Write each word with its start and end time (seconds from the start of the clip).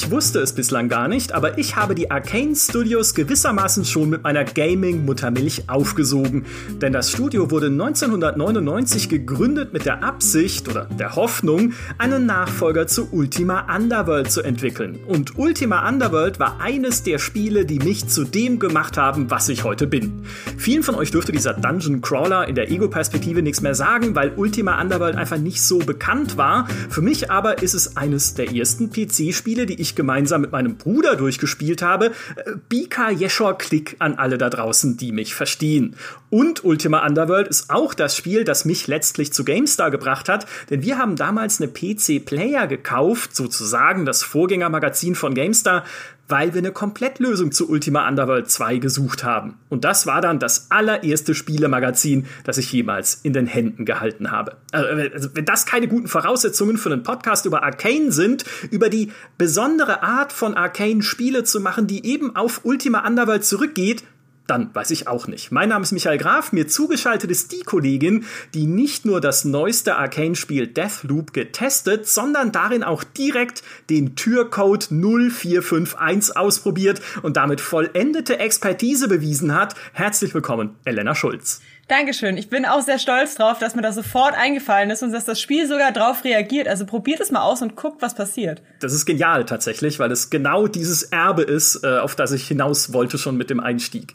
Ich 0.00 0.12
wusste 0.12 0.38
es 0.38 0.52
bislang 0.52 0.88
gar 0.88 1.08
nicht, 1.08 1.32
aber 1.32 1.58
ich 1.58 1.74
habe 1.74 1.96
die 1.96 2.08
Arcane 2.08 2.54
Studios 2.54 3.16
gewissermaßen 3.16 3.84
schon 3.84 4.10
mit 4.10 4.22
meiner 4.22 4.44
Gaming-Muttermilch 4.44 5.68
aufgesogen. 5.68 6.44
Denn 6.80 6.92
das 6.92 7.10
Studio 7.10 7.50
wurde 7.50 7.66
1999 7.66 9.08
gegründet 9.08 9.72
mit 9.72 9.86
der 9.86 10.04
Absicht 10.04 10.68
oder 10.68 10.84
der 10.84 11.16
Hoffnung, 11.16 11.72
einen 11.98 12.26
Nachfolger 12.26 12.86
zu 12.86 13.08
Ultima 13.10 13.66
Underworld 13.74 14.30
zu 14.30 14.42
entwickeln. 14.42 15.00
Und 15.04 15.36
Ultima 15.36 15.88
Underworld 15.88 16.38
war 16.38 16.60
eines 16.60 17.02
der 17.02 17.18
Spiele, 17.18 17.66
die 17.66 17.80
mich 17.80 18.06
zu 18.06 18.22
dem 18.22 18.60
gemacht 18.60 18.96
haben, 18.96 19.32
was 19.32 19.48
ich 19.48 19.64
heute 19.64 19.88
bin. 19.88 20.22
Vielen 20.56 20.84
von 20.84 20.94
euch 20.94 21.10
dürfte 21.10 21.32
dieser 21.32 21.54
Dungeon 21.54 22.02
Crawler 22.02 22.46
in 22.46 22.54
der 22.54 22.70
Ego-Perspektive 22.70 23.42
nichts 23.42 23.62
mehr 23.62 23.74
sagen, 23.74 24.14
weil 24.14 24.34
Ultima 24.36 24.80
Underworld 24.80 25.16
einfach 25.16 25.38
nicht 25.38 25.60
so 25.60 25.80
bekannt 25.80 26.36
war. 26.36 26.68
Für 26.88 27.02
mich 27.02 27.32
aber 27.32 27.64
ist 27.64 27.74
es 27.74 27.96
eines 27.96 28.34
der 28.34 28.54
ersten 28.54 28.92
PC-Spiele, 28.92 29.66
die 29.66 29.80
ich 29.80 29.87
gemeinsam 29.96 30.40
mit 30.40 30.52
meinem 30.52 30.76
Bruder 30.76 31.16
durchgespielt 31.16 31.82
habe. 31.82 32.12
Äh, 32.36 32.52
Bika 32.68 33.10
Yeshor 33.10 33.58
Klick 33.58 33.96
an 33.98 34.14
alle 34.14 34.38
da 34.38 34.50
draußen, 34.50 34.96
die 34.96 35.12
mich 35.12 35.34
verstehen. 35.34 35.96
Und 36.30 36.64
Ultima 36.64 37.06
Underworld 37.06 37.48
ist 37.48 37.70
auch 37.70 37.94
das 37.94 38.16
Spiel, 38.16 38.44
das 38.44 38.64
mich 38.64 38.86
letztlich 38.86 39.32
zu 39.32 39.44
GameStar 39.44 39.90
gebracht 39.90 40.28
hat, 40.28 40.46
denn 40.70 40.82
wir 40.82 40.98
haben 40.98 41.16
damals 41.16 41.60
eine 41.60 41.70
PC 41.70 42.24
Player 42.24 42.66
gekauft, 42.66 43.34
sozusagen 43.34 44.04
das 44.04 44.22
Vorgängermagazin 44.22 45.14
von 45.14 45.34
GameStar, 45.34 45.84
weil 46.28 46.54
wir 46.54 46.58
eine 46.58 46.72
Komplettlösung 46.72 47.52
zu 47.52 47.68
Ultima 47.68 48.06
Underworld 48.06 48.50
2 48.50 48.78
gesucht 48.78 49.24
haben. 49.24 49.58
Und 49.68 49.84
das 49.84 50.06
war 50.06 50.20
dann 50.20 50.38
das 50.38 50.70
allererste 50.70 51.34
Spielemagazin, 51.34 52.26
das 52.44 52.58
ich 52.58 52.70
jemals 52.72 53.14
in 53.22 53.32
den 53.32 53.46
Händen 53.46 53.84
gehalten 53.84 54.30
habe. 54.30 54.56
Also, 54.72 54.88
also, 55.14 55.28
wenn 55.34 55.44
das 55.44 55.66
keine 55.66 55.88
guten 55.88 56.08
Voraussetzungen 56.08 56.76
für 56.76 56.92
einen 56.92 57.02
Podcast 57.02 57.46
über 57.46 57.62
Arcane 57.62 58.12
sind, 58.12 58.44
über 58.70 58.88
die 58.90 59.12
besondere 59.38 60.02
Art 60.02 60.32
von 60.32 60.54
Arcane 60.54 61.02
Spiele 61.02 61.44
zu 61.44 61.60
machen, 61.60 61.86
die 61.86 62.06
eben 62.06 62.36
auf 62.36 62.60
Ultima 62.64 63.06
Underworld 63.06 63.44
zurückgeht, 63.44 64.04
dann 64.48 64.74
weiß 64.74 64.90
ich 64.90 65.06
auch 65.06 65.28
nicht. 65.28 65.52
Mein 65.52 65.68
Name 65.68 65.82
ist 65.82 65.92
Michael 65.92 66.18
Graf, 66.18 66.52
mir 66.52 66.66
zugeschaltet 66.66 67.30
ist 67.30 67.52
die 67.52 67.60
Kollegin, 67.60 68.24
die 68.54 68.66
nicht 68.66 69.04
nur 69.04 69.20
das 69.20 69.44
neueste 69.44 69.96
Arcane-Spiel 69.96 70.66
Deathloop 70.66 71.32
getestet, 71.34 72.08
sondern 72.08 72.50
darin 72.50 72.82
auch 72.82 73.04
direkt 73.04 73.62
den 73.90 74.16
Türcode 74.16 74.88
0451 74.90 76.36
ausprobiert 76.36 77.00
und 77.22 77.36
damit 77.36 77.60
vollendete 77.60 78.38
Expertise 78.38 79.06
bewiesen 79.06 79.54
hat. 79.54 79.74
Herzlich 79.92 80.32
willkommen, 80.34 80.76
Elena 80.84 81.14
Schulz. 81.14 81.60
Dankeschön. 81.88 82.36
Ich 82.36 82.50
bin 82.50 82.66
auch 82.66 82.82
sehr 82.82 82.98
stolz 82.98 83.34
drauf, 83.34 83.58
dass 83.58 83.74
mir 83.74 83.80
das 83.80 83.94
sofort 83.94 84.34
eingefallen 84.34 84.90
ist 84.90 85.02
und 85.02 85.10
dass 85.10 85.24
das 85.24 85.40
Spiel 85.40 85.66
sogar 85.66 85.90
drauf 85.90 86.22
reagiert. 86.22 86.68
Also 86.68 86.84
probiert 86.84 87.18
es 87.20 87.30
mal 87.30 87.40
aus 87.40 87.62
und 87.62 87.76
guckt, 87.76 88.02
was 88.02 88.14
passiert. 88.14 88.60
Das 88.80 88.92
ist 88.92 89.06
genial 89.06 89.46
tatsächlich, 89.46 89.98
weil 89.98 90.12
es 90.12 90.28
genau 90.28 90.66
dieses 90.66 91.04
Erbe 91.04 91.42
ist, 91.42 91.82
äh, 91.84 91.98
auf 91.98 92.14
das 92.14 92.32
ich 92.32 92.46
hinaus 92.46 92.92
wollte 92.92 93.16
schon 93.16 93.38
mit 93.38 93.48
dem 93.48 93.58
Einstieg. 93.58 94.12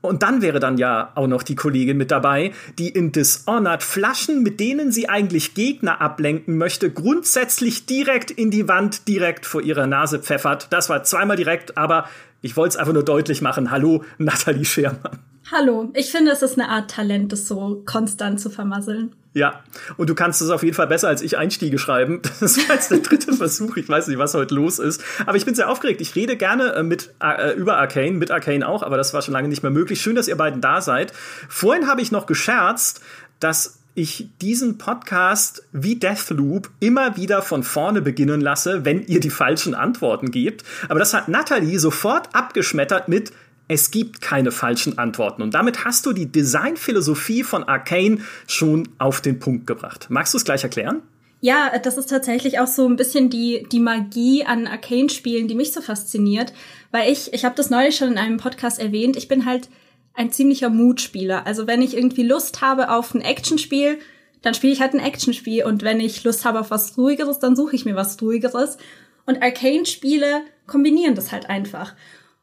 Und 0.00 0.22
dann 0.22 0.40
wäre 0.40 0.58
dann 0.58 0.78
ja 0.78 1.12
auch 1.14 1.26
noch 1.26 1.42
die 1.42 1.54
Kollegin 1.54 1.98
mit 1.98 2.10
dabei, 2.10 2.52
die 2.78 2.88
in 2.88 3.12
Dishonored 3.12 3.82
Flaschen, 3.82 4.42
mit 4.42 4.58
denen 4.58 4.90
sie 4.90 5.08
eigentlich 5.08 5.54
Gegner 5.54 6.00
ablenken 6.00 6.56
möchte, 6.56 6.90
grundsätzlich 6.90 7.84
direkt 7.84 8.30
in 8.30 8.50
die 8.50 8.66
Wand, 8.68 9.06
direkt 9.06 9.44
vor 9.44 9.60
ihrer 9.60 9.86
Nase 9.86 10.18
pfeffert. 10.18 10.68
Das 10.70 10.88
war 10.88 11.04
zweimal 11.04 11.36
direkt, 11.36 11.76
aber 11.76 12.08
ich 12.40 12.56
wollte 12.56 12.70
es 12.70 12.76
einfach 12.78 12.94
nur 12.94 13.04
deutlich 13.04 13.42
machen. 13.42 13.70
Hallo, 13.70 14.02
Nathalie 14.18 14.64
Schermann. 14.64 15.31
Hallo, 15.54 15.90
ich 15.92 16.10
finde, 16.10 16.30
es 16.30 16.40
ist 16.40 16.58
eine 16.58 16.70
Art 16.70 16.90
Talent, 16.90 17.30
das 17.30 17.46
so 17.46 17.82
konstant 17.84 18.40
zu 18.40 18.48
vermasseln. 18.48 19.14
Ja, 19.34 19.62
und 19.98 20.08
du 20.08 20.14
kannst 20.14 20.40
es 20.40 20.48
auf 20.48 20.62
jeden 20.62 20.74
Fall 20.74 20.86
besser 20.86 21.08
als 21.08 21.20
ich 21.20 21.36
Einstiege 21.36 21.78
schreiben. 21.78 22.22
Das 22.40 22.56
war 22.56 22.74
jetzt 22.74 22.90
der 22.90 22.98
dritte 22.98 23.32
Versuch. 23.36 23.76
Ich 23.76 23.86
weiß 23.86 24.08
nicht, 24.08 24.18
was 24.18 24.32
heute 24.32 24.54
los 24.54 24.78
ist. 24.78 25.04
Aber 25.26 25.36
ich 25.36 25.44
bin 25.44 25.54
sehr 25.54 25.68
aufgeregt. 25.68 26.00
Ich 26.00 26.14
rede 26.14 26.36
gerne 26.36 26.72
äh, 26.74 26.82
mit, 26.82 27.10
äh, 27.22 27.54
über 27.54 27.76
Arcane, 27.76 28.12
mit 28.12 28.30
Arcane 28.30 28.66
auch, 28.66 28.82
aber 28.82 28.96
das 28.96 29.12
war 29.12 29.20
schon 29.20 29.34
lange 29.34 29.48
nicht 29.48 29.62
mehr 29.62 29.70
möglich. 29.70 30.00
Schön, 30.00 30.16
dass 30.16 30.26
ihr 30.26 30.36
beiden 30.36 30.62
da 30.62 30.80
seid. 30.80 31.12
Vorhin 31.50 31.86
habe 31.86 32.00
ich 32.00 32.12
noch 32.12 32.24
gescherzt, 32.24 33.02
dass 33.38 33.78
ich 33.94 34.28
diesen 34.40 34.78
Podcast 34.78 35.64
wie 35.72 35.96
Deathloop 35.96 36.70
immer 36.80 37.18
wieder 37.18 37.42
von 37.42 37.62
vorne 37.62 38.00
beginnen 38.00 38.40
lasse, 38.40 38.86
wenn 38.86 39.06
ihr 39.06 39.20
die 39.20 39.28
falschen 39.28 39.74
Antworten 39.74 40.30
gebt. 40.30 40.64
Aber 40.88 40.98
das 40.98 41.12
hat 41.12 41.28
Natalie 41.28 41.78
sofort 41.78 42.34
abgeschmettert 42.34 43.08
mit, 43.08 43.32
es 43.68 43.90
gibt 43.90 44.20
keine 44.20 44.50
falschen 44.50 44.98
Antworten. 44.98 45.42
Und 45.42 45.54
damit 45.54 45.84
hast 45.84 46.06
du 46.06 46.12
die 46.12 46.30
Designphilosophie 46.30 47.42
von 47.42 47.64
Arcane 47.64 48.20
schon 48.46 48.88
auf 48.98 49.20
den 49.20 49.38
Punkt 49.38 49.66
gebracht. 49.66 50.06
Magst 50.10 50.34
du 50.34 50.38
es 50.38 50.44
gleich 50.44 50.62
erklären? 50.62 51.02
Ja, 51.40 51.76
das 51.78 51.96
ist 51.96 52.06
tatsächlich 52.06 52.60
auch 52.60 52.68
so 52.68 52.86
ein 52.86 52.94
bisschen 52.94 53.28
die, 53.28 53.66
die 53.72 53.80
Magie 53.80 54.44
an 54.44 54.68
Arcane-Spielen, 54.68 55.48
die 55.48 55.56
mich 55.56 55.72
so 55.72 55.80
fasziniert. 55.80 56.52
Weil 56.92 57.10
ich, 57.10 57.32
ich 57.32 57.44
habe 57.44 57.56
das 57.56 57.68
neulich 57.68 57.96
schon 57.96 58.12
in 58.12 58.18
einem 58.18 58.36
Podcast 58.36 58.78
erwähnt, 58.78 59.16
ich 59.16 59.26
bin 59.26 59.44
halt 59.44 59.68
ein 60.14 60.30
ziemlicher 60.30 60.68
Mutspieler. 60.68 61.46
Also 61.46 61.66
wenn 61.66 61.82
ich 61.82 61.96
irgendwie 61.96 62.22
Lust 62.22 62.60
habe 62.60 62.90
auf 62.90 63.14
ein 63.14 63.22
Actionspiel, 63.22 63.98
dann 64.42 64.54
spiele 64.54 64.72
ich 64.72 64.80
halt 64.80 64.94
ein 64.94 65.00
Actionspiel. 65.00 65.64
Und 65.64 65.82
wenn 65.82 65.98
ich 65.98 66.22
Lust 66.22 66.44
habe 66.44 66.60
auf 66.60 66.70
was 66.70 66.96
Ruhigeres, 66.96 67.38
dann 67.38 67.56
suche 67.56 67.74
ich 67.74 67.84
mir 67.84 67.96
was 67.96 68.20
Ruhigeres. 68.20 68.76
Und 69.26 69.42
Arcane-Spiele 69.42 70.42
kombinieren 70.66 71.14
das 71.14 71.32
halt 71.32 71.48
einfach. 71.48 71.94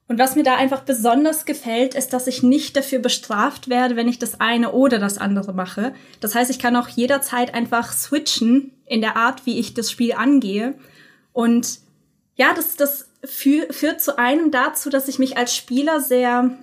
Und 0.09 0.17
was 0.17 0.35
mir 0.35 0.43
da 0.43 0.55
einfach 0.55 0.81
besonders 0.81 1.45
gefällt, 1.45 1.93
ist, 1.93 2.13
dass 2.13 2.25
ich 2.25 2.41
nicht 2.41 2.75
dafür 2.75 2.97
bestraft 2.97 3.69
werde, 3.69 3.95
wenn 3.95 4.07
ich 4.07 4.17
das 4.17 4.41
eine 4.41 4.71
oder 4.71 4.97
das 4.97 5.19
andere 5.19 5.53
mache. 5.53 5.93
Das 6.19 6.33
heißt, 6.33 6.49
ich 6.49 6.57
kann 6.57 6.75
auch 6.75 6.87
jederzeit 6.87 7.53
einfach 7.53 7.93
switchen 7.93 8.73
in 8.87 9.01
der 9.01 9.17
Art, 9.17 9.45
wie 9.45 9.59
ich 9.59 9.75
das 9.75 9.91
Spiel 9.91 10.13
angehe. 10.13 10.73
Und 11.31 11.77
ja, 12.35 12.55
das, 12.55 12.75
das 12.75 13.11
führ, 13.23 13.71
führt 13.71 14.01
zu 14.01 14.17
einem 14.17 14.49
dazu, 14.49 14.89
dass 14.89 15.07
ich 15.07 15.19
mich 15.19 15.37
als 15.37 15.55
Spieler 15.55 15.99
sehr, 15.99 16.57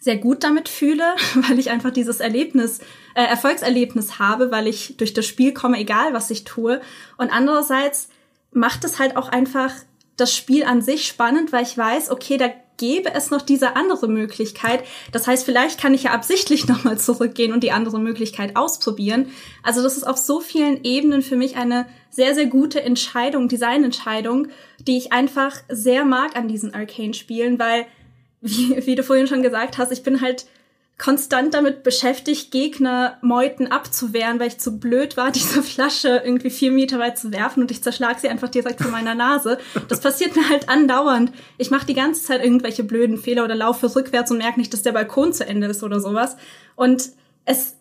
sehr 0.00 0.16
gut 0.16 0.42
damit 0.42 0.68
fühle, 0.68 1.14
weil 1.48 1.60
ich 1.60 1.70
einfach 1.70 1.92
dieses 1.92 2.18
Erlebnis, 2.18 2.80
äh, 3.14 3.22
Erfolgserlebnis 3.22 4.18
habe, 4.18 4.50
weil 4.50 4.66
ich 4.66 4.96
durch 4.96 5.14
das 5.14 5.26
Spiel 5.26 5.54
komme, 5.54 5.78
egal 5.78 6.12
was 6.12 6.28
ich 6.32 6.42
tue. 6.42 6.80
Und 7.16 7.30
andererseits 7.30 8.08
macht 8.50 8.82
es 8.82 8.98
halt 8.98 9.16
auch 9.16 9.28
einfach 9.28 9.72
das 10.16 10.34
Spiel 10.34 10.64
an 10.64 10.82
sich 10.82 11.06
spannend, 11.06 11.52
weil 11.52 11.62
ich 11.62 11.78
weiß, 11.78 12.10
okay, 12.10 12.36
da 12.36 12.50
gäbe 12.80 13.12
es 13.14 13.30
noch 13.30 13.42
diese 13.42 13.76
andere 13.76 14.08
Möglichkeit. 14.08 14.82
Das 15.12 15.26
heißt, 15.26 15.44
vielleicht 15.44 15.78
kann 15.78 15.92
ich 15.92 16.04
ja 16.04 16.12
absichtlich 16.12 16.66
nochmal 16.68 16.98
zurückgehen 16.98 17.52
und 17.52 17.62
die 17.62 17.72
andere 17.72 18.00
Möglichkeit 18.00 18.56
ausprobieren. 18.56 19.28
Also 19.62 19.82
das 19.82 19.98
ist 19.98 20.04
auf 20.04 20.16
so 20.16 20.40
vielen 20.40 20.82
Ebenen 20.82 21.20
für 21.20 21.36
mich 21.36 21.56
eine 21.56 21.86
sehr, 22.08 22.34
sehr 22.34 22.46
gute 22.46 22.82
Entscheidung, 22.82 23.48
Designentscheidung, 23.48 24.48
die 24.80 24.96
ich 24.96 25.12
einfach 25.12 25.56
sehr 25.68 26.06
mag 26.06 26.34
an 26.36 26.48
diesen 26.48 26.72
Arcane-Spielen, 26.72 27.58
weil, 27.58 27.84
wie, 28.40 28.86
wie 28.86 28.94
du 28.94 29.02
vorhin 29.02 29.26
schon 29.26 29.42
gesagt 29.42 29.76
hast, 29.76 29.92
ich 29.92 30.02
bin 30.02 30.22
halt 30.22 30.46
konstant 31.00 31.54
damit 31.54 31.82
beschäftigt, 31.82 32.50
Gegner 32.50 33.16
Meuten 33.22 33.68
abzuwehren, 33.68 34.38
weil 34.38 34.48
ich 34.48 34.58
zu 34.58 34.78
blöd 34.78 35.16
war, 35.16 35.30
diese 35.32 35.62
Flasche 35.62 36.22
irgendwie 36.24 36.50
vier 36.50 36.70
Meter 36.70 36.98
weit 36.98 37.18
zu 37.18 37.32
werfen 37.32 37.62
und 37.62 37.70
ich 37.70 37.82
zerschlag 37.82 38.20
sie 38.20 38.28
einfach 38.28 38.48
direkt 38.48 38.80
vor 38.82 38.90
meiner 38.90 39.14
Nase. 39.14 39.58
Das 39.88 40.00
passiert 40.00 40.36
mir 40.36 40.48
halt 40.48 40.68
andauernd. 40.68 41.32
Ich 41.58 41.70
mache 41.70 41.86
die 41.86 41.94
ganze 41.94 42.22
Zeit 42.22 42.44
irgendwelche 42.44 42.84
blöden 42.84 43.16
Fehler 43.16 43.44
oder 43.44 43.54
laufe 43.54 43.94
rückwärts 43.96 44.30
und 44.30 44.38
merke 44.38 44.60
nicht, 44.60 44.72
dass 44.72 44.82
der 44.82 44.92
Balkon 44.92 45.32
zu 45.32 45.46
Ende 45.46 45.68
ist 45.68 45.82
oder 45.82 46.00
sowas. 46.00 46.36
Und 46.76 47.10
es 47.46 47.76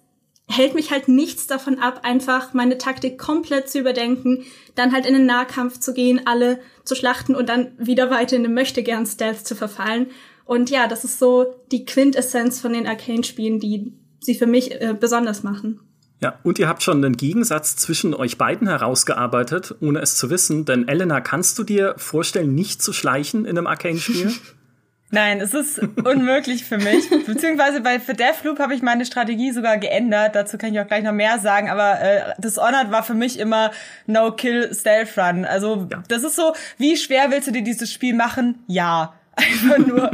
hält 0.47 0.73
mich 0.73 0.89
halt 0.89 1.07
nichts 1.07 1.45
davon 1.45 1.77
ab, 1.79 2.01
einfach 2.03 2.53
meine 2.53 2.77
Taktik 2.79 3.19
komplett 3.19 3.69
zu 3.69 3.79
überdenken, 3.79 4.45
dann 4.75 4.93
halt 4.93 5.05
in 5.05 5.13
den 5.13 5.25
Nahkampf 5.27 5.79
zu 5.79 5.93
gehen, 5.93 6.21
alle 6.25 6.59
zu 6.85 6.95
schlachten 6.95 7.35
und 7.35 7.49
dann 7.49 7.71
wieder 7.77 8.09
weiter 8.09 8.35
in 8.35 8.43
den 8.43 8.53
Möchtegern-Stealth 8.55 9.45
zu 9.45 9.55
verfallen. 9.55 10.07
Und 10.49 10.71
ja, 10.71 10.87
das 10.87 11.03
ist 11.03 11.19
so 11.19 11.45
die 11.71 11.85
Quintessenz 11.85 12.59
von 12.59 12.73
den 12.73 12.87
Arcane-Spielen, 12.87 13.59
die 13.59 13.93
sie 14.19 14.33
für 14.33 14.47
mich 14.47 14.71
äh, 14.81 14.95
besonders 14.99 15.43
machen. 15.43 15.79
Ja, 16.21 16.39
und 16.41 16.57
ihr 16.57 16.67
habt 16.67 16.81
schon 16.81 17.05
einen 17.05 17.15
Gegensatz 17.15 17.75
zwischen 17.75 18.15
euch 18.15 18.39
beiden 18.39 18.67
herausgearbeitet, 18.67 19.75
ohne 19.79 19.99
es 19.99 20.15
zu 20.15 20.31
wissen. 20.31 20.65
Denn 20.65 20.87
Elena, 20.87 21.21
kannst 21.21 21.59
du 21.59 21.63
dir 21.63 21.93
vorstellen, 21.97 22.55
nicht 22.55 22.81
zu 22.81 22.93
schleichen 22.93 23.45
in 23.45 23.59
einem 23.59 23.67
Arcane-Spiel? 23.67 24.33
Nein, 25.11 25.39
es 25.39 25.53
ist 25.53 25.81
unmöglich 26.03 26.65
für 26.65 26.79
mich. 26.79 27.07
Beziehungsweise 27.27 27.81
bei 27.81 27.99
für 27.99 28.15
Deathloop 28.15 28.57
habe 28.57 28.73
ich 28.73 28.81
meine 28.81 29.05
Strategie 29.05 29.51
sogar 29.51 29.77
geändert. 29.77 30.33
Dazu 30.33 30.57
kann 30.57 30.73
ich 30.73 30.79
auch 30.79 30.87
gleich 30.87 31.03
noch 31.03 31.11
mehr 31.13 31.37
sagen. 31.37 31.69
Aber 31.69 32.01
äh, 32.01 32.33
Dishonored 32.39 32.89
war 32.89 33.03
für 33.03 33.13
mich 33.13 33.37
immer 33.37 33.69
No-Kill 34.07 34.73
Stealth 34.73 35.15
Run. 35.15 35.45
Also 35.45 35.87
ja. 35.91 36.01
das 36.07 36.23
ist 36.23 36.35
so, 36.35 36.53
wie 36.79 36.97
schwer 36.97 37.29
willst 37.29 37.47
du 37.47 37.51
dir 37.51 37.63
dieses 37.63 37.93
Spiel 37.93 38.15
machen? 38.15 38.63
Ja. 38.65 39.13
Einfach 39.39 39.77
nur, 39.85 40.11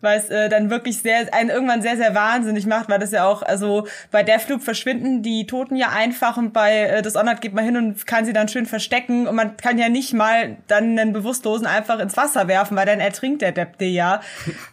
weil 0.00 0.18
es 0.18 0.30
äh, 0.30 0.48
dann 0.48 0.70
wirklich 0.70 0.98
sehr, 0.98 1.32
einen 1.32 1.50
irgendwann 1.50 1.82
sehr, 1.82 1.96
sehr 1.96 2.14
wahnsinnig 2.14 2.66
macht, 2.66 2.88
weil 2.88 2.98
das 2.98 3.12
ja 3.12 3.26
auch, 3.26 3.42
also 3.42 3.86
bei 4.10 4.22
Deathloop 4.22 4.62
verschwinden 4.62 5.22
die 5.22 5.46
Toten 5.46 5.76
ja 5.76 5.88
einfach 5.90 6.36
und 6.36 6.52
bei 6.52 6.82
äh, 6.82 7.02
Dishonored 7.02 7.40
geht 7.40 7.54
man 7.54 7.64
hin 7.64 7.76
und 7.76 8.06
kann 8.06 8.24
sie 8.24 8.32
dann 8.32 8.48
schön 8.48 8.66
verstecken 8.66 9.26
und 9.26 9.34
man 9.34 9.56
kann 9.56 9.78
ja 9.78 9.88
nicht 9.88 10.12
mal 10.14 10.56
dann 10.66 10.98
einen 10.98 11.12
Bewusstlosen 11.12 11.66
einfach 11.66 11.98
ins 11.98 12.16
Wasser 12.16 12.48
werfen, 12.48 12.76
weil 12.76 12.86
dann 12.86 13.00
ertrinkt 13.00 13.42
der 13.42 13.52
Depp 13.52 13.80
ja. 13.80 14.20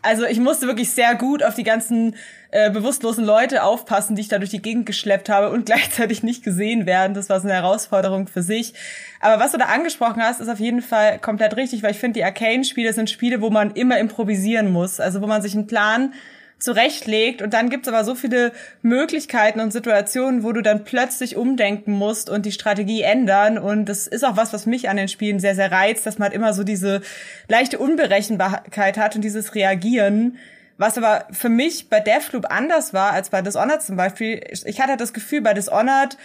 Also 0.02 0.26
ich 0.26 0.40
musste 0.40 0.68
wirklich 0.68 0.92
sehr 0.92 1.16
gut 1.16 1.44
auf 1.44 1.56
die 1.56 1.64
ganzen 1.64 2.16
äh, 2.56 2.70
bewusstlosen 2.70 3.26
Leute 3.26 3.64
aufpassen, 3.64 4.16
die 4.16 4.22
ich 4.22 4.30
da 4.30 4.38
durch 4.38 4.50
die 4.50 4.62
Gegend 4.62 4.86
geschleppt 4.86 5.28
habe 5.28 5.50
und 5.50 5.66
gleichzeitig 5.66 6.24
nicht 6.24 6.42
gesehen 6.42 6.86
werden. 6.86 7.14
Das 7.14 7.30
war 7.30 7.42
so 7.42 7.50
eine 7.50 7.56
Herausforderung 7.56 8.28
für 8.28 8.44
sich. 8.44 8.74
Aber 9.20 9.44
was 9.44 9.52
du 9.52 9.58
da 9.58 9.66
angesprochen 9.66 10.24
hast, 10.24 10.40
ist 10.40 10.48
auf 10.48 10.62
jeden 10.62 10.82
Fall 10.82 11.20
komplett 11.20 11.58
richtig, 11.58 11.84
weil 11.84 11.92
ich 11.92 12.00
finde, 12.00 12.20
die 12.20 12.24
Arcane-Spiele 12.24 12.94
sind 12.94 13.10
Spiele, 13.10 13.42
wo 13.42 13.50
man 13.50 13.72
immer 13.72 14.00
improvisieren 14.00 14.72
muss. 14.72 15.02
Also 15.02 15.22
wo 15.22 15.28
man 15.28 15.42
sich 15.42 15.54
einen 15.54 15.68
Plan 15.68 16.14
zurechtlegt. 16.58 17.42
Und 17.42 17.54
dann 17.54 17.70
gibt's 17.70 17.90
aber 17.90 18.06
so 18.06 18.16
viele 18.16 18.54
Möglichkeiten 18.82 19.60
und 19.60 19.74
Situationen, 19.74 20.44
wo 20.44 20.54
du 20.54 20.62
dann 20.62 20.86
plötzlich 20.86 21.36
umdenken 21.36 21.92
musst 21.92 22.30
und 22.30 22.46
die 22.46 22.54
Strategie 22.54 23.02
ändern. 23.02 23.58
Und 23.58 23.90
das 23.90 24.08
ist 24.08 24.24
auch 24.24 24.38
was, 24.38 24.54
was 24.54 24.66
mich 24.66 24.88
an 24.88 24.96
den 24.96 25.10
Spielen 25.10 25.42
sehr, 25.42 25.56
sehr 25.56 25.74
reizt, 25.74 26.06
dass 26.06 26.20
man 26.20 26.28
halt 26.28 26.36
immer 26.36 26.54
so 26.54 26.64
diese 26.64 27.02
leichte 27.50 27.80
Unberechenbarkeit 27.80 28.98
hat 28.98 29.18
und 29.18 29.24
dieses 29.24 29.56
Reagieren. 29.56 30.38
Was 30.78 30.98
aber 30.98 31.28
für 31.32 31.50
mich 31.50 31.90
bei 31.90 32.00
Deathloop 32.00 32.52
anders 32.52 32.94
war 32.94 33.12
als 33.14 33.30
bei 33.30 33.42
Dishonored 33.42 33.82
zum 33.82 33.96
Beispiel. 33.96 34.42
Ich 34.66 34.82
hatte 34.82 34.98
das 34.98 35.14
Gefühl, 35.14 35.42
bei 35.42 35.54
Dishonored 35.54 36.18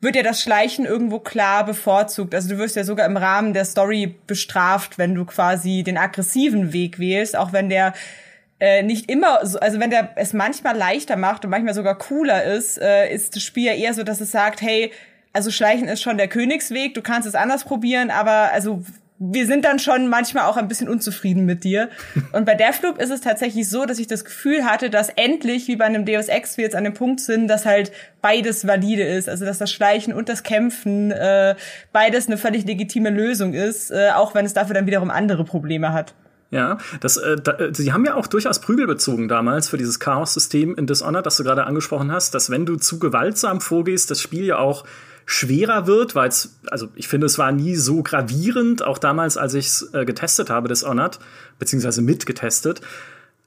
wird 0.00 0.16
ja 0.16 0.22
das 0.22 0.40
Schleichen 0.40 0.86
irgendwo 0.86 1.18
klar 1.18 1.66
bevorzugt. 1.66 2.34
Also 2.34 2.48
du 2.48 2.58
wirst 2.58 2.76
ja 2.76 2.84
sogar 2.84 3.06
im 3.06 3.16
Rahmen 3.16 3.52
der 3.52 3.64
Story 3.64 4.14
bestraft, 4.26 4.96
wenn 4.96 5.14
du 5.14 5.24
quasi 5.24 5.82
den 5.82 5.98
aggressiven 5.98 6.72
Weg 6.72 6.98
wählst, 6.98 7.36
auch 7.36 7.52
wenn 7.52 7.68
der 7.68 7.92
äh, 8.60 8.82
nicht 8.82 9.10
immer, 9.10 9.44
so, 9.44 9.58
also 9.60 9.80
wenn 9.80 9.90
der 9.90 10.10
es 10.16 10.32
manchmal 10.32 10.76
leichter 10.76 11.16
macht 11.16 11.44
und 11.44 11.50
manchmal 11.50 11.74
sogar 11.74 11.96
cooler 11.98 12.44
ist, 12.44 12.80
äh, 12.80 13.12
ist 13.12 13.36
das 13.36 13.42
Spiel 13.42 13.66
ja 13.66 13.72
eher 13.72 13.94
so, 13.94 14.04
dass 14.04 14.20
es 14.20 14.30
sagt, 14.30 14.62
hey, 14.62 14.92
also 15.32 15.50
Schleichen 15.50 15.88
ist 15.88 16.02
schon 16.02 16.16
der 16.16 16.28
Königsweg, 16.28 16.94
du 16.94 17.02
kannst 17.02 17.28
es 17.28 17.34
anders 17.34 17.64
probieren, 17.64 18.10
aber 18.10 18.52
also 18.52 18.82
wir 19.18 19.46
sind 19.46 19.64
dann 19.64 19.78
schon 19.78 20.08
manchmal 20.08 20.44
auch 20.44 20.56
ein 20.56 20.68
bisschen 20.68 20.88
unzufrieden 20.88 21.44
mit 21.44 21.64
dir. 21.64 21.88
Und 22.32 22.44
bei 22.44 22.54
Deathloop 22.54 22.98
ist 22.98 23.10
es 23.10 23.20
tatsächlich 23.20 23.68
so, 23.68 23.84
dass 23.84 23.98
ich 23.98 24.06
das 24.06 24.24
Gefühl 24.24 24.64
hatte, 24.64 24.90
dass 24.90 25.08
endlich, 25.08 25.66
wie 25.68 25.76
bei 25.76 25.84
einem 25.84 26.04
Deus 26.04 26.28
Ex, 26.28 26.56
wir 26.56 26.64
jetzt 26.64 26.76
an 26.76 26.84
dem 26.84 26.94
Punkt 26.94 27.20
sind, 27.20 27.48
dass 27.48 27.66
halt 27.66 27.90
beides 28.22 28.66
valide 28.66 29.02
ist. 29.02 29.28
Also 29.28 29.44
dass 29.44 29.58
das 29.58 29.72
Schleichen 29.72 30.12
und 30.12 30.28
das 30.28 30.42
Kämpfen 30.42 31.10
äh, 31.10 31.56
beides 31.92 32.28
eine 32.28 32.38
völlig 32.38 32.64
legitime 32.64 33.10
Lösung 33.10 33.54
ist, 33.54 33.90
äh, 33.90 34.10
auch 34.14 34.34
wenn 34.34 34.44
es 34.44 34.54
dafür 34.54 34.74
dann 34.74 34.86
wiederum 34.86 35.10
andere 35.10 35.44
Probleme 35.44 35.92
hat. 35.92 36.14
Ja, 36.50 36.78
das, 37.00 37.18
äh, 37.18 37.36
da, 37.36 37.52
äh, 37.58 37.74
sie 37.74 37.92
haben 37.92 38.06
ja 38.06 38.14
auch 38.14 38.26
durchaus 38.26 38.60
Prügel 38.60 38.86
bezogen 38.86 39.28
damals 39.28 39.68
für 39.68 39.76
dieses 39.76 40.00
Chaos-System 40.00 40.76
in 40.76 40.86
Dishonored, 40.86 41.26
das 41.26 41.36
du 41.36 41.44
gerade 41.44 41.64
angesprochen 41.64 42.10
hast, 42.10 42.34
dass 42.34 42.48
wenn 42.48 42.64
du 42.64 42.76
zu 42.76 42.98
gewaltsam 42.98 43.60
vorgehst, 43.60 44.10
das 44.10 44.22
Spiel 44.22 44.44
ja 44.44 44.58
auch 44.58 44.84
schwerer 45.30 45.86
wird, 45.86 46.14
weil 46.14 46.30
es, 46.30 46.58
also 46.68 46.88
ich 46.94 47.06
finde, 47.06 47.26
es 47.26 47.36
war 47.36 47.52
nie 47.52 47.76
so 47.76 48.02
gravierend, 48.02 48.82
auch 48.82 48.96
damals, 48.96 49.36
als 49.36 49.52
ich 49.52 49.66
es 49.66 49.90
äh, 49.92 50.06
getestet 50.06 50.48
habe, 50.48 50.68
Dishonored, 50.68 51.18
beziehungsweise 51.58 52.00
mitgetestet. 52.00 52.80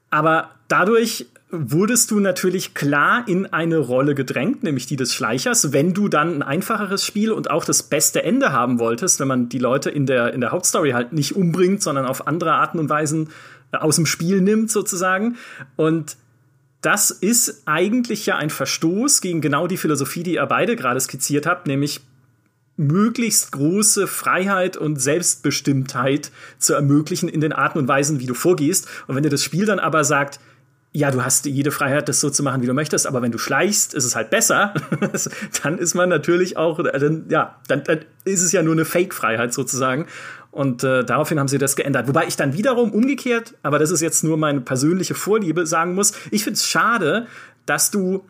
Aber 0.08 0.50
dadurch 0.68 1.26
wurdest 1.50 2.12
du 2.12 2.20
natürlich 2.20 2.74
klar 2.74 3.26
in 3.26 3.46
eine 3.46 3.78
Rolle 3.78 4.14
gedrängt, 4.14 4.62
nämlich 4.62 4.86
die 4.86 4.94
des 4.94 5.12
Schleichers, 5.12 5.72
wenn 5.72 5.92
du 5.92 6.06
dann 6.06 6.36
ein 6.36 6.42
einfacheres 6.42 7.04
Spiel 7.04 7.32
und 7.32 7.50
auch 7.50 7.64
das 7.64 7.82
beste 7.82 8.22
Ende 8.22 8.52
haben 8.52 8.78
wolltest, 8.78 9.18
wenn 9.18 9.26
man 9.26 9.48
die 9.48 9.58
Leute 9.58 9.90
in 9.90 10.06
der, 10.06 10.32
in 10.34 10.40
der 10.40 10.52
Hauptstory 10.52 10.92
halt 10.92 11.12
nicht 11.12 11.34
umbringt, 11.34 11.82
sondern 11.82 12.06
auf 12.06 12.28
andere 12.28 12.52
Arten 12.52 12.78
und 12.78 12.90
Weisen 12.90 13.30
äh, 13.72 13.78
aus 13.78 13.96
dem 13.96 14.06
Spiel 14.06 14.40
nimmt 14.40 14.70
sozusagen. 14.70 15.36
Und 15.74 16.16
das 16.82 17.10
ist 17.10 17.62
eigentlich 17.64 18.26
ja 18.26 18.36
ein 18.36 18.50
Verstoß 18.50 19.20
gegen 19.20 19.40
genau 19.40 19.66
die 19.66 19.76
Philosophie, 19.76 20.24
die 20.24 20.34
ihr 20.34 20.46
beide 20.46 20.76
gerade 20.76 21.00
skizziert 21.00 21.46
habt, 21.46 21.66
nämlich 21.66 22.00
möglichst 22.76 23.52
große 23.52 24.06
Freiheit 24.06 24.76
und 24.76 25.00
Selbstbestimmtheit 25.00 26.32
zu 26.58 26.74
ermöglichen 26.74 27.28
in 27.28 27.40
den 27.40 27.52
Arten 27.52 27.78
und 27.78 27.88
Weisen, 27.88 28.18
wie 28.18 28.26
du 28.26 28.34
vorgehst. 28.34 28.88
Und 29.06 29.14
wenn 29.14 29.22
dir 29.22 29.28
das 29.28 29.44
Spiel 29.44 29.64
dann 29.64 29.78
aber 29.78 30.04
sagt, 30.04 30.40
ja, 30.94 31.10
du 31.10 31.24
hast 31.24 31.46
jede 31.46 31.70
Freiheit, 31.70 32.08
das 32.08 32.20
so 32.20 32.28
zu 32.28 32.42
machen, 32.42 32.60
wie 32.60 32.66
du 32.66 32.74
möchtest, 32.74 33.06
aber 33.06 33.22
wenn 33.22 33.32
du 33.32 33.38
schleichst, 33.38 33.94
ist 33.94 34.04
es 34.04 34.14
halt 34.14 34.28
besser, 34.30 34.74
dann 35.62 35.78
ist 35.78 35.94
man 35.94 36.08
natürlich 36.08 36.56
auch, 36.58 36.82
dann, 36.82 37.26
ja, 37.30 37.56
dann, 37.66 37.84
dann 37.84 38.00
ist 38.24 38.42
es 38.42 38.52
ja 38.52 38.62
nur 38.62 38.74
eine 38.74 38.84
Fake-Freiheit 38.84 39.54
sozusagen. 39.54 40.06
Und 40.52 40.84
äh, 40.84 41.02
daraufhin 41.02 41.40
haben 41.40 41.48
sie 41.48 41.58
das 41.58 41.76
geändert. 41.76 42.06
Wobei 42.06 42.26
ich 42.26 42.36
dann 42.36 42.52
wiederum 42.52 42.92
umgekehrt, 42.92 43.54
aber 43.62 43.78
das 43.78 43.90
ist 43.90 44.02
jetzt 44.02 44.22
nur 44.22 44.36
meine 44.36 44.60
persönliche 44.60 45.14
Vorliebe, 45.14 45.66
sagen 45.66 45.94
muss, 45.94 46.12
ich 46.30 46.44
finde 46.44 46.58
es 46.58 46.68
schade, 46.68 47.26
dass 47.64 47.90
du 47.90 48.22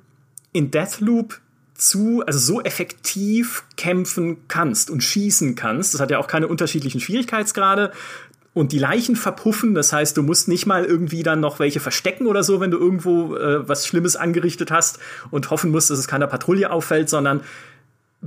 in 0.53 0.71
Deathloop 0.71 1.41
zu, 1.75 2.23
also 2.25 2.39
so 2.39 2.63
effektiv 2.63 3.65
kämpfen 3.77 4.37
kannst 4.47 4.89
und 4.89 5.03
schießen 5.03 5.57
kannst. 5.57 5.95
Das 5.95 6.01
hat 6.01 6.13
ja 6.13 6.19
auch 6.19 6.29
keine 6.29 6.47
unterschiedlichen 6.47 7.01
Schwierigkeitsgrade 7.01 7.91
und 8.55 8.71
die 8.71 8.79
Leichen 8.79 9.17
verpuffen. 9.17 9.75
Das 9.75 9.93
heißt, 9.93 10.17
du 10.17 10.23
musst 10.23 10.47
nicht 10.47 10.65
mal 10.65 10.85
irgendwie 10.85 11.25
dann 11.25 11.41
noch 11.41 11.59
welche 11.59 11.81
verstecken 11.81 12.29
oder 12.29 12.45
so, 12.45 12.61
wenn 12.61 12.71
du 12.71 12.79
irgendwo 12.79 13.35
äh, 13.35 13.69
was 13.69 13.85
Schlimmes 13.85 14.15
angerichtet 14.15 14.71
hast 14.71 15.01
und 15.33 15.51
hoffen 15.51 15.73
musst, 15.73 15.91
dass 15.91 15.99
es 15.99 16.07
keiner 16.07 16.29
Patrouille 16.29 16.71
auffällt, 16.71 17.09
sondern 17.09 17.41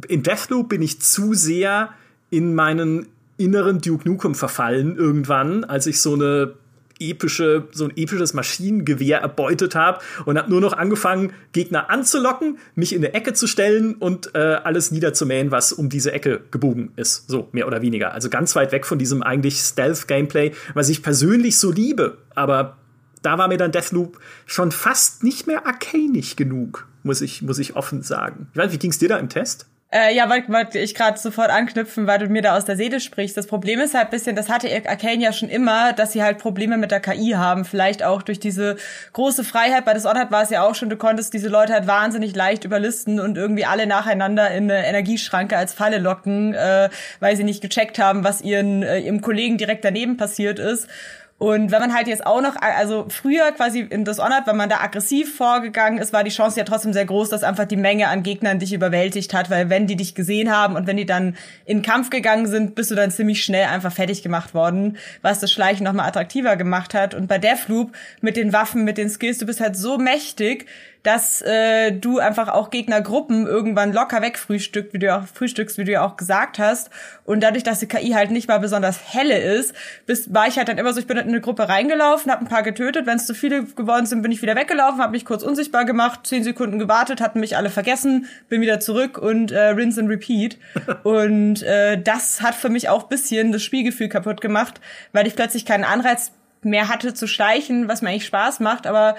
in 0.10 0.22
Deathloop 0.22 0.68
bin 0.68 0.82
ich 0.82 1.02
zu 1.02 1.34
sehr 1.34 1.92
in 2.30 2.56
meinen 2.56 3.08
inneren 3.38 3.82
Duke 3.82 4.08
Nukem 4.08 4.36
verfallen 4.36 4.96
irgendwann, 4.96 5.64
als 5.64 5.88
ich 5.88 6.02
so 6.02 6.14
eine 6.14 6.54
epische, 7.00 7.68
so 7.72 7.86
ein 7.86 7.94
episches 7.96 8.34
Maschinengewehr 8.34 9.20
erbeutet 9.20 9.76
habe 9.76 10.00
und 10.26 10.38
habe 10.38 10.50
nur 10.50 10.62
noch 10.62 10.74
angefangen, 10.74 11.34
Gegner 11.52 11.90
anzulocken, 11.90 12.58
mich 12.76 12.94
in 12.94 13.04
eine 13.04 13.14
Ecke 13.14 13.34
zu 13.34 13.48
stellen 13.48 13.96
und 13.96 14.34
äh, 14.34 14.40
alles 14.40 14.92
niederzumähen, 14.92 15.52
was 15.52 15.74
um 15.74 15.90
diese 15.90 16.12
Ecke 16.12 16.42
gebogen 16.52 16.92
ist. 16.96 17.30
So, 17.30 17.50
mehr 17.52 17.68
oder 17.68 17.82
weniger. 17.82 18.14
Also 18.14 18.30
ganz 18.30 18.56
weit 18.56 18.72
weg 18.72 18.86
von 18.86 18.98
diesem 18.98 19.24
eigentlich 19.24 19.60
Stealth-Gameplay, 19.60 20.54
was 20.74 20.90
ich 20.90 21.04
persönlich 21.04 21.58
so 21.58 21.72
liebe. 21.72 22.18
Aber 22.34 22.78
da 23.22 23.38
war 23.38 23.48
mir 23.48 23.58
dann 23.58 23.72
Deathloop 23.72 24.20
schon 24.46 24.72
fast 24.72 25.24
nicht 25.24 25.48
mehr 25.48 25.66
arcanig 25.66 26.36
genug, 26.36 26.88
muss 27.04 27.22
ich, 27.22 27.42
muss 27.42 27.60
ich 27.60 27.76
offen 27.76 28.04
sagen. 28.04 28.48
Ich 28.54 28.58
weiß, 28.58 28.72
wie 28.72 28.78
ging's 28.78 29.00
dir 29.00 29.10
da 29.10 29.18
im 29.18 29.30
Test? 29.30 29.68
Äh, 29.96 30.14
ja, 30.14 30.30
wollte 30.30 30.52
wollt 30.52 30.76
ich 30.76 30.94
gerade 30.94 31.18
sofort 31.18 31.50
anknüpfen, 31.50 32.06
weil 32.06 32.20
du 32.20 32.28
mir 32.28 32.42
da 32.42 32.58
aus 32.58 32.66
der 32.66 32.76
Seele 32.76 33.00
sprichst. 33.00 33.38
Das 33.38 33.48
Problem 33.48 33.80
ist 33.80 33.94
halt 33.94 34.10
bisschen, 34.10 34.36
das 34.36 34.50
hatte 34.50 34.68
Arcane 34.90 35.24
ja 35.24 35.32
schon 35.32 35.48
immer, 35.48 35.94
dass 35.94 36.12
sie 36.12 36.22
halt 36.22 36.38
Probleme 36.38 36.78
mit 36.78 36.92
der 36.92 37.00
KI 37.00 37.36
haben. 37.38 37.64
Vielleicht 37.64 38.04
auch 38.04 38.22
durch 38.22 38.42
diese 38.42 38.76
große 39.14 39.46
Freiheit. 39.46 39.86
Bei 39.86 39.94
Dishonored 39.94 40.32
war 40.32 40.44
es 40.44 40.50
ja 40.50 40.68
auch 40.68 40.76
schon, 40.76 40.90
du 40.90 40.98
konntest 40.98 41.34
diese 41.34 41.48
Leute 41.48 41.72
halt 41.72 41.88
wahnsinnig 41.88 42.36
leicht 42.36 42.66
überlisten 42.66 43.22
und 43.22 43.38
irgendwie 43.38 43.64
alle 43.64 43.88
nacheinander 43.88 44.52
in 44.52 44.70
eine 44.70 44.86
Energieschranke 44.86 45.56
als 45.56 45.74
Falle 45.74 46.00
locken, 46.00 46.54
äh, 46.54 46.90
weil 47.22 47.38
sie 47.38 47.46
nicht 47.46 47.62
gecheckt 47.62 47.98
haben, 47.98 48.26
was 48.26 48.42
ihren, 48.42 48.84
äh, 48.84 49.00
ihrem 49.00 49.22
Kollegen 49.22 49.58
direkt 49.58 49.86
daneben 49.86 50.18
passiert 50.18 50.60
ist. 50.60 50.90
Und 51.38 51.70
wenn 51.70 51.82
man 51.82 51.94
halt 51.94 52.08
jetzt 52.08 52.26
auch 52.26 52.42
noch, 52.42 52.56
also 52.56 53.08
früher 53.10 53.52
quasi 53.52 53.82
in 53.82 54.06
Dishonored, 54.06 54.48
wenn 54.48 54.56
man 54.56 54.70
da 54.70 54.80
aggressiv 54.80 55.36
vorgegangen 55.36 56.00
ist, 56.00 56.14
war 56.14 56.24
die 56.24 56.32
Chance 56.32 56.58
ja 56.58 56.64
trotzdem 56.64 56.94
sehr 56.94 57.04
groß, 57.04 57.28
dass 57.28 57.44
einfach 57.44 57.66
die 57.66 57.76
Menge 57.76 58.08
an 58.08 58.24
Gegnern 58.24 58.58
dich 58.58 58.72
überwältigt 58.72 59.34
hat, 59.34 59.50
weil 59.50 59.70
wenn 59.70 59.86
die 59.86 59.98
dich 59.98 60.16
gesehen 60.16 60.50
haben 60.50 60.78
und 60.78 60.88
wenn 60.88 60.96
die 60.96 61.06
dann 61.06 61.36
in 61.66 61.82
Kampf 61.82 62.10
gegangen 62.10 62.48
sind, 62.48 62.74
bist 62.74 62.90
du 62.90 62.96
dann 62.96 63.12
ziemlich 63.12 63.44
schnell 63.44 63.66
einfach 63.66 63.92
fertig 63.92 64.24
gemacht 64.24 64.54
worden, 64.54 64.98
was 65.22 65.42
das 65.42 65.52
Schleichen 65.52 65.84
nochmal 65.84 66.08
attraktiver 66.08 66.56
gemacht 66.56 66.94
hat. 66.94 67.14
Und 67.14 67.28
bei 67.28 67.38
Deathloop 67.38 67.92
mit 68.22 68.38
den 68.38 68.54
Waffen, 68.54 68.86
mit 68.86 68.98
den 68.98 69.10
Skills, 69.10 69.38
du 69.38 69.46
bist 69.46 69.60
halt 69.60 69.76
so 69.76 69.98
mächtig, 69.98 70.68
dass 71.06 71.42
äh, 71.44 71.92
du 71.92 72.18
einfach 72.18 72.48
auch 72.48 72.72
Gegnergruppen 72.72 73.46
irgendwann 73.46 73.94
locker 73.94 74.22
wegfrühstückt, 74.22 74.94
wie 74.94 75.00
du 75.00 75.16
auch 75.16 75.28
frühstückst, 75.28 75.78
wie 75.78 75.84
du 75.84 75.92
ja 75.92 76.06
auch 76.06 76.18
gesagt 76.18 76.58
hast. 76.58 76.90
Und 77.26 77.42
dadurch, 77.42 77.64
dass 77.64 77.80
die 77.80 77.88
KI 77.88 78.12
halt 78.12 78.32
nicht 78.32 78.48
mal 78.48 78.60
besonders 78.60 79.14
helle 79.14 79.38
ist, 79.38 79.76
bist, 80.08 80.34
war 80.34 80.48
ich 80.48 80.58
halt 80.58 80.68
dann 80.68 80.80
immer 80.80 80.94
so, 80.94 81.00
ich 81.00 81.08
bin 81.08 81.18
in 81.18 81.28
eine 81.28 81.42
Gruppe 81.42 81.70
reingelaufen, 81.70 82.32
habe 82.32 82.42
ein 82.42 82.48
paar 82.48 82.64
getötet. 82.64 83.06
Wenn 83.06 83.18
es 83.18 83.28
zu 83.28 83.36
viele 83.36 83.66
geworden 83.66 84.08
sind, 84.08 84.24
bin 84.24 84.32
ich 84.32 84.42
wieder 84.42 84.56
weggelaufen, 84.56 85.00
habe 85.00 85.12
mich 85.12 85.26
kurz 85.26 85.44
unsichtbar 85.44 85.86
gemacht, 85.86 86.22
zehn 86.24 86.44
Sekunden 86.44 86.80
gewartet, 86.80 87.22
hatten 87.22 87.40
mich 87.40 87.56
alle 87.56 87.70
vergessen, 87.70 88.26
bin 88.50 88.62
wieder 88.62 88.80
zurück 88.80 89.20
und 89.20 89.52
äh, 89.52 89.60
rinse 89.68 90.02
and 90.02 90.10
repeat. 90.10 90.58
und 91.04 91.62
äh, 91.62 92.02
das 92.02 92.42
hat 92.42 92.56
für 92.56 92.70
mich 92.70 92.90
auch 92.90 93.04
bisschen 93.04 93.52
das 93.52 93.62
Spielgefühl 93.62 94.10
kaputt 94.10 94.42
gemacht, 94.42 94.82
weil 95.14 95.28
ich 95.28 95.36
plötzlich 95.36 95.66
keinen 95.66 95.84
Anreiz 95.84 96.32
mehr 96.64 96.90
hatte 96.90 97.14
zu 97.14 97.28
schleichen, 97.28 97.88
was 97.88 98.02
mir 98.02 98.10
eigentlich 98.10 98.26
Spaß 98.26 98.60
macht, 98.60 98.88
aber 98.88 99.16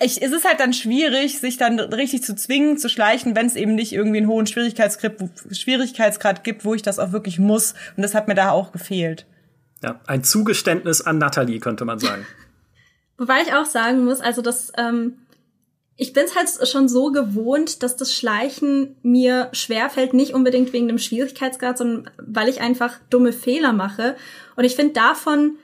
ich, 0.00 0.22
es 0.22 0.32
ist 0.32 0.44
halt 0.44 0.60
dann 0.60 0.72
schwierig, 0.72 1.40
sich 1.40 1.56
dann 1.56 1.80
richtig 1.80 2.22
zu 2.22 2.36
zwingen, 2.36 2.78
zu 2.78 2.88
schleichen, 2.88 3.34
wenn 3.34 3.46
es 3.46 3.56
eben 3.56 3.74
nicht 3.74 3.92
irgendwie 3.92 4.18
einen 4.18 4.28
hohen 4.28 4.46
Schwierigkeitsgrad, 4.46 5.16
Schwierigkeitsgrad 5.50 6.44
gibt, 6.44 6.64
wo 6.64 6.74
ich 6.74 6.82
das 6.82 7.00
auch 7.00 7.10
wirklich 7.10 7.38
muss. 7.38 7.74
Und 7.96 8.02
das 8.02 8.14
hat 8.14 8.28
mir 8.28 8.36
da 8.36 8.50
auch 8.50 8.70
gefehlt. 8.70 9.26
Ja, 9.82 10.00
ein 10.06 10.22
Zugeständnis 10.22 11.00
an 11.00 11.18
Natalie, 11.18 11.58
könnte 11.58 11.84
man 11.84 11.98
sagen. 11.98 12.24
Wobei 13.18 13.42
ich 13.42 13.52
auch 13.52 13.64
sagen 13.64 14.04
muss, 14.04 14.20
also 14.20 14.40
das, 14.40 14.72
ähm, 14.76 15.18
ich 15.96 16.12
bin 16.12 16.24
es 16.24 16.36
halt 16.36 16.48
schon 16.68 16.88
so 16.88 17.10
gewohnt, 17.10 17.82
dass 17.82 17.96
das 17.96 18.14
Schleichen 18.14 18.96
mir 19.02 19.48
schwerfällt, 19.50 20.14
nicht 20.14 20.32
unbedingt 20.32 20.72
wegen 20.72 20.86
dem 20.86 20.98
Schwierigkeitsgrad, 20.98 21.76
sondern 21.76 22.10
weil 22.18 22.48
ich 22.48 22.60
einfach 22.60 23.00
dumme 23.10 23.32
Fehler 23.32 23.72
mache. 23.72 24.14
Und 24.54 24.62
ich 24.62 24.76
finde 24.76 24.92
davon 24.92 25.56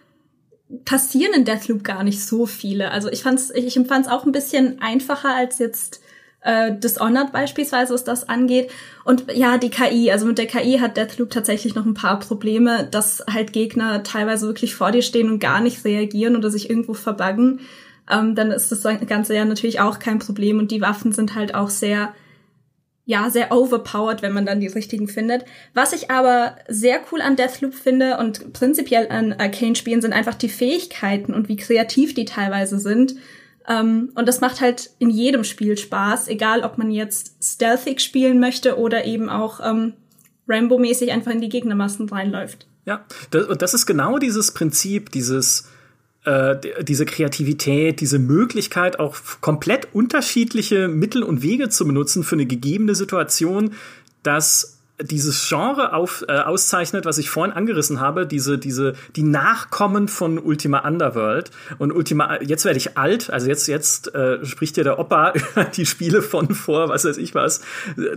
passieren 0.84 1.34
in 1.34 1.44
Deathloop 1.44 1.84
gar 1.84 2.04
nicht 2.04 2.24
so 2.24 2.46
viele. 2.46 2.90
Also 2.90 3.10
ich 3.10 3.22
fand's, 3.22 3.50
ich 3.50 3.76
empfand 3.76 4.06
es 4.06 4.12
auch 4.12 4.24
ein 4.24 4.32
bisschen 4.32 4.80
einfacher 4.80 5.34
als 5.34 5.58
jetzt 5.58 6.00
äh, 6.40 6.72
Dishonored 6.76 7.32
beispielsweise, 7.32 7.94
was 7.94 8.04
das 8.04 8.28
angeht. 8.28 8.70
Und 9.04 9.24
ja, 9.34 9.58
die 9.58 9.70
KI, 9.70 10.10
also 10.10 10.26
mit 10.26 10.38
der 10.38 10.46
KI 10.46 10.78
hat 10.78 10.96
Deathloop 10.96 11.30
tatsächlich 11.30 11.74
noch 11.74 11.86
ein 11.86 11.94
paar 11.94 12.18
Probleme, 12.18 12.86
dass 12.90 13.24
halt 13.30 13.52
Gegner 13.52 14.02
teilweise 14.02 14.46
wirklich 14.46 14.74
vor 14.74 14.92
dir 14.92 15.02
stehen 15.02 15.30
und 15.30 15.38
gar 15.38 15.60
nicht 15.60 15.84
reagieren 15.84 16.36
oder 16.36 16.50
sich 16.50 16.70
irgendwo 16.70 16.94
verbuggen. 16.94 17.60
ähm, 18.10 18.34
dann 18.34 18.50
ist 18.50 18.70
das 18.70 18.82
Ganze 19.06 19.34
ja 19.34 19.44
natürlich 19.44 19.80
auch 19.80 19.98
kein 19.98 20.18
Problem 20.18 20.58
und 20.58 20.70
die 20.70 20.80
Waffen 20.80 21.12
sind 21.12 21.34
halt 21.34 21.54
auch 21.54 21.70
sehr 21.70 22.14
ja, 23.06 23.28
sehr 23.28 23.52
overpowered, 23.52 24.22
wenn 24.22 24.32
man 24.32 24.46
dann 24.46 24.60
die 24.60 24.66
richtigen 24.66 25.08
findet. 25.08 25.44
Was 25.74 25.92
ich 25.92 26.10
aber 26.10 26.56
sehr 26.68 27.00
cool 27.12 27.20
an 27.20 27.36
Deathloop 27.36 27.74
finde 27.74 28.16
und 28.16 28.52
prinzipiell 28.52 29.08
an 29.08 29.34
Arcane-Spielen 29.34 30.00
sind 30.00 30.14
einfach 30.14 30.34
die 30.34 30.48
Fähigkeiten 30.48 31.34
und 31.34 31.48
wie 31.48 31.56
kreativ 31.56 32.14
die 32.14 32.24
teilweise 32.24 32.78
sind. 32.78 33.16
Um, 33.66 34.10
und 34.14 34.28
das 34.28 34.42
macht 34.42 34.60
halt 34.60 34.90
in 34.98 35.08
jedem 35.08 35.42
Spiel 35.42 35.78
Spaß, 35.78 36.28
egal 36.28 36.64
ob 36.64 36.76
man 36.76 36.90
jetzt 36.90 37.36
stealthig 37.42 38.00
spielen 38.00 38.38
möchte 38.38 38.78
oder 38.78 39.06
eben 39.06 39.30
auch 39.30 39.58
um, 39.60 39.94
Rambo-mäßig 40.46 41.12
einfach 41.12 41.32
in 41.32 41.40
die 41.40 41.48
Gegnermassen 41.48 42.08
reinläuft. 42.08 42.66
Ja, 42.84 43.06
das, 43.30 43.46
und 43.46 43.62
das 43.62 43.72
ist 43.72 43.86
genau 43.86 44.18
dieses 44.18 44.52
Prinzip, 44.52 45.10
dieses 45.10 45.68
äh, 46.24 46.56
diese 46.82 47.04
Kreativität, 47.04 48.00
diese 48.00 48.18
Möglichkeit, 48.18 48.98
auch 48.98 49.16
komplett 49.40 49.88
unterschiedliche 49.92 50.88
Mittel 50.88 51.22
und 51.22 51.42
Wege 51.42 51.68
zu 51.68 51.86
benutzen 51.86 52.24
für 52.24 52.36
eine 52.36 52.46
gegebene 52.46 52.94
Situation, 52.94 53.74
dass 54.22 54.74
dieses 55.02 55.48
Genre 55.48 55.92
auf, 55.92 56.24
äh, 56.28 56.38
auszeichnet, 56.38 57.04
was 57.04 57.18
ich 57.18 57.28
vorhin 57.28 57.52
angerissen 57.52 58.00
habe, 58.00 58.26
diese, 58.26 58.58
diese, 58.58 58.94
die 59.16 59.24
Nachkommen 59.24 60.06
von 60.06 60.38
Ultima 60.38 60.86
Underworld. 60.86 61.50
Und 61.78 61.92
Ultima, 61.92 62.40
jetzt 62.40 62.64
werde 62.64 62.78
ich 62.78 62.96
alt, 62.96 63.28
also 63.30 63.48
jetzt, 63.48 63.66
jetzt 63.66 64.14
äh, 64.14 64.44
spricht 64.44 64.76
ja 64.76 64.84
der 64.84 65.00
Opa 65.00 65.32
die 65.76 65.86
Spiele 65.86 66.22
von 66.22 66.54
vor, 66.54 66.88
was 66.88 67.04
weiß 67.04 67.16
ich 67.16 67.34
was. 67.34 67.60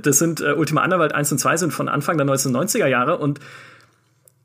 Das 0.02 0.20
sind 0.20 0.40
äh, 0.42 0.54
Ultima 0.54 0.84
Underworld 0.84 1.16
1 1.16 1.32
und 1.32 1.40
2 1.40 1.58
sind 1.58 1.74
von 1.74 1.90
Anfang 1.90 2.18
der 2.18 2.28
1990er 2.28 2.88
Jahre 2.88 3.18
und 3.18 3.40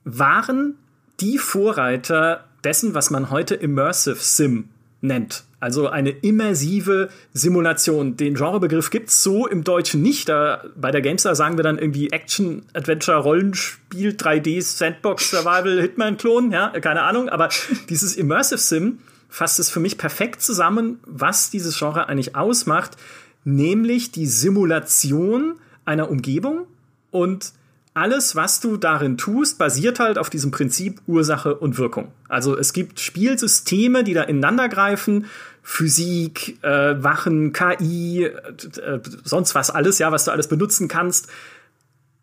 waren 0.05 0.77
die 1.21 1.37
Vorreiter 1.37 2.45
dessen, 2.65 2.95
was 2.95 3.11
man 3.11 3.31
heute 3.31 3.55
Immersive 3.55 4.17
Sim 4.17 4.69
nennt. 5.01 5.45
Also 5.61 5.89
eine 5.89 6.11
immersive 6.11 7.09
Simulation. 7.33 8.17
Den 8.17 8.35
Genrebegriff 8.35 8.91
gibt's 8.91 9.23
so 9.23 9.47
im 9.47 9.63
Deutschen 9.63 10.03
nicht. 10.03 10.29
Da, 10.29 10.65
bei 10.77 10.91
der 10.91 11.03
Gamestar 11.03 11.37
sagen 11.37 11.57
wir 11.57 11.63
dann 11.63 11.79
irgendwie 11.79 12.11
Action, 12.11 12.65
Adventure, 12.73 13.19
Rollenspiel, 13.19 14.11
3D, 14.11 14.61
Sandbox, 14.61 15.31
Survival, 15.31 15.81
Hitman-Klon, 15.81 16.51
ja, 16.51 16.71
keine 16.81 17.03
Ahnung. 17.03 17.29
Aber 17.29 17.49
dieses 17.89 18.17
Immersive 18.17 18.59
Sim 18.59 18.99
fasst 19.29 19.61
es 19.61 19.71
für 19.71 19.81
mich 19.81 19.99
perfekt 19.99 20.43
zusammen, 20.43 20.99
was 21.07 21.51
dieses 21.51 21.79
Genre 21.79 22.09
eigentlich 22.09 22.35
ausmacht, 22.35 22.97
nämlich 23.45 24.13
die 24.13 24.27
Simulation 24.27 25.55
einer 25.85 26.11
Umgebung 26.11 26.67
und 27.11 27.53
alles, 27.95 28.37
was 28.37 28.61
du 28.61 28.77
darin 28.77 29.19
tust, 29.19 29.59
basiert 29.59 30.01
halt 30.01 30.19
auf 30.19 30.31
diesem 30.31 30.51
Prinzip 30.51 31.01
Ursache 31.07 31.55
und 31.55 31.77
Wirkung. 31.79 32.13
Also 32.29 32.57
es 32.57 32.73
gibt 32.73 33.01
Spielsysteme, 33.01 34.03
die 34.03 34.15
da 34.15 34.23
ineinander 34.23 34.69
greifen, 34.69 35.27
Physik, 35.63 36.59
äh, 36.63 37.03
Wachen, 37.03 37.53
KI, 37.53 38.25
äh, 38.25 39.01
sonst 39.25 39.55
was 39.55 39.71
alles, 39.71 39.99
ja, 39.99 40.11
was 40.11 40.25
du 40.25 40.31
alles 40.31 40.49
benutzen 40.49 40.89
kannst. 40.89 41.29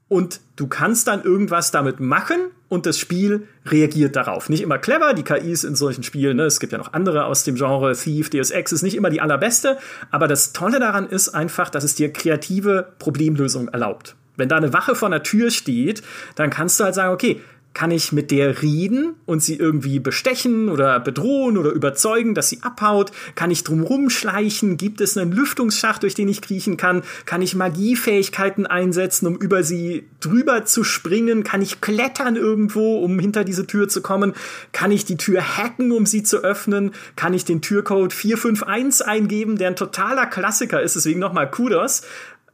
Und 0.07 0.41
du 0.55 0.65
kannst 0.65 1.07
dann 1.07 1.23
irgendwas 1.23 1.69
damit 1.69 1.99
machen 1.99 2.39
und 2.67 2.87
das 2.87 2.97
Spiel 2.97 3.47
reagiert 3.67 4.15
darauf. 4.15 4.49
Nicht 4.49 4.61
immer 4.61 4.79
clever, 4.79 5.13
die 5.13 5.21
KIs 5.21 5.63
in 5.63 5.75
solchen 5.75 6.01
Spielen, 6.01 6.37
ne? 6.37 6.45
es 6.45 6.59
gibt 6.59 6.73
ja 6.73 6.79
noch 6.79 6.93
andere 6.93 7.25
aus 7.25 7.43
dem 7.43 7.55
Genre, 7.55 7.95
Thief, 7.95 8.31
Deus 8.31 8.49
Ex 8.49 8.71
ist 8.71 8.81
nicht 8.81 8.95
immer 8.95 9.11
die 9.11 9.21
allerbeste, 9.21 9.77
aber 10.09 10.27
das 10.27 10.51
Tolle 10.51 10.79
daran 10.79 11.07
ist 11.07 11.29
einfach, 11.29 11.69
dass 11.69 11.83
es 11.83 11.93
dir 11.93 12.11
kreative 12.11 12.91
Problemlösungen 12.97 13.67
erlaubt. 13.67 14.15
Wenn 14.39 14.49
da 14.49 14.57
eine 14.57 14.73
Wache 14.73 14.95
vor 14.95 15.09
der 15.09 15.23
Tür 15.23 15.51
steht, 15.51 16.01
dann 16.35 16.49
kannst 16.49 16.79
du 16.79 16.85
halt 16.85 16.95
sagen, 16.95 17.13
okay, 17.13 17.41
kann 17.73 17.91
ich 17.91 18.11
mit 18.11 18.31
der 18.31 18.61
reden 18.61 19.15
und 19.25 19.43
sie 19.43 19.55
irgendwie 19.55 19.99
bestechen 19.99 20.69
oder 20.69 20.99
bedrohen 20.99 21.57
oder 21.57 21.69
überzeugen, 21.69 22.33
dass 22.33 22.49
sie 22.49 22.59
abhaut? 22.61 23.11
Kann 23.35 23.51
ich 23.51 23.63
drumrum 23.63 24.09
schleichen? 24.09 24.75
Gibt 24.75 25.01
es 25.01 25.17
einen 25.17 25.31
Lüftungsschacht, 25.31 26.03
durch 26.03 26.15
den 26.15 26.27
ich 26.27 26.41
kriechen 26.41 26.77
kann? 26.77 27.03
Kann 27.25 27.41
ich 27.41 27.55
Magiefähigkeiten 27.55 28.65
einsetzen, 28.65 29.27
um 29.27 29.35
über 29.37 29.63
sie 29.63 30.07
drüber 30.19 30.65
zu 30.65 30.83
springen? 30.83 31.43
Kann 31.43 31.61
ich 31.61 31.79
klettern 31.79 32.35
irgendwo, 32.35 32.99
um 32.99 33.19
hinter 33.19 33.43
diese 33.43 33.67
Tür 33.67 33.87
zu 33.87 34.01
kommen? 34.01 34.33
Kann 34.73 34.91
ich 34.91 35.05
die 35.05 35.17
Tür 35.17 35.57
hacken, 35.57 35.91
um 35.91 36.05
sie 36.05 36.23
zu 36.23 36.43
öffnen? 36.43 36.91
Kann 37.15 37.33
ich 37.33 37.45
den 37.45 37.61
Türcode 37.61 38.11
451 38.11 39.07
eingeben, 39.07 39.57
der 39.57 39.69
ein 39.69 39.75
totaler 39.75 40.25
Klassiker 40.25 40.81
ist? 40.81 40.95
Deswegen 40.95 41.19
nochmal 41.19 41.49
Kudos 41.49 42.01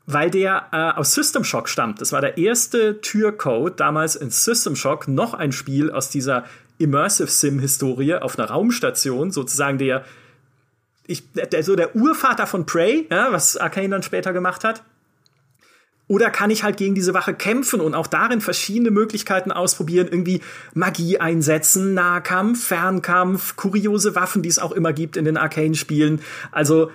weil 0.07 0.29
der 0.29 0.67
äh, 0.71 0.99
aus 0.99 1.13
System 1.13 1.43
Shock 1.43 1.67
stammt. 1.67 2.01
Das 2.01 2.11
war 2.11 2.21
der 2.21 2.37
erste 2.37 3.01
Türcode 3.01 3.79
damals 3.79 4.15
in 4.15 4.29
System 4.29 4.75
Shock, 4.75 5.07
noch 5.07 5.33
ein 5.33 5.51
Spiel 5.51 5.91
aus 5.91 6.09
dieser 6.09 6.45
Immersive 6.77 7.29
Sim-Historie 7.29 8.15
auf 8.15 8.37
einer 8.37 8.49
Raumstation, 8.49 9.31
sozusagen 9.31 9.77
der, 9.77 10.03
ich, 11.07 11.31
der, 11.31 11.63
so 11.63 11.75
der 11.75 11.95
Urvater 11.95 12.47
von 12.47 12.65
Prey, 12.65 13.07
ja, 13.09 13.31
was 13.31 13.57
Arcane 13.57 13.89
dann 13.89 14.03
später 14.03 14.33
gemacht 14.33 14.63
hat. 14.63 14.83
Oder 16.07 16.29
kann 16.29 16.51
ich 16.51 16.63
halt 16.63 16.77
gegen 16.77 16.93
diese 16.93 17.15
Wache 17.15 17.33
kämpfen 17.33 17.81
und 17.81 17.95
auch 17.95 18.05
darin 18.05 18.39
verschiedene 18.39 18.91
Möglichkeiten 18.91 19.51
ausprobieren, 19.51 20.07
irgendwie 20.07 20.41
Magie 20.75 21.17
einsetzen, 21.17 21.95
Nahkampf, 21.95 22.67
Fernkampf, 22.67 23.55
kuriose 23.55 24.13
Waffen, 24.13 24.43
die 24.43 24.49
es 24.49 24.59
auch 24.59 24.71
immer 24.71 24.93
gibt 24.93 25.17
in 25.17 25.25
den 25.25 25.37
Arcane-Spielen. 25.37 26.21
Also 26.51 26.91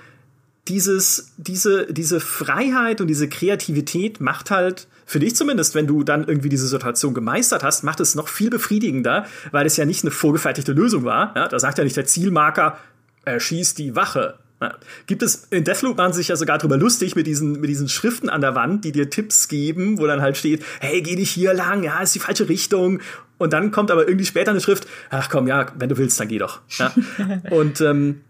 dieses, 0.71 1.33
diese, 1.37 1.93
diese 1.93 2.21
Freiheit 2.21 3.01
und 3.01 3.09
diese 3.09 3.29
Kreativität 3.29 4.21
macht 4.21 4.51
halt, 4.51 4.87
für 5.05 5.19
dich 5.19 5.35
zumindest, 5.35 5.75
wenn 5.75 5.89
du 5.89 6.05
dann 6.05 6.29
irgendwie 6.29 6.49
diese 6.49 6.69
Situation 6.69 7.15
gemeistert 7.15 7.65
hast, 7.65 7.83
macht 7.83 7.99
es 7.99 8.15
noch 8.15 8.29
viel 8.29 8.49
befriedigender, 8.49 9.27
weil 9.51 9.67
es 9.67 9.77
ja 9.77 9.85
nicht 9.85 10.05
eine 10.05 10.13
vorgefertigte 10.13 10.73
Lösung 10.73 11.03
war. 11.05 11.35
Ja, 11.35 11.49
da 11.49 11.59
sagt 11.59 11.79
ja 11.79 11.85
nicht 11.85 11.97
der 11.97 12.07
Zielmarker, 12.07 12.79
erschießt 13.25 13.77
die 13.79 13.97
Wache. 13.97 14.39
Ja. 14.63 14.77
Gibt 15.07 15.23
es, 15.23 15.49
in 15.51 15.65
Deathloop 15.65 15.99
waren 15.99 16.13
sie 16.13 16.19
sich 16.19 16.29
ja 16.29 16.37
sogar 16.37 16.59
drüber 16.59 16.77
lustig 16.77 17.17
mit 17.17 17.27
diesen, 17.27 17.61
mit 17.61 17.69
diesen 17.69 17.89
Schriften 17.89 18.29
an 18.29 18.41
der 18.41 18.55
Wand, 18.55 18.85
die 18.85 18.93
dir 18.93 19.11
Tipps 19.11 19.49
geben, 19.49 19.99
wo 19.99 20.07
dann 20.07 20.23
halt 20.23 20.37
steht, 20.37 20.63
hey, 20.79 21.03
geh 21.03 21.17
nicht 21.17 21.31
hier 21.31 21.55
lang, 21.55 21.83
ja, 21.83 22.01
ist 22.01 22.15
die 22.15 22.21
falsche 22.21 22.49
Richtung. 22.49 23.01
Und 23.39 23.53
dann 23.53 23.73
kommt 23.73 23.91
aber 23.91 24.07
irgendwie 24.07 24.27
später 24.27 24.53
eine 24.53 24.61
Schrift, 24.61 24.87
ach 25.09 25.29
komm, 25.29 25.49
ja, 25.49 25.67
wenn 25.77 25.89
du 25.89 25.97
willst, 25.97 26.21
dann 26.21 26.29
geh 26.29 26.39
doch. 26.39 26.61
Ja. 26.79 26.93
und 27.51 27.81
ähm, 27.81 28.21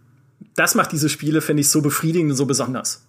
das 0.60 0.74
macht 0.74 0.92
diese 0.92 1.08
Spiele, 1.08 1.40
finde 1.40 1.62
ich, 1.62 1.70
so 1.70 1.80
befriedigend 1.80 2.32
und 2.32 2.36
so 2.36 2.44
besonders. 2.44 3.02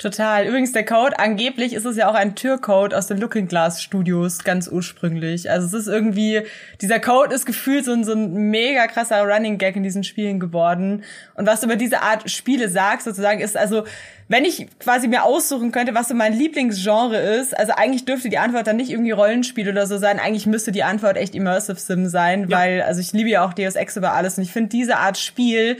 Total. 0.00 0.46
Übrigens, 0.46 0.72
der 0.72 0.84
Code, 0.84 1.18
angeblich 1.18 1.72
ist 1.72 1.84
es 1.84 1.96
ja 1.96 2.08
auch 2.08 2.14
ein 2.14 2.34
Türcode 2.36 2.94
aus 2.94 3.08
den 3.08 3.18
Looking 3.18 3.46
Glass 3.46 3.82
Studios, 3.82 4.44
ganz 4.44 4.68
ursprünglich. 4.68 5.50
Also 5.50 5.66
es 5.66 5.74
ist 5.74 5.88
irgendwie, 5.88 6.42
dieser 6.80 6.98
Code 7.00 7.34
ist 7.34 7.46
gefühlt 7.46 7.84
so 7.84 7.92
ein, 7.92 8.04
so 8.04 8.12
ein 8.12 8.32
mega 8.32 8.86
krasser 8.86 9.22
Running 9.22 9.58
Gag 9.58 9.76
in 9.76 9.82
diesen 9.84 10.02
Spielen 10.02 10.38
geworden. 10.40 11.04
Und 11.34 11.46
was 11.46 11.60
du 11.60 11.66
über 11.66 11.76
diese 11.76 12.02
Art 12.02 12.30
Spiele 12.30 12.68
sagst, 12.68 13.06
sozusagen, 13.06 13.40
ist 13.40 13.56
also, 13.56 13.84
wenn 14.28 14.44
ich 14.44 14.66
quasi 14.78 15.08
mir 15.08 15.24
aussuchen 15.24 15.72
könnte, 15.72 15.94
was 15.94 16.08
so 16.08 16.14
mein 16.14 16.32
Lieblingsgenre 16.32 17.18
ist, 17.40 17.56
also 17.56 17.72
eigentlich 17.74 18.04
dürfte 18.04 18.28
die 18.28 18.38
Antwort 18.38 18.68
dann 18.68 18.76
nicht 18.76 18.90
irgendwie 18.90 19.12
Rollenspiel 19.12 19.68
oder 19.68 19.88
so 19.88 19.98
sein. 19.98 20.20
Eigentlich 20.20 20.46
müsste 20.46 20.70
die 20.70 20.84
Antwort 20.84 21.16
echt 21.16 21.34
Immersive 21.34 21.78
Sim 21.78 22.08
sein, 22.08 22.48
ja. 22.48 22.56
weil, 22.56 22.82
also 22.82 23.00
ich 23.00 23.12
liebe 23.12 23.30
ja 23.30 23.44
auch 23.44 23.52
Deus 23.52 23.74
Ex 23.74 23.96
über 23.96 24.12
alles 24.12 24.36
und 24.38 24.44
ich 24.44 24.52
finde 24.52 24.68
diese 24.68 24.96
Art 24.96 25.18
Spiel, 25.18 25.78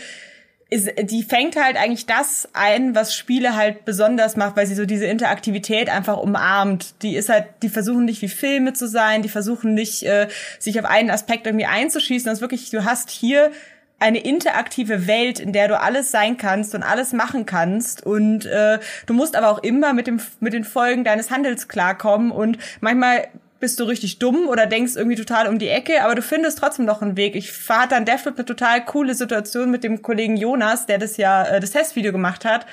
ist, 0.71 0.91
die 1.03 1.23
fängt 1.23 1.57
halt 1.57 1.77
eigentlich 1.77 2.05
das 2.05 2.49
ein, 2.53 2.95
was 2.95 3.15
Spiele 3.15 3.57
halt 3.57 3.87
besonders 3.87 4.37
macht, 4.37 4.57
weil 4.57 4.67
sie 4.67 4.75
so 4.75 4.85
diese 4.85 5.07
Interaktivität 5.07 5.89
einfach 5.89 6.19
umarmt. 6.19 7.03
Die 7.03 7.17
ist 7.17 7.31
halt, 7.31 7.47
die 7.63 7.71
versuchen 7.71 8.05
nicht 8.05 8.21
wie 8.21 8.29
Filme 8.29 8.75
zu 8.75 8.87
sein, 8.87 9.23
die 9.23 9.31
versuchen 9.31 9.73
nicht, 9.73 10.03
äh, 10.03 10.29
sich 10.59 10.79
auf 10.79 10.85
einen 10.85 11.11
Aspekt 11.11 11.47
irgendwie 11.47 11.65
einzuschießen. 11.65 12.27
Das 12.27 12.39
ist 12.39 12.43
wirklich, 12.43 12.69
du 12.69 12.85
hast 12.85 13.09
hier 13.09 13.51
eine 13.99 14.19
interaktive 14.19 15.07
Welt, 15.07 15.41
in 15.41 15.53
der 15.53 15.69
du 15.69 15.81
alles 15.81 16.11
sein 16.11 16.37
kannst 16.37 16.75
und 16.75 16.83
alles 16.83 17.13
machen 17.13 17.47
kannst 17.47 18.05
und 18.05 18.47
äh, 18.47 18.79
du 19.07 19.15
musst 19.15 19.35
aber 19.35 19.51
auch 19.51 19.59
immer 19.59 19.93
mit 19.93 20.07
dem 20.07 20.21
mit 20.39 20.53
den 20.53 20.63
Folgen 20.63 21.03
deines 21.03 21.31
Handels 21.33 21.67
klarkommen 21.67 22.31
und 22.31 22.59
manchmal 22.81 23.27
bist 23.61 23.81
du 23.81 23.85
richtig 23.85 24.19
dumm 24.19 24.49
oder 24.49 24.67
denkst 24.67 24.93
irgendwie 24.97 25.17
total 25.17 25.49
um 25.49 25.59
die 25.59 25.69
Ecke, 25.69 26.03
aber 26.03 26.15
du 26.15 26.23
findest 26.23 26.59
trotzdem 26.59 26.85
noch 26.85 27.03
einen 27.03 27.17
Weg. 27.17 27.35
Ich 27.35 27.53
fahre 27.53 27.89
dann 27.89 28.05
Deathloop 28.05 28.37
eine 28.37 28.45
total 28.45 28.85
coole 28.85 29.15
Situation 29.15 29.71
mit 29.71 29.85
dem 29.85 30.03
Kollegen 30.03 30.37
Jonas, 30.37 30.87
der 30.87 30.99
das 30.99 31.17
ja 31.17 31.45
äh, 31.45 31.61
das 31.61 31.73
Testvideo 31.73 32.13
gemacht 32.13 32.45
hat. 32.45 32.67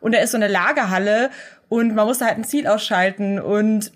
Und 0.00 0.14
da 0.14 0.18
ist 0.20 0.30
so 0.30 0.38
eine 0.38 0.48
Lagerhalle 0.48 1.30
und 1.68 1.94
man 1.94 2.06
musste 2.06 2.24
halt 2.24 2.38
ein 2.38 2.44
Ziel 2.44 2.66
ausschalten 2.66 3.38
und 3.38 3.92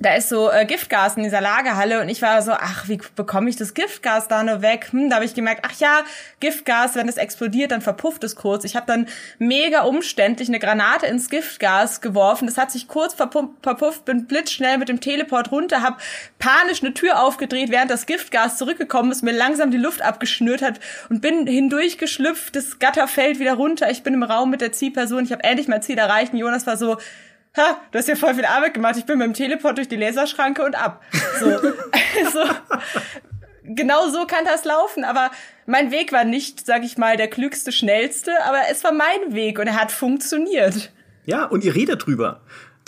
da 0.00 0.14
ist 0.14 0.30
so 0.30 0.50
äh, 0.50 0.64
Giftgas 0.64 1.18
in 1.18 1.24
dieser 1.24 1.42
Lagerhalle 1.42 2.00
und 2.00 2.08
ich 2.08 2.22
war 2.22 2.40
so, 2.40 2.52
ach, 2.52 2.88
wie 2.88 2.98
bekomme 3.16 3.50
ich 3.50 3.56
das 3.56 3.74
Giftgas 3.74 4.28
da 4.28 4.42
nur 4.42 4.62
weg? 4.62 4.88
Hm, 4.92 5.10
da 5.10 5.16
habe 5.16 5.26
ich 5.26 5.34
gemerkt, 5.34 5.62
ach 5.68 5.78
ja, 5.78 6.04
Giftgas, 6.40 6.94
wenn 6.94 7.06
es 7.06 7.18
explodiert, 7.18 7.70
dann 7.70 7.82
verpufft 7.82 8.24
es 8.24 8.34
kurz. 8.34 8.64
Ich 8.64 8.76
habe 8.76 8.86
dann 8.86 9.06
mega 9.38 9.82
umständlich 9.82 10.48
eine 10.48 10.58
Granate 10.58 11.06
ins 11.06 11.28
Giftgas 11.28 12.00
geworfen. 12.00 12.46
Das 12.46 12.56
hat 12.56 12.70
sich 12.70 12.88
kurz 12.88 13.12
verpufft, 13.12 14.06
bin 14.06 14.26
blitzschnell 14.26 14.78
mit 14.78 14.88
dem 14.88 15.00
Teleport 15.00 15.52
runter, 15.52 15.82
habe 15.82 15.98
panisch 16.38 16.82
eine 16.82 16.94
Tür 16.94 17.22
aufgedreht, 17.22 17.70
während 17.70 17.90
das 17.90 18.06
Giftgas 18.06 18.56
zurückgekommen 18.56 19.12
ist, 19.12 19.22
mir 19.22 19.32
langsam 19.32 19.70
die 19.70 19.76
Luft 19.76 20.00
abgeschnürt 20.00 20.62
hat 20.62 20.80
und 21.10 21.20
bin 21.20 21.46
hindurchgeschlüpft, 21.46 22.56
das 22.56 22.78
Gatter 22.78 23.06
fällt 23.06 23.38
wieder 23.38 23.52
runter. 23.52 23.90
Ich 23.90 24.02
bin 24.02 24.14
im 24.14 24.22
Raum 24.22 24.48
mit 24.48 24.62
der 24.62 24.72
Zielperson, 24.72 25.24
ich 25.24 25.32
habe 25.32 25.44
endlich 25.44 25.68
mein 25.68 25.82
Ziel 25.82 25.98
erreicht 25.98 26.32
und 26.32 26.38
Jonas 26.38 26.66
war 26.66 26.78
so, 26.78 26.96
ha, 27.56 27.80
du 27.90 27.98
hast 27.98 28.08
ja 28.08 28.16
voll 28.16 28.34
viel 28.34 28.44
Arbeit 28.44 28.74
gemacht, 28.74 28.96
ich 28.96 29.06
bin 29.06 29.18
mit 29.18 29.26
dem 29.26 29.34
Teleport 29.34 29.78
durch 29.78 29.88
die 29.88 29.96
Laserschranke 29.96 30.64
und 30.64 30.74
ab. 30.74 31.02
So, 31.40 31.46
also, 32.24 32.52
genau 33.64 34.08
so 34.08 34.26
kann 34.26 34.44
das 34.44 34.64
laufen, 34.64 35.04
aber 35.04 35.30
mein 35.66 35.90
Weg 35.90 36.12
war 36.12 36.24
nicht, 36.24 36.64
sag 36.66 36.84
ich 36.84 36.98
mal, 36.98 37.16
der 37.16 37.28
klügste, 37.28 37.72
schnellste, 37.72 38.32
aber 38.44 38.62
es 38.70 38.82
war 38.84 38.92
mein 38.92 39.34
Weg 39.34 39.58
und 39.58 39.66
er 39.66 39.80
hat 39.80 39.92
funktioniert. 39.92 40.92
Ja, 41.24 41.44
und 41.44 41.64
ihr 41.64 41.74
redet 41.74 42.06
drüber. 42.06 42.40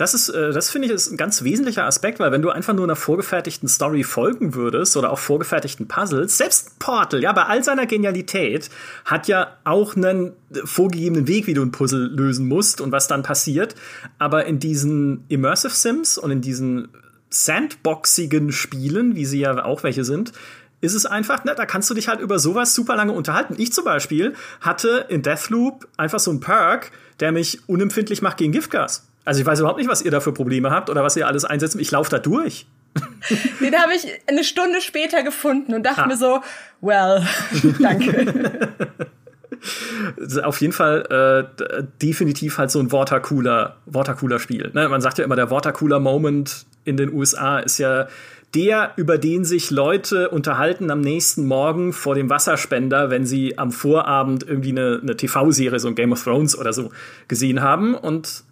Das 0.03 0.15
ist, 0.15 0.31
äh, 0.31 0.51
das 0.51 0.69
finde 0.69 0.89
ich, 0.89 0.93
ist 0.93 1.13
ein 1.13 1.17
ganz 1.17 1.45
wesentlicher 1.45 1.85
Aspekt, 1.85 2.19
weil 2.19 2.33
wenn 2.33 2.43
du 2.43 2.51
einfach 2.51 2.75
nur 2.75 2.83
einer 2.83 2.97
vorgefertigten 2.97 3.69
Story 3.69 4.03
folgen 4.03 4.57
würdest 4.57 4.97
oder 4.97 5.13
auch 5.13 5.19
vorgefertigten 5.21 5.87
Puzzles, 5.87 6.37
selbst 6.37 6.81
Portal, 6.81 7.23
ja, 7.23 7.33
bei 7.33 7.45
all 7.45 7.63
seiner 7.63 7.87
Genialität, 7.87 8.69
hat 9.05 9.29
ja 9.29 9.59
auch 9.63 9.95
einen 9.95 10.33
vorgegebenen 10.65 11.29
Weg, 11.29 11.47
wie 11.47 11.55
du 11.55 11.63
ein 11.63 11.71
Puzzle 11.71 12.09
lösen 12.09 12.49
musst 12.49 12.81
und 12.81 12.91
was 12.91 13.07
dann 13.07 13.23
passiert. 13.23 13.77
Aber 14.19 14.45
in 14.45 14.59
diesen 14.59 15.25
Immersive 15.29 15.73
Sims 15.73 16.19
und 16.19 16.33
in 16.33 16.41
diesen 16.41 16.89
sandboxigen 17.31 18.51
Spielen, 18.51 19.15
wie 19.15 19.25
sie 19.25 19.39
ja 19.39 19.65
auch 19.65 19.85
welche 19.85 20.03
sind, 20.03 20.33
ist 20.81 20.95
es 20.95 21.07
einfach, 21.07 21.45
ne, 21.45 21.55
da 21.57 21.65
kannst 21.65 21.89
du 21.91 21.95
dich 21.95 22.09
halt 22.09 22.19
über 22.19 22.41
sowas 22.41 22.75
super 22.75 22.97
lange 22.97 23.13
unterhalten. 23.13 23.55
Ich 23.57 23.73
zum 23.73 23.85
Beispiel 23.85 24.35
hatte 24.61 25.07
in 25.09 25.23
Deathloop 25.23 25.87
einfach 25.97 26.19
so 26.19 26.33
einen 26.33 26.41
Perk, 26.41 26.91
der 27.21 27.31
mich 27.31 27.69
unempfindlich 27.69 28.21
macht 28.21 28.39
gegen 28.39 28.51
Giftgas. 28.51 29.07
Also 29.25 29.41
ich 29.41 29.47
weiß 29.47 29.61
überhaupt 29.61 29.79
nicht, 29.79 29.89
was 29.89 30.03
ihr 30.03 30.11
da 30.11 30.21
für 30.21 30.33
Probleme 30.33 30.71
habt 30.71 30.91
oder 30.91 31.05
was 31.05 31.17
ihr 31.17 31.27
alles 31.27 31.45
einsetzt. 31.45 31.77
Ich 31.77 31.91
laufe 31.91 32.11
da 32.11 32.19
durch. 32.19 32.67
Den 33.61 33.75
habe 33.77 33.95
ich 33.95 34.07
eine 34.27 34.45
Stunde 34.45 34.81
später 34.81 35.23
gefunden 35.23 35.75
und 35.75 35.85
dachte 35.85 36.03
ah. 36.03 36.07
mir 36.07 36.17
so, 36.17 36.41
well, 36.81 37.27
danke. 37.81 38.69
Auf 40.43 40.61
jeden 40.61 40.73
Fall 40.73 41.47
äh, 41.57 41.85
definitiv 42.03 42.59
halt 42.59 42.71
so 42.71 42.81
ein 42.81 42.91
Watercooler, 42.91 43.77
Watercooler 43.87 44.41
Spiel. 44.41 44.71
Ne? 44.75 44.89
Man 44.89 45.01
sagt 45.01 45.19
ja 45.19 45.25
immer, 45.25 45.37
der 45.37 45.51
Watercooler 45.51 46.01
Moment 46.01 46.67
in 46.85 46.97
den 46.97 47.13
USA 47.13 47.61
ist 47.61 47.79
ja 47.79 48.09
der, 48.55 48.93
über 48.97 49.19
den 49.19 49.45
sich 49.45 49.71
Leute 49.71 50.29
unterhalten 50.29 50.91
am 50.91 51.01
nächsten 51.01 51.47
Morgen 51.47 51.93
vor 51.93 52.15
dem 52.15 52.29
Wasserspender, 52.29 53.09
wenn 53.09 53.25
sie 53.25 53.57
am 53.57 53.71
Vorabend 53.73 54.47
irgendwie 54.47 54.71
eine, 54.71 54.99
eine 55.01 55.17
TV-Serie, 55.17 55.79
so 55.79 55.89
ein 55.89 55.95
Game 55.95 56.13
of 56.13 56.23
Thrones 56.23 56.59
oder 56.59 56.73
so, 56.73 56.91
gesehen 57.29 57.63
haben. 57.63 57.95
Und 57.95 58.45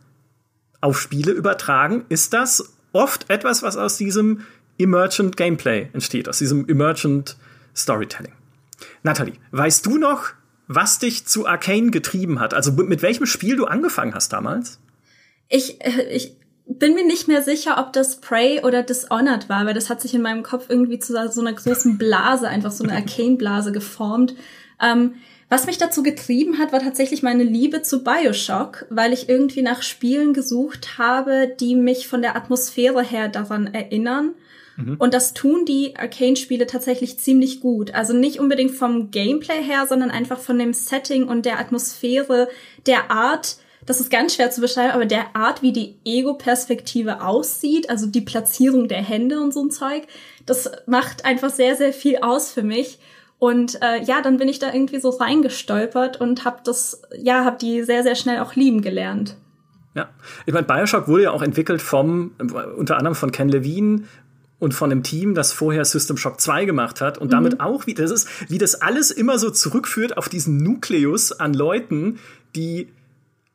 auf 0.80 1.00
Spiele 1.00 1.32
übertragen, 1.32 2.04
ist 2.08 2.32
das 2.32 2.72
oft 2.92 3.28
etwas, 3.30 3.62
was 3.62 3.76
aus 3.76 3.96
diesem 3.96 4.44
Emergent 4.78 5.36
Gameplay 5.36 5.88
entsteht, 5.92 6.28
aus 6.28 6.38
diesem 6.38 6.68
Emergent 6.68 7.36
Storytelling. 7.76 8.32
Natalie, 9.02 9.34
weißt 9.50 9.84
du 9.86 9.98
noch, 9.98 10.30
was 10.66 10.98
dich 10.98 11.26
zu 11.26 11.46
Arcane 11.46 11.90
getrieben 11.90 12.40
hat? 12.40 12.54
Also 12.54 12.72
mit 12.72 13.02
welchem 13.02 13.26
Spiel 13.26 13.56
du 13.56 13.66
angefangen 13.66 14.14
hast 14.14 14.32
damals? 14.32 14.78
Ich, 15.48 15.84
äh, 15.84 16.02
ich 16.10 16.36
bin 16.66 16.94
mir 16.94 17.04
nicht 17.04 17.26
mehr 17.26 17.42
sicher, 17.42 17.78
ob 17.78 17.92
das 17.92 18.20
Prey 18.20 18.60
oder 18.62 18.82
Dishonored 18.82 19.48
war, 19.48 19.66
weil 19.66 19.74
das 19.74 19.90
hat 19.90 20.00
sich 20.00 20.14
in 20.14 20.22
meinem 20.22 20.42
Kopf 20.42 20.66
irgendwie 20.68 21.00
zu 21.00 21.12
so 21.30 21.40
einer 21.40 21.52
großen 21.52 21.98
Blase, 21.98 22.48
einfach 22.48 22.70
so 22.70 22.84
eine 22.84 22.92
Arcane-Blase 22.96 23.72
geformt. 23.72 24.34
Ähm, 24.80 25.14
was 25.50 25.66
mich 25.66 25.78
dazu 25.78 26.04
getrieben 26.04 26.58
hat, 26.58 26.72
war 26.72 26.80
tatsächlich 26.80 27.24
meine 27.24 27.42
Liebe 27.42 27.82
zu 27.82 28.04
Bioshock, 28.04 28.86
weil 28.88 29.12
ich 29.12 29.28
irgendwie 29.28 29.62
nach 29.62 29.82
Spielen 29.82 30.32
gesucht 30.32 30.96
habe, 30.96 31.50
die 31.58 31.74
mich 31.74 32.06
von 32.06 32.22
der 32.22 32.36
Atmosphäre 32.36 33.02
her 33.02 33.28
daran 33.28 33.66
erinnern. 33.74 34.34
Mhm. 34.76 34.94
Und 34.98 35.12
das 35.12 35.34
tun 35.34 35.64
die 35.64 35.96
Arcane-Spiele 35.96 36.68
tatsächlich 36.68 37.18
ziemlich 37.18 37.58
gut. 37.58 37.92
Also 37.94 38.12
nicht 38.12 38.38
unbedingt 38.38 38.70
vom 38.70 39.10
Gameplay 39.10 39.60
her, 39.60 39.86
sondern 39.88 40.12
einfach 40.12 40.38
von 40.38 40.56
dem 40.56 40.72
Setting 40.72 41.26
und 41.26 41.44
der 41.44 41.58
Atmosphäre, 41.58 42.48
der 42.86 43.10
Art, 43.10 43.56
das 43.84 43.98
ist 43.98 44.08
ganz 44.08 44.36
schwer 44.36 44.52
zu 44.52 44.60
beschreiben, 44.60 44.92
aber 44.92 45.06
der 45.06 45.34
Art, 45.34 45.62
wie 45.62 45.72
die 45.72 45.96
Ego-Perspektive 46.04 47.24
aussieht, 47.24 47.90
also 47.90 48.06
die 48.06 48.20
Platzierung 48.20 48.86
der 48.86 49.02
Hände 49.02 49.40
und 49.40 49.52
so 49.52 49.64
ein 49.64 49.72
Zeug, 49.72 50.04
das 50.46 50.70
macht 50.86 51.24
einfach 51.24 51.50
sehr, 51.50 51.74
sehr 51.74 51.92
viel 51.92 52.18
aus 52.18 52.52
für 52.52 52.62
mich. 52.62 53.00
Und 53.40 53.80
äh, 53.80 54.02
ja, 54.04 54.20
dann 54.20 54.36
bin 54.36 54.48
ich 54.48 54.58
da 54.58 54.72
irgendwie 54.72 55.00
so 55.00 55.08
reingestolpert 55.08 56.20
und 56.20 56.44
habe 56.44 56.58
das, 56.62 57.00
ja, 57.16 57.42
habe 57.46 57.56
die 57.58 57.82
sehr, 57.82 58.02
sehr 58.02 58.14
schnell 58.14 58.40
auch 58.40 58.54
lieben 58.54 58.82
gelernt. 58.82 59.34
Ja, 59.94 60.10
ich 60.44 60.52
meine, 60.52 60.66
Bioshock 60.66 61.08
wurde 61.08 61.22
ja 61.24 61.30
auch 61.30 61.40
entwickelt 61.40 61.80
vom, 61.80 62.32
unter 62.76 62.98
anderem 62.98 63.14
von 63.14 63.32
Ken 63.32 63.48
Levine 63.48 64.04
und 64.58 64.74
von 64.74 64.92
einem 64.92 65.02
Team, 65.02 65.34
das 65.34 65.54
vorher 65.54 65.86
System 65.86 66.18
Shock 66.18 66.38
2 66.38 66.66
gemacht 66.66 67.00
hat 67.00 67.16
und 67.16 67.28
mhm. 67.28 67.30
damit 67.30 67.60
auch, 67.60 67.86
wie 67.86 67.94
das 67.94 68.10
ist, 68.10 68.28
wie 68.50 68.58
das 68.58 68.74
alles 68.82 69.10
immer 69.10 69.38
so 69.38 69.48
zurückführt 69.48 70.18
auf 70.18 70.28
diesen 70.28 70.58
Nukleus 70.58 71.32
an 71.32 71.54
Leuten, 71.54 72.18
die 72.54 72.88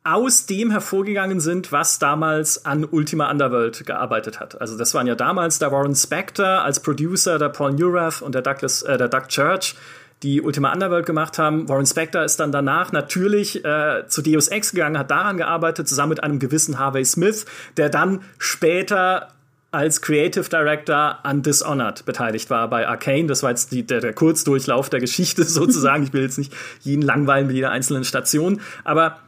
aus 0.06 0.46
dem 0.46 0.70
hervorgegangen 0.70 1.40
sind, 1.40 1.72
was 1.72 1.98
damals 1.98 2.64
an 2.64 2.84
Ultima 2.84 3.30
Underworld 3.30 3.84
gearbeitet 3.84 4.38
hat. 4.38 4.60
Also 4.60 4.78
das 4.78 4.94
waren 4.94 5.06
ja 5.08 5.16
damals 5.16 5.58
der 5.58 5.72
Warren 5.72 5.96
Spector 5.96 6.46
als 6.46 6.80
Producer, 6.80 7.38
der 7.38 7.48
Paul 7.48 7.72
Neurath 7.72 8.22
und 8.22 8.34
der 8.34 8.42
Douglas, 8.42 8.82
äh, 8.82 8.96
der 8.96 9.08
Doug 9.08 9.26
Church, 9.28 9.74
die 10.22 10.40
Ultima 10.40 10.72
Underworld 10.72 11.06
gemacht 11.06 11.38
haben. 11.38 11.68
Warren 11.68 11.86
Spector 11.86 12.22
ist 12.22 12.38
dann 12.38 12.52
danach 12.52 12.92
natürlich 12.92 13.64
äh, 13.64 14.04
zu 14.06 14.22
Deus 14.22 14.48
Ex 14.48 14.70
gegangen, 14.70 14.96
hat 14.96 15.10
daran 15.10 15.38
gearbeitet, 15.38 15.88
zusammen 15.88 16.10
mit 16.10 16.22
einem 16.22 16.38
gewissen 16.38 16.78
Harvey 16.78 17.04
Smith, 17.04 17.44
der 17.76 17.88
dann 17.88 18.22
später 18.38 19.28
als 19.72 20.00
Creative 20.00 20.48
Director 20.48 21.18
an 21.24 21.42
Dishonored 21.42 22.06
beteiligt 22.06 22.48
war 22.48 22.70
bei 22.70 22.88
Arcane. 22.88 23.26
Das 23.26 23.42
war 23.42 23.50
jetzt 23.50 23.72
die, 23.72 23.84
der, 23.84 24.00
der 24.00 24.12
Kurzdurchlauf 24.12 24.88
der 24.88 25.00
Geschichte 25.00 25.44
sozusagen. 25.44 26.04
Ich 26.04 26.12
will 26.12 26.22
jetzt 26.22 26.38
nicht 26.38 26.54
jeden 26.80 27.02
langweilen 27.02 27.48
mit 27.48 27.56
jeder 27.56 27.72
einzelnen 27.72 28.04
Station, 28.04 28.60
aber 28.84 29.18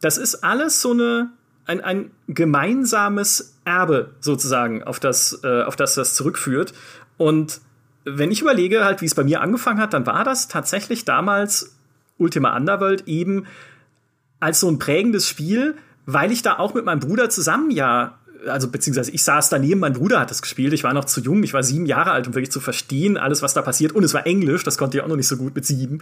das 0.00 0.18
ist 0.18 0.44
alles 0.44 0.80
so 0.80 0.92
eine 0.92 1.30
ein, 1.66 1.80
ein 1.80 2.10
gemeinsames 2.28 3.56
Erbe 3.64 4.14
sozusagen, 4.20 4.84
auf 4.84 5.00
das, 5.00 5.40
äh, 5.42 5.62
auf 5.62 5.76
das 5.76 5.94
das 5.94 6.14
zurückführt. 6.14 6.72
Und 7.16 7.60
wenn 8.04 8.30
ich 8.30 8.40
überlege, 8.40 8.84
halt, 8.84 9.00
wie 9.02 9.06
es 9.06 9.14
bei 9.14 9.24
mir 9.24 9.40
angefangen 9.40 9.80
hat, 9.80 9.92
dann 9.92 10.06
war 10.06 10.24
das 10.24 10.48
tatsächlich 10.48 11.04
damals 11.04 11.76
Ultima 12.18 12.56
Underworld 12.56 13.08
eben 13.08 13.46
als 14.38 14.60
so 14.60 14.70
ein 14.70 14.78
prägendes 14.78 15.28
Spiel, 15.28 15.74
weil 16.06 16.30
ich 16.30 16.42
da 16.42 16.58
auch 16.58 16.72
mit 16.74 16.84
meinem 16.84 17.00
Bruder 17.00 17.28
zusammen 17.30 17.70
ja 17.70 18.18
also 18.46 18.68
beziehungsweise 18.68 19.10
ich 19.10 19.24
saß 19.24 19.48
daneben, 19.48 19.80
mein 19.80 19.94
Bruder 19.94 20.20
hat 20.20 20.30
das 20.30 20.40
gespielt, 20.40 20.72
ich 20.72 20.84
war 20.84 20.92
noch 20.92 21.06
zu 21.06 21.20
jung, 21.20 21.42
ich 21.42 21.52
war 21.52 21.64
sieben 21.64 21.86
Jahre 21.86 22.12
alt, 22.12 22.28
um 22.28 22.34
wirklich 22.34 22.52
zu 22.52 22.60
verstehen, 22.60 23.16
alles, 23.16 23.42
was 23.42 23.54
da 23.54 23.62
passiert. 23.62 23.90
Und 23.90 24.04
es 24.04 24.14
war 24.14 24.24
Englisch, 24.24 24.62
das 24.62 24.78
konnte 24.78 24.98
ich 24.98 25.02
auch 25.02 25.08
noch 25.08 25.16
nicht 25.16 25.26
so 25.26 25.36
gut 25.36 25.56
mit 25.56 25.64
sieben. 25.64 26.00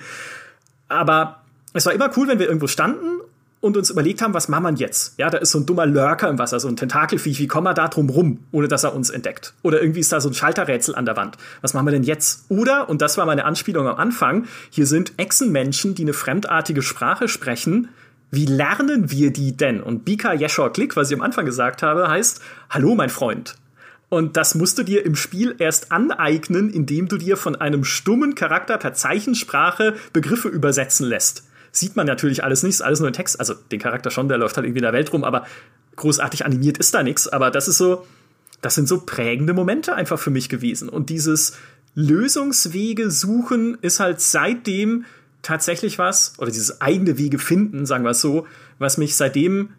Aber 0.88 1.40
es 1.72 1.86
war 1.86 1.94
immer 1.94 2.10
cool, 2.18 2.28
wenn 2.28 2.38
wir 2.38 2.46
irgendwo 2.46 2.66
standen 2.66 3.20
und 3.64 3.78
uns 3.78 3.88
überlegt 3.88 4.20
haben, 4.20 4.34
was 4.34 4.48
machen 4.48 4.64
wir 4.64 4.74
jetzt? 4.74 5.18
Ja, 5.18 5.30
da 5.30 5.38
ist 5.38 5.52
so 5.52 5.58
ein 5.58 5.64
dummer 5.64 5.86
Lurker 5.86 6.28
im 6.28 6.38
Wasser, 6.38 6.60
so 6.60 6.68
ein 6.68 6.76
Tentakelviech, 6.76 7.38
wie 7.38 7.46
kommen 7.46 7.66
wir 7.66 7.72
da 7.72 7.88
drum 7.88 8.10
rum, 8.10 8.40
ohne 8.52 8.68
dass 8.68 8.84
er 8.84 8.94
uns 8.94 9.08
entdeckt? 9.08 9.54
Oder 9.62 9.80
irgendwie 9.80 10.00
ist 10.00 10.12
da 10.12 10.20
so 10.20 10.28
ein 10.28 10.34
Schalterrätsel 10.34 10.94
an 10.94 11.06
der 11.06 11.16
Wand. 11.16 11.38
Was 11.62 11.72
machen 11.72 11.86
wir 11.86 11.92
denn 11.92 12.02
jetzt? 12.02 12.44
Oder, 12.50 12.90
und 12.90 13.00
das 13.00 13.16
war 13.16 13.24
meine 13.24 13.46
Anspielung 13.46 13.88
am 13.88 13.96
Anfang, 13.96 14.44
hier 14.68 14.86
sind 14.86 15.14
Echsenmenschen, 15.16 15.94
die 15.94 16.02
eine 16.02 16.12
fremdartige 16.12 16.82
Sprache 16.82 17.26
sprechen. 17.26 17.88
Wie 18.30 18.44
lernen 18.44 19.10
wir 19.10 19.32
die 19.32 19.56
denn? 19.56 19.82
Und 19.82 20.04
Bika 20.04 20.34
Yeshua 20.34 20.68
Klick, 20.68 20.94
was 20.94 21.10
ich 21.10 21.16
am 21.16 21.22
Anfang 21.22 21.46
gesagt 21.46 21.82
habe, 21.82 22.06
heißt, 22.06 22.42
hallo 22.68 22.94
mein 22.94 23.08
Freund. 23.08 23.54
Und 24.10 24.36
das 24.36 24.54
musst 24.54 24.76
du 24.76 24.82
dir 24.82 25.06
im 25.06 25.16
Spiel 25.16 25.54
erst 25.58 25.90
aneignen, 25.90 26.68
indem 26.68 27.08
du 27.08 27.16
dir 27.16 27.38
von 27.38 27.56
einem 27.56 27.84
stummen 27.84 28.34
Charakter 28.34 28.76
per 28.76 28.92
Zeichensprache 28.92 29.94
Begriffe 30.12 30.48
übersetzen 30.48 31.06
lässt 31.06 31.44
sieht 31.74 31.96
man 31.96 32.06
natürlich 32.06 32.44
alles 32.44 32.62
nicht, 32.62 32.74
ist 32.74 32.82
alles 32.82 33.00
nur 33.00 33.10
ein 33.10 33.14
Text. 33.14 33.38
Also 33.40 33.54
den 33.54 33.80
Charakter 33.80 34.10
schon, 34.10 34.28
der 34.28 34.38
läuft 34.38 34.56
halt 34.56 34.64
irgendwie 34.64 34.78
in 34.78 34.84
der 34.84 34.92
Welt 34.92 35.12
rum, 35.12 35.24
aber 35.24 35.44
großartig 35.96 36.46
animiert 36.46 36.78
ist 36.78 36.94
da 36.94 37.02
nichts. 37.02 37.28
Aber 37.28 37.50
das 37.50 37.66
ist 37.66 37.78
so, 37.78 38.06
das 38.62 38.76
sind 38.76 38.86
so 38.88 39.00
prägende 39.00 39.52
Momente 39.54 39.94
einfach 39.94 40.18
für 40.18 40.30
mich 40.30 40.48
gewesen. 40.48 40.88
Und 40.88 41.10
dieses 41.10 41.56
Lösungswege 41.96 43.10
suchen 43.10 43.76
ist 43.80 43.98
halt 43.98 44.20
seitdem 44.20 45.04
tatsächlich 45.42 45.98
was, 45.98 46.34
oder 46.38 46.50
dieses 46.50 46.80
eigene 46.80 47.18
Wege 47.18 47.38
finden, 47.38 47.86
sagen 47.86 48.04
wir 48.04 48.10
es 48.10 48.20
so, 48.20 48.46
was 48.78 48.96
mich 48.96 49.16
seitdem, 49.16 49.70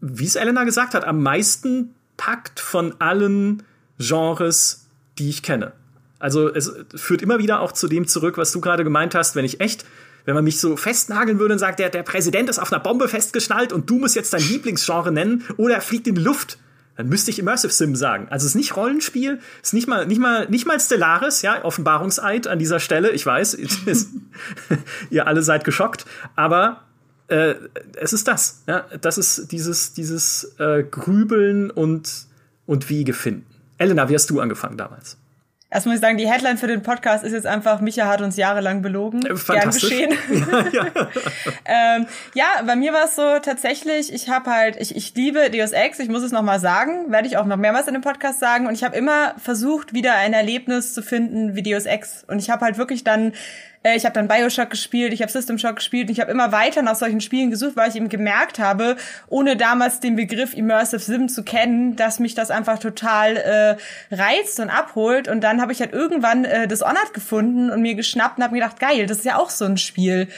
wie 0.00 0.26
es 0.26 0.36
Elena 0.36 0.64
gesagt 0.64 0.94
hat, 0.94 1.04
am 1.04 1.22
meisten 1.22 1.94
packt 2.16 2.58
von 2.58 2.94
allen 3.00 3.62
Genres, 3.98 4.86
die 5.18 5.28
ich 5.28 5.42
kenne. 5.42 5.72
Also 6.18 6.48
es 6.52 6.72
führt 6.94 7.20
immer 7.20 7.38
wieder 7.38 7.60
auch 7.60 7.72
zu 7.72 7.86
dem 7.86 8.08
zurück, 8.08 8.38
was 8.38 8.50
du 8.50 8.60
gerade 8.60 8.82
gemeint 8.82 9.14
hast, 9.14 9.36
wenn 9.36 9.44
ich 9.44 9.60
echt 9.60 9.84
wenn 10.24 10.34
man 10.34 10.44
mich 10.44 10.60
so 10.60 10.76
festnageln 10.76 11.38
würde 11.38 11.54
und 11.54 11.58
sagt, 11.58 11.78
der, 11.78 11.90
der 11.90 12.02
Präsident 12.02 12.48
ist 12.48 12.58
auf 12.58 12.72
einer 12.72 12.82
Bombe 12.82 13.08
festgeschnallt 13.08 13.72
und 13.72 13.88
du 13.88 13.98
musst 13.98 14.16
jetzt 14.16 14.32
dein 14.32 14.42
Lieblingsgenre 14.42 15.12
nennen 15.12 15.44
oder 15.56 15.76
er 15.76 15.80
fliegt 15.80 16.06
in 16.06 16.14
die 16.14 16.22
Luft, 16.22 16.58
dann 16.96 17.08
müsste 17.08 17.30
ich 17.30 17.38
Immersive 17.38 17.72
Sim 17.72 17.96
sagen. 17.96 18.28
Also 18.30 18.44
es 18.44 18.50
ist 18.50 18.54
nicht 18.54 18.76
Rollenspiel, 18.76 19.40
es 19.62 19.68
ist 19.68 19.72
nicht 19.72 19.88
mal, 19.88 20.06
nicht 20.06 20.20
mal, 20.20 20.48
nicht 20.48 20.66
mal 20.66 20.78
Stellaris, 20.78 21.42
ja, 21.42 21.64
Offenbarungseid 21.64 22.46
an 22.46 22.58
dieser 22.58 22.80
Stelle. 22.80 23.10
Ich 23.12 23.24
weiß, 23.24 23.56
ihr 25.10 25.26
alle 25.26 25.42
seid 25.42 25.64
geschockt, 25.64 26.04
aber 26.36 26.82
äh, 27.28 27.54
es 27.94 28.12
ist 28.12 28.28
das. 28.28 28.62
Ja, 28.66 28.84
das 29.00 29.16
ist 29.16 29.50
dieses, 29.52 29.94
dieses 29.94 30.54
äh, 30.58 30.82
Grübeln 30.82 31.70
und, 31.70 32.26
und 32.66 32.90
Wege 32.90 33.14
finden. 33.14 33.46
Elena, 33.78 34.08
wie 34.08 34.14
hast 34.14 34.28
du 34.28 34.40
angefangen 34.40 34.76
damals? 34.76 35.16
Erst 35.72 35.86
muss 35.86 35.94
ich 35.94 36.00
sagen, 36.02 36.18
die 36.18 36.30
Headline 36.30 36.58
für 36.58 36.66
den 36.66 36.82
Podcast 36.82 37.24
ist 37.24 37.32
jetzt 37.32 37.46
einfach, 37.46 37.80
Micha 37.80 38.06
hat 38.06 38.20
uns 38.20 38.36
jahrelang 38.36 38.82
belogen. 38.82 39.20
Gern 39.20 39.70
geschehen. 39.70 40.12
Ja, 40.72 40.86
ja. 40.94 41.08
ähm, 41.64 42.06
ja, 42.34 42.46
bei 42.66 42.76
mir 42.76 42.92
war 42.92 43.04
es 43.04 43.16
so 43.16 43.38
tatsächlich, 43.40 44.12
ich 44.12 44.28
habe 44.28 44.50
halt, 44.50 44.76
ich, 44.78 44.94
ich 44.94 45.14
liebe 45.14 45.50
Deus 45.50 45.72
Ex, 45.72 45.98
ich 45.98 46.08
muss 46.08 46.22
es 46.22 46.30
nochmal 46.30 46.60
sagen, 46.60 47.10
werde 47.10 47.26
ich 47.26 47.38
auch 47.38 47.46
noch 47.46 47.56
mehrmals 47.56 47.86
in 47.86 47.94
dem 47.94 48.02
Podcast 48.02 48.38
sagen. 48.38 48.66
Und 48.66 48.74
ich 48.74 48.84
habe 48.84 48.96
immer 48.96 49.34
versucht, 49.38 49.94
wieder 49.94 50.14
ein 50.14 50.34
Erlebnis 50.34 50.92
zu 50.92 51.02
finden 51.02 51.54
wie 51.54 51.62
Deus 51.62 51.86
Ex. 51.86 52.24
Und 52.28 52.38
ich 52.38 52.50
habe 52.50 52.64
halt 52.64 52.76
wirklich 52.76 53.02
dann 53.02 53.32
Äh, 53.82 53.96
ich 53.96 54.04
habe 54.04 54.14
dann 54.14 54.28
Bioshock 54.28 54.70
gespielt, 54.70 55.12
ich 55.12 55.22
habe 55.22 55.30
System 55.30 55.58
Shock 55.58 55.76
gespielt 55.76 56.08
und 56.08 56.12
ich 56.12 56.20
habe 56.20 56.30
immer 56.30 56.52
weiter 56.52 56.82
nach 56.82 56.94
solchen 56.94 57.20
Spielen 57.20 57.50
gesucht, 57.50 57.76
weil 57.76 57.88
ich 57.88 57.96
eben 57.96 58.08
gemerkt 58.08 58.58
habe, 58.58 58.96
ohne 59.28 59.56
damals 59.56 60.00
den 60.00 60.16
Begriff 60.16 60.54
Immersive 60.54 61.00
Sim 61.00 61.28
zu 61.28 61.42
kennen, 61.42 61.96
dass 61.96 62.18
mich 62.18 62.34
das 62.34 62.50
einfach 62.50 62.78
total 62.78 63.36
äh, 63.36 64.14
reizt 64.14 64.60
und 64.60 64.70
abholt. 64.70 65.28
Und 65.28 65.42
dann 65.42 65.60
habe 65.60 65.72
ich 65.72 65.80
halt 65.80 65.92
irgendwann 65.92 66.44
äh, 66.44 66.68
Dishonored 66.68 67.14
gefunden 67.14 67.70
und 67.70 67.82
mir 67.82 67.94
geschnappt 67.94 68.38
und 68.38 68.44
habe 68.44 68.54
mir 68.54 68.60
gedacht, 68.60 68.80
geil, 68.80 69.06
das 69.06 69.18
ist 69.18 69.24
ja 69.24 69.36
auch 69.36 69.50
so 69.50 69.64
ein 69.64 69.76
Spiel 69.76 70.28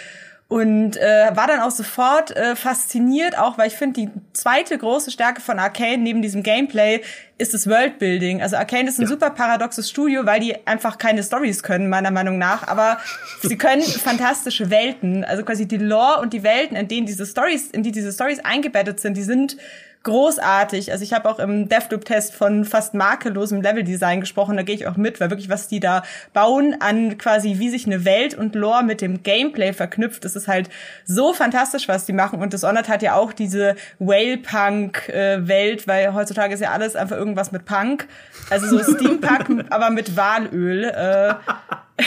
und 0.49 0.97
äh, 0.99 1.31
war 1.35 1.47
dann 1.47 1.61
auch 1.61 1.71
sofort 1.71 2.37
äh, 2.37 2.55
fasziniert, 2.55 3.39
auch 3.39 3.57
weil 3.57 3.69
ich 3.69 3.75
finde, 3.75 4.03
die 4.03 4.11
zweite 4.35 4.77
große 4.77 5.11
Stärke 5.11 5.41
von 5.41 5.59
Arcane 5.59 6.03
neben 6.03 6.21
diesem 6.21 6.43
Gameplay 6.43 7.01
ist 7.39 7.55
das 7.55 7.67
Worldbuilding. 7.67 8.43
Also 8.43 8.57
Arcane 8.57 8.89
ist 8.89 8.99
ein 8.99 9.03
ja. 9.03 9.09
super 9.09 9.31
paradoxes 9.31 9.89
Studio, 9.89 10.27
weil 10.27 10.41
die 10.41 10.67
einfach 10.67 10.99
keine 10.99 11.23
Stories 11.23 11.63
können, 11.63 11.89
meiner 11.89 12.11
Meinung 12.11 12.37
nach, 12.37 12.69
aber 12.69 12.99
sie 13.43 13.57
können 13.57 13.83
fantastische 13.83 14.69
Welten, 14.69 15.25
also 15.25 15.45
quasi 15.45 15.67
die 15.67 15.79
Lore 15.79 16.21
und 16.21 16.35
die 16.35 16.43
Welten, 16.43 16.77
in 16.77 16.89
denen 16.89 17.07
diese 17.07 17.25
Stories, 17.25 17.71
in 17.71 17.83
die 17.83 17.91
diese 17.91 18.13
Stories 18.13 18.41
eingebettet 18.41 19.01
sind, 19.01 19.17
die 19.17 19.23
sind 19.23 19.57
großartig. 20.05 20.93
Also 20.93 21.03
ich 21.03 21.13
habe 21.13 21.29
auch 21.29 21.39
im 21.39 21.69
Deathloop-Test 21.69 22.35
von 22.35 22.65
fast 22.65 22.95
makellosem 22.95 23.61
Leveldesign 23.61 24.21
gesprochen. 24.21 24.57
Da 24.57 24.63
gehe 24.63 24.75
ich 24.75 24.87
auch 24.87 24.97
mit, 24.97 25.21
weil 25.21 25.31
wirklich, 25.31 25.49
was 25.49 25.67
die 25.67 25.81
da 25.81 26.03
bauen 26.33 26.77
an 26.81 27.19
quasi, 27.19 27.59
wie 27.59 27.71
sich 27.71 27.87
eine 27.87 28.05
Welt 28.05 28.35
und 28.35 28.55
Lore 28.55 28.85
mit 28.85 29.01
dem 29.01 29.23
Gameplay 29.23 29.73
verknüpft, 29.73 30.25
das 30.25 30.37
ist 30.37 30.47
halt 30.47 30.71
so 31.05 31.33
fantastisch, 31.33 31.89
was 31.89 32.05
die 32.05 32.13
machen. 32.13 32.41
Und 32.41 32.53
Dishonored 32.53 32.89
hat 32.89 33.03
ja 33.03 33.15
auch 33.15 33.33
diese 33.33 33.75
Whale-Punk-Welt, 33.99 35.89
weil 35.89 36.15
heutzutage 36.15 36.55
ist 36.55 36.61
ja 36.61 36.71
alles 36.71 36.95
einfach 36.95 37.17
irgendwas 37.17 37.51
mit 37.51 37.65
Punk. 37.65 38.07
Also 38.51 38.79
so 38.79 38.95
Steampunk, 38.95 39.67
aber 39.71 39.91
mit 39.91 40.17
Walöl. 40.17 40.85
Äh. 40.85 41.35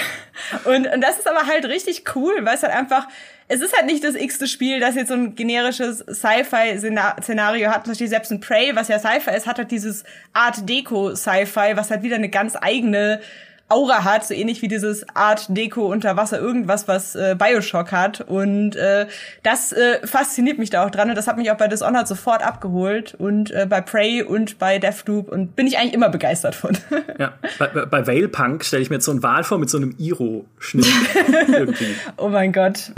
Und, 0.64 0.88
und 0.88 1.02
das 1.02 1.18
ist 1.18 1.28
aber 1.28 1.48
halt 1.48 1.66
richtig 1.66 2.04
cool, 2.16 2.34
weil 2.44 2.56
es 2.56 2.64
halt 2.64 2.74
einfach 2.74 3.08
es 3.50 3.62
ist 3.62 3.76
halt 3.76 3.86
nicht 3.86 4.04
das 4.04 4.16
x-te 4.16 4.48
Spiel, 4.48 4.80
das 4.80 4.96
jetzt 4.96 5.08
so 5.08 5.14
ein 5.14 5.36
generisches 5.36 6.00
Sci-Fi-Szenario 6.00 7.70
hat. 7.70 7.88
Natürlich 7.88 8.10
selbst 8.10 8.32
ein 8.32 8.42
Prey, 8.42 8.76
was 8.76 8.90
ja 8.90 9.00
Sci-Fi 9.00 9.32
ist, 9.32 9.48
hat 9.48 9.58
halt 9.58 9.72
dieses 9.72 10.04
Art 10.34 10.68
Deco 10.68 11.16
Sci-Fi, 11.16 11.76
was 11.76 11.90
halt 11.90 12.04
wieder 12.04 12.18
eine 12.18 12.30
ganz 12.30 12.58
eigene 12.60 13.22
Aura 13.70 14.04
hat, 14.04 14.26
so 14.26 14.34
ähnlich 14.34 14.62
wie 14.62 14.68
dieses 14.68 15.06
Art 15.16 15.46
Deco 15.50 15.92
unter 15.92 16.16
Wasser 16.16 16.40
irgendwas, 16.40 16.88
was 16.88 17.16
äh, 17.16 17.36
Bioshock 17.38 17.92
hat. 17.92 18.22
Und 18.22 18.76
äh, 18.76 19.08
das 19.44 19.74
äh, 19.74 20.06
fasziniert 20.06 20.58
mich 20.58 20.70
da 20.70 20.86
auch 20.86 20.90
dran 20.90 21.10
und 21.10 21.16
das 21.16 21.28
hat 21.28 21.38
mich 21.38 21.52
auch 21.52 21.58
bei 21.58 21.68
Dishonored 21.68 22.08
sofort 22.08 22.44
abgeholt 22.44 23.16
und 23.18 23.52
äh, 23.52 23.66
bei 23.70 23.82
Prey 23.82 24.24
und 24.24 24.58
bei 24.58 24.80
Deathloop 24.80 25.30
und 25.30 25.56
bin 25.56 25.68
ich 25.68 25.78
eigentlich 25.78 25.94
immer 25.94 26.10
begeistert 26.10 26.56
von. 26.56 26.78
ja, 27.20 27.34
bei, 27.60 27.68
bei 27.68 28.08
Whale 28.08 28.30
Punk 28.30 28.64
stelle 28.64 28.82
ich 28.82 28.90
mir 28.90 28.98
jetzt 28.98 29.06
so 29.06 29.12
einen 29.12 29.24
Wal 29.24 29.44
vor 29.44 29.58
mit 29.58 29.70
so 29.70 29.78
einem 29.78 29.96
Iro-Schnitt. 29.98 30.88
oh 32.18 32.30
mein 32.30 32.54
Gott. 32.54 32.92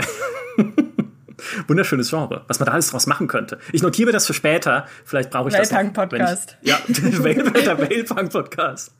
Wunderschönes 1.66 2.10
Genre, 2.10 2.42
was 2.46 2.58
man 2.58 2.66
da 2.66 2.72
alles 2.72 2.90
draus 2.90 3.06
machen 3.06 3.28
könnte. 3.28 3.58
Ich 3.72 3.82
notiere 3.82 4.12
das 4.12 4.26
für 4.26 4.34
später. 4.34 4.86
Vielleicht 5.04 5.30
brauche 5.30 5.48
ich 5.48 5.54
das. 5.54 5.70
Noch, 5.70 5.92
Podcast. 5.92 6.56
Ich, 6.62 6.68
ja, 6.68 6.78
der 6.88 7.78
Wellpunk 7.78 8.30
Podcast. 8.30 8.94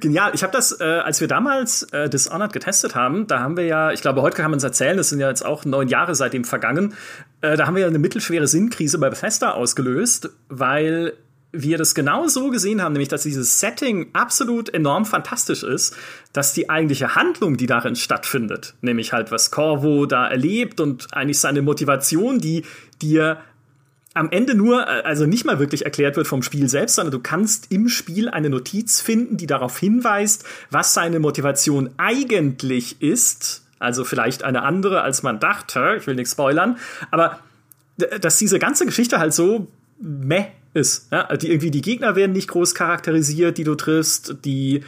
Genial. 0.00 0.32
Ich 0.34 0.42
habe 0.42 0.52
das, 0.52 0.80
äh, 0.80 0.84
als 0.84 1.20
wir 1.20 1.28
damals 1.28 1.84
äh, 1.92 2.08
Dishonored 2.08 2.52
getestet 2.52 2.94
haben, 2.94 3.26
da 3.26 3.40
haben 3.40 3.56
wir 3.56 3.64
ja, 3.64 3.92
ich 3.92 4.00
glaube, 4.00 4.22
heute 4.22 4.36
kann 4.36 4.50
man 4.50 4.58
es 4.58 4.64
erzählen, 4.64 4.96
das 4.96 5.08
sind 5.08 5.20
ja 5.20 5.28
jetzt 5.28 5.44
auch 5.44 5.64
neun 5.64 5.88
Jahre 5.88 6.14
seitdem 6.14 6.44
vergangen. 6.44 6.94
Äh, 7.40 7.56
da 7.56 7.66
haben 7.66 7.74
wir 7.74 7.82
ja 7.82 7.88
eine 7.88 7.98
mittelschwere 7.98 8.46
Sinnkrise 8.46 8.98
bei 8.98 9.10
Bethesda 9.10 9.52
ausgelöst, 9.52 10.30
weil 10.48 11.14
wir 11.52 11.76
das 11.76 11.94
genau 11.94 12.28
so 12.28 12.50
gesehen 12.50 12.82
haben, 12.82 12.94
nämlich 12.94 13.10
dass 13.10 13.22
dieses 13.22 13.60
Setting 13.60 14.08
absolut 14.14 14.72
enorm 14.72 15.04
fantastisch 15.04 15.62
ist, 15.62 15.94
dass 16.32 16.54
die 16.54 16.70
eigentliche 16.70 17.14
Handlung, 17.14 17.56
die 17.58 17.66
darin 17.66 17.94
stattfindet, 17.94 18.74
nämlich 18.80 19.12
halt 19.12 19.30
was 19.30 19.50
Corvo 19.50 20.06
da 20.06 20.26
erlebt 20.26 20.80
und 20.80 21.08
eigentlich 21.12 21.40
seine 21.40 21.60
Motivation, 21.60 22.38
die 22.38 22.64
dir 23.02 23.38
am 24.14 24.30
Ende 24.30 24.54
nur, 24.54 24.82
äh, 24.82 25.02
also 25.02 25.26
nicht 25.26 25.44
mal 25.44 25.58
wirklich 25.58 25.84
erklärt 25.84 26.16
wird 26.16 26.26
vom 26.26 26.42
Spiel 26.42 26.68
selbst, 26.68 26.96
sondern 26.96 27.12
du 27.12 27.20
kannst 27.20 27.70
im 27.70 27.88
Spiel 27.88 28.28
eine 28.28 28.50
Notiz 28.50 29.00
finden, 29.00 29.36
die 29.36 29.46
darauf 29.46 29.78
hinweist, 29.78 30.44
was 30.70 30.94
seine 30.94 31.18
Motivation 31.18 31.90
eigentlich 31.98 33.00
ist. 33.00 33.64
Also 33.78 34.04
vielleicht 34.04 34.44
eine 34.44 34.62
andere, 34.62 35.02
als 35.02 35.22
man 35.22 35.40
dachte. 35.40 35.96
Ich 35.98 36.06
will 36.06 36.14
nichts 36.14 36.32
spoilern. 36.32 36.78
Aber 37.10 37.40
dass 38.20 38.38
diese 38.38 38.58
ganze 38.58 38.86
Geschichte 38.86 39.18
halt 39.18 39.34
so 39.34 39.66
meh 39.98 40.46
ist. 40.74 41.08
Ja? 41.12 41.34
Die 41.36 41.50
irgendwie 41.50 41.70
die 41.70 41.82
Gegner 41.82 42.16
werden 42.16 42.32
nicht 42.32 42.48
groß 42.48 42.74
charakterisiert, 42.74 43.58
die 43.58 43.64
du 43.64 43.74
triffst, 43.74 44.36
die 44.44 44.82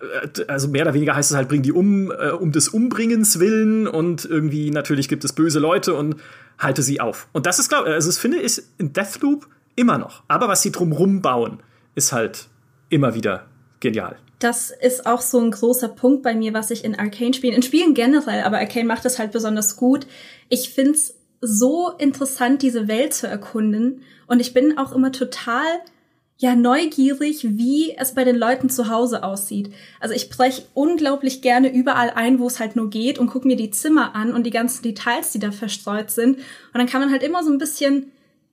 äh, 0.00 0.44
also 0.48 0.68
mehr 0.68 0.82
oder 0.82 0.94
weniger 0.94 1.14
heißt 1.14 1.30
es 1.30 1.36
halt, 1.36 1.48
bring 1.48 1.62
die 1.62 1.72
um, 1.72 2.10
äh, 2.10 2.30
um 2.30 2.52
des 2.52 2.68
Umbringens 2.68 3.38
willen 3.38 3.86
und 3.86 4.24
irgendwie 4.24 4.70
natürlich 4.70 5.08
gibt 5.08 5.24
es 5.24 5.32
böse 5.32 5.58
Leute 5.58 5.94
und 5.94 6.16
halte 6.58 6.82
sie 6.82 7.00
auf. 7.00 7.28
Und 7.32 7.46
das 7.46 7.58
ist, 7.58 7.68
glaube 7.68 7.90
also 7.90 8.08
das 8.08 8.18
finde 8.18 8.38
ich 8.38 8.62
in 8.78 8.92
Deathloop 8.92 9.46
immer 9.76 9.98
noch. 9.98 10.22
Aber 10.28 10.48
was 10.48 10.62
sie 10.62 10.72
drumrum 10.72 11.22
bauen, 11.22 11.60
ist 11.94 12.12
halt 12.12 12.48
immer 12.88 13.14
wieder 13.14 13.46
genial. 13.80 14.16
Das 14.38 14.72
ist 14.72 15.06
auch 15.06 15.20
so 15.20 15.38
ein 15.38 15.52
großer 15.52 15.88
Punkt 15.88 16.22
bei 16.22 16.34
mir, 16.34 16.52
was 16.52 16.70
ich 16.70 16.84
in 16.84 16.98
Arcane 16.98 17.32
spielen, 17.32 17.54
in 17.54 17.62
Spielen 17.62 17.94
generell, 17.94 18.42
aber 18.42 18.58
Arcane 18.58 18.86
macht 18.86 19.04
das 19.04 19.18
halt 19.18 19.30
besonders 19.30 19.76
gut. 19.76 20.06
Ich 20.48 20.70
find's 20.70 21.14
so 21.40 21.90
interessant, 21.98 22.62
diese 22.62 22.88
Welt 22.88 23.14
zu 23.14 23.26
erkunden. 23.26 24.02
Und 24.32 24.40
ich 24.40 24.54
bin 24.54 24.78
auch 24.78 24.92
immer 24.92 25.12
total 25.12 25.66
ja 26.38 26.56
neugierig, 26.56 27.46
wie 27.58 27.94
es 27.98 28.14
bei 28.14 28.24
den 28.24 28.36
Leuten 28.36 28.70
zu 28.70 28.88
Hause 28.88 29.24
aussieht. 29.24 29.70
Also 30.00 30.14
ich 30.14 30.30
breche 30.30 30.62
unglaublich 30.72 31.42
gerne 31.42 31.70
überall 31.70 32.08
ein, 32.08 32.38
wo 32.38 32.46
es 32.46 32.58
halt 32.58 32.74
nur 32.74 32.88
geht 32.88 33.18
und 33.18 33.26
gucke 33.26 33.46
mir 33.46 33.56
die 33.56 33.70
Zimmer 33.70 34.14
an 34.14 34.32
und 34.32 34.44
die 34.44 34.50
ganzen 34.50 34.82
Details, 34.84 35.32
die 35.32 35.38
da 35.38 35.52
verstreut 35.52 36.10
sind. 36.10 36.38
Und 36.38 36.44
dann 36.72 36.86
kann 36.86 37.02
man 37.02 37.10
halt 37.10 37.22
immer 37.22 37.44
so 37.44 37.52
ein 37.52 37.58
bisschen 37.58 38.10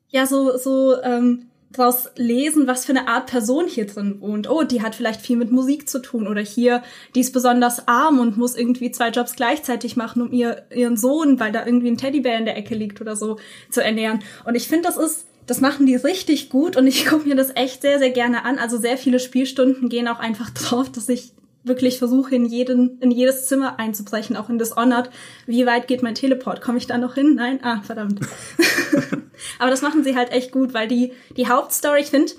ja 0.09 0.25
so 0.25 0.57
so 0.57 1.01
ähm, 1.01 1.45
draus 1.71 2.09
lesen, 2.17 2.67
was 2.67 2.83
für 2.83 2.91
eine 2.91 3.07
Art 3.07 3.27
Person 3.27 3.67
hier 3.67 3.85
drin 3.85 4.17
wohnt. 4.19 4.49
Oh, 4.49 4.63
die 4.63 4.81
hat 4.81 4.95
vielleicht 4.95 5.21
viel 5.21 5.37
mit 5.37 5.51
Musik 5.51 5.87
zu 5.87 6.01
tun 6.01 6.27
oder 6.27 6.41
hier, 6.41 6.83
die 7.15 7.19
ist 7.19 7.31
besonders 7.31 7.87
arm 7.87 8.19
und 8.19 8.37
muss 8.37 8.57
irgendwie 8.57 8.91
zwei 8.91 9.11
Jobs 9.11 9.33
gleichzeitig 9.35 9.95
machen, 9.95 10.23
um 10.23 10.33
ihr, 10.33 10.63
ihren 10.75 10.97
Sohn, 10.97 11.39
weil 11.39 11.53
da 11.53 11.65
irgendwie 11.65 11.89
ein 11.89 11.97
Teddybär 11.97 12.37
in 12.37 12.45
der 12.45 12.57
Ecke 12.57 12.75
liegt 12.75 13.01
oder 13.01 13.15
so, 13.15 13.37
zu 13.69 13.83
ernähren. 13.83 14.19
Und 14.45 14.55
ich 14.55 14.67
finde, 14.67 14.89
das 14.89 14.97
ist, 14.97 15.27
das 15.49 15.61
machen 15.61 15.85
die 15.85 15.95
richtig 15.95 16.49
gut 16.49 16.77
und 16.77 16.87
ich 16.87 17.05
gucke 17.07 17.27
mir 17.27 17.35
das 17.35 17.55
echt 17.55 17.81
sehr, 17.81 17.99
sehr 17.99 18.11
gerne 18.11 18.45
an. 18.45 18.59
Also 18.59 18.77
sehr 18.77 18.97
viele 18.97 19.19
Spielstunden 19.19 19.89
gehen 19.89 20.07
auch 20.07 20.19
einfach 20.19 20.49
drauf, 20.51 20.91
dass 20.91 21.09
ich 21.09 21.33
wirklich 21.63 21.97
versuche, 21.97 22.33
in, 22.35 22.45
jeden, 22.45 22.99
in 23.01 23.11
jedes 23.11 23.47
Zimmer 23.47 23.79
einzubrechen, 23.79 24.37
auch 24.37 24.49
in 24.49 24.57
das 24.57 24.77
Honored. 24.77 25.09
Wie 25.45 25.65
weit 25.65 25.87
geht 25.87 26.01
mein 26.01 26.15
Teleport? 26.15 26.61
Komme 26.61 26.77
ich 26.77 26.87
da 26.87 26.97
noch 26.97 27.15
hin? 27.15 27.35
Nein? 27.35 27.59
Ah, 27.63 27.81
verdammt. 27.81 28.21
Aber 29.59 29.69
das 29.69 29.81
machen 29.81 30.03
sie 30.03 30.15
halt 30.15 30.31
echt 30.31 30.51
gut, 30.51 30.73
weil 30.73 30.87
die, 30.87 31.11
die 31.35 31.47
Hauptstory, 31.47 31.99
ich 31.99 32.07
finde, 32.07 32.31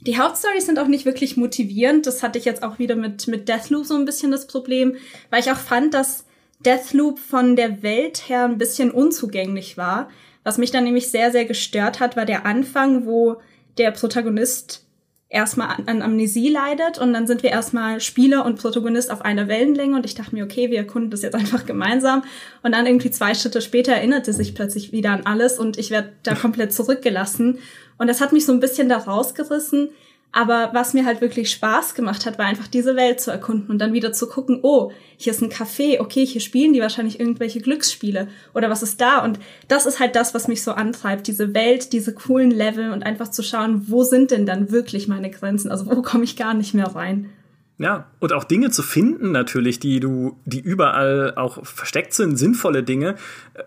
die 0.00 0.18
Hauptstories 0.18 0.64
sind 0.64 0.78
auch 0.78 0.86
nicht 0.86 1.04
wirklich 1.04 1.36
motivierend. 1.36 2.06
Das 2.06 2.22
hatte 2.22 2.38
ich 2.38 2.44
jetzt 2.44 2.62
auch 2.62 2.78
wieder 2.78 2.96
mit, 2.96 3.28
mit 3.28 3.48
Deathloop 3.48 3.84
so 3.84 3.94
ein 3.94 4.04
bisschen 4.04 4.30
das 4.30 4.46
Problem, 4.46 4.96
weil 5.30 5.40
ich 5.40 5.50
auch 5.50 5.58
fand, 5.58 5.92
dass 5.94 6.24
Deathloop 6.60 7.18
von 7.18 7.56
der 7.56 7.82
Welt 7.82 8.28
her 8.28 8.44
ein 8.44 8.58
bisschen 8.58 8.90
unzugänglich 8.90 9.76
war. 9.76 10.08
Was 10.46 10.58
mich 10.58 10.70
dann 10.70 10.84
nämlich 10.84 11.10
sehr, 11.10 11.32
sehr 11.32 11.44
gestört 11.44 11.98
hat, 11.98 12.16
war 12.16 12.24
der 12.24 12.46
Anfang, 12.46 13.04
wo 13.04 13.38
der 13.78 13.90
Protagonist 13.90 14.86
erstmal 15.28 15.70
an 15.86 16.02
Amnesie 16.02 16.50
leidet 16.50 16.98
und 16.98 17.12
dann 17.12 17.26
sind 17.26 17.42
wir 17.42 17.50
erstmal 17.50 18.00
Spieler 18.00 18.46
und 18.46 18.60
Protagonist 18.60 19.10
auf 19.10 19.22
einer 19.22 19.48
Wellenlänge 19.48 19.96
und 19.96 20.06
ich 20.06 20.14
dachte 20.14 20.36
mir, 20.36 20.44
okay, 20.44 20.70
wir 20.70 20.78
erkunden 20.78 21.10
das 21.10 21.22
jetzt 21.22 21.34
einfach 21.34 21.66
gemeinsam. 21.66 22.22
Und 22.62 22.76
dann 22.76 22.86
irgendwie 22.86 23.10
zwei 23.10 23.34
Schritte 23.34 23.60
später 23.60 23.94
erinnerte 23.94 24.32
sich 24.32 24.54
plötzlich 24.54 24.92
wieder 24.92 25.10
an 25.10 25.26
alles 25.26 25.58
und 25.58 25.78
ich 25.78 25.90
werde 25.90 26.12
da 26.22 26.36
komplett 26.36 26.72
zurückgelassen. 26.72 27.58
Und 27.98 28.06
das 28.06 28.20
hat 28.20 28.32
mich 28.32 28.46
so 28.46 28.52
ein 28.52 28.60
bisschen 28.60 28.88
da 28.88 28.98
rausgerissen, 28.98 29.90
aber 30.36 30.68
was 30.74 30.92
mir 30.92 31.06
halt 31.06 31.22
wirklich 31.22 31.50
Spaß 31.50 31.94
gemacht 31.94 32.26
hat, 32.26 32.38
war 32.38 32.44
einfach 32.44 32.66
diese 32.66 32.94
Welt 32.94 33.22
zu 33.22 33.30
erkunden 33.30 33.70
und 33.70 33.78
dann 33.78 33.94
wieder 33.94 34.12
zu 34.12 34.28
gucken, 34.28 34.58
oh, 34.60 34.92
hier 35.16 35.32
ist 35.32 35.40
ein 35.40 35.48
Café, 35.50 35.98
okay, 35.98 36.26
hier 36.26 36.42
spielen 36.42 36.74
die 36.74 36.82
wahrscheinlich 36.82 37.18
irgendwelche 37.18 37.62
Glücksspiele 37.62 38.28
oder 38.52 38.68
was 38.68 38.82
ist 38.82 39.00
da? 39.00 39.24
Und 39.24 39.38
das 39.68 39.86
ist 39.86 39.98
halt 39.98 40.14
das, 40.14 40.34
was 40.34 40.46
mich 40.46 40.62
so 40.62 40.72
antreibt, 40.72 41.26
diese 41.26 41.54
Welt, 41.54 41.94
diese 41.94 42.12
coolen 42.12 42.50
Level 42.50 42.92
und 42.92 43.02
einfach 43.02 43.28
zu 43.28 43.42
schauen, 43.42 43.86
wo 43.88 44.04
sind 44.04 44.30
denn 44.30 44.44
dann 44.44 44.70
wirklich 44.70 45.08
meine 45.08 45.30
Grenzen? 45.30 45.70
Also 45.70 45.86
wo 45.86 46.02
komme 46.02 46.24
ich 46.24 46.36
gar 46.36 46.52
nicht 46.52 46.74
mehr 46.74 46.94
rein? 46.94 47.30
Ja, 47.78 48.06
und 48.20 48.32
auch 48.32 48.44
Dinge 48.44 48.70
zu 48.70 48.82
finden 48.82 49.32
natürlich, 49.32 49.78
die 49.78 50.00
du, 50.00 50.38
die 50.46 50.60
überall 50.60 51.34
auch 51.36 51.64
versteckt 51.66 52.14
sind, 52.14 52.38
sinnvolle 52.38 52.82
Dinge, 52.82 53.16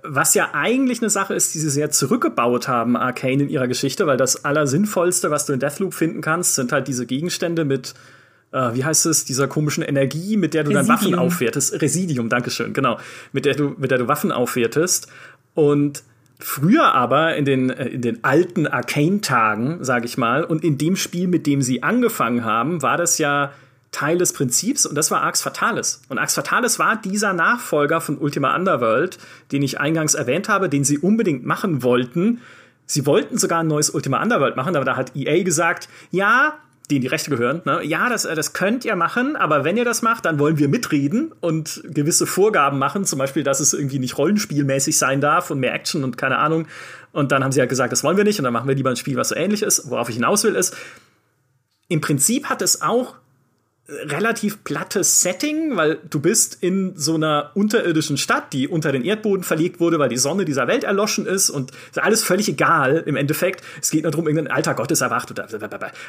was 0.04 0.34
ja 0.34 0.50
eigentlich 0.54 1.02
eine 1.02 1.12
Sache 1.12 1.36
ist, 1.36 1.54
die 1.54 1.60
sie 1.60 1.70
sehr 1.70 1.92
zurückgebaut 1.92 2.68
haben, 2.68 2.98
Arcane 2.98 3.44
in 3.44 3.50
ihrer 3.50 3.68
Geschichte, 3.68 4.08
weil 4.08 4.18
das 4.18 4.46
Allersinnvollste, 4.46 5.30
was 5.30 5.46
du 5.46 5.54
in 5.54 5.60
Deathloop 5.60 5.94
finden 5.94 6.22
kannst, 6.22 6.56
sind 6.56 6.72
halt 6.72 6.88
diese 6.88 7.06
Gegenstände 7.06 7.66
mit, 7.66 7.94
äh, 8.52 8.74
wie 8.74 8.84
heißt 8.84 9.06
es, 9.06 9.26
dieser 9.26 9.48
komischen 9.48 9.84
Energie, 9.84 10.38
mit 10.38 10.56
der 10.56 10.64
du 10.64 10.72
Residium. 10.72 10.88
dann 10.88 10.98
Waffen 10.98 11.16
aufwertest. 11.16 11.80
Residium, 11.80 12.30
Dankeschön, 12.30 12.74
genau, 12.74 12.98
mit 13.32 13.46
der 13.46 13.54
du, 13.54 13.76
mit 13.78 13.92
der 13.92 14.00
du 14.00 14.08
Waffen 14.08 14.32
aufwertest. 14.32 15.08
Und 15.54 16.04
Früher 16.42 16.96
aber 16.96 17.36
in 17.36 17.44
den, 17.44 17.70
äh, 17.70 17.90
in 17.90 18.02
den 18.02 18.24
alten 18.24 18.66
Arcane-Tagen, 18.66 19.84
sag 19.84 20.06
ich 20.06 20.18
mal, 20.18 20.46
und 20.46 20.64
in 20.64 20.78
dem 20.78 20.96
Spiel, 20.96 21.28
mit 21.28 21.46
dem 21.46 21.62
sie 21.62 21.84
angefangen 21.84 22.46
haben, 22.46 22.82
war 22.82 22.96
das 22.96 23.18
ja 23.18 23.52
Teil 23.92 24.18
des 24.18 24.34
Prinzips 24.34 24.86
und 24.86 24.96
das 24.96 25.10
war 25.10 25.22
Arx 25.22 25.42
Fatalis. 25.42 26.02
Und 26.10 26.20
Arx 26.20 26.36
Fatalis 26.36 26.78
war 26.80 26.96
dieser 26.96 27.34
Nachfolger 27.34 28.02
von 28.02 28.18
Ultima 28.18 28.56
Underworld, 28.56 29.18
den 29.52 29.64
ich 29.64 29.80
eingangs 29.80 30.14
erwähnt 30.14 30.48
habe, 30.50 30.70
den 30.70 30.84
sie 30.84 31.00
unbedingt 31.00 31.46
machen 31.46 31.82
wollten. 31.82 32.42
Sie 32.86 33.06
wollten 33.06 33.38
sogar 33.38 33.60
ein 33.60 33.68
neues 33.68 33.90
Ultima 33.90 34.22
Underworld 34.22 34.56
machen, 34.56 34.76
aber 34.76 34.86
da 34.86 34.96
hat 34.96 35.16
EA 35.16 35.44
gesagt, 35.44 35.90
ja, 36.12 36.54
denen 36.90 37.02
die 37.02 37.08
Rechte 37.08 37.30
gehören, 37.30 37.62
ne? 37.66 37.84
ja, 37.84 38.10
das, 38.10 38.24
das 38.24 38.54
könnt 38.54 38.84
ihr 38.84 38.96
machen, 38.96 39.36
aber 39.36 39.64
wenn 39.64 39.78
ihr 39.78 39.86
das 39.86 40.02
macht, 40.02 40.26
dann 40.26 40.40
wollen 40.40 40.58
wir 40.58 40.68
mitreden 40.68 41.32
und 41.40 41.84
gewisse 41.86 42.26
Vorgaben 42.26 42.80
machen, 42.80 43.06
zum 43.06 43.20
Beispiel, 43.20 43.44
dass 43.44 43.60
es 43.60 43.74
irgendwie 43.74 44.00
nicht 44.00 44.18
rollenspielmäßig 44.18 44.98
sein 44.98 45.22
darf 45.22 45.52
und 45.52 45.60
mehr 45.60 45.74
Action 45.74 46.04
und 46.04 46.18
keine 46.18 46.40
Ahnung. 46.40 46.68
Und 47.12 47.32
dann 47.32 47.44
haben 47.44 47.52
sie 47.52 47.60
halt 47.60 47.70
gesagt, 47.70 47.92
das 47.92 48.04
wollen 48.04 48.18
wir 48.18 48.24
nicht 48.24 48.40
und 48.40 48.44
dann 48.44 48.54
machen 48.54 48.68
wir 48.68 48.76
lieber 48.76 48.90
ein 48.90 48.96
Spiel, 48.96 49.18
was 49.18 49.30
so 49.30 49.36
ähnlich 49.36 49.62
ist. 49.62 49.90
Worauf 49.90 50.10
ich 50.10 50.16
hinaus 50.16 50.44
will, 50.44 50.56
ist, 50.56 50.76
im 51.90 52.02
Prinzip 52.02 52.46
hat 52.46 52.62
es 52.62 52.82
auch 52.82 53.16
relativ 54.06 54.64
plattes 54.64 55.22
Setting, 55.22 55.76
weil 55.76 56.00
du 56.10 56.20
bist 56.20 56.58
in 56.62 56.94
so 56.96 57.16
einer 57.16 57.52
unterirdischen 57.56 58.18
Stadt, 58.18 58.54
die 58.54 58.68
unter 58.68 58.92
den 58.92 59.04
Erdboden 59.04 59.44
verlegt 59.44 59.80
wurde, 59.80 60.00
weil 60.00 60.10
die 60.10 60.18
Sonne 60.18 60.46
dieser 60.46 60.68
Welt 60.68 60.84
erloschen 60.84 61.26
ist 61.26 61.50
und 61.50 61.72
ist 61.90 62.00
alles 62.00 62.24
völlig 62.24 62.50
egal 62.50 63.04
im 63.06 63.16
Endeffekt. 63.16 63.64
Es 63.82 63.90
geht 63.90 64.04
nur 64.04 64.12
darum, 64.12 64.28
irgendein 64.28 64.54
alter 64.56 64.76
Gott 64.76 64.92
ist 64.92 65.02
erwacht 65.02 65.32
oder 65.32 65.48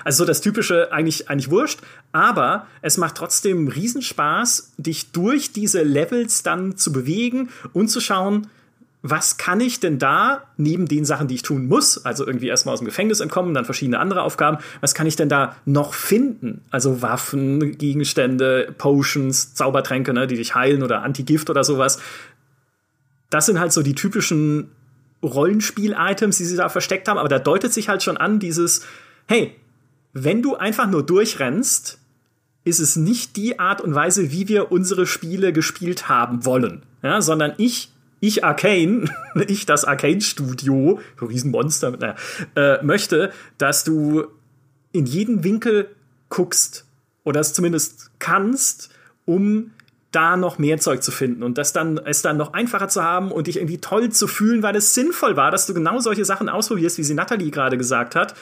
also 0.04 0.18
so 0.18 0.24
das 0.24 0.40
typische 0.40 0.92
eigentlich 0.92 1.30
eigentlich 1.30 1.50
wurscht, 1.50 1.80
aber 2.12 2.66
es 2.82 2.98
macht 2.98 3.16
trotzdem 3.16 3.68
Riesenspaß, 3.68 4.72
dich 4.76 5.12
durch 5.12 5.52
diese 5.52 5.82
Levels 5.82 6.42
dann 6.42 6.76
zu 6.76 6.92
bewegen 6.92 7.48
und 7.72 7.88
zu 7.88 8.00
schauen, 8.00 8.48
was 9.02 9.38
kann 9.38 9.60
ich 9.60 9.80
denn 9.80 9.98
da, 9.98 10.44
neben 10.56 10.86
den 10.86 11.04
Sachen, 11.04 11.26
die 11.26 11.34
ich 11.36 11.42
tun 11.42 11.68
muss, 11.68 12.04
also 12.04 12.26
irgendwie 12.26 12.48
erstmal 12.48 12.74
aus 12.74 12.80
dem 12.80 12.84
Gefängnis 12.86 13.20
entkommen, 13.20 13.54
dann 13.54 13.64
verschiedene 13.64 13.98
andere 13.98 14.22
Aufgaben, 14.22 14.58
was 14.80 14.94
kann 14.94 15.06
ich 15.06 15.16
denn 15.16 15.30
da 15.30 15.56
noch 15.64 15.94
finden? 15.94 16.62
Also 16.70 17.00
Waffen, 17.00 17.78
Gegenstände, 17.78 18.74
Potions, 18.76 19.54
Zaubertränke, 19.54 20.12
ne, 20.12 20.26
die 20.26 20.36
dich 20.36 20.54
heilen 20.54 20.82
oder 20.82 21.02
Antigift 21.02 21.48
oder 21.48 21.64
sowas. 21.64 21.98
Das 23.30 23.46
sind 23.46 23.58
halt 23.58 23.72
so 23.72 23.82
die 23.82 23.94
typischen 23.94 24.70
Rollenspiel-Items, 25.22 26.36
die 26.36 26.44
sie 26.44 26.56
da 26.56 26.68
versteckt 26.68 27.08
haben, 27.08 27.18
aber 27.18 27.28
da 27.28 27.38
deutet 27.38 27.72
sich 27.72 27.88
halt 27.88 28.02
schon 28.02 28.18
an, 28.18 28.38
dieses, 28.38 28.86
hey, 29.26 29.54
wenn 30.12 30.42
du 30.42 30.56
einfach 30.56 30.88
nur 30.88 31.04
durchrennst, 31.04 31.98
ist 32.64 32.80
es 32.80 32.96
nicht 32.96 33.36
die 33.36 33.58
Art 33.58 33.80
und 33.80 33.94
Weise, 33.94 34.30
wie 34.30 34.48
wir 34.48 34.70
unsere 34.72 35.06
Spiele 35.06 35.52
gespielt 35.52 36.08
haben 36.08 36.44
wollen, 36.44 36.82
ja, 37.02 37.22
sondern 37.22 37.54
ich 37.56 37.90
ich 38.20 38.44
Arcane, 38.44 39.10
ich 39.48 39.66
das 39.66 39.84
Arcane-Studio, 39.84 41.00
Riesenmonster, 41.20 41.90
naja, 41.92 42.14
äh, 42.54 42.82
möchte, 42.82 43.32
dass 43.58 43.84
du 43.84 44.26
in 44.92 45.06
jeden 45.06 45.44
Winkel 45.44 45.88
guckst 46.28 46.86
oder 47.24 47.40
es 47.40 47.52
zumindest 47.52 48.10
kannst, 48.18 48.90
um 49.24 49.72
da 50.12 50.36
noch 50.36 50.58
mehr 50.58 50.78
Zeug 50.78 51.02
zu 51.02 51.12
finden 51.12 51.42
und 51.42 51.56
das 51.56 51.72
dann 51.72 51.98
es 51.98 52.22
dann 52.22 52.36
noch 52.36 52.52
einfacher 52.52 52.88
zu 52.88 53.02
haben 53.02 53.30
und 53.30 53.46
dich 53.46 53.58
irgendwie 53.58 53.78
toll 53.78 54.10
zu 54.10 54.26
fühlen, 54.26 54.62
weil 54.62 54.74
es 54.74 54.94
sinnvoll 54.94 55.36
war, 55.36 55.52
dass 55.52 55.66
du 55.66 55.74
genau 55.74 56.00
solche 56.00 56.24
Sachen 56.24 56.48
ausprobierst, 56.48 56.98
wie 56.98 57.04
sie 57.04 57.14
Natalie 57.14 57.50
gerade 57.50 57.78
gesagt 57.78 58.16
hat. 58.16 58.34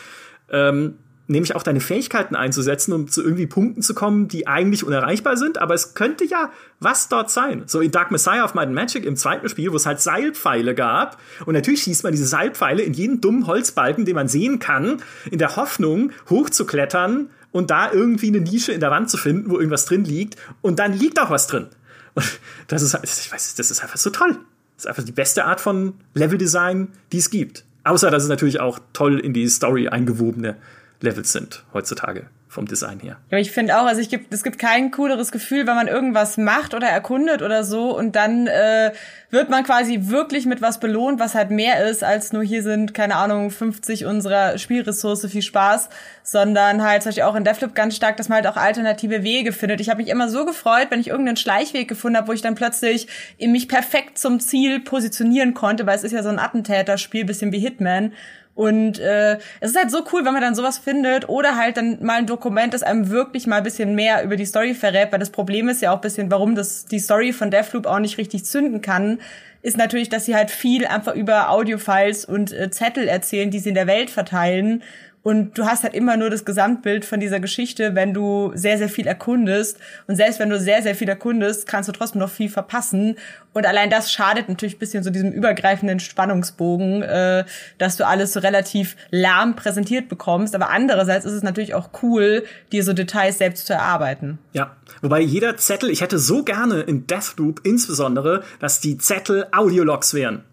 Ähm, 0.50 0.94
nämlich 1.28 1.54
auch 1.54 1.62
deine 1.62 1.80
Fähigkeiten 1.80 2.34
einzusetzen, 2.34 2.92
um 2.92 3.08
zu 3.08 3.22
irgendwie 3.22 3.46
Punkten 3.46 3.82
zu 3.82 3.94
kommen, 3.94 4.28
die 4.28 4.46
eigentlich 4.46 4.84
unerreichbar 4.84 5.36
sind, 5.36 5.58
aber 5.58 5.74
es 5.74 5.94
könnte 5.94 6.24
ja 6.24 6.50
was 6.80 7.08
dort 7.08 7.30
sein. 7.30 7.62
So 7.66 7.80
in 7.80 7.90
Dark 7.90 8.10
Messiah 8.10 8.44
of 8.44 8.54
Might 8.54 8.70
Magic 8.70 9.04
im 9.04 9.14
zweiten 9.14 9.48
Spiel, 9.48 9.70
wo 9.70 9.76
es 9.76 9.86
halt 9.86 10.00
Seilpfeile 10.00 10.74
gab 10.74 11.18
und 11.46 11.54
natürlich 11.54 11.82
schießt 11.82 12.02
man 12.02 12.12
diese 12.12 12.26
Seilpfeile 12.26 12.82
in 12.82 12.94
jeden 12.94 13.20
dummen 13.20 13.46
Holzbalken, 13.46 14.04
den 14.04 14.14
man 14.14 14.28
sehen 14.28 14.58
kann, 14.58 15.02
in 15.30 15.38
der 15.38 15.56
Hoffnung 15.56 16.12
hochzuklettern 16.30 17.28
und 17.52 17.70
da 17.70 17.92
irgendwie 17.92 18.28
eine 18.28 18.40
Nische 18.40 18.72
in 18.72 18.80
der 18.80 18.90
Wand 18.90 19.10
zu 19.10 19.18
finden, 19.18 19.50
wo 19.50 19.56
irgendwas 19.56 19.84
drin 19.84 20.04
liegt 20.04 20.36
und 20.62 20.78
dann 20.78 20.92
liegt 20.92 21.20
auch 21.20 21.30
was 21.30 21.46
drin. 21.46 21.66
Und 22.14 22.40
das 22.68 22.82
ist, 22.82 22.98
ich 23.04 23.30
weiß, 23.30 23.54
das 23.54 23.70
ist 23.70 23.82
einfach 23.82 23.98
so 23.98 24.10
toll. 24.10 24.36
Das 24.76 24.84
ist 24.84 24.86
einfach 24.86 25.04
die 25.04 25.12
beste 25.12 25.44
Art 25.44 25.60
von 25.60 25.94
Leveldesign, 26.14 26.88
die 27.12 27.18
es 27.18 27.30
gibt. 27.30 27.64
Außer, 27.84 28.10
dass 28.10 28.22
es 28.22 28.28
natürlich 28.28 28.60
auch 28.60 28.78
toll 28.92 29.18
in 29.18 29.32
die 29.32 29.48
Story 29.48 29.88
eingewobene 29.88 30.56
Levels 31.00 31.32
sind 31.32 31.64
heutzutage 31.72 32.28
vom 32.48 32.66
Design 32.66 32.98
her. 33.00 33.18
Ja, 33.30 33.38
ich 33.38 33.52
finde 33.52 33.78
auch, 33.78 33.84
also 33.84 34.00
ich 34.00 34.08
gibt, 34.08 34.32
es 34.32 34.42
gibt 34.42 34.58
kein 34.58 34.90
cooleres 34.90 35.30
Gefühl, 35.32 35.66
wenn 35.66 35.76
man 35.76 35.86
irgendwas 35.86 36.38
macht 36.38 36.72
oder 36.72 36.86
erkundet 36.88 37.42
oder 37.42 37.62
so 37.62 37.96
und 37.96 38.16
dann 38.16 38.46
äh, 38.46 38.92
wird 39.30 39.50
man 39.50 39.64
quasi 39.64 39.98
wirklich 40.04 40.46
mit 40.46 40.62
was 40.62 40.80
belohnt, 40.80 41.20
was 41.20 41.34
halt 41.34 41.50
mehr 41.50 41.84
ist 41.86 42.02
als 42.02 42.32
nur 42.32 42.42
hier 42.42 42.62
sind, 42.62 42.94
keine 42.94 43.16
Ahnung, 43.16 43.50
50 43.50 44.06
unserer 44.06 44.56
Spielressource, 44.56 45.26
viel 45.26 45.42
Spaß, 45.42 45.90
sondern 46.22 46.82
halt 46.82 47.02
zum 47.02 47.10
Beispiel 47.10 47.24
auch 47.24 47.36
in 47.36 47.44
Deathloop 47.44 47.74
ganz 47.74 47.94
stark, 47.94 48.16
dass 48.16 48.30
man 48.30 48.36
halt 48.36 48.46
auch 48.46 48.56
alternative 48.56 49.22
Wege 49.22 49.52
findet. 49.52 49.80
Ich 49.80 49.90
habe 49.90 50.02
mich 50.02 50.10
immer 50.10 50.30
so 50.30 50.46
gefreut, 50.46 50.86
wenn 50.88 51.00
ich 51.00 51.08
irgendeinen 51.08 51.36
Schleichweg 51.36 51.86
gefunden 51.86 52.16
habe, 52.16 52.28
wo 52.28 52.32
ich 52.32 52.42
dann 52.42 52.54
plötzlich 52.54 53.08
mich 53.38 53.68
perfekt 53.68 54.16
zum 54.16 54.40
Ziel 54.40 54.80
positionieren 54.80 55.52
konnte, 55.52 55.86
weil 55.86 55.96
es 55.96 56.04
ist 56.04 56.12
ja 56.12 56.22
so 56.22 56.30
ein 56.30 56.38
Attentäterspiel, 56.38 57.26
bisschen 57.26 57.52
wie 57.52 57.60
Hitman 57.60 58.12
und 58.58 58.98
äh, 58.98 59.38
es 59.60 59.70
ist 59.70 59.76
halt 59.78 59.92
so 59.92 60.04
cool, 60.12 60.24
wenn 60.24 60.32
man 60.32 60.42
dann 60.42 60.56
sowas 60.56 60.78
findet 60.78 61.28
oder 61.28 61.54
halt 61.56 61.76
dann 61.76 62.04
mal 62.04 62.14
ein 62.14 62.26
Dokument, 62.26 62.74
das 62.74 62.82
einem 62.82 63.08
wirklich 63.08 63.46
mal 63.46 63.58
ein 63.58 63.62
bisschen 63.62 63.94
mehr 63.94 64.24
über 64.24 64.34
die 64.34 64.46
Story 64.46 64.74
verrät, 64.74 65.12
weil 65.12 65.20
das 65.20 65.30
Problem 65.30 65.68
ist 65.68 65.80
ja 65.80 65.92
auch 65.92 65.98
ein 65.98 66.00
bisschen, 66.00 66.28
warum 66.28 66.56
das 66.56 66.84
die 66.86 66.98
Story 66.98 67.32
von 67.32 67.52
Deathloop 67.52 67.86
auch 67.86 68.00
nicht 68.00 68.18
richtig 68.18 68.44
zünden 68.46 68.80
kann, 68.80 69.20
ist 69.62 69.76
natürlich, 69.76 70.08
dass 70.08 70.24
sie 70.24 70.34
halt 70.34 70.50
viel 70.50 70.84
einfach 70.88 71.14
über 71.14 71.50
Audiofiles 71.50 72.24
und 72.24 72.52
äh, 72.52 72.68
Zettel 72.68 73.06
erzählen, 73.06 73.52
die 73.52 73.60
sie 73.60 73.68
in 73.68 73.76
der 73.76 73.86
Welt 73.86 74.10
verteilen 74.10 74.82
und 75.28 75.58
du 75.58 75.66
hast 75.66 75.82
halt 75.82 75.92
immer 75.92 76.16
nur 76.16 76.30
das 76.30 76.46
Gesamtbild 76.46 77.04
von 77.04 77.20
dieser 77.20 77.38
Geschichte, 77.38 77.94
wenn 77.94 78.14
du 78.14 78.50
sehr, 78.54 78.78
sehr 78.78 78.88
viel 78.88 79.06
erkundest. 79.06 79.76
Und 80.06 80.16
selbst 80.16 80.40
wenn 80.40 80.48
du 80.48 80.58
sehr, 80.58 80.82
sehr 80.82 80.94
viel 80.94 81.06
erkundest, 81.06 81.68
kannst 81.68 81.86
du 81.86 81.92
trotzdem 81.92 82.22
noch 82.22 82.30
viel 82.30 82.48
verpassen. 82.48 83.16
Und 83.52 83.66
allein 83.66 83.90
das 83.90 84.10
schadet 84.10 84.48
natürlich 84.48 84.76
ein 84.76 84.78
bisschen 84.78 85.04
so 85.04 85.10
diesem 85.10 85.30
übergreifenden 85.30 86.00
Spannungsbogen, 86.00 87.02
äh, 87.02 87.44
dass 87.76 87.98
du 87.98 88.06
alles 88.06 88.32
so 88.32 88.40
relativ 88.40 88.96
lahm 89.10 89.54
präsentiert 89.54 90.08
bekommst. 90.08 90.54
Aber 90.54 90.70
andererseits 90.70 91.26
ist 91.26 91.34
es 91.34 91.42
natürlich 91.42 91.74
auch 91.74 91.90
cool, 92.02 92.44
dir 92.72 92.82
so 92.82 92.94
Details 92.94 93.36
selbst 93.36 93.66
zu 93.66 93.74
erarbeiten. 93.74 94.38
Ja, 94.54 94.78
wobei 95.02 95.20
jeder 95.20 95.58
Zettel, 95.58 95.90
ich 95.90 96.00
hätte 96.00 96.18
so 96.18 96.42
gerne 96.42 96.80
in 96.80 97.06
Deathloop 97.06 97.60
insbesondere, 97.64 98.44
dass 98.60 98.80
die 98.80 98.96
Zettel 98.96 99.46
Audiologs 99.52 100.14
wären. 100.14 100.44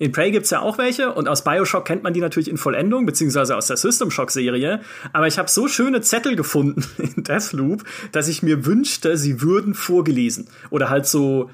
In 0.00 0.12
Prey 0.12 0.30
gibt's 0.30 0.48
ja 0.48 0.62
auch 0.62 0.78
welche 0.78 1.12
und 1.12 1.28
aus 1.28 1.44
Bioshock 1.44 1.84
kennt 1.84 2.02
man 2.02 2.14
die 2.14 2.22
natürlich 2.22 2.48
in 2.48 2.56
Vollendung, 2.56 3.04
beziehungsweise 3.04 3.54
aus 3.54 3.66
der 3.66 3.76
System 3.76 4.10
Shock-Serie. 4.10 4.80
Aber 5.12 5.26
ich 5.26 5.38
habe 5.38 5.50
so 5.50 5.68
schöne 5.68 6.00
Zettel 6.00 6.36
gefunden 6.36 6.82
in 7.16 7.22
Deathloop, 7.22 7.84
dass 8.10 8.26
ich 8.26 8.42
mir 8.42 8.64
wünschte, 8.64 9.18
sie 9.18 9.42
würden 9.42 9.74
vorgelesen. 9.74 10.48
Oder 10.70 10.88
halt 10.88 11.06
so 11.06 11.50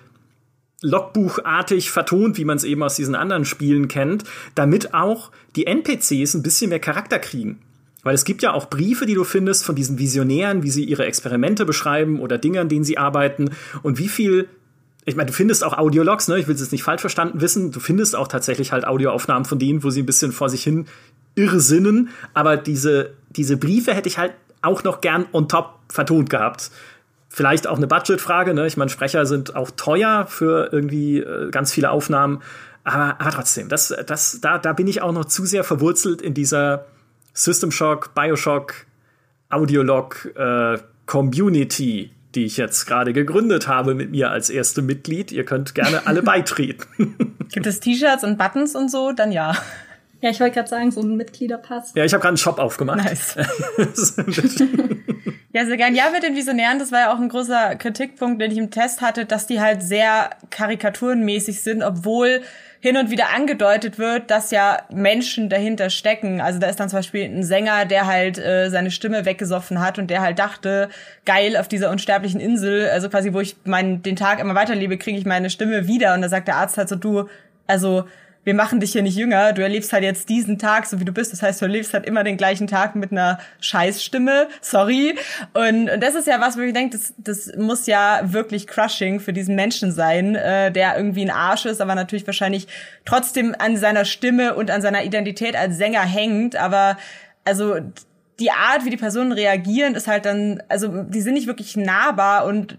Logbuchartig 0.80 1.90
vertont, 1.90 2.38
wie 2.38 2.44
man 2.44 2.56
es 2.56 2.62
eben 2.62 2.85
aus 2.85 2.94
diesen 2.94 3.16
anderen 3.16 3.44
Spielen 3.44 3.88
kennt, 3.88 4.22
damit 4.54 4.94
auch 4.94 5.32
die 5.56 5.66
NPCs 5.66 6.35
ein 6.35 6.44
bisschen 6.44 6.68
mehr 6.68 6.78
Charakter 6.78 7.18
kriegen. 7.18 7.59
Weil 8.04 8.14
es 8.14 8.24
gibt 8.24 8.42
ja 8.42 8.52
auch 8.52 8.70
Briefe, 8.70 9.06
die 9.06 9.14
du 9.14 9.24
findest 9.24 9.64
von 9.64 9.74
diesen 9.74 9.98
Visionären, 9.98 10.62
wie 10.62 10.70
sie 10.70 10.85
ihre 10.85 11.06
Experimente 11.06 11.64
beschreiben 11.64 12.20
oder 12.20 12.38
Dinge, 12.38 12.61
an 12.61 12.68
denen 12.68 12.85
sie 12.85 12.96
arbeiten 12.96 13.50
und 13.82 13.98
wie 13.98 14.09
viel 14.09 14.48
ich 15.09 15.14
meine, 15.14 15.29
du 15.29 15.33
findest 15.33 15.64
auch 15.64 15.79
Audiologs, 15.79 16.27
ne? 16.27 16.38
Ich 16.38 16.49
will 16.49 16.57
es 16.57 16.61
jetzt 16.61 16.73
nicht 16.73 16.83
falsch 16.83 17.01
verstanden 17.01 17.40
wissen. 17.40 17.71
Du 17.71 17.79
findest 17.79 18.16
auch 18.16 18.27
tatsächlich 18.27 18.73
halt 18.73 18.87
Audioaufnahmen 18.87 19.45
von 19.45 19.61
denen, 19.61 19.85
wo 19.85 19.90
sie 19.90 20.03
ein 20.03 20.07
bisschen 20.07 20.33
vor 20.33 20.51
sich 20.51 20.64
hin 20.64 20.87
irrsinnen. 21.37 22.11
Aber 22.35 22.57
diese, 22.57 23.14
diese 23.31 23.57
Briefe 23.57 23.95
hätte 23.95 24.09
ich 24.09 24.19
halt 24.19 24.33
auch 24.62 24.83
noch 24.83 25.01
gern 25.01 25.27
on 25.33 25.49
top 25.49 25.79
vertont 25.88 26.29
gehabt. 26.29 26.73
Vielleicht 27.29 27.69
auch 27.69 27.77
eine 27.77 27.87
Budgetfrage, 27.87 28.53
ne? 28.53 28.66
Ich 28.66 28.77
meine, 28.77 28.90
Sprecher 28.90 29.27
sind 29.27 29.55
auch 29.55 29.71
teuer 29.71 30.27
für 30.27 30.71
irgendwie 30.73 31.19
äh, 31.19 31.51
ganz 31.51 31.73
viele 31.73 31.92
Aufnahmen. 31.92 32.42
Aber, 32.83 33.21
aber 33.21 33.31
trotzdem, 33.31 33.69
das, 33.69 33.95
das, 34.07 34.40
da, 34.40 34.59
da 34.59 34.73
bin 34.73 34.88
ich 34.88 35.03
auch 35.03 35.12
noch 35.12 35.27
zu 35.27 35.45
sehr 35.47 35.62
verwurzelt 35.62 36.21
in 36.21 36.35
dieser 36.35 36.87
System 37.33 37.71
Shock, 37.71 38.12
Bioshock, 38.14 38.75
Audiolog, 39.51 40.33
äh, 40.35 40.79
Community, 41.07 42.11
die 42.37 42.44
ich 42.44 42.57
jetzt 42.59 42.87
gerade 42.87 43.12
gegründet 43.12 43.66
habe 43.66 43.94
mit 43.94 44.11
mir 44.11 44.31
als 44.31 44.51
erste 44.51 44.83
Mitglied. 44.83 45.33
Ihr 45.33 45.44
könnt 45.44 45.75
gerne 45.75 46.07
alle 46.07 46.22
beitreten. 46.22 47.16
Gibt 47.51 47.66
es 47.66 47.81
T-Shirts 47.81 48.22
und 48.22 48.38
Buttons 48.38 48.77
und 48.77 48.90
so? 48.90 49.12
Dann 49.12 49.33
ja. 49.33 49.57
Ja, 50.20 50.31
ich 50.31 50.40
wollte 50.40 50.55
gerade 50.55 50.68
sagen, 50.68 50.90
so 50.90 51.01
ein 51.01 51.16
Mitgliederpass. 51.16 51.92
Ja, 51.94 52.05
ich 52.05 52.12
habe 52.12 52.20
gerade 52.20 52.31
einen 52.31 52.37
Shop 52.37 52.59
aufgemacht. 52.59 53.05
Nice. 53.05 53.37
ja, 55.53 55.66
sehr 55.66 55.77
gern. 55.77 55.94
Ja, 55.94 56.11
mit 56.11 56.22
den 56.22 56.35
Visionären, 56.35 56.79
das 56.79 56.90
war 56.92 57.01
ja 57.01 57.14
auch 57.14 57.18
ein 57.18 57.29
großer 57.29 57.77
Kritikpunkt, 57.77 58.40
den 58.40 58.51
ich 58.51 58.59
im 58.59 58.70
Test 58.70 59.01
hatte, 59.03 59.27
dass 59.27 59.46
die 59.46 59.61
halt 59.61 59.83
sehr 59.83 60.31
karikaturenmäßig 60.51 61.62
sind, 61.62 61.83
obwohl 61.83 62.42
hin 62.87 62.96
und 62.96 63.11
wieder 63.11 63.35
angedeutet 63.35 63.99
wird, 63.99 64.31
dass 64.31 64.53
ja 64.53 64.79
Menschen 64.92 65.49
dahinter 65.49 65.90
stecken. 65.90 66.40
Also 66.40 66.61
da 66.61 66.68
ist 66.68 66.79
dann 66.79 66.88
zum 66.88 67.01
Beispiel 67.01 67.25
ein 67.25 67.42
Sänger, 67.42 67.85
der 67.85 68.07
halt 68.07 68.38
äh, 68.38 68.70
seine 68.70 68.92
Stimme 68.92 69.25
weggesoffen 69.25 69.81
hat 69.81 69.99
und 69.99 70.09
der 70.09 70.20
halt 70.20 70.38
dachte, 70.38 70.88
geil, 71.25 71.57
auf 71.57 71.66
dieser 71.66 71.90
unsterblichen 71.90 72.38
Insel, 72.38 72.88
also 72.90 73.09
quasi, 73.09 73.33
wo 73.33 73.40
ich 73.40 73.57
meinen, 73.64 74.03
den 74.03 74.14
Tag 74.14 74.38
immer 74.38 74.55
weiterlebe, 74.55 74.99
kriege 74.99 75.18
ich 75.18 75.27
meine 75.27 75.51
Stimme 75.51 75.88
wieder. 75.88 76.14
Und 76.14 76.22
da 76.22 76.29
sagt 76.29 76.46
der 76.46 76.59
Arzt 76.59 76.79
halt 76.79 76.88
so, 76.88 76.94
du, 76.94 77.29
also 77.66 78.05
wir 78.46 78.54
machen 78.54 78.78
dich 78.78 78.92
hier 78.92 79.02
nicht 79.02 79.16
jünger, 79.16 79.52
du 79.52 79.61
erlebst 79.61 79.92
halt 79.92 80.04
jetzt 80.04 80.28
diesen 80.28 80.56
Tag, 80.56 80.87
so 80.87 81.00
wie 81.00 81.04
du 81.04 81.11
bist. 81.11 81.32
Das 81.32 81.42
heißt, 81.42 81.61
du 81.61 81.64
erlebst 81.64 81.92
halt 81.92 82.06
immer 82.06 82.22
den 82.22 82.37
gleichen 82.37 82.68
Tag 82.68 82.94
mit 82.94 83.11
einer 83.11 83.40
Scheißstimme, 83.61 84.46
sorry. 84.61 85.16
Und, 85.52 85.88
das 85.98 86.14
ist 86.14 86.28
ja 86.28 86.40
was, 86.40 86.56
wo 86.56 86.61
ich 86.61 86.72
denke, 86.72 86.96
das, 86.96 87.12
das 87.18 87.56
muss 87.56 87.88
ja 87.88 88.20
wirklich 88.22 88.68
crushing 88.68 89.18
für 89.18 89.32
diesen 89.32 89.56
Menschen 89.56 89.90
sein, 89.90 90.37
äh, 90.37 90.70
der 90.70 90.96
irgendwie 90.96 91.22
ein 91.22 91.30
Arsch 91.30 91.66
ist, 91.66 91.80
aber 91.80 91.96
natürlich 91.96 92.24
wahrscheinlich 92.24 92.68
trotzdem 93.04 93.52
an 93.59 93.76
seiner 93.76 94.04
Stimme 94.04 94.54
und 94.54 94.70
an 94.70 94.80
seiner 94.80 95.02
Identität 95.02 95.56
als 95.56 95.76
Sänger 95.76 96.02
hängt. 96.02 96.54
Aber 96.54 96.98
also 97.44 97.80
die 98.38 98.52
Art, 98.52 98.85
wie 98.85 98.90
die 98.90 98.96
Personen 98.96 99.32
reagieren, 99.32 99.96
ist 99.96 100.06
halt 100.06 100.24
dann, 100.24 100.62
also 100.68 101.02
die 101.02 101.20
sind 101.20 101.35
nicht 101.35 101.48
wirklich 101.48 101.76
nahbar 101.76 102.44
und 102.44 102.78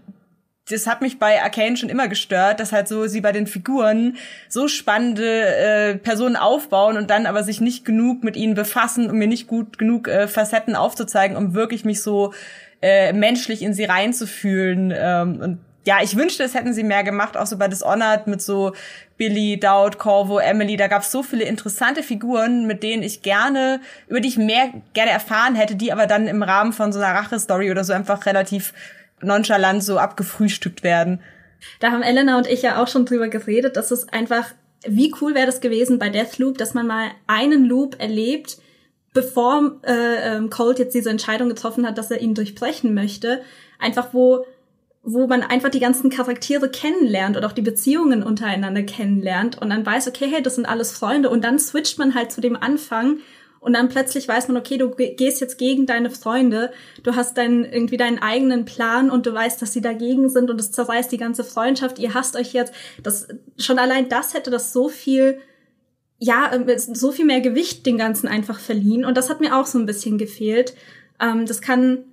das 0.70 0.86
hat 0.86 1.00
mich 1.00 1.18
bei 1.18 1.42
Arcane 1.42 1.76
schon 1.76 1.88
immer 1.88 2.08
gestört, 2.08 2.60
dass 2.60 2.72
halt 2.72 2.88
so 2.88 3.06
sie 3.06 3.20
bei 3.20 3.32
den 3.32 3.46
Figuren 3.46 4.16
so 4.48 4.68
spannende 4.68 5.56
äh, 5.56 5.96
Personen 5.96 6.36
aufbauen 6.36 6.96
und 6.96 7.10
dann 7.10 7.26
aber 7.26 7.42
sich 7.42 7.60
nicht 7.60 7.84
genug 7.84 8.24
mit 8.24 8.36
ihnen 8.36 8.54
befassen, 8.54 9.10
um 9.10 9.16
mir 9.16 9.28
nicht 9.28 9.46
gut 9.46 9.78
genug 9.78 10.08
äh, 10.08 10.28
Facetten 10.28 10.76
aufzuzeigen, 10.76 11.36
um 11.36 11.54
wirklich 11.54 11.84
mich 11.84 12.02
so 12.02 12.32
äh, 12.82 13.12
menschlich 13.12 13.62
in 13.62 13.74
sie 13.74 13.84
reinzufühlen. 13.84 14.92
Ähm, 14.96 15.40
und 15.40 15.58
ja, 15.86 16.00
ich 16.02 16.16
wünschte, 16.16 16.42
es 16.42 16.54
hätten 16.54 16.74
sie 16.74 16.84
mehr 16.84 17.02
gemacht, 17.02 17.36
auch 17.36 17.46
so 17.46 17.56
bei 17.56 17.66
Dishonored 17.66 18.26
mit 18.26 18.42
so 18.42 18.74
Billy, 19.16 19.58
Dowd, 19.58 19.96
Corvo, 19.96 20.38
Emily. 20.38 20.76
Da 20.76 20.86
gab 20.86 21.00
es 21.00 21.10
so 21.10 21.22
viele 21.22 21.44
interessante 21.44 22.02
Figuren, 22.02 22.66
mit 22.66 22.82
denen 22.82 23.02
ich 23.02 23.22
gerne, 23.22 23.80
über 24.06 24.20
die 24.20 24.28
ich 24.28 24.36
mehr 24.36 24.70
gerne 24.92 25.12
erfahren 25.12 25.54
hätte, 25.54 25.76
die 25.76 25.90
aber 25.90 26.06
dann 26.06 26.26
im 26.26 26.42
Rahmen 26.42 26.74
von 26.74 26.92
so 26.92 27.00
einer 27.00 27.18
Rache-Story 27.18 27.70
oder 27.70 27.84
so 27.84 27.94
einfach 27.94 28.26
relativ 28.26 28.74
nonchalant 29.22 29.82
so 29.82 29.98
abgefrühstückt 29.98 30.82
werden. 30.82 31.20
Da 31.80 31.90
haben 31.90 32.02
Elena 32.02 32.38
und 32.38 32.46
ich 32.46 32.62
ja 32.62 32.82
auch 32.82 32.88
schon 32.88 33.04
drüber 33.04 33.28
geredet, 33.28 33.76
dass 33.76 33.90
es 33.90 34.08
einfach, 34.08 34.46
wie 34.86 35.12
cool 35.20 35.34
wäre 35.34 35.46
das 35.46 35.60
gewesen 35.60 35.98
bei 35.98 36.08
Deathloop, 36.08 36.58
dass 36.58 36.74
man 36.74 36.86
mal 36.86 37.08
einen 37.26 37.64
Loop 37.64 38.00
erlebt, 38.00 38.58
bevor 39.12 39.80
äh, 39.84 40.36
ähm, 40.36 40.50
Colt 40.50 40.78
jetzt 40.78 40.94
diese 40.94 41.10
Entscheidung 41.10 41.48
getroffen 41.48 41.86
hat, 41.86 41.98
dass 41.98 42.10
er 42.10 42.20
ihn 42.20 42.34
durchbrechen 42.34 42.94
möchte. 42.94 43.42
Einfach 43.78 44.12
wo 44.12 44.44
wo 45.10 45.26
man 45.26 45.42
einfach 45.42 45.70
die 45.70 45.80
ganzen 45.80 46.10
Charaktere 46.10 46.68
kennenlernt 46.68 47.36
und 47.36 47.44
auch 47.44 47.52
die 47.52 47.62
Beziehungen 47.62 48.22
untereinander 48.22 48.82
kennenlernt 48.82 49.60
und 49.60 49.70
dann 49.70 49.86
weiß, 49.86 50.08
okay, 50.08 50.28
hey, 50.30 50.42
das 50.42 50.56
sind 50.56 50.66
alles 50.66 50.92
Freunde 50.92 51.30
und 51.30 51.44
dann 51.44 51.58
switcht 51.58 51.98
man 51.98 52.14
halt 52.14 52.30
zu 52.30 52.40
dem 52.40 52.56
Anfang 52.56 53.18
und 53.68 53.74
dann 53.74 53.90
plötzlich 53.90 54.26
weiß 54.26 54.48
man, 54.48 54.56
okay, 54.56 54.78
du 54.78 54.88
gehst 54.88 55.42
jetzt 55.42 55.58
gegen 55.58 55.84
deine 55.84 56.08
Freunde, 56.08 56.72
du 57.02 57.16
hast 57.16 57.36
deinen, 57.36 57.66
irgendwie 57.66 57.98
deinen 57.98 58.18
eigenen 58.18 58.64
Plan 58.64 59.10
und 59.10 59.26
du 59.26 59.34
weißt, 59.34 59.60
dass 59.60 59.74
sie 59.74 59.82
dagegen 59.82 60.30
sind 60.30 60.48
und 60.48 60.58
es 60.58 60.72
zerreißt 60.72 61.12
die 61.12 61.18
ganze 61.18 61.44
Freundschaft, 61.44 61.98
ihr 61.98 62.14
hasst 62.14 62.34
euch 62.34 62.54
jetzt. 62.54 62.72
Das, 63.02 63.28
schon 63.58 63.78
allein 63.78 64.08
das 64.08 64.32
hätte 64.32 64.50
das 64.50 64.72
so 64.72 64.88
viel, 64.88 65.38
ja, 66.18 66.50
äh, 66.50 66.78
so 66.78 67.12
viel 67.12 67.26
mehr 67.26 67.42
Gewicht 67.42 67.84
den 67.84 67.98
Ganzen 67.98 68.26
einfach 68.26 68.58
verliehen 68.58 69.04
und 69.04 69.18
das 69.18 69.28
hat 69.28 69.40
mir 69.40 69.54
auch 69.54 69.66
so 69.66 69.78
ein 69.78 69.84
bisschen 69.84 70.16
gefehlt. 70.16 70.74
Ähm, 71.20 71.44
das 71.44 71.60
kann, 71.60 72.04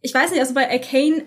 ich 0.00 0.14
weiß 0.14 0.30
nicht, 0.30 0.40
also 0.40 0.54
bei 0.54 0.70
Arcane, 0.70 1.24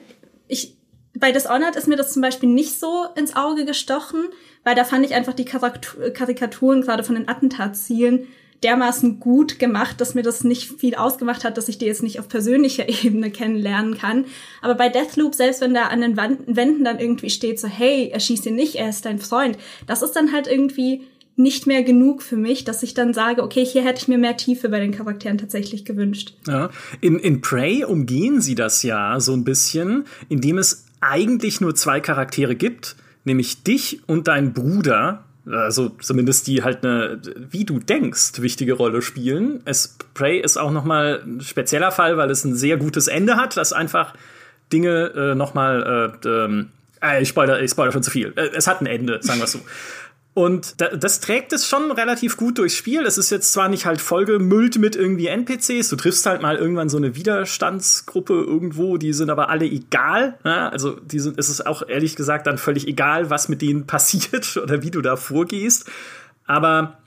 ich, 0.48 0.78
bei 1.14 1.32
Dishonored 1.32 1.76
ist 1.76 1.88
mir 1.88 1.96
das 1.96 2.12
zum 2.12 2.24
Beispiel 2.24 2.50
nicht 2.50 2.80
so 2.80 3.06
ins 3.16 3.36
Auge 3.36 3.66
gestochen, 3.66 4.30
weil 4.64 4.74
da 4.74 4.84
fand 4.84 5.06
ich 5.06 5.14
einfach 5.14 5.34
die 5.34 5.46
Karikaturen 5.46 6.82
gerade 6.82 7.04
von 7.04 7.14
den 7.14 7.30
Attentatszielen 7.30 8.30
dermaßen 8.64 9.20
gut 9.20 9.60
gemacht, 9.60 10.00
dass 10.00 10.16
mir 10.16 10.24
das 10.24 10.44
nicht 10.44 10.80
viel 10.80 10.96
ausgemacht 10.96 11.44
hat, 11.44 11.58
dass 11.58 11.68
ich 11.68 11.78
die 11.78 11.86
jetzt 11.86 12.04
nicht 12.04 12.20
auf 12.20 12.28
persönlicher 12.28 12.88
Ebene 13.04 13.32
kennenlernen 13.32 13.98
kann. 13.98 14.26
Aber 14.62 14.76
bei 14.76 14.90
Deathloop, 14.90 15.36
selbst 15.36 15.62
wenn 15.62 15.74
da 15.74 15.84
an 15.84 16.02
den 16.02 16.18
Wänden 16.18 16.84
dann 16.84 17.00
irgendwie 17.00 17.30
steht, 17.30 17.60
so, 17.60 17.68
hey, 17.68 18.10
erschieß 18.10 18.46
ihn 18.46 18.56
nicht, 18.56 18.76
er 18.76 18.90
ist 18.90 19.06
dein 19.06 19.20
Freund, 19.20 19.58
das 19.88 20.02
ist 20.02 20.14
dann 20.14 20.32
halt 20.32 20.48
irgendwie 20.48 21.04
nicht 21.36 21.66
mehr 21.66 21.84
genug 21.84 22.22
für 22.22 22.38
mich, 22.38 22.64
dass 22.64 22.84
ich 22.84 22.94
dann 22.94 23.14
sage, 23.14 23.42
okay, 23.42 23.66
hier 23.66 23.84
hätte 23.84 24.02
ich 24.02 24.08
mir 24.08 24.18
mehr 24.18 24.38
Tiefe 24.38 24.70
bei 24.70 24.80
den 24.80 24.92
Charakteren 24.92 25.38
tatsächlich 25.38 25.84
gewünscht. 25.84 26.34
Ja. 26.48 26.70
In, 27.02 27.18
in 27.18 27.42
Prey 27.42 27.84
umgehen 27.84 28.40
sie 28.40 28.56
das 28.56 28.84
ja 28.84 29.20
so 29.20 29.34
ein 29.34 29.44
bisschen, 29.44 30.06
indem 30.30 30.60
es 30.60 30.86
eigentlich 31.02 31.60
nur 31.60 31.76
zwei 31.76 32.00
Charaktere 32.00 32.56
gibt, 32.56 32.96
nämlich 33.26 33.64
dich 33.64 34.02
und 34.08 34.28
deinen 34.28 34.54
Bruder, 34.54 35.26
also 35.46 35.90
zumindest 35.90 36.48
die 36.48 36.64
halt 36.64 36.86
eine, 36.86 37.20
wie 37.38 37.66
du 37.66 37.80
denkst, 37.80 38.42
wichtige 38.42 38.74
Rolle 38.74 39.02
spielen. 39.02 39.62
Es, 39.66 39.98
ist 40.42 40.58
auch 40.58 40.72
noch 40.72 40.86
mal 40.86 41.22
ein 41.26 41.42
spezieller 41.42 41.92
Fall, 41.92 42.18
weil 42.18 42.30
es 42.30 42.46
ein 42.46 42.56
sehr 42.56 42.78
gutes 42.78 43.08
Ende 43.08 43.36
hat, 43.36 43.58
das 43.58 43.74
einfach 43.74 44.14
Dinge 44.72 45.12
äh, 45.16 45.36
noch 45.36 45.54
mal 45.54 46.14
äh, 46.24 46.28
ähm, 46.28 46.70
äh, 47.04 47.22
ich 47.22 47.30
spoilere, 47.30 47.62
ich 47.62 47.72
spoilere 47.72 47.94
schon 47.94 48.04
zu 48.04 48.12
viel. 48.12 48.34
Äh, 48.36 48.50
es 48.56 48.68
hat 48.68 48.82
ein 48.82 48.86
Ende, 48.86 49.20
sagen 49.22 49.40
wir 49.40 49.48
so. 49.48 49.60
Und 50.36 50.82
das 50.82 51.20
trägt 51.20 51.54
es 51.54 51.68
schon 51.68 51.92
relativ 51.92 52.38
gut 52.38 52.58
durchs 52.58 52.76
Spiel. 52.76 53.06
Es 53.06 53.20
ist 53.20 53.30
jetzt 53.30 53.54
zwar 53.54 53.70
nicht 53.70 53.86
halt 53.86 54.02
vollgemüllt 54.02 54.80
mit 54.80 54.96
irgendwie 54.96 55.28
NPCs, 55.28 55.90
du 55.90 55.96
triffst 55.96 56.26
halt 56.26 56.42
mal 56.42 56.56
irgendwann 56.56 56.90
so 56.90 56.98
eine 56.98 57.16
Widerstandsgruppe 57.16 58.34
irgendwo, 58.34 58.98
die 58.98 59.14
sind 59.14 59.30
aber 59.30 59.50
alle 59.50 59.66
egal. 59.66 60.40
Ja, 60.44 60.70
also 60.70 60.92
die 60.92 61.20
sind, 61.20 61.38
es 61.38 61.50
ist 61.50 61.68
auch 61.68 61.88
ehrlich 61.88 62.16
gesagt 62.16 62.48
dann 62.48 62.58
völlig 62.58 62.88
egal, 62.88 63.30
was 63.30 63.48
mit 63.48 63.62
denen 63.62 63.86
passiert 63.88 64.58
oder 64.58 64.82
wie 64.82 64.92
du 64.92 65.02
da 65.02 65.18
vorgehst. 65.18 65.90
Aber 66.46 66.98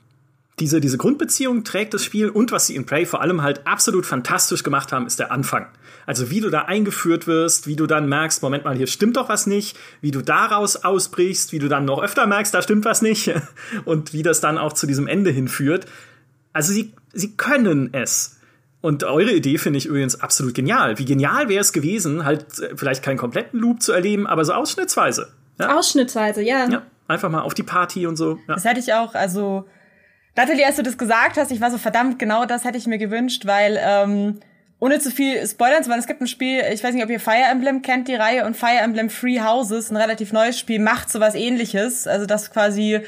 diese, 0.59 0.81
diese 0.81 0.97
Grundbeziehung 0.97 1.63
trägt 1.63 1.93
das 1.93 2.03
Spiel 2.03 2.29
und 2.29 2.51
was 2.51 2.67
sie 2.67 2.75
in 2.75 2.85
Prey 2.85 3.05
vor 3.05 3.21
allem 3.21 3.43
halt 3.43 3.67
absolut 3.67 4.07
fantastisch 4.07 4.63
gemacht 4.63 4.91
haben, 4.91 5.05
ist 5.05 5.19
der 5.19 5.31
Anfang. 5.31 5.67
Also 6.07 6.31
wie 6.31 6.39
du 6.39 6.49
da 6.49 6.63
eingeführt 6.63 7.27
wirst, 7.27 7.67
wie 7.67 7.75
du 7.75 7.85
dann 7.85 8.09
merkst, 8.09 8.41
Moment 8.41 8.65
mal, 8.65 8.75
hier 8.75 8.87
stimmt 8.87 9.17
doch 9.17 9.29
was 9.29 9.45
nicht, 9.45 9.77
wie 10.01 10.09
du 10.11 10.21
daraus 10.21 10.77
ausbrichst, 10.77 11.51
wie 11.51 11.59
du 11.59 11.67
dann 11.67 11.85
noch 11.85 12.01
öfter 12.01 12.25
merkst, 12.25 12.53
da 12.53 12.61
stimmt 12.61 12.85
was 12.85 13.01
nicht 13.03 13.31
und 13.85 14.13
wie 14.13 14.23
das 14.23 14.41
dann 14.41 14.57
auch 14.57 14.73
zu 14.73 14.87
diesem 14.87 15.07
Ende 15.07 15.29
hinführt. 15.29 15.85
Also 16.53 16.73
sie, 16.73 16.93
sie 17.13 17.37
können 17.37 17.93
es. 17.93 18.37
Und 18.81 19.03
eure 19.03 19.33
Idee 19.33 19.57
finde 19.57 19.77
ich 19.77 19.85
übrigens 19.85 20.21
absolut 20.21 20.55
genial. 20.55 20.97
Wie 20.97 21.05
genial 21.05 21.49
wäre 21.49 21.61
es 21.61 21.73
gewesen, 21.73 22.25
halt 22.25 22.59
äh, 22.59 22.75
vielleicht 22.75 23.03
keinen 23.03 23.17
kompletten 23.17 23.59
Loop 23.59 23.81
zu 23.81 23.91
erleben, 23.91 24.25
aber 24.25 24.43
so 24.45 24.53
ausschnittsweise. 24.53 25.33
Ja? 25.59 25.77
Ausschnittsweise, 25.77 26.41
ja. 26.41 26.67
ja. 26.69 26.83
Einfach 27.07 27.29
mal 27.29 27.41
auf 27.41 27.53
die 27.53 27.63
Party 27.63 28.07
und 28.07 28.15
so. 28.15 28.39
Ja. 28.47 28.55
Das 28.55 28.65
hätte 28.65 28.79
ich 28.79 28.93
auch, 28.93 29.13
also 29.13 29.65
Natalie, 30.37 30.65
als 30.65 30.75
du 30.75 30.83
das 30.83 30.97
gesagt 30.97 31.35
hast, 31.37 31.51
ich 31.51 31.59
war 31.59 31.71
so 31.71 31.79
verdammt, 31.79 32.19
genau 32.19 32.45
das 32.45 32.63
hätte 32.63 32.77
ich 32.77 32.85
mir 32.85 32.99
gewünscht, 32.99 33.47
weil 33.47 33.79
ähm, 33.83 34.39
ohne 34.79 34.99
zu 34.99 35.09
viel 35.09 35.45
Spoilern 35.47 35.83
zu 35.83 35.89
machen, 35.89 35.99
es 35.99 36.05
gibt 36.05 36.21
ein 36.21 36.27
Spiel, 36.27 36.61
ich 36.71 36.83
weiß 36.83 36.93
nicht, 36.93 37.03
ob 37.03 37.09
ihr 37.09 37.19
Fire 37.19 37.49
Emblem 37.51 37.81
kennt, 37.81 38.07
die 38.07 38.13
Reihe, 38.13 38.45
und 38.45 38.55
Fire 38.55 38.77
Emblem 38.77 39.09
Free 39.09 39.41
Houses, 39.41 39.89
ein 39.89 39.97
relativ 39.97 40.31
neues 40.31 40.59
Spiel, 40.59 40.79
macht 40.79 41.09
sowas 41.09 41.33
ähnliches. 41.33 42.05
Also, 42.05 42.27
dass 42.27 42.51
quasi 42.51 43.01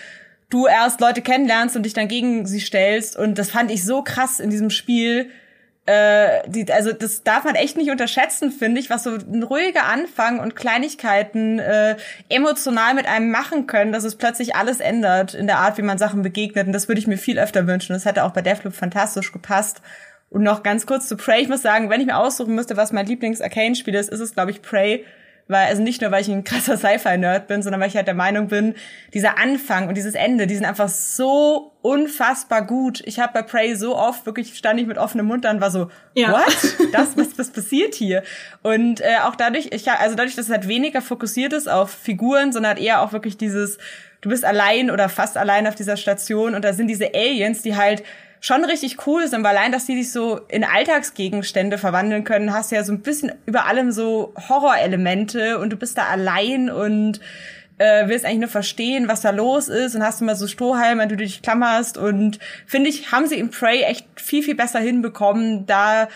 du 0.50 0.66
erst 0.66 1.00
Leute 1.02 1.22
kennenlernst 1.22 1.76
und 1.76 1.84
dich 1.84 1.94
dann 1.94 2.08
gegen 2.08 2.48
sie 2.48 2.60
stellst. 2.60 3.16
Und 3.16 3.38
das 3.38 3.52
fand 3.52 3.70
ich 3.70 3.86
so 3.86 4.02
krass 4.02 4.40
in 4.40 4.50
diesem 4.50 4.72
Spiel. 4.72 5.30
Äh, 5.90 6.48
die, 6.48 6.72
also, 6.72 6.94
das 6.94 7.24
darf 7.24 7.46
man 7.46 7.56
echt 7.56 7.76
nicht 7.76 7.90
unterschätzen, 7.90 8.52
finde 8.52 8.80
ich, 8.80 8.92
was 8.92 9.06
so 9.06 9.16
ein 9.16 9.42
ruhiger 9.42 9.86
Anfang 9.86 10.40
und 10.40 10.56
Kleinigkeiten 10.56 11.58
äh, 11.58 11.96
emotional 12.30 12.94
mit 12.94 13.08
einem 13.08 13.32
machen 13.32 13.66
können, 13.66 13.92
dass 13.92 14.04
es 14.04 14.16
plötzlich 14.16 14.56
alles 14.56 14.82
ändert 14.82 15.34
in 15.34 15.48
der 15.48 15.58
Art, 15.58 15.80
wie 15.80 15.82
man 15.82 15.98
Sachen 15.98 16.22
begegnet. 16.22 16.68
Und 16.68 16.74
das 16.74 16.90
würde 16.90 17.00
ich 17.00 17.08
mir 17.08 17.18
viel 17.18 17.40
öfter 17.40 17.66
wünschen. 17.66 17.94
Das 17.94 18.06
hätte 18.06 18.24
auch 18.24 18.34
bei 18.34 18.44
Deathloop 18.44 18.76
fantastisch 18.76 19.32
gepasst. 19.32 19.82
Und 20.30 20.44
noch 20.44 20.62
ganz 20.62 20.86
kurz 20.86 21.08
zu 21.08 21.18
Prey. 21.18 21.42
Ich 21.42 21.50
muss 21.50 21.64
sagen, 21.64 21.90
wenn 21.90 22.02
ich 22.02 22.06
mir 22.06 22.18
aussuchen 22.18 22.54
müsste, 22.54 22.78
was 22.78 22.92
mein 22.92 23.08
Lieblings-Arcane-Spiel 23.08 23.96
ist, 23.96 24.12
ist 24.12 24.20
es, 24.20 24.36
glaube 24.36 24.52
ich, 24.52 24.62
Prey. 24.62 25.06
Weil, 25.50 25.66
also 25.66 25.82
nicht 25.82 26.00
nur, 26.00 26.12
weil 26.12 26.22
ich 26.22 26.30
ein 26.30 26.44
krasser 26.44 26.78
Sci-Fi-Nerd 26.78 27.48
bin, 27.48 27.64
sondern 27.64 27.82
weil 27.82 27.88
ich 27.88 27.96
halt 27.96 28.06
der 28.06 28.14
Meinung 28.14 28.50
bin, 28.50 28.76
dieser 29.16 29.40
Anfang 29.40 29.88
und 29.88 29.96
dieses 29.96 30.14
Ende, 30.14 30.46
die 30.46 30.54
sind 30.54 30.64
einfach 30.64 30.90
so 30.90 31.72
unfassbar 31.82 32.68
gut. 32.68 33.02
Ich 33.06 33.20
habe 33.20 33.34
bei 33.34 33.42
Prey 33.42 33.76
so 33.76 33.98
oft 33.98 34.28
wirklich 34.28 34.56
stand 34.56 34.80
ich 34.80 34.86
mit 34.86 35.00
offenem 35.00 35.26
Mund 35.26 35.46
dann 35.46 35.60
war 35.60 35.72
so, 35.72 35.90
ja. 36.14 36.32
what? 36.32 36.56
Das, 36.92 37.18
was, 37.18 37.38
was 37.40 37.50
passiert 37.50 37.96
hier? 37.96 38.22
Und 38.62 39.02
äh, 39.02 39.18
auch 39.24 39.36
dadurch, 39.36 39.70
ich 39.72 39.90
also 39.90 40.16
dadurch, 40.16 40.36
dass 40.36 40.46
es 40.46 40.52
halt 40.52 40.68
weniger 40.68 41.02
fokussiert 41.02 41.52
ist 41.54 41.68
auf 41.68 41.90
Figuren, 41.90 42.52
sondern 42.52 42.76
halt 42.76 42.80
eher 42.80 43.02
auch 43.02 43.12
wirklich 43.12 43.36
dieses, 43.36 43.80
du 44.22 44.30
bist 44.30 44.46
allein 44.46 44.92
oder 44.92 45.10
fast 45.10 45.36
allein 45.36 45.66
auf 45.66 45.74
dieser 45.74 45.98
Station 45.98 46.54
und 46.54 46.64
da 46.64 46.74
sind 46.74 46.90
diese 46.90 47.16
Aliens, 47.16 47.64
die 47.64 47.76
halt 47.76 48.04
schon 48.40 48.64
richtig 48.64 49.06
cool 49.06 49.28
sind, 49.28 49.44
weil 49.44 49.58
allein, 49.58 49.72
dass 49.72 49.86
die 49.86 50.02
sich 50.02 50.12
so 50.12 50.40
in 50.48 50.64
Alltagsgegenstände 50.64 51.78
verwandeln 51.78 52.24
können, 52.24 52.54
hast 52.54 52.72
ja 52.72 52.84
so 52.84 52.94
ein 52.94 53.02
bisschen 53.02 53.32
über 53.46 53.66
allem 53.66 53.92
so 53.92 54.34
Horrorelemente 54.48 55.60
und 55.60 55.72
du 55.72 55.76
bist 55.76 55.98
da 55.98 56.06
allein 56.08 56.70
und 56.70 57.20
äh, 57.78 58.08
willst 58.08 58.26
eigentlich 58.26 58.40
nur 58.40 58.50
verstehen, 58.50 59.08
was 59.08 59.22
da 59.22 59.32
los 59.32 59.68
ist 59.68 59.96
und 59.96 60.04
hast 60.04 60.22
immer 60.22 60.36
so 60.36 60.48
Strohhalme, 60.48 61.02
an 61.02 61.10
die 61.10 61.16
du 61.16 61.24
dich 61.24 61.42
klammerst 61.42 61.98
und 61.98 62.40
finde 62.66 62.90
ich, 62.90 63.12
haben 63.12 63.28
sie 63.28 63.40
in 63.40 63.52
Prey 63.52 63.82
echt 63.84 64.06
viel, 64.16 64.44
viel 64.44 64.56
besser 64.56 64.80
hinbekommen, 64.80 65.66
da 65.66 66.08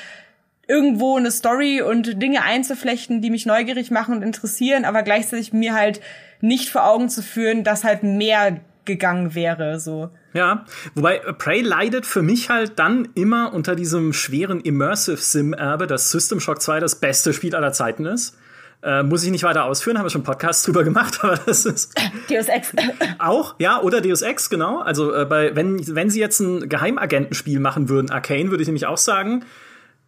irgendwo 0.67 1.17
eine 1.17 1.31
Story 1.31 1.81
und 1.81 2.21
Dinge 2.21 2.43
einzuflechten, 2.43 3.21
die 3.21 3.29
mich 3.29 3.45
neugierig 3.45 3.91
machen 3.91 4.15
und 4.15 4.23
interessieren, 4.23 4.85
aber 4.85 5.03
gleichzeitig 5.03 5.51
mir 5.51 5.73
halt 5.73 5.99
nicht 6.41 6.69
vor 6.69 6.85
Augen 6.85 7.09
zu 7.09 7.21
führen, 7.21 7.63
dass 7.63 7.83
halt 7.83 8.03
mehr 8.03 8.57
gegangen 8.85 9.35
wäre, 9.35 9.79
so. 9.79 10.09
Ja, 10.33 10.65
wobei 10.95 11.19
Prey 11.19 11.61
leidet 11.61 12.05
für 12.05 12.21
mich 12.21 12.49
halt 12.49 12.79
dann 12.79 13.09
immer 13.15 13.53
unter 13.53 13.75
diesem 13.75 14.13
schweren 14.13 14.61
Immersive 14.61 15.17
Sim-Erbe, 15.17 15.87
dass 15.87 16.11
System 16.11 16.39
Shock 16.39 16.61
2 16.61 16.79
das 16.79 16.95
beste 16.95 17.33
Spiel 17.33 17.55
aller 17.55 17.71
Zeiten 17.71 18.05
ist. 18.05 18.37
Äh, 18.83 19.03
muss 19.03 19.23
ich 19.23 19.31
nicht 19.31 19.43
weiter 19.43 19.63
ausführen, 19.63 19.97
haben 19.97 20.05
wir 20.05 20.09
schon 20.09 20.23
Podcasts 20.23 20.63
drüber 20.63 20.83
gemacht, 20.83 21.19
aber 21.23 21.37
das 21.37 21.65
ist. 21.65 21.93
Deus 22.29 22.47
Ex. 22.47 22.73
auch, 23.19 23.55
ja, 23.57 23.81
oder 23.81 24.01
Deus 24.01 24.21
Ex, 24.21 24.49
genau. 24.49 24.79
Also, 24.79 25.13
äh, 25.13 25.25
bei, 25.25 25.55
wenn, 25.55 25.95
wenn 25.95 26.09
sie 26.09 26.19
jetzt 26.19 26.41
ein 26.41 26.67
Geheimagentenspiel 26.67 27.61
machen 27.61 27.87
würden, 27.87 28.11
Arcane, 28.11 28.49
würde 28.49 28.61
ich 28.61 28.67
nämlich 28.67 28.85
auch 28.85 28.97
sagen, 28.97 29.45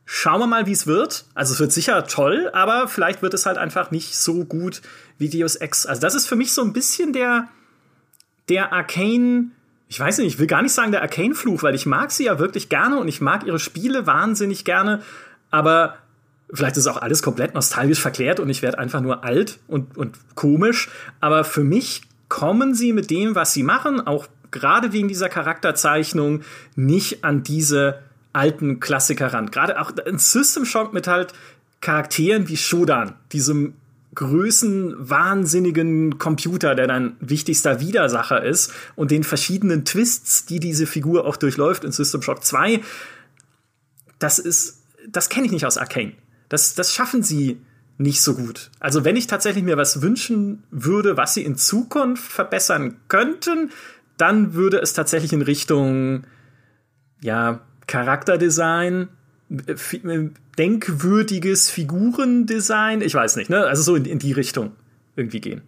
schauen 0.04 0.42
wir 0.42 0.48
mal, 0.48 0.66
wie 0.66 0.74
es 0.74 0.88
wird. 0.88 1.26
Also, 1.36 1.54
es 1.54 1.60
wird 1.62 1.72
sicher 1.72 2.06
toll, 2.06 2.50
aber 2.52 2.90
vielleicht 2.90 3.22
wird 3.22 3.34
es 3.34 3.46
halt 3.46 3.58
einfach 3.58 3.92
nicht 3.92 4.18
so 4.18 4.44
gut 4.44 4.82
wie 5.18 5.30
Deus 5.30 5.56
Ex. 5.56 5.86
Also, 5.86 6.02
das 6.02 6.14
ist 6.14 6.28
für 6.28 6.36
mich 6.36 6.52
so 6.52 6.62
ein 6.62 6.74
bisschen 6.74 7.14
der, 7.14 7.48
der 8.50 8.74
Arcane, 8.74 9.52
ich 9.88 10.00
weiß 10.00 10.18
nicht, 10.20 10.28
ich 10.28 10.40
will 10.40 10.48
gar 10.48 10.62
nicht 10.62 10.74
sagen 10.74 10.92
der 10.92 11.02
Arcane-Fluch, 11.02 11.64
weil 11.64 11.76
ich 11.76 11.86
mag 11.86 12.12
sie 12.12 12.26
ja 12.26 12.40
wirklich 12.40 12.70
gerne 12.70 13.00
und 13.00 13.08
ich 13.08 13.22
mag 13.22 13.46
ihre 13.46 13.60
Spiele 13.60 14.08
wahnsinnig 14.08 14.66
gerne, 14.66 15.02
aber 15.52 15.98
Vielleicht 16.54 16.78
ist 16.78 16.88
auch 16.88 17.02
alles 17.02 17.24
komplett 17.24 17.56
nostalgisch 17.56 18.00
verklärt 18.00 18.40
und 18.40 18.50
ich 18.50 18.62
werde 18.62 18.78
einfach 18.78 19.02
nur 19.02 19.24
alt 19.24 19.60
und, 19.68 19.98
und 19.98 20.18
komisch. 20.36 20.90
Aber 21.20 21.44
für 21.44 21.64
mich 21.64 22.04
kommen 22.30 22.76
sie 22.76 22.94
mit 22.94 23.10
dem, 23.10 23.36
was 23.36 23.54
sie 23.54 23.64
machen, 23.64 24.06
auch 24.06 24.28
gerade 24.52 24.94
wegen 24.94 25.08
dieser 25.08 25.28
Charakterzeichnung, 25.28 26.42
nicht 26.76 27.24
an 27.24 27.44
diese 27.44 28.00
alten 28.32 28.80
Klassiker 28.80 29.34
ran. 29.34 29.50
Gerade 29.50 29.82
auch 29.82 29.92
ein 30.06 30.20
System 30.20 30.66
Shock 30.66 30.94
mit 30.94 31.08
halt 31.08 31.34
Charakteren 31.82 32.48
wie 32.48 32.58
Shodan, 32.58 33.14
diesem 33.32 33.74
größenwahnsinnigen 34.16 36.18
Computer, 36.18 36.74
der 36.74 36.88
dein 36.88 37.16
wichtigster 37.20 37.80
Widersacher 37.80 38.44
ist 38.44 38.72
und 38.96 39.12
den 39.12 39.24
verschiedenen 39.24 39.86
Twists, 39.86 40.46
die 40.46 40.60
diese 40.60 40.88
Figur 40.88 41.26
auch 41.26 41.38
durchläuft 41.38 41.84
in 41.84 41.92
System 41.92 42.22
Shock 42.22 42.44
2. 42.44 42.82
Das 44.20 44.40
ist, 44.40 44.82
das 45.08 45.30
kenne 45.30 45.46
ich 45.46 45.52
nicht 45.52 45.66
aus 45.66 45.78
Arcane. 45.78 46.14
Das, 46.50 46.76
das 46.76 46.94
schaffen 46.94 47.24
sie 47.24 47.60
nicht 47.98 48.22
so 48.22 48.36
gut. 48.36 48.72
Also 48.80 49.06
wenn 49.06 49.16
ich 49.16 49.28
tatsächlich 49.28 49.64
mir 49.64 49.78
was 49.78 50.02
wünschen 50.02 50.64
würde, 50.72 51.18
was 51.18 51.34
sie 51.34 51.44
in 51.44 51.56
Zukunft 51.56 52.32
verbessern 52.32 52.98
könnten, 53.08 53.72
dann 54.18 54.54
würde 54.54 54.78
es 54.78 54.94
tatsächlich 54.94 55.34
in 55.34 55.42
Richtung 55.42 56.26
ja 57.22 57.62
Charakterdesign, 57.88 59.10
äh, 59.50 59.76
denkwürdiges 60.58 61.70
Figurendesign, 61.70 63.02
ich 63.02 63.14
weiß 63.14 63.36
nicht, 63.36 63.50
ne? 63.50 63.66
Also 63.66 63.84
so 63.84 63.96
in, 63.96 64.06
in 64.06 64.20
die 64.20 64.32
Richtung 64.32 64.72
irgendwie 65.16 65.42
gehen. 65.42 65.62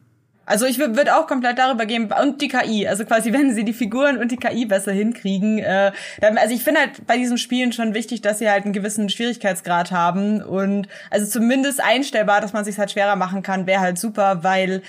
Also 0.47 0.65
ich 0.65 0.79
würde 0.79 1.13
auch 1.17 1.27
komplett 1.27 1.57
darüber 1.59 1.85
gehen 1.85 2.09
und 2.09 2.41
die 2.41 2.47
KI, 2.47 2.87
also 2.87 3.03
quasi 3.03 3.33
wenn 3.33 3.53
sie 3.53 3.65
die 3.65 3.73
Figuren 3.73 4.17
und 4.17 4.31
die 4.31 4.37
KI 4.37 4.65
besser 4.65 4.93
hinkriegen. 4.93 5.59
Äh, 5.59 5.91
dann, 6.21 6.37
also 6.37 6.55
ich 6.55 6.63
finde 6.63 6.79
halt 6.79 7.05
bei 7.05 7.17
diesen 7.17 7.37
Spielen 7.37 7.73
schon 7.73 7.93
wichtig, 7.93 8.21
dass 8.21 8.39
sie 8.39 8.49
halt 8.49 8.63
einen 8.63 8.73
gewissen 8.73 9.09
Schwierigkeitsgrad 9.09 9.91
haben 9.91 10.41
und 10.41 10.87
also 11.11 11.27
zumindest 11.27 11.83
einstellbar, 11.83 12.39
dass 12.39 12.53
man 12.53 12.63
sich 12.63 12.79
halt 12.79 12.91
schwerer 12.91 13.17
machen 13.17 13.43
kann, 13.43 13.67
wäre 13.67 13.81
halt 13.81 13.99
super, 13.99 14.43
weil 14.43 14.81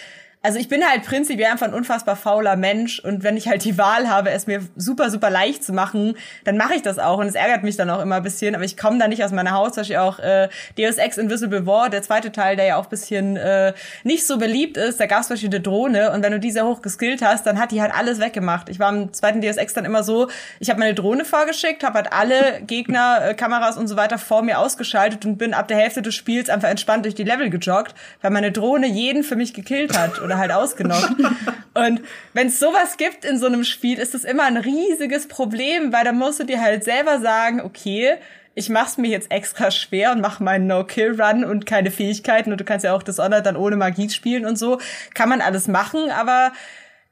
also 0.48 0.58
ich 0.58 0.68
bin 0.68 0.82
halt 0.82 1.04
prinzipiell 1.04 1.50
einfach 1.50 1.66
ein 1.66 1.74
unfassbar 1.74 2.16
fauler 2.16 2.56
Mensch 2.56 3.00
und 3.00 3.22
wenn 3.22 3.36
ich 3.36 3.48
halt 3.48 3.64
die 3.64 3.76
Wahl 3.76 4.08
habe, 4.08 4.30
es 4.30 4.46
mir 4.46 4.62
super, 4.76 5.10
super 5.10 5.28
leicht 5.28 5.62
zu 5.62 5.74
machen, 5.74 6.14
dann 6.44 6.56
mache 6.56 6.74
ich 6.74 6.80
das 6.80 6.98
auch 6.98 7.18
und 7.18 7.26
es 7.26 7.34
ärgert 7.34 7.64
mich 7.64 7.76
dann 7.76 7.90
auch 7.90 8.00
immer 8.00 8.14
ein 8.14 8.22
bisschen, 8.22 8.54
aber 8.54 8.64
ich 8.64 8.78
komme 8.78 8.98
da 8.98 9.08
nicht 9.08 9.22
aus 9.22 9.30
meiner 9.30 9.50
Haus, 9.50 9.74
zum 9.74 9.82
Beispiel 9.82 9.98
auch 9.98 10.18
äh, 10.20 10.48
Deus 10.78 10.96
Ex 10.96 11.18
Invisible 11.18 11.66
War, 11.66 11.90
der 11.90 12.00
zweite 12.00 12.32
Teil, 12.32 12.56
der 12.56 12.64
ja 12.64 12.76
auch 12.76 12.86
bisschen 12.86 13.36
äh, 13.36 13.74
nicht 14.04 14.26
so 14.26 14.38
beliebt 14.38 14.78
ist, 14.78 14.98
da 14.98 15.04
gab 15.04 15.20
es 15.20 15.26
zum 15.26 15.34
Beispiel 15.34 15.50
eine 15.50 15.60
Drohne 15.60 16.12
und 16.12 16.22
wenn 16.22 16.32
du 16.32 16.40
die 16.40 16.50
sehr 16.50 16.64
hoch 16.64 16.80
geskillt 16.80 17.20
hast, 17.20 17.46
dann 17.46 17.60
hat 17.60 17.70
die 17.70 17.82
halt 17.82 17.92
alles 17.94 18.18
weggemacht. 18.18 18.70
Ich 18.70 18.78
war 18.78 18.88
im 18.88 19.12
zweiten 19.12 19.42
Deus 19.42 19.58
Ex 19.58 19.74
dann 19.74 19.84
immer 19.84 20.02
so, 20.02 20.28
ich 20.60 20.70
habe 20.70 20.80
meine 20.80 20.94
Drohne 20.94 21.26
vorgeschickt, 21.26 21.84
habe 21.84 21.98
halt 21.98 22.10
alle 22.14 22.62
Gegner, 22.66 23.20
äh, 23.22 23.34
Kameras 23.34 23.76
und 23.76 23.86
so 23.86 23.96
weiter 23.96 24.16
vor 24.16 24.40
mir 24.40 24.60
ausgeschaltet 24.60 25.26
und 25.26 25.36
bin 25.36 25.52
ab 25.52 25.68
der 25.68 25.76
Hälfte 25.76 26.00
des 26.00 26.14
Spiels 26.14 26.48
einfach 26.48 26.70
entspannt 26.70 27.04
durch 27.04 27.14
die 27.14 27.24
Level 27.24 27.50
gejoggt, 27.50 27.94
weil 28.22 28.30
meine 28.30 28.50
Drohne 28.50 28.86
jeden 28.86 29.24
für 29.24 29.36
mich 29.36 29.52
gekillt 29.52 29.98
hat 29.98 30.22
oder 30.22 30.37
halt 30.38 30.52
ausgenockt. 30.52 31.14
und 31.74 32.00
wenn 32.32 32.48
es 32.48 32.58
sowas 32.58 32.96
gibt 32.96 33.24
in 33.24 33.38
so 33.38 33.46
einem 33.46 33.64
Spiel, 33.64 33.98
ist 33.98 34.14
es 34.14 34.24
immer 34.24 34.44
ein 34.44 34.56
riesiges 34.56 35.28
Problem, 35.28 35.92
weil 35.92 36.04
da 36.04 36.12
musst 36.12 36.40
du 36.40 36.44
dir 36.44 36.60
halt 36.60 36.84
selber 36.84 37.20
sagen, 37.20 37.60
okay, 37.60 38.16
ich 38.54 38.68
mach's 38.68 38.98
mir 38.98 39.08
jetzt 39.08 39.30
extra 39.30 39.70
schwer 39.70 40.10
und 40.10 40.20
mach 40.20 40.40
meinen 40.40 40.66
No-Kill-Run 40.66 41.44
und 41.44 41.64
keine 41.64 41.92
Fähigkeiten 41.92 42.50
und 42.50 42.60
du 42.60 42.64
kannst 42.64 42.84
ja 42.84 42.92
auch 42.92 43.04
Dishonored 43.04 43.46
dann 43.46 43.56
ohne 43.56 43.76
Magie 43.76 44.10
spielen 44.10 44.44
und 44.44 44.58
so. 44.58 44.80
Kann 45.14 45.28
man 45.28 45.40
alles 45.40 45.68
machen, 45.68 46.10
aber 46.10 46.52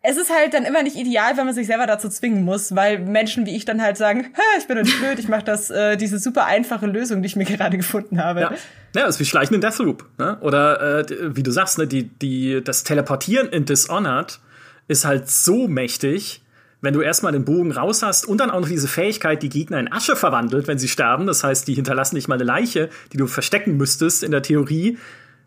es 0.03 0.17
ist 0.17 0.31
halt 0.31 0.55
dann 0.55 0.65
immer 0.65 0.83
nicht 0.83 0.97
ideal, 0.97 1.37
wenn 1.37 1.47
man 1.47 1.55
sich 1.55 1.67
selber 1.67 1.87
dazu 1.87 2.09
zwingen 2.09 2.45
muss, 2.45 2.77
weil 2.77 3.01
Menschen 3.01 3.45
wie 3.45 3.57
ich 3.57 3.65
dann 3.65 3.83
halt 3.83 3.97
sagen, 3.97 4.27
ich 4.59 4.67
bin 4.69 4.79
nicht 4.79 5.01
blöd, 5.01 5.19
ich 5.19 5.29
mache 5.29 5.45
das, 5.45 5.71
äh, 5.71 5.97
diese 5.97 6.19
super 6.19 6.45
einfache 6.45 6.87
Lösung, 6.87 7.23
die 7.23 7.27
ich 7.27 7.37
mir 7.37 7.45
gerade 7.45 7.77
gefunden 7.77 8.23
habe. 8.23 8.41
Ja, 8.41 8.53
ja 8.95 9.07
ist 9.07 9.19
wie 9.19 9.25
Schleichen 9.25 9.55
in 9.55 9.61
Deathloop. 9.61 10.09
Ne? 10.19 10.39
Oder 10.43 11.01
äh, 11.01 11.37
wie 11.37 11.43
du 11.43 11.51
sagst, 11.51 11.79
ne, 11.79 11.87
die, 11.87 12.05
die, 12.05 12.63
das 12.63 12.85
Teleportieren 12.85 13.49
in 13.49 13.65
Dishonored 13.65 14.39
ist 14.87 15.05
halt 15.05 15.29
so 15.29 15.67
mächtig, 15.67 16.43
wenn 16.81 16.95
du 16.95 17.01
erstmal 17.01 17.33
den 17.33 17.45
Bogen 17.45 17.73
raus 17.73 18.03
hast 18.03 18.27
und 18.27 18.39
dann 18.39 18.51
auch 18.51 18.61
noch 18.61 18.69
diese 18.69 18.87
Fähigkeit, 18.87 19.43
die 19.43 19.49
Gegner 19.49 19.81
in 19.81 19.91
Asche 19.91 20.15
verwandelt, 20.15 20.69
wenn 20.69 20.79
sie 20.79 20.89
sterben, 20.89 21.27
das 21.27 21.43
heißt, 21.43 21.67
die 21.67 21.75
hinterlassen 21.75 22.15
nicht 22.15 22.29
mal 22.29 22.37
eine 22.37 22.45
Leiche, 22.45 22.91
die 23.13 23.17
du 23.17 23.27
verstecken 23.27 23.77
müsstest 23.77 24.23
in 24.23 24.31
der 24.31 24.43
Theorie, 24.43 24.99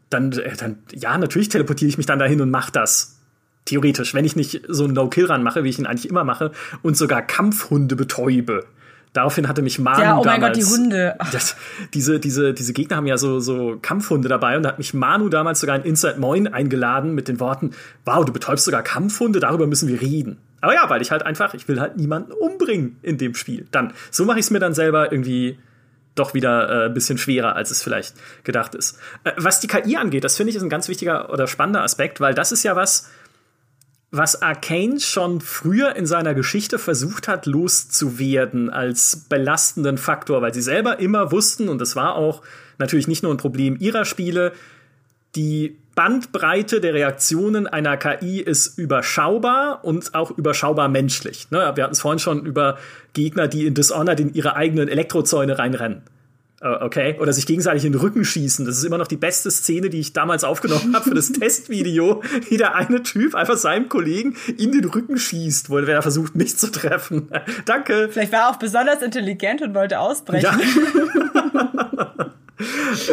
dann, 0.09 0.33
äh, 0.33 0.55
dann 0.57 0.79
ja, 0.91 1.17
natürlich 1.17 1.49
teleportiere 1.49 1.87
ich 1.87 1.97
mich 1.97 2.07
dann 2.07 2.19
dahin 2.19 2.41
und 2.41 2.49
mach 2.49 2.71
das 2.71 3.18
Theoretisch, 3.69 4.15
wenn 4.15 4.25
ich 4.25 4.35
nicht 4.35 4.63
so 4.67 4.85
einen 4.85 4.93
No-Kill-Run 4.93 5.43
mache, 5.43 5.63
wie 5.63 5.69
ich 5.69 5.77
ihn 5.77 5.85
eigentlich 5.85 6.09
immer 6.09 6.23
mache, 6.23 6.51
und 6.81 6.97
sogar 6.97 7.21
Kampfhunde 7.21 7.95
betäube. 7.95 8.65
Daraufhin 9.13 9.47
hatte 9.47 9.61
mich 9.61 9.77
Manu 9.77 10.01
ja, 10.01 10.17
oh 10.17 10.23
damals. 10.23 10.41
Gott, 10.41 10.55
die 10.55 10.65
Hunde. 10.65 11.15
Das, 11.31 11.55
diese, 11.93 12.19
diese, 12.19 12.55
diese 12.55 12.73
Gegner 12.73 12.97
haben 12.97 13.05
ja 13.05 13.19
so, 13.19 13.39
so 13.39 13.77
Kampfhunde 13.79 14.27
dabei 14.27 14.57
und 14.57 14.63
da 14.63 14.69
hat 14.69 14.79
mich 14.79 14.95
Manu 14.95 15.29
damals 15.29 15.59
sogar 15.59 15.75
in 15.75 15.83
Inside 15.83 16.19
Moin 16.19 16.47
eingeladen 16.47 17.13
mit 17.13 17.27
den 17.27 17.39
Worten: 17.39 17.71
Wow, 18.05 18.25
du 18.25 18.33
betäubst 18.33 18.65
sogar 18.65 18.81
Kampfhunde, 18.81 19.39
darüber 19.39 19.67
müssen 19.67 19.87
wir 19.87 20.01
reden. 20.01 20.37
Aber 20.61 20.73
ja, 20.73 20.89
weil 20.89 21.01
ich 21.03 21.11
halt 21.11 21.23
einfach, 21.23 21.53
ich 21.53 21.67
will 21.67 21.79
halt 21.79 21.97
niemanden 21.97 22.31
umbringen 22.31 22.97
in 23.03 23.19
dem 23.19 23.35
Spiel. 23.35 23.67
Dann, 23.69 23.93
so 24.09 24.25
mache 24.25 24.39
ich 24.39 24.45
es 24.45 24.51
mir 24.51 24.59
dann 24.59 24.73
selber 24.73 25.11
irgendwie 25.11 25.59
doch 26.15 26.33
wieder 26.33 26.69
äh, 26.69 26.85
ein 26.87 26.93
bisschen 26.93 27.17
schwerer, 27.17 27.55
als 27.55 27.71
es 27.71 27.81
vielleicht 27.81 28.15
gedacht 28.43 28.75
ist. 28.75 28.99
Äh, 29.23 29.31
was 29.37 29.59
die 29.59 29.67
KI 29.67 29.95
angeht, 29.95 30.23
das 30.23 30.37
finde 30.37 30.51
ich 30.51 30.55
ist 30.55 30.63
ein 30.63 30.69
ganz 30.69 30.87
wichtiger 30.87 31.31
oder 31.31 31.47
spannender 31.47 31.81
Aspekt, 31.83 32.19
weil 32.19 32.33
das 32.33 32.51
ist 32.51 32.63
ja 32.63 32.75
was, 32.75 33.09
was 34.11 34.41
Arcane 34.41 34.99
schon 34.99 35.39
früher 35.39 35.95
in 35.95 36.05
seiner 36.05 36.33
Geschichte 36.33 36.79
versucht 36.79 37.27
hat, 37.27 37.45
loszuwerden 37.45 38.69
als 38.69 39.27
belastenden 39.29 39.97
Faktor, 39.97 40.41
weil 40.41 40.53
sie 40.53 40.61
selber 40.61 40.99
immer 40.99 41.31
wussten, 41.31 41.69
und 41.69 41.79
das 41.79 41.95
war 41.95 42.15
auch 42.15 42.41
natürlich 42.79 43.07
nicht 43.07 43.21
nur 43.21 43.33
ein 43.33 43.37
Problem 43.37 43.77
ihrer 43.79 44.05
Spiele, 44.05 44.53
die 45.35 45.77
Bandbreite 45.93 46.81
der 46.81 46.93
Reaktionen 46.93 47.67
einer 47.67 47.97
KI 47.97 48.39
ist 48.39 48.77
überschaubar 48.77 49.83
und 49.83 50.15
auch 50.15 50.31
überschaubar 50.31 50.87
menschlich. 50.87 51.51
Ne? 51.51 51.71
Wir 51.75 51.83
hatten 51.83 51.93
es 51.93 52.01
vorhin 52.01 52.19
schon 52.19 52.45
über 52.45 52.77
Gegner, 53.13 53.47
die 53.47 53.67
in 53.67 53.73
Dishonored 53.73 54.19
in 54.19 54.33
ihre 54.33 54.55
eigenen 54.55 54.87
Elektrozäune 54.87 55.59
reinrennen. 55.59 56.01
Äh, 56.61 56.83
okay, 56.83 57.15
oder 57.19 57.31
sich 57.31 57.45
gegenseitig 57.45 57.85
in 57.85 57.93
den 57.93 58.01
Rücken 58.01 58.25
schießen. 58.25 58.65
Das 58.65 58.77
ist 58.77 58.83
immer 58.83 58.97
noch 58.97 59.07
die 59.07 59.15
beste 59.15 59.49
Szene, 59.49 59.89
die 59.89 59.99
ich 59.99 60.11
damals 60.11 60.43
aufgenommen 60.43 60.93
habe 60.93 61.09
für 61.09 61.15
das 61.15 61.31
Testvideo, 61.31 62.21
wie 62.49 62.57
der 62.57 62.75
eine 62.75 63.01
Typ 63.01 63.33
einfach 63.33 63.55
seinem 63.55 63.87
Kollegen 63.87 64.35
in 64.57 64.73
den 64.73 64.83
Rücken 64.83 65.17
schießt, 65.17 65.69
wo 65.69 65.77
er 65.77 66.01
versucht, 66.01 66.35
mich 66.35 66.57
zu 66.57 66.69
treffen. 66.69 67.29
Danke. 67.65 68.09
Vielleicht 68.11 68.33
war 68.33 68.41
er 68.41 68.49
auch 68.49 68.57
besonders 68.57 69.01
intelligent 69.01 69.61
und 69.61 69.73
wollte 69.73 69.99
ausbrechen. 69.99 70.43
Ja. 70.43 70.59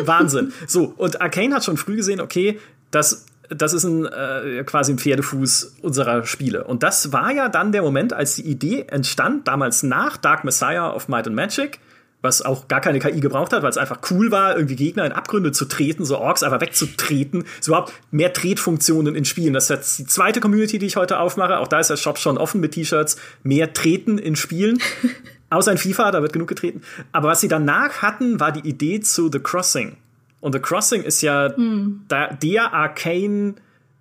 Wahnsinn. 0.05 0.53
So, 0.67 0.93
und 0.97 1.21
Arcane 1.21 1.55
hat 1.55 1.65
schon 1.65 1.77
früh 1.77 1.95
gesehen, 1.97 2.21
okay, 2.21 2.59
das 2.91 3.27
das 3.49 3.73
ist 3.73 3.85
ein 3.85 4.07
äh, 4.07 4.65
quasi 4.65 4.93
ein 4.93 4.99
Pferdefuß 4.99 5.77
unserer 5.83 6.25
Spiele. 6.25 6.65
Und 6.65 6.83
das 6.83 7.13
war 7.13 7.33
ja 7.33 7.49
dann 7.49 7.71
der 7.71 7.83
Moment, 7.83 8.13
als 8.13 8.35
die 8.35 8.43
Idee 8.43 8.87
entstand, 8.89 9.47
damals 9.47 9.85
nach 9.85 10.17
Dark 10.17 10.43
Messiah 10.43 10.93
of 10.93 11.07
Might 11.07 11.29
and 11.29 11.37
Magic, 11.37 11.79
was 12.27 12.43
auch 12.43 12.69
gar 12.69 12.81
keine 12.81 12.99
KI 12.99 13.21
gebraucht 13.21 13.53
hat, 13.53 13.63
weil 13.63 13.71
es 13.71 13.79
einfach 13.79 14.01
cool 14.11 14.31
war, 14.31 14.57
irgendwie 14.57 14.77
Gegner 14.77 15.07
in 15.07 15.13
Abgründe 15.13 15.53
zu 15.53 15.65
treten, 15.65 16.05
so 16.05 16.19
Orks 16.19 16.43
einfach 16.43 16.61
wegzutreten, 16.61 17.45
so 17.61 17.73
überhaupt 17.73 17.93
mehr 18.11 18.33
Tretfunktionen 18.33 19.15
in 19.15 19.25
Spielen. 19.25 19.55
Das 19.55 19.65
ist 19.65 19.71
jetzt 19.71 19.99
die 19.99 20.07
zweite 20.07 20.41
Community, 20.41 20.79
die 20.79 20.87
ich 20.87 20.97
heute 20.97 21.19
aufmache. 21.19 21.59
Auch 21.59 21.69
da 21.69 21.81
ist 21.81 21.89
der 21.89 21.97
Shop 21.97 22.19
schon 22.19 22.37
offen 22.37 22.61
mit 22.61 22.73
T-Shirts. 22.73 23.17
Mehr 23.43 23.73
Treten 23.73 24.19
in 24.19 24.37
Spielen. 24.37 24.79
Außer 25.51 25.73
in 25.73 25.79
FIFA, 25.79 26.11
da 26.11 26.23
wird 26.23 26.33
genug 26.33 26.49
getreten. 26.49 26.83
Aber 27.13 27.29
was 27.29 27.41
sie 27.41 27.49
danach 27.49 28.03
hatten, 28.03 28.41
war 28.41 28.51
die 28.53 28.69
Idee 28.69 29.01
zu 29.01 29.31
The 29.31 29.39
Crossing. 29.39 29.97
Und 30.41 30.53
The 30.53 30.59
Crossing 30.59 31.03
ist 31.03 31.23
ja 31.23 31.55
hm. 31.55 32.03
der, 32.11 32.35
der 32.35 32.75
Arcane 32.75 33.55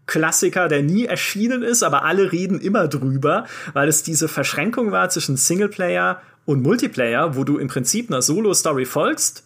Klassiker, 0.07 0.67
der 0.67 0.84
nie 0.84 1.05
erschienen 1.05 1.63
ist, 1.63 1.84
aber 1.84 2.03
alle 2.03 2.32
reden 2.32 2.59
immer 2.59 2.88
drüber, 2.88 3.45
weil 3.73 3.88
es 3.88 4.03
diese 4.03 4.28
Verschränkung 4.28 4.91
war 4.91 5.09
zwischen 5.09 5.36
Singleplayer 5.36 6.21
und 6.46 6.62
Multiplayer, 6.62 7.36
wo 7.36 7.43
du 7.43 7.58
im 7.58 7.68
Prinzip 7.68 8.10
einer 8.10 8.22
Solo-Story 8.22 8.86
folgst 8.86 9.43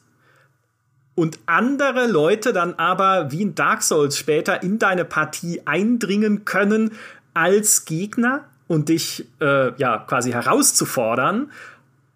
und 1.19 1.37
andere 1.47 2.07
Leute 2.07 2.53
dann 2.53 2.75
aber 2.75 3.29
wie 3.31 3.41
in 3.41 3.53
Dark 3.53 3.83
Souls 3.83 4.17
später 4.17 4.63
in 4.63 4.79
deine 4.79 5.03
Partie 5.03 5.61
eindringen 5.65 6.45
können 6.45 6.91
als 7.33 7.83
Gegner 7.83 8.45
und 8.67 8.87
dich 8.87 9.25
äh, 9.41 9.73
ja 9.77 9.97
quasi 9.97 10.31
herauszufordern. 10.31 11.51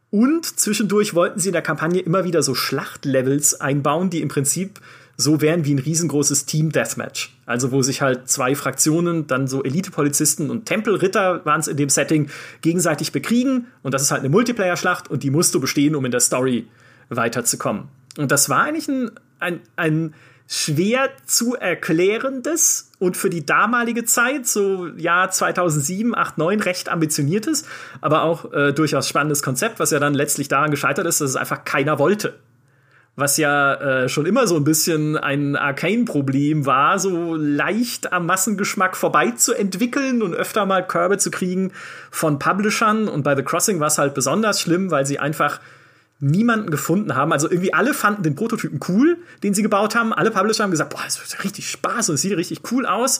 Und 0.09 0.45
zwischendurch 0.45 1.15
wollten 1.15 1.39
sie 1.39 1.49
in 1.49 1.53
der 1.53 1.61
Kampagne 1.61 1.99
immer 1.99 2.23
wieder 2.23 2.43
so 2.43 2.55
Schlachtlevels 2.55 3.59
einbauen, 3.59 4.09
die 4.09 4.21
im 4.21 4.29
Prinzip 4.29 4.79
so 5.17 5.41
wären 5.41 5.65
wie 5.65 5.73
ein 5.73 5.79
riesengroßes 5.79 6.45
Team 6.45 6.71
Deathmatch. 6.71 7.32
Also 7.45 7.71
wo 7.71 7.81
sich 7.81 8.01
halt 8.01 8.29
zwei 8.29 8.55
Fraktionen, 8.55 9.27
dann 9.27 9.47
so 9.47 9.63
Elite-Polizisten 9.63 10.49
und 10.49 10.65
Tempelritter 10.65 11.45
waren 11.45 11.59
es 11.59 11.67
in 11.67 11.77
dem 11.77 11.89
Setting, 11.89 12.29
gegenseitig 12.61 13.11
bekriegen. 13.11 13.67
Und 13.81 13.93
das 13.93 14.01
ist 14.01 14.11
halt 14.11 14.21
eine 14.21 14.29
Multiplayer-Schlacht 14.29 15.09
und 15.09 15.23
die 15.23 15.29
musst 15.29 15.53
du 15.53 15.59
bestehen, 15.59 15.95
um 15.95 16.05
in 16.05 16.11
der 16.11 16.21
Story 16.21 16.67
weiterzukommen. 17.09 17.89
Und 18.17 18.31
das 18.31 18.49
war 18.49 18.63
eigentlich 18.63 18.87
ein, 18.87 19.11
ein, 19.39 19.59
ein 19.75 20.13
schwer 20.47 21.09
zu 21.25 21.55
erklärendes 21.55 22.91
und 22.99 23.17
für 23.17 23.29
die 23.29 23.45
damalige 23.45 24.05
Zeit, 24.05 24.45
so 24.45 24.87
Jahr 24.97 25.31
2007, 25.31 26.15
8, 26.15 26.37
9, 26.37 26.59
recht 26.61 26.89
ambitioniertes, 26.89 27.65
aber 28.01 28.23
auch 28.23 28.51
äh, 28.53 28.71
durchaus 28.71 29.07
spannendes 29.07 29.41
Konzept, 29.41 29.79
was 29.79 29.91
ja 29.91 29.99
dann 29.99 30.13
letztlich 30.13 30.47
daran 30.47 30.71
gescheitert 30.71 31.07
ist, 31.07 31.21
dass 31.21 31.31
es 31.31 31.35
einfach 31.35 31.65
keiner 31.65 31.97
wollte. 31.97 32.35
Was 33.15 33.37
ja 33.37 33.75
äh, 33.75 34.09
schon 34.09 34.25
immer 34.25 34.47
so 34.47 34.55
ein 34.55 34.63
bisschen 34.63 35.17
ein 35.17 35.55
Arcane-Problem 35.55 36.65
war, 36.65 36.97
so 36.97 37.35
leicht 37.35 38.11
am 38.11 38.25
Massengeschmack 38.25 38.97
vorbei 38.97 39.31
zu 39.31 39.53
entwickeln 39.53 40.23
und 40.23 40.33
öfter 40.33 40.65
mal 40.65 40.85
Körbe 40.85 41.19
zu 41.19 41.29
kriegen 41.29 41.71
von 42.09 42.39
Publishern. 42.39 43.07
Und 43.07 43.21
bei 43.21 43.35
The 43.35 43.43
Crossing 43.43 43.79
war 43.79 43.87
es 43.87 43.99
halt 43.99 44.15
besonders 44.15 44.61
schlimm, 44.61 44.89
weil 44.89 45.05
sie 45.05 45.19
einfach 45.19 45.59
niemanden 46.19 46.71
gefunden 46.71 47.15
haben. 47.15 47.31
Also 47.31 47.51
irgendwie 47.51 47.73
alle 47.73 47.93
fanden 47.93 48.23
den 48.23 48.35
Prototypen 48.35 48.79
cool, 48.87 49.17
den 49.43 49.53
sie 49.53 49.61
gebaut 49.61 49.93
haben. 49.93 50.11
Alle 50.11 50.31
Publisher 50.31 50.63
haben 50.63 50.71
gesagt, 50.71 50.91
boah, 50.91 51.03
das 51.03 51.19
wird 51.19 51.43
richtig 51.43 51.69
Spaß 51.69 52.09
und 52.09 52.15
es 52.15 52.21
sieht 52.21 52.35
richtig 52.35 52.61
cool 52.71 52.87
aus. 52.87 53.19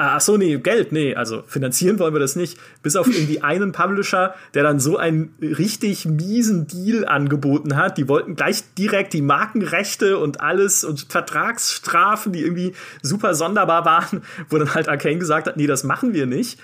Ah, 0.00 0.14
ach 0.16 0.22
so, 0.22 0.38
nee, 0.38 0.56
Geld, 0.56 0.92
nee, 0.92 1.14
also 1.14 1.42
finanzieren 1.46 1.98
wollen 1.98 2.14
wir 2.14 2.20
das 2.20 2.34
nicht. 2.34 2.58
Bis 2.82 2.96
auf 2.96 3.06
irgendwie 3.06 3.40
einen 3.42 3.72
Publisher, 3.72 4.34
der 4.54 4.62
dann 4.62 4.80
so 4.80 4.96
einen 4.96 5.34
richtig 5.42 6.06
miesen 6.06 6.66
Deal 6.66 7.04
angeboten 7.04 7.76
hat. 7.76 7.98
Die 7.98 8.08
wollten 8.08 8.34
gleich 8.34 8.62
direkt 8.78 9.12
die 9.12 9.20
Markenrechte 9.20 10.16
und 10.16 10.40
alles 10.40 10.84
und 10.84 11.04
Vertragsstrafen, 11.10 12.32
die 12.32 12.40
irgendwie 12.40 12.72
super 13.02 13.34
sonderbar 13.34 13.84
waren, 13.84 14.22
wo 14.48 14.56
dann 14.56 14.72
halt 14.72 14.88
Arcane 14.88 15.18
gesagt 15.18 15.46
hat, 15.46 15.58
nee, 15.58 15.66
das 15.66 15.84
machen 15.84 16.14
wir 16.14 16.24
nicht. 16.24 16.58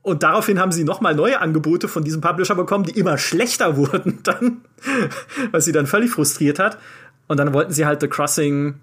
Und 0.00 0.22
daraufhin 0.22 0.58
haben 0.58 0.72
sie 0.72 0.84
nochmal 0.84 1.14
neue 1.14 1.42
Angebote 1.42 1.88
von 1.88 2.04
diesem 2.04 2.22
Publisher 2.22 2.54
bekommen, 2.54 2.84
die 2.84 2.98
immer 2.98 3.18
schlechter 3.18 3.76
wurden 3.76 4.20
dann, 4.22 4.62
was 5.50 5.66
sie 5.66 5.72
dann 5.72 5.86
völlig 5.86 6.10
frustriert 6.10 6.58
hat. 6.58 6.78
Und 7.28 7.38
dann 7.38 7.52
wollten 7.52 7.74
sie 7.74 7.84
halt 7.84 8.00
The 8.00 8.08
Crossing 8.08 8.76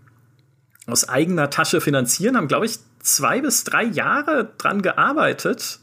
aus 0.88 1.08
eigener 1.08 1.50
Tasche 1.50 1.82
finanzieren, 1.82 2.36
haben, 2.38 2.48
glaube 2.48 2.66
ich, 2.66 2.80
zwei 3.00 3.42
bis 3.42 3.64
drei 3.64 3.84
Jahre 3.84 4.50
dran 4.58 4.82
gearbeitet. 4.82 5.80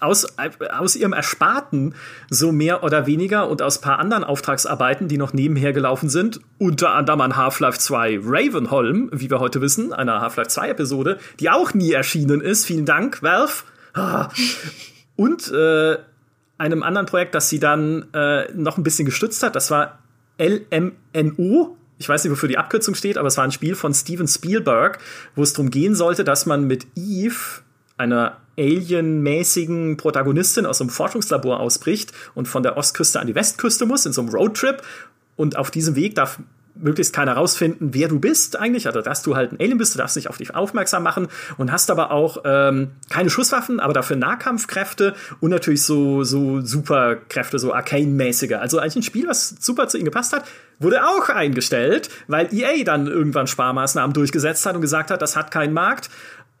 Aus, 0.00 0.26
aus 0.70 0.96
ihrem 0.96 1.12
Ersparten, 1.12 1.94
so 2.28 2.50
mehr 2.50 2.82
oder 2.82 3.06
weniger, 3.06 3.48
und 3.48 3.62
aus 3.62 3.80
paar 3.80 4.00
anderen 4.00 4.24
Auftragsarbeiten, 4.24 5.06
die 5.06 5.18
noch 5.18 5.32
nebenher 5.32 5.72
gelaufen 5.72 6.08
sind, 6.08 6.40
unter 6.58 6.90
anderem 6.94 7.20
an 7.20 7.36
Half-Life 7.36 7.78
2 7.78 8.20
Ravenholm, 8.22 9.08
wie 9.12 9.30
wir 9.30 9.38
heute 9.38 9.60
wissen, 9.60 9.92
einer 9.92 10.20
Half-Life 10.20 10.50
2 10.50 10.70
Episode, 10.70 11.18
die 11.38 11.48
auch 11.48 11.74
nie 11.74 11.92
erschienen 11.92 12.40
ist. 12.40 12.66
Vielen 12.66 12.86
Dank, 12.86 13.22
Valve. 13.22 13.62
Und 15.16 15.50
äh, 15.52 15.98
einem 16.58 16.82
anderen 16.82 17.06
Projekt, 17.06 17.34
das 17.34 17.48
sie 17.48 17.60
dann 17.60 18.12
äh, 18.12 18.52
noch 18.52 18.76
ein 18.78 18.82
bisschen 18.82 19.06
gestützt 19.06 19.42
hat, 19.42 19.56
das 19.56 19.70
war 19.70 20.00
LMNO. 20.38 21.76
Ich 21.98 22.08
weiß 22.08 22.24
nicht, 22.24 22.30
wofür 22.30 22.48
die 22.48 22.58
Abkürzung 22.58 22.94
steht, 22.94 23.18
aber 23.18 23.28
es 23.28 23.36
war 23.36 23.44
ein 23.44 23.52
Spiel 23.52 23.74
von 23.74 23.92
Steven 23.92 24.28
Spielberg, 24.28 24.98
wo 25.34 25.42
es 25.42 25.52
darum 25.52 25.70
gehen 25.70 25.94
sollte, 25.94 26.24
dass 26.24 26.46
man 26.46 26.64
mit 26.64 26.86
Eve, 26.96 27.62
einer 27.96 28.36
alienmäßigen 28.56 29.96
Protagonistin 29.96 30.66
aus 30.66 30.80
einem 30.80 30.90
Forschungslabor 30.90 31.58
ausbricht 31.58 32.12
und 32.34 32.46
von 32.46 32.62
der 32.62 32.76
Ostküste 32.76 33.18
an 33.18 33.26
die 33.26 33.34
Westküste 33.34 33.86
muss, 33.86 34.06
in 34.06 34.12
so 34.12 34.22
einem 34.22 34.30
Roadtrip. 34.30 34.82
Und 35.36 35.56
auf 35.56 35.70
diesem 35.70 35.96
Weg 35.96 36.14
darf 36.14 36.38
möglichst 36.80 37.12
keiner 37.12 37.34
rausfinden, 37.34 37.94
wer 37.94 38.08
du 38.08 38.18
bist 38.18 38.58
eigentlich, 38.58 38.86
also 38.86 39.00
dass 39.00 39.22
du 39.22 39.36
halt 39.36 39.52
ein 39.52 39.60
Alien 39.60 39.78
bist, 39.78 39.94
du 39.94 39.98
darfst 39.98 40.16
dich 40.16 40.28
auf 40.28 40.38
dich 40.38 40.54
aufmerksam 40.54 41.02
machen 41.02 41.28
und 41.56 41.72
hast 41.72 41.90
aber 41.90 42.10
auch 42.10 42.38
ähm, 42.44 42.92
keine 43.10 43.30
Schusswaffen, 43.30 43.80
aber 43.80 43.92
dafür 43.92 44.16
Nahkampfkräfte 44.16 45.14
und 45.40 45.50
natürlich 45.50 45.82
so, 45.82 46.24
so 46.24 46.60
Superkräfte, 46.60 47.58
so 47.58 47.72
Arcane-mäßige. 47.72 48.54
Also 48.54 48.78
eigentlich 48.78 48.96
ein 48.96 49.02
Spiel, 49.02 49.28
was 49.28 49.56
super 49.60 49.88
zu 49.88 49.96
ihnen 49.96 50.04
gepasst 50.04 50.32
hat, 50.32 50.44
wurde 50.78 51.06
auch 51.06 51.28
eingestellt, 51.28 52.08
weil 52.28 52.52
EA 52.54 52.84
dann 52.84 53.06
irgendwann 53.06 53.46
Sparmaßnahmen 53.46 54.14
durchgesetzt 54.14 54.64
hat 54.66 54.74
und 54.74 54.80
gesagt 54.80 55.10
hat, 55.10 55.22
das 55.22 55.36
hat 55.36 55.50
keinen 55.50 55.72
Markt. 55.72 56.10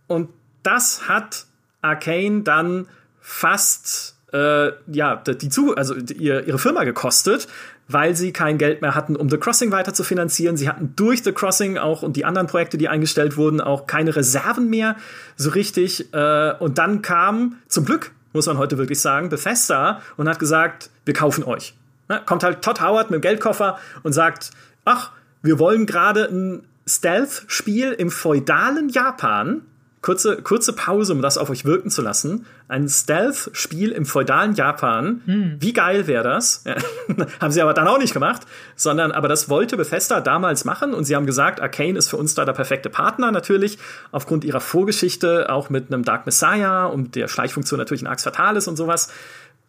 Und 0.06 0.30
das 0.62 1.08
hat 1.08 1.46
Arcane 1.82 2.42
dann 2.42 2.88
fast 3.20 4.16
äh, 4.32 4.72
ja, 4.86 5.16
die 5.16 5.48
zu, 5.48 5.74
also 5.74 5.94
ihre 5.94 6.58
Firma 6.58 6.84
gekostet, 6.84 7.48
weil 7.88 8.14
sie 8.14 8.32
kein 8.32 8.58
Geld 8.58 8.82
mehr 8.82 8.94
hatten, 8.94 9.16
um 9.16 9.28
The 9.28 9.38
Crossing 9.38 9.72
weiter 9.72 9.94
zu 9.94 10.04
finanzieren. 10.04 10.56
Sie 10.56 10.68
hatten 10.68 10.92
durch 10.94 11.24
The 11.24 11.32
Crossing 11.32 11.78
auch 11.78 12.02
und 12.02 12.16
die 12.16 12.24
anderen 12.24 12.46
Projekte, 12.46 12.76
die 12.76 12.88
eingestellt 12.88 13.36
wurden, 13.36 13.60
auch 13.60 13.86
keine 13.86 14.14
Reserven 14.14 14.68
mehr 14.68 14.96
so 15.36 15.50
richtig. 15.50 16.12
Äh, 16.12 16.52
und 16.58 16.78
dann 16.78 17.02
kam 17.02 17.56
zum 17.66 17.86
Glück, 17.86 18.12
muss 18.34 18.46
man 18.46 18.58
heute 18.58 18.76
wirklich 18.76 19.00
sagen, 19.00 19.30
Bethesda 19.30 20.02
und 20.16 20.28
hat 20.28 20.38
gesagt, 20.38 20.90
wir 21.06 21.14
kaufen 21.14 21.44
euch. 21.44 21.74
Na, 22.08 22.18
kommt 22.18 22.42
halt 22.42 22.62
Todd 22.62 22.80
Howard 22.80 23.10
mit 23.10 23.20
dem 23.20 23.22
Geldkoffer 23.22 23.78
und 24.02 24.12
sagt, 24.12 24.50
ach, 24.84 25.12
wir 25.42 25.58
wollen 25.58 25.86
gerade 25.86 26.24
ein 26.24 26.64
Stealth-Spiel 26.86 27.92
im 27.92 28.10
feudalen 28.10 28.88
Japan 28.88 29.62
kurze, 30.02 30.42
kurze 30.42 30.72
Pause, 30.72 31.12
um 31.12 31.22
das 31.22 31.38
auf 31.38 31.50
euch 31.50 31.64
wirken 31.64 31.90
zu 31.90 32.02
lassen. 32.02 32.46
Ein 32.68 32.88
Stealth-Spiel 32.88 33.90
im 33.90 34.06
feudalen 34.06 34.54
Japan. 34.54 35.22
Hm. 35.24 35.56
Wie 35.58 35.72
geil 35.72 36.06
wäre 36.06 36.24
das? 36.24 36.64
Ja. 36.64 36.76
haben 37.40 37.52
sie 37.52 37.60
aber 37.62 37.74
dann 37.74 37.88
auch 37.88 37.98
nicht 37.98 38.12
gemacht, 38.12 38.42
sondern 38.76 39.12
aber 39.12 39.28
das 39.28 39.48
wollte 39.48 39.76
Bethesda 39.76 40.20
damals 40.20 40.64
machen 40.64 40.94
und 40.94 41.04
sie 41.04 41.16
haben 41.16 41.26
gesagt, 41.26 41.60
Arcane 41.60 41.98
ist 41.98 42.08
für 42.08 42.16
uns 42.16 42.34
da 42.34 42.44
der 42.44 42.52
perfekte 42.52 42.90
Partner 42.90 43.32
natürlich, 43.32 43.78
aufgrund 44.12 44.44
ihrer 44.44 44.60
Vorgeschichte, 44.60 45.50
auch 45.50 45.70
mit 45.70 45.92
einem 45.92 46.04
Dark 46.04 46.26
Messiah 46.26 46.86
und 46.86 47.14
der 47.14 47.28
Schleichfunktion 47.28 47.78
natürlich 47.78 48.02
in 48.02 48.08
Axe 48.08 48.24
Fatalis 48.24 48.68
und 48.68 48.76
sowas. 48.76 49.12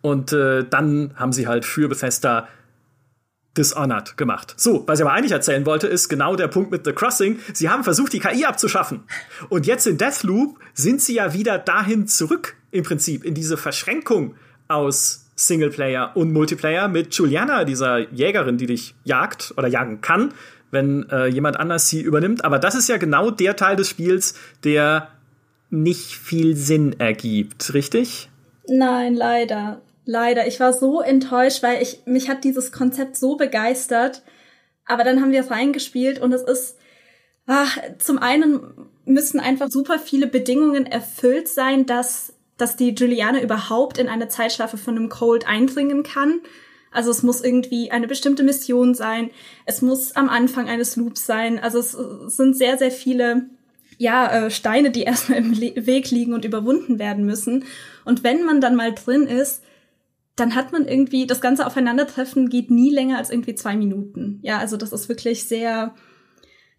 Und 0.01 0.31
äh, 0.31 0.63
dann 0.69 1.11
haben 1.15 1.33
sie 1.33 1.47
halt 1.47 1.65
für 1.65 1.89
Bethesda 1.89 2.47
Dishonored 3.59 4.17
gemacht. 4.17 4.55
So, 4.57 4.83
was 4.87 4.99
ich 4.99 5.05
aber 5.05 5.13
eigentlich 5.13 5.33
erzählen 5.33 5.65
wollte, 5.65 5.87
ist 5.87 6.09
genau 6.09 6.35
der 6.35 6.47
Punkt 6.47 6.71
mit 6.71 6.85
The 6.85 6.93
Crossing. 6.93 7.39
Sie 7.53 7.69
haben 7.69 7.83
versucht, 7.83 8.13
die 8.13 8.19
KI 8.19 8.45
abzuschaffen. 8.45 9.03
Und 9.49 9.67
jetzt 9.67 9.85
in 9.85 9.97
Deathloop 9.97 10.57
sind 10.73 11.01
sie 11.01 11.15
ja 11.15 11.33
wieder 11.33 11.59
dahin 11.59 12.07
zurück, 12.07 12.55
im 12.71 12.83
Prinzip, 12.83 13.25
in 13.25 13.33
diese 13.33 13.57
Verschränkung 13.57 14.35
aus 14.67 15.25
Singleplayer 15.35 16.15
und 16.15 16.31
Multiplayer 16.31 16.87
mit 16.87 17.13
Juliana, 17.13 17.65
dieser 17.65 18.11
Jägerin, 18.11 18.57
die 18.57 18.67
dich 18.67 18.95
jagt 19.03 19.53
oder 19.57 19.67
jagen 19.67 20.01
kann, 20.01 20.33
wenn 20.71 21.09
äh, 21.09 21.27
jemand 21.27 21.59
anders 21.59 21.89
sie 21.89 22.01
übernimmt. 22.01 22.45
Aber 22.45 22.59
das 22.59 22.75
ist 22.75 22.87
ja 22.89 22.97
genau 22.97 23.29
der 23.29 23.55
Teil 23.55 23.75
des 23.75 23.89
Spiels, 23.89 24.35
der 24.63 25.09
nicht 25.69 26.15
viel 26.15 26.55
Sinn 26.55 26.99
ergibt, 26.99 27.73
richtig? 27.73 28.29
Nein, 28.67 29.15
leider. 29.15 29.81
Leider. 30.09 30.47
Ich 30.47 30.59
war 30.59 30.73
so 30.73 31.01
enttäuscht, 31.01 31.61
weil 31.61 31.83
ich, 31.83 31.99
mich 32.05 32.29
hat 32.29 32.43
dieses 32.43 32.71
Konzept 32.71 33.15
so 33.15 33.35
begeistert. 33.35 34.23
Aber 34.87 35.03
dann 35.03 35.21
haben 35.21 35.31
wir 35.31 35.41
es 35.41 35.51
reingespielt 35.51 36.19
und 36.19 36.33
es 36.33 36.41
ist, 36.41 36.79
ach, 37.45 37.77
zum 37.99 38.17
einen 38.17 38.59
müssen 39.05 39.39
einfach 39.39 39.69
super 39.69 39.99
viele 39.99 40.25
Bedingungen 40.25 40.87
erfüllt 40.87 41.47
sein, 41.47 41.85
dass, 41.85 42.33
dass 42.57 42.75
die 42.75 42.95
Juliane 42.95 43.43
überhaupt 43.43 43.99
in 43.99 44.07
eine 44.07 44.29
Zeitschlafe 44.29 44.77
von 44.77 44.95
einem 44.95 45.09
Cold 45.09 45.47
eindringen 45.47 46.01
kann. 46.01 46.41
Also 46.91 47.11
es 47.11 47.21
muss 47.21 47.43
irgendwie 47.43 47.91
eine 47.91 48.07
bestimmte 48.07 48.41
Mission 48.41 48.95
sein. 48.95 49.29
Es 49.67 49.83
muss 49.83 50.15
am 50.15 50.27
Anfang 50.27 50.67
eines 50.67 50.95
Loops 50.95 51.27
sein. 51.27 51.59
Also 51.59 51.77
es, 51.77 51.91
sind 52.35 52.57
sehr, 52.57 52.79
sehr 52.79 52.89
viele 52.89 53.45
ja, 53.99 54.47
äh, 54.47 54.49
Steine, 54.49 54.89
die 54.89 55.03
erstmal 55.03 55.37
im 55.37 55.53
Le 55.53 55.85
Weg 55.85 56.09
liegen 56.09 56.33
und 56.33 56.45
überwunden 56.45 56.97
werden 56.97 57.27
müssen. 57.27 57.65
Und 58.05 58.23
wenn 58.23 58.43
man 58.43 58.59
dann 58.59 58.75
mal 58.75 58.95
drin 58.95 59.27
ist, 59.27 59.61
dann 60.39 60.55
hat 60.55 60.71
man 60.71 60.87
irgendwie, 60.87 61.27
das 61.27 61.41
ganze 61.41 61.65
Aufeinandertreffen 61.65 62.49
geht 62.49 62.71
nie 62.71 62.93
länger 62.93 63.17
als 63.17 63.29
irgendwie 63.29 63.55
zwei 63.55 63.75
Minuten. 63.75 64.39
Ja, 64.41 64.59
also 64.59 64.77
das 64.77 64.91
ist 64.91 65.09
wirklich 65.09 65.47
sehr, 65.47 65.93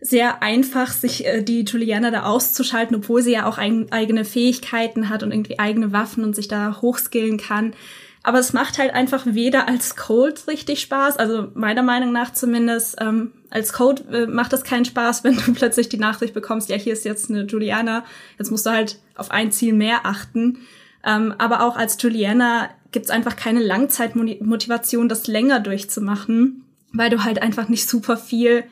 sehr 0.00 0.42
einfach, 0.42 0.92
sich 0.92 1.26
äh, 1.26 1.42
die 1.42 1.62
Juliana 1.62 2.10
da 2.10 2.24
auszuschalten, 2.24 2.96
obwohl 2.96 3.22
sie 3.22 3.32
ja 3.32 3.46
auch 3.46 3.58
ein, 3.58 3.92
eigene 3.92 4.24
Fähigkeiten 4.24 5.08
hat 5.08 5.22
und 5.22 5.32
irgendwie 5.32 5.58
eigene 5.58 5.92
Waffen 5.92 6.24
und 6.24 6.34
sich 6.34 6.48
da 6.48 6.80
hochskillen 6.80 7.38
kann. 7.38 7.74
Aber 8.22 8.38
es 8.38 8.52
macht 8.52 8.78
halt 8.78 8.92
einfach 8.92 9.24
weder 9.26 9.66
als 9.66 9.96
Code 9.96 10.40
richtig 10.46 10.80
Spaß, 10.82 11.16
also 11.16 11.48
meiner 11.54 11.82
Meinung 11.82 12.12
nach 12.12 12.32
zumindest, 12.32 12.96
ähm, 13.00 13.32
als 13.48 13.72
Code 13.72 14.02
äh, 14.12 14.26
macht 14.26 14.52
das 14.52 14.62
keinen 14.62 14.84
Spaß, 14.84 15.24
wenn 15.24 15.36
du 15.36 15.52
plötzlich 15.54 15.88
die 15.88 15.98
Nachricht 15.98 16.34
bekommst, 16.34 16.68
ja, 16.68 16.76
hier 16.76 16.92
ist 16.92 17.04
jetzt 17.04 17.30
eine 17.30 17.44
Juliana, 17.44 18.04
jetzt 18.38 18.50
musst 18.50 18.66
du 18.66 18.70
halt 18.70 18.98
auf 19.16 19.30
ein 19.30 19.52
Ziel 19.52 19.72
mehr 19.72 20.04
achten. 20.04 20.58
Ähm, 21.02 21.34
aber 21.38 21.62
auch 21.62 21.76
als 21.76 21.96
Juliana 22.00 22.68
gibt 22.92 23.06
es 23.06 23.10
einfach 23.10 23.36
keine 23.36 23.60
Langzeitmotivation, 23.60 25.08
das 25.08 25.26
länger 25.26 25.60
durchzumachen, 25.60 26.64
weil 26.92 27.10
du 27.10 27.22
halt 27.24 27.40
einfach 27.42 27.68
nicht 27.68 27.88
super 27.88 28.16
viel 28.16 28.64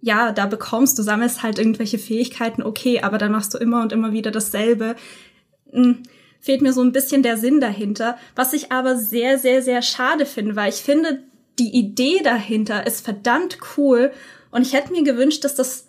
ja, 0.00 0.32
da 0.32 0.46
bekommst, 0.46 0.98
du 0.98 1.02
sammelst 1.02 1.42
halt 1.42 1.58
irgendwelche 1.58 1.98
Fähigkeiten, 1.98 2.62
okay, 2.62 3.02
aber 3.02 3.18
dann 3.18 3.32
machst 3.32 3.52
du 3.54 3.58
immer 3.58 3.82
und 3.82 3.92
immer 3.92 4.12
wieder 4.12 4.30
dasselbe. 4.30 4.96
Hm, 5.70 6.02
fehlt 6.40 6.62
mir 6.62 6.72
so 6.72 6.82
ein 6.82 6.92
bisschen 6.92 7.22
der 7.22 7.36
Sinn 7.36 7.60
dahinter, 7.60 8.16
was 8.34 8.52
ich 8.54 8.72
aber 8.72 8.96
sehr, 8.96 9.38
sehr, 9.38 9.62
sehr 9.62 9.82
schade 9.82 10.24
finde, 10.24 10.56
weil 10.56 10.70
ich 10.70 10.76
finde, 10.76 11.22
die 11.58 11.76
Idee 11.76 12.22
dahinter 12.22 12.86
ist 12.86 13.04
verdammt 13.04 13.58
cool 13.76 14.10
und 14.50 14.62
ich 14.62 14.72
hätte 14.72 14.92
mir 14.92 15.02
gewünscht, 15.02 15.44
dass 15.44 15.54
das 15.54 15.88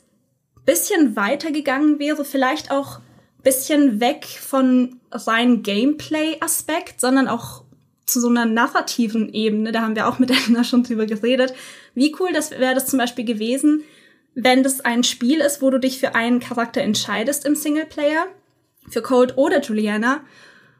bisschen 0.66 1.16
weitergegangen 1.16 1.98
wäre, 1.98 2.26
vielleicht 2.26 2.70
auch 2.70 3.00
bisschen 3.44 4.00
weg 4.00 4.26
von 4.26 5.00
rein 5.12 5.64
Gameplay-Aspekt, 5.64 7.00
sondern 7.02 7.28
auch 7.28 7.64
zu 8.06 8.20
so 8.20 8.30
einer 8.30 8.46
narrativen 8.46 9.34
Ebene, 9.34 9.72
da 9.72 9.82
haben 9.82 9.96
wir 9.96 10.08
auch 10.08 10.20
miteinander 10.20 10.64
schon 10.64 10.84
drüber 10.84 11.06
geredet. 11.06 11.54
Wie 11.96 12.16
cool 12.20 12.30
das 12.34 12.52
wäre 12.52 12.76
das 12.76 12.88
zum 12.88 13.00
Beispiel 13.00 13.26
gewesen, 13.26 13.84
wenn 14.34 14.64
das 14.64 14.82
ein 14.82 15.04
Spiel 15.04 15.42
ist, 15.42 15.62
wo 15.62 15.70
du 15.70 15.80
dich 15.80 16.00
für 16.00 16.16
einen 16.16 16.40
Charakter 16.40 16.82
entscheidest 16.82 17.46
im 17.46 17.56
Singleplayer, 17.56 18.28
für 18.90 19.02
Cold 19.02 19.38
oder 19.38 19.62
Juliana, 19.62 20.22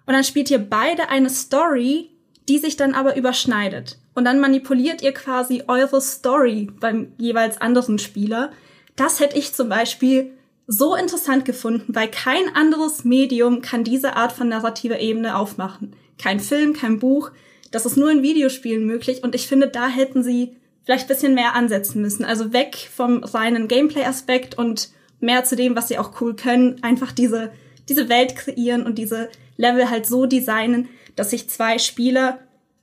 und 0.06 0.14
dann 0.14 0.24
spielt 0.24 0.50
ihr 0.50 0.60
beide 0.60 1.10
eine 1.10 1.30
Story, 1.30 2.10
die 2.50 2.58
sich 2.58 2.76
dann 2.76 2.94
aber 2.94 3.16
überschneidet. 3.16 3.98
Und 4.14 4.26
dann 4.26 4.40
manipuliert 4.40 5.02
ihr 5.02 5.14
quasi 5.14 5.64
eure 5.68 6.02
Story 6.02 6.68
beim 6.80 7.14
jeweils 7.18 7.62
anderen 7.62 8.00
Spieler. 8.00 8.52
Das 8.96 9.20
hätte 9.20 9.38
ich 9.38 9.54
zum 9.54 9.70
Beispiel 9.70 10.32
so 10.68 10.96
interessant 10.96 11.46
gefunden, 11.46 11.96
weil 11.96 12.10
kein 12.10 12.54
anderes 12.56 13.04
Medium 13.04 13.62
kann 13.62 13.84
diese 13.84 14.16
Art 14.16 14.32
von 14.32 14.50
narrativer 14.50 15.00
Ebene 15.00 15.38
aufmachen. 15.38 15.96
Kein 16.18 16.40
Film, 16.40 16.74
kein 16.74 17.00
Buch. 17.00 17.32
Das 17.72 17.86
ist 17.86 17.98
nur 17.98 18.12
in 18.12 18.24
Videospielen 18.24 18.86
möglich. 18.86 19.24
Und 19.24 19.36
ich 19.36 19.48
finde, 19.48 19.68
da 19.68 19.88
hätten 19.88 20.24
sie 20.24 20.56
vielleicht 20.84 21.08
bisschen 21.08 21.36
mehr 21.36 21.56
ansetzen 21.56 22.02
müssen. 22.02 22.26
Also 22.26 22.54
weg 22.54 22.76
vom 22.94 23.24
reinen 23.24 23.68
Gameplay-Aspekt 23.68 24.58
und 24.58 24.90
mehr 25.20 25.44
zu 25.44 25.56
dem, 25.56 25.76
was 25.76 25.88
sie 25.88 25.98
auch 25.98 26.20
cool 26.22 26.36
können. 26.36 26.84
Einfach 26.84 27.12
diese, 27.12 27.52
diese 27.88 28.10
Welt 28.10 28.36
kreieren 28.36 28.84
und 28.84 28.98
diese 28.98 29.30
Level 29.58 29.90
halt 29.90 30.06
so 30.06 30.26
designen, 30.26 30.90
dass 31.16 31.30
sich 31.30 31.50
zwei 31.50 31.78
Spieler, 31.78 32.40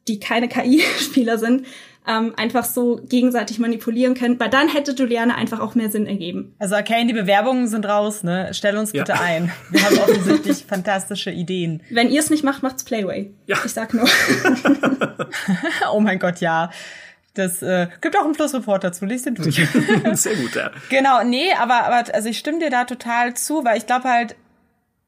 die 0.06 0.20
keine 0.20 0.48
KI-Spieler 0.48 1.38
sind, 1.38 1.66
ähm, 2.08 2.32
einfach 2.36 2.64
so 2.64 3.00
gegenseitig 3.06 3.58
manipulieren 3.58 4.14
können, 4.14 4.40
weil 4.40 4.48
dann 4.48 4.68
hätte 4.68 4.92
Juliane 4.92 5.34
einfach 5.34 5.60
auch 5.60 5.74
mehr 5.74 5.90
Sinn 5.90 6.06
ergeben. 6.06 6.54
Also 6.58 6.74
Arcane, 6.74 7.06
die 7.06 7.12
Bewerbungen 7.12 7.68
sind 7.68 7.86
raus, 7.86 8.24
ne? 8.24 8.48
Stell 8.52 8.76
uns 8.78 8.92
bitte 8.92 9.12
ja. 9.12 9.20
ein. 9.20 9.52
Wir 9.70 9.84
haben 9.84 9.98
offensichtlich 9.98 10.64
fantastische 10.68 11.30
Ideen. 11.30 11.82
Wenn 11.90 12.10
ihr 12.10 12.20
es 12.20 12.30
nicht 12.30 12.44
macht, 12.44 12.62
macht's 12.62 12.82
Playway. 12.84 13.30
Ja. 13.46 13.58
Ich 13.64 13.72
sag 13.72 13.92
nur. 13.92 14.08
oh 15.92 16.00
mein 16.00 16.18
Gott, 16.18 16.40
ja. 16.40 16.70
Das 17.34 17.62
äh, 17.62 17.88
gibt 18.00 18.16
auch 18.16 18.24
einen 18.24 18.34
Flussreport 18.34 18.82
dazu, 18.82 19.04
liest 19.04 19.26
den 19.26 19.34
durch. 19.34 19.54
Sehr 20.14 20.34
gut, 20.34 20.56
ja. 20.56 20.70
Genau, 20.88 21.22
nee, 21.22 21.52
aber, 21.52 21.84
aber 21.84 22.14
also 22.14 22.28
ich 22.28 22.38
stimme 22.38 22.58
dir 22.58 22.70
da 22.70 22.84
total 22.84 23.34
zu, 23.34 23.64
weil 23.64 23.76
ich 23.76 23.86
glaube 23.86 24.08
halt, 24.08 24.34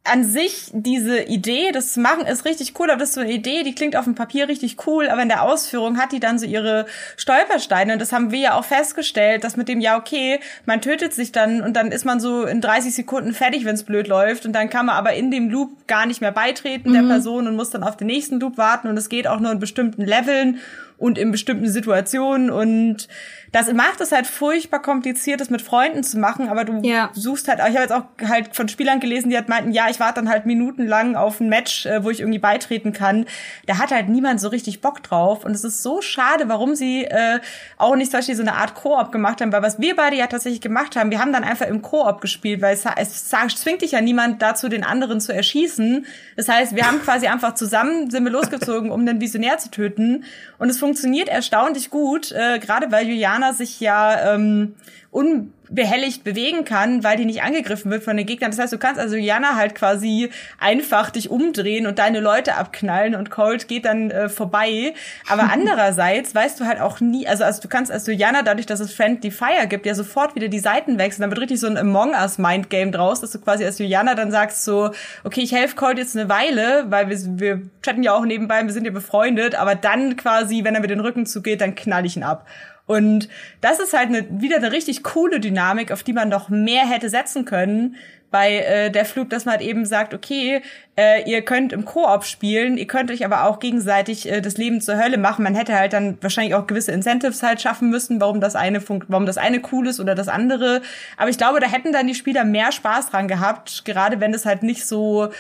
an 0.02 0.24
sich 0.24 0.70
diese 0.72 1.22
Idee, 1.24 1.72
das 1.72 1.92
zu 1.92 2.00
machen, 2.00 2.26
ist 2.26 2.46
richtig 2.46 2.72
cool, 2.80 2.90
aber 2.90 3.00
das 3.00 3.10
ist 3.10 3.14
so 3.16 3.20
eine 3.20 3.32
Idee, 3.32 3.64
die 3.64 3.74
klingt 3.74 3.96
auf 3.96 4.04
dem 4.04 4.14
Papier 4.14 4.48
richtig 4.48 4.86
cool, 4.86 5.10
aber 5.10 5.20
in 5.20 5.28
der 5.28 5.42
Ausführung 5.42 5.98
hat 5.98 6.12
die 6.12 6.20
dann 6.20 6.38
so 6.38 6.46
ihre 6.46 6.86
Stolpersteine. 7.18 7.92
Und 7.92 7.98
das 7.98 8.10
haben 8.10 8.30
wir 8.30 8.38
ja 8.38 8.54
auch 8.54 8.64
festgestellt, 8.64 9.44
dass 9.44 9.58
mit 9.58 9.68
dem, 9.68 9.80
ja 9.80 9.98
okay, 9.98 10.40
man 10.64 10.80
tötet 10.80 11.12
sich 11.12 11.32
dann 11.32 11.60
und 11.60 11.74
dann 11.74 11.92
ist 11.92 12.06
man 12.06 12.18
so 12.18 12.44
in 12.44 12.62
30 12.62 12.94
Sekunden 12.94 13.34
fertig, 13.34 13.66
wenn 13.66 13.74
es 13.74 13.84
blöd 13.84 14.08
läuft. 14.08 14.46
Und 14.46 14.54
dann 14.54 14.70
kann 14.70 14.86
man 14.86 14.96
aber 14.96 15.12
in 15.12 15.30
dem 15.30 15.50
Loop 15.50 15.86
gar 15.86 16.06
nicht 16.06 16.22
mehr 16.22 16.32
beitreten 16.32 16.90
mhm. 16.90 16.94
der 16.94 17.02
Person 17.02 17.46
und 17.46 17.54
muss 17.54 17.68
dann 17.68 17.82
auf 17.82 17.98
den 17.98 18.06
nächsten 18.06 18.40
Loop 18.40 18.56
warten. 18.56 18.88
Und 18.88 18.96
es 18.96 19.10
geht 19.10 19.26
auch 19.26 19.38
nur 19.38 19.52
in 19.52 19.58
bestimmten 19.58 20.02
Leveln 20.02 20.60
und 20.96 21.18
in 21.18 21.30
bestimmten 21.30 21.68
Situationen. 21.68 22.50
Und 22.50 23.06
das 23.52 23.72
macht 23.72 24.00
es 24.00 24.12
halt 24.12 24.26
furchtbar 24.26 24.80
kompliziert, 24.80 25.40
das 25.40 25.50
mit 25.50 25.62
Freunden 25.62 26.04
zu 26.04 26.18
machen, 26.18 26.48
aber 26.48 26.64
du 26.64 26.80
ja. 26.82 27.10
suchst 27.12 27.48
halt, 27.48 27.58
ich 27.58 27.76
habe 27.76 27.80
jetzt 27.80 27.92
auch 27.92 28.04
halt 28.28 28.54
von 28.54 28.68
Spielern 28.68 29.00
gelesen, 29.00 29.30
die 29.30 29.36
halt 29.36 29.48
meinten, 29.48 29.72
ja, 29.72 29.88
ich 29.90 29.98
warte 29.98 30.16
dann 30.16 30.28
halt 30.28 30.46
minutenlang 30.46 31.16
auf 31.16 31.40
ein 31.40 31.48
Match, 31.48 31.86
äh, 31.86 32.04
wo 32.04 32.10
ich 32.10 32.20
irgendwie 32.20 32.38
beitreten 32.38 32.92
kann. 32.92 33.26
Da 33.66 33.78
hat 33.78 33.90
halt 33.90 34.08
niemand 34.08 34.40
so 34.40 34.48
richtig 34.48 34.80
Bock 34.80 35.02
drauf 35.02 35.44
und 35.44 35.52
es 35.52 35.64
ist 35.64 35.82
so 35.82 36.00
schade, 36.00 36.48
warum 36.48 36.76
sie 36.76 37.04
äh, 37.04 37.40
auch 37.76 37.96
nicht 37.96 38.10
zum 38.10 38.18
Beispiel 38.18 38.36
so 38.36 38.42
eine 38.42 38.54
Art 38.54 38.74
Koop 38.74 39.10
gemacht 39.10 39.40
haben, 39.40 39.52
weil 39.52 39.62
was 39.62 39.80
wir 39.80 39.96
beide 39.96 40.16
ja 40.16 40.28
tatsächlich 40.28 40.60
gemacht 40.60 40.94
haben, 40.94 41.10
wir 41.10 41.18
haben 41.18 41.32
dann 41.32 41.44
einfach 41.44 41.66
im 41.66 41.82
Koop 41.82 42.20
gespielt, 42.20 42.62
weil 42.62 42.74
es, 42.74 42.84
es 42.96 43.28
zwingt 43.56 43.82
dich 43.82 43.92
ja 43.92 44.00
niemand 44.00 44.42
dazu, 44.42 44.68
den 44.68 44.84
anderen 44.84 45.20
zu 45.20 45.34
erschießen. 45.34 46.06
Das 46.36 46.48
heißt, 46.48 46.76
wir 46.76 46.86
haben 46.86 47.02
quasi 47.02 47.26
einfach 47.26 47.54
zusammen, 47.54 48.10
sind 48.10 48.24
wir 48.24 48.30
losgezogen, 48.30 48.90
um 48.90 49.06
den 49.06 49.20
Visionär 49.20 49.58
zu 49.58 49.70
töten 49.70 50.24
und 50.58 50.70
es 50.70 50.78
funktioniert 50.78 51.28
erstaunlich 51.28 51.90
gut, 51.90 52.30
äh, 52.32 52.58
gerade 52.60 52.92
weil 52.92 53.08
Juliana 53.08 53.39
Diana 53.40 53.52
sich 53.52 53.80
ja 53.80 54.34
ähm, 54.34 54.74
unbehelligt 55.10 56.22
bewegen 56.22 56.64
kann, 56.64 57.02
weil 57.02 57.16
die 57.16 57.24
nicht 57.24 57.42
angegriffen 57.42 57.90
wird 57.90 58.04
von 58.04 58.16
den 58.16 58.26
Gegnern. 58.26 58.52
Das 58.52 58.60
heißt, 58.60 58.72
du 58.72 58.78
kannst 58.78 59.00
also 59.00 59.16
Jana 59.16 59.56
halt 59.56 59.74
quasi 59.74 60.30
einfach 60.60 61.10
dich 61.10 61.30
umdrehen 61.30 61.88
und 61.88 61.98
deine 61.98 62.20
Leute 62.20 62.54
abknallen 62.54 63.16
und 63.16 63.28
Cold 63.30 63.66
geht 63.66 63.86
dann 63.86 64.10
äh, 64.10 64.28
vorbei. 64.28 64.94
Aber 65.28 65.44
andererseits 65.52 66.32
weißt 66.34 66.60
du 66.60 66.66
halt 66.66 66.80
auch 66.80 67.00
nie, 67.00 67.26
also, 67.26 67.42
also 67.42 67.60
du 67.60 67.68
kannst 67.68 67.90
also 67.90 68.12
Jana 68.12 68.42
dadurch, 68.42 68.66
dass 68.66 68.78
es 68.78 68.92
Friendly 68.92 69.32
Fire 69.32 69.66
gibt, 69.68 69.84
ja 69.84 69.94
sofort 69.96 70.36
wieder 70.36 70.48
die 70.48 70.60
Seiten 70.60 70.98
wechseln. 70.98 71.22
Dann 71.22 71.30
wird 71.30 71.40
richtig 71.40 71.58
so 71.58 71.66
ein 71.66 71.76
Among 71.76 72.12
Us 72.12 72.38
Mind 72.38 72.70
Game 72.70 72.92
draus, 72.92 73.20
dass 73.20 73.32
du 73.32 73.40
quasi 73.40 73.64
als 73.64 73.78
Juliana 73.78 74.14
dann 74.14 74.30
sagst 74.30 74.64
so, 74.64 74.90
okay, 75.24 75.40
ich 75.40 75.52
helfe 75.52 75.74
Cold 75.74 75.98
jetzt 75.98 76.16
eine 76.16 76.28
Weile, 76.28 76.84
weil 76.88 77.08
wir, 77.08 77.18
wir 77.40 77.62
chatten 77.82 78.04
ja 78.04 78.12
auch 78.12 78.24
nebenbei, 78.24 78.62
wir 78.64 78.72
sind 78.72 78.84
ja 78.84 78.92
befreundet, 78.92 79.56
aber 79.56 79.74
dann 79.74 80.16
quasi, 80.16 80.62
wenn 80.62 80.74
er 80.74 80.80
mit 80.80 80.90
den 80.90 81.00
Rücken 81.00 81.26
zugeht, 81.26 81.60
dann 81.60 81.74
knall 81.74 82.06
ich 82.06 82.16
ihn 82.16 82.22
ab. 82.22 82.46
Und 82.90 83.28
das 83.60 83.78
ist 83.78 83.92
halt 83.92 84.08
eine, 84.08 84.26
wieder 84.30 84.56
eine 84.56 84.72
richtig 84.72 85.04
coole 85.04 85.38
Dynamik, 85.38 85.92
auf 85.92 86.02
die 86.02 86.12
man 86.12 86.28
noch 86.28 86.48
mehr 86.48 86.84
hätte 86.84 87.08
setzen 87.08 87.44
können 87.44 87.94
bei 88.32 88.58
äh, 88.58 88.90
der 88.90 89.04
Flug, 89.04 89.30
dass 89.30 89.44
man 89.44 89.58
halt 89.58 89.62
eben 89.62 89.86
sagt, 89.86 90.12
okay, 90.12 90.60
äh, 90.96 91.22
ihr 91.30 91.42
könnt 91.42 91.72
im 91.72 91.84
Koop 91.84 92.24
spielen, 92.24 92.78
ihr 92.78 92.88
könnt 92.88 93.12
euch 93.12 93.24
aber 93.24 93.44
auch 93.44 93.60
gegenseitig 93.60 94.28
äh, 94.28 94.40
das 94.40 94.56
Leben 94.56 94.80
zur 94.80 95.00
Hölle 95.00 95.18
machen. 95.18 95.44
Man 95.44 95.54
hätte 95.54 95.78
halt 95.78 95.92
dann 95.92 96.18
wahrscheinlich 96.20 96.56
auch 96.56 96.66
gewisse 96.66 96.90
Incentives 96.90 97.44
halt 97.44 97.60
schaffen 97.60 97.90
müssen, 97.90 98.20
warum 98.20 98.40
das 98.40 98.56
eine 98.56 98.80
funkt, 98.80 99.06
warum 99.08 99.24
das 99.24 99.38
eine 99.38 99.62
cool 99.70 99.86
ist 99.86 100.00
oder 100.00 100.16
das 100.16 100.26
andere. 100.26 100.82
Aber 101.16 101.30
ich 101.30 101.38
glaube, 101.38 101.60
da 101.60 101.68
hätten 101.68 101.92
dann 101.92 102.08
die 102.08 102.16
Spieler 102.16 102.44
mehr 102.44 102.72
Spaß 102.72 103.10
dran 103.10 103.28
gehabt, 103.28 103.84
gerade 103.84 104.18
wenn 104.18 104.34
es 104.34 104.46
halt 104.46 104.64
nicht 104.64 104.84
so 104.84 105.30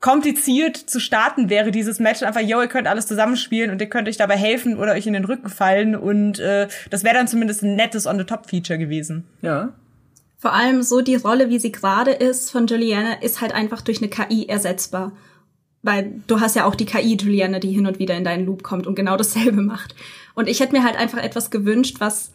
kompliziert 0.00 0.76
zu 0.76 0.98
starten 0.98 1.50
wäre, 1.50 1.70
dieses 1.70 1.98
Match. 1.98 2.22
Einfach, 2.22 2.40
yo, 2.40 2.60
ihr 2.60 2.68
könnt 2.68 2.88
alles 2.88 3.06
zusammenspielen 3.06 3.70
und 3.70 3.80
ihr 3.80 3.88
könnt 3.88 4.08
euch 4.08 4.16
dabei 4.16 4.36
helfen 4.36 4.78
oder 4.78 4.92
euch 4.92 5.06
in 5.06 5.12
den 5.12 5.26
Rücken 5.26 5.50
fallen. 5.50 5.94
Und 5.94 6.38
äh, 6.38 6.68
das 6.88 7.04
wäre 7.04 7.14
dann 7.14 7.28
zumindest 7.28 7.62
ein 7.62 7.76
nettes 7.76 8.06
On-the-Top-Feature 8.06 8.78
gewesen. 8.78 9.24
Ja. 9.42 9.74
Vor 10.38 10.54
allem 10.54 10.82
so 10.82 11.02
die 11.02 11.16
Rolle, 11.16 11.50
wie 11.50 11.58
sie 11.58 11.70
gerade 11.70 12.12
ist 12.12 12.50
von 12.50 12.66
Juliana, 12.66 13.20
ist 13.20 13.42
halt 13.42 13.52
einfach 13.52 13.82
durch 13.82 13.98
eine 13.98 14.08
KI 14.08 14.46
ersetzbar. 14.48 15.12
Weil 15.82 16.22
du 16.26 16.40
hast 16.40 16.56
ja 16.56 16.64
auch 16.64 16.74
die 16.74 16.86
KI 16.86 17.16
Juliana, 17.16 17.58
die 17.58 17.72
hin 17.72 17.86
und 17.86 17.98
wieder 17.98 18.16
in 18.16 18.24
deinen 18.24 18.46
Loop 18.46 18.62
kommt 18.62 18.86
und 18.86 18.94
genau 18.94 19.16
dasselbe 19.18 19.60
macht. 19.60 19.94
Und 20.34 20.48
ich 20.48 20.60
hätte 20.60 20.72
mir 20.72 20.82
halt 20.82 20.96
einfach 20.96 21.22
etwas 21.22 21.50
gewünscht, 21.50 21.96
was 21.98 22.32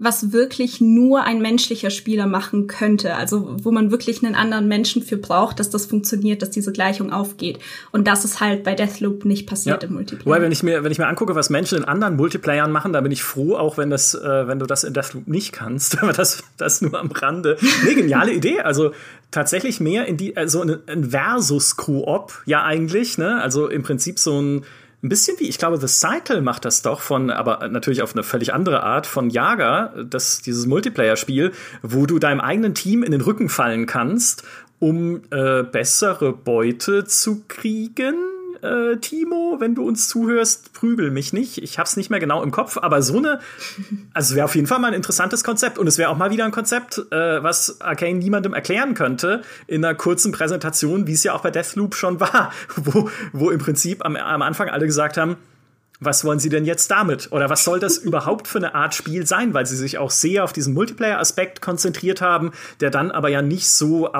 was 0.00 0.32
wirklich 0.32 0.80
nur 0.80 1.24
ein 1.24 1.42
menschlicher 1.42 1.90
Spieler 1.90 2.26
machen 2.26 2.66
könnte. 2.66 3.16
Also 3.16 3.54
wo 3.62 3.70
man 3.70 3.90
wirklich 3.90 4.24
einen 4.24 4.34
anderen 4.34 4.66
Menschen 4.66 5.02
für 5.02 5.18
braucht, 5.18 5.60
dass 5.60 5.68
das 5.68 5.84
funktioniert, 5.84 6.40
dass 6.40 6.48
diese 6.48 6.72
Gleichung 6.72 7.12
aufgeht. 7.12 7.58
Und 7.92 8.08
das 8.08 8.24
ist 8.24 8.40
halt 8.40 8.64
bei 8.64 8.74
Deathloop 8.74 9.26
nicht 9.26 9.46
passiert 9.46 9.82
ja. 9.82 9.88
im 9.88 9.94
Multiplayer. 9.94 10.24
Wobei, 10.24 10.40
wenn 10.40 10.52
ich 10.52 10.62
mir, 10.62 10.82
wenn 10.82 10.90
ich 10.90 10.98
mir 10.98 11.06
angucke, 11.06 11.34
was 11.34 11.50
Menschen 11.50 11.76
in 11.76 11.84
anderen 11.84 12.16
Multiplayern 12.16 12.72
machen, 12.72 12.94
da 12.94 13.02
bin 13.02 13.12
ich 13.12 13.22
froh, 13.22 13.56
auch 13.56 13.76
wenn 13.76 13.90
das, 13.90 14.14
äh, 14.14 14.48
wenn 14.48 14.58
du 14.58 14.64
das 14.64 14.84
in 14.84 14.94
Deathloop 14.94 15.28
nicht 15.28 15.52
kannst. 15.52 15.98
Aber 16.02 16.14
das, 16.14 16.44
das 16.56 16.80
nur 16.80 16.98
am 16.98 17.10
Rande. 17.10 17.58
Nee, 17.84 17.94
geniale 17.94 18.32
Idee. 18.32 18.60
Also 18.60 18.92
tatsächlich 19.30 19.80
mehr 19.80 20.06
in 20.06 20.16
die, 20.16 20.34
also 20.34 20.62
ein, 20.62 21.10
Versus-Koop, 21.10 22.42
ja 22.46 22.64
eigentlich, 22.64 23.18
ne? 23.18 23.42
Also 23.42 23.68
im 23.68 23.82
Prinzip 23.82 24.18
so 24.18 24.40
ein 24.40 24.64
ein 25.02 25.08
bisschen 25.08 25.38
wie, 25.40 25.48
ich 25.48 25.58
glaube, 25.58 25.78
The 25.78 25.88
Cycle 25.88 26.42
macht 26.42 26.64
das 26.64 26.82
doch 26.82 27.00
von, 27.00 27.30
aber 27.30 27.68
natürlich 27.68 28.02
auf 28.02 28.14
eine 28.14 28.22
völlig 28.22 28.52
andere 28.52 28.82
Art, 28.82 29.06
von 29.06 29.30
Jager, 29.30 29.94
das, 30.08 30.42
dieses 30.42 30.66
Multiplayer-Spiel, 30.66 31.52
wo 31.82 32.06
du 32.06 32.18
deinem 32.18 32.40
eigenen 32.40 32.74
Team 32.74 33.02
in 33.02 33.12
den 33.12 33.22
Rücken 33.22 33.48
fallen 33.48 33.86
kannst, 33.86 34.44
um 34.78 35.22
äh, 35.30 35.62
bessere 35.62 36.32
Beute 36.32 37.04
zu 37.04 37.42
kriegen 37.48 38.14
äh, 38.62 38.96
Timo, 38.96 39.56
wenn 39.58 39.74
du 39.74 39.86
uns 39.86 40.08
zuhörst, 40.08 40.72
prügel 40.72 41.10
mich 41.10 41.32
nicht. 41.32 41.58
Ich 41.62 41.78
hab's 41.78 41.96
nicht 41.96 42.10
mehr 42.10 42.20
genau 42.20 42.42
im 42.42 42.50
Kopf, 42.50 42.78
aber 42.78 43.02
so 43.02 43.18
eine, 43.18 43.40
also 44.14 44.34
wäre 44.34 44.44
auf 44.44 44.54
jeden 44.54 44.66
Fall 44.66 44.78
mal 44.78 44.88
ein 44.88 44.94
interessantes 44.94 45.44
Konzept 45.44 45.78
und 45.78 45.86
es 45.86 45.98
wäre 45.98 46.10
auch 46.10 46.16
mal 46.16 46.30
wieder 46.30 46.44
ein 46.44 46.50
Konzept, 46.50 46.98
äh, 47.10 47.42
was 47.42 47.80
Arcane 47.80 48.18
niemandem 48.18 48.54
erklären 48.54 48.94
könnte 48.94 49.42
in 49.66 49.84
einer 49.84 49.94
kurzen 49.94 50.32
Präsentation, 50.32 51.06
wie 51.06 51.12
es 51.12 51.24
ja 51.24 51.34
auch 51.34 51.42
bei 51.42 51.50
Deathloop 51.50 51.94
schon 51.94 52.20
war, 52.20 52.52
wo, 52.76 53.10
wo 53.32 53.50
im 53.50 53.58
Prinzip 53.58 54.04
am, 54.04 54.16
am 54.16 54.42
Anfang 54.42 54.68
alle 54.68 54.86
gesagt 54.86 55.16
haben, 55.16 55.36
was 56.00 56.24
wollen 56.24 56.38
sie 56.38 56.48
denn 56.48 56.64
jetzt 56.64 56.90
damit? 56.90 57.30
Oder 57.30 57.50
was 57.50 57.62
soll 57.62 57.78
das 57.78 57.98
überhaupt 57.98 58.48
für 58.48 58.58
eine 58.58 58.74
Art 58.74 58.94
Spiel 58.94 59.26
sein? 59.26 59.54
Weil 59.54 59.66
sie 59.66 59.76
sich 59.76 59.98
auch 59.98 60.10
sehr 60.10 60.44
auf 60.44 60.52
diesen 60.52 60.74
Multiplayer-Aspekt 60.74 61.60
konzentriert 61.60 62.20
haben, 62.20 62.52
der 62.80 62.90
dann 62.90 63.10
aber 63.10 63.28
ja 63.28 63.42
nicht 63.42 63.68
so 63.68 64.12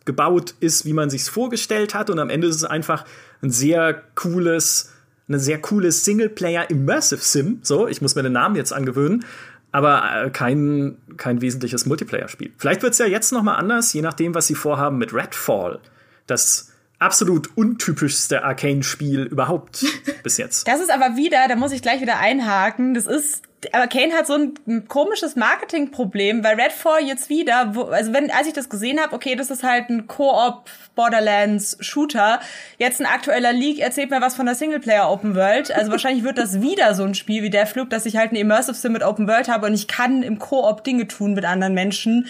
ausgebaut 0.00 0.54
ist, 0.60 0.84
wie 0.84 0.92
man 0.92 1.10
sich's 1.10 1.28
vorgestellt 1.28 1.94
hat. 1.94 2.10
Und 2.10 2.18
am 2.18 2.30
Ende 2.30 2.48
ist 2.48 2.56
es 2.56 2.64
einfach 2.64 3.04
ein 3.42 3.50
sehr 3.50 4.02
cooles, 4.14 4.92
eine 5.28 5.38
sehr 5.38 5.60
cooles 5.60 6.04
Singleplayer 6.04 6.68
Immersive 6.70 7.22
Sim. 7.22 7.60
So, 7.62 7.86
ich 7.86 8.02
muss 8.02 8.14
mir 8.14 8.22
den 8.22 8.32
Namen 8.32 8.56
jetzt 8.56 8.72
angewöhnen. 8.72 9.24
Aber 9.72 10.24
äh, 10.26 10.30
kein, 10.30 10.96
kein 11.16 11.40
wesentliches 11.40 11.86
Multiplayer-Spiel. 11.86 12.50
Vielleicht 12.58 12.82
wird's 12.82 12.98
ja 12.98 13.06
jetzt 13.06 13.32
noch 13.32 13.42
mal 13.42 13.54
anders, 13.54 13.92
je 13.92 14.02
nachdem, 14.02 14.34
was 14.34 14.48
sie 14.48 14.56
vorhaben 14.56 14.98
mit 14.98 15.14
Redfall. 15.14 15.78
Das 16.26 16.69
absolut 17.00 17.56
untypischste 17.56 18.44
Arcane-Spiel 18.44 19.22
überhaupt 19.22 19.84
bis 20.22 20.36
jetzt. 20.36 20.68
Das 20.68 20.80
ist 20.80 20.92
aber 20.92 21.16
wieder, 21.16 21.48
da 21.48 21.56
muss 21.56 21.72
ich 21.72 21.82
gleich 21.82 22.00
wieder 22.00 22.18
einhaken, 22.18 22.94
das 22.94 23.06
ist 23.06 23.42
aber 23.72 23.88
Kane 23.88 24.14
hat 24.14 24.26
so 24.26 24.34
ein 24.34 24.88
komisches 24.88 25.36
Marketingproblem, 25.36 26.42
weil 26.42 26.58
Redfall 26.58 27.02
jetzt 27.02 27.28
wieder, 27.28 27.74
wo, 27.74 27.82
also 27.82 28.12
wenn, 28.12 28.30
als 28.30 28.46
ich 28.46 28.54
das 28.54 28.70
gesehen 28.70 28.98
habe, 28.98 29.14
okay, 29.14 29.36
das 29.36 29.50
ist 29.50 29.62
halt 29.62 29.90
ein 29.90 30.06
Co-op 30.06 30.70
Borderlands 30.94 31.76
Shooter, 31.80 32.40
jetzt 32.78 33.00
ein 33.00 33.06
aktueller 33.06 33.52
Leak 33.52 33.78
erzählt 33.78 34.10
mir 34.10 34.22
was 34.22 34.34
von 34.34 34.46
der 34.46 34.54
Singleplayer 34.54 35.10
Open 35.10 35.34
World. 35.34 35.74
Also 35.74 35.90
wahrscheinlich 35.90 36.24
wird 36.24 36.38
das 36.38 36.62
wieder 36.62 36.94
so 36.94 37.04
ein 37.04 37.14
Spiel 37.14 37.42
wie 37.42 37.50
der 37.50 37.66
Flug, 37.66 37.90
dass 37.90 38.06
ich 38.06 38.16
halt 38.16 38.32
ein 38.32 38.36
Immersive 38.36 38.74
Sim 38.74 38.92
mit 38.92 39.02
Open 39.02 39.28
World 39.28 39.48
habe 39.48 39.66
und 39.66 39.74
ich 39.74 39.88
kann 39.88 40.22
im 40.22 40.38
Co-op 40.38 40.82
Dinge 40.82 41.06
tun 41.06 41.34
mit 41.34 41.44
anderen 41.44 41.74
Menschen. 41.74 42.28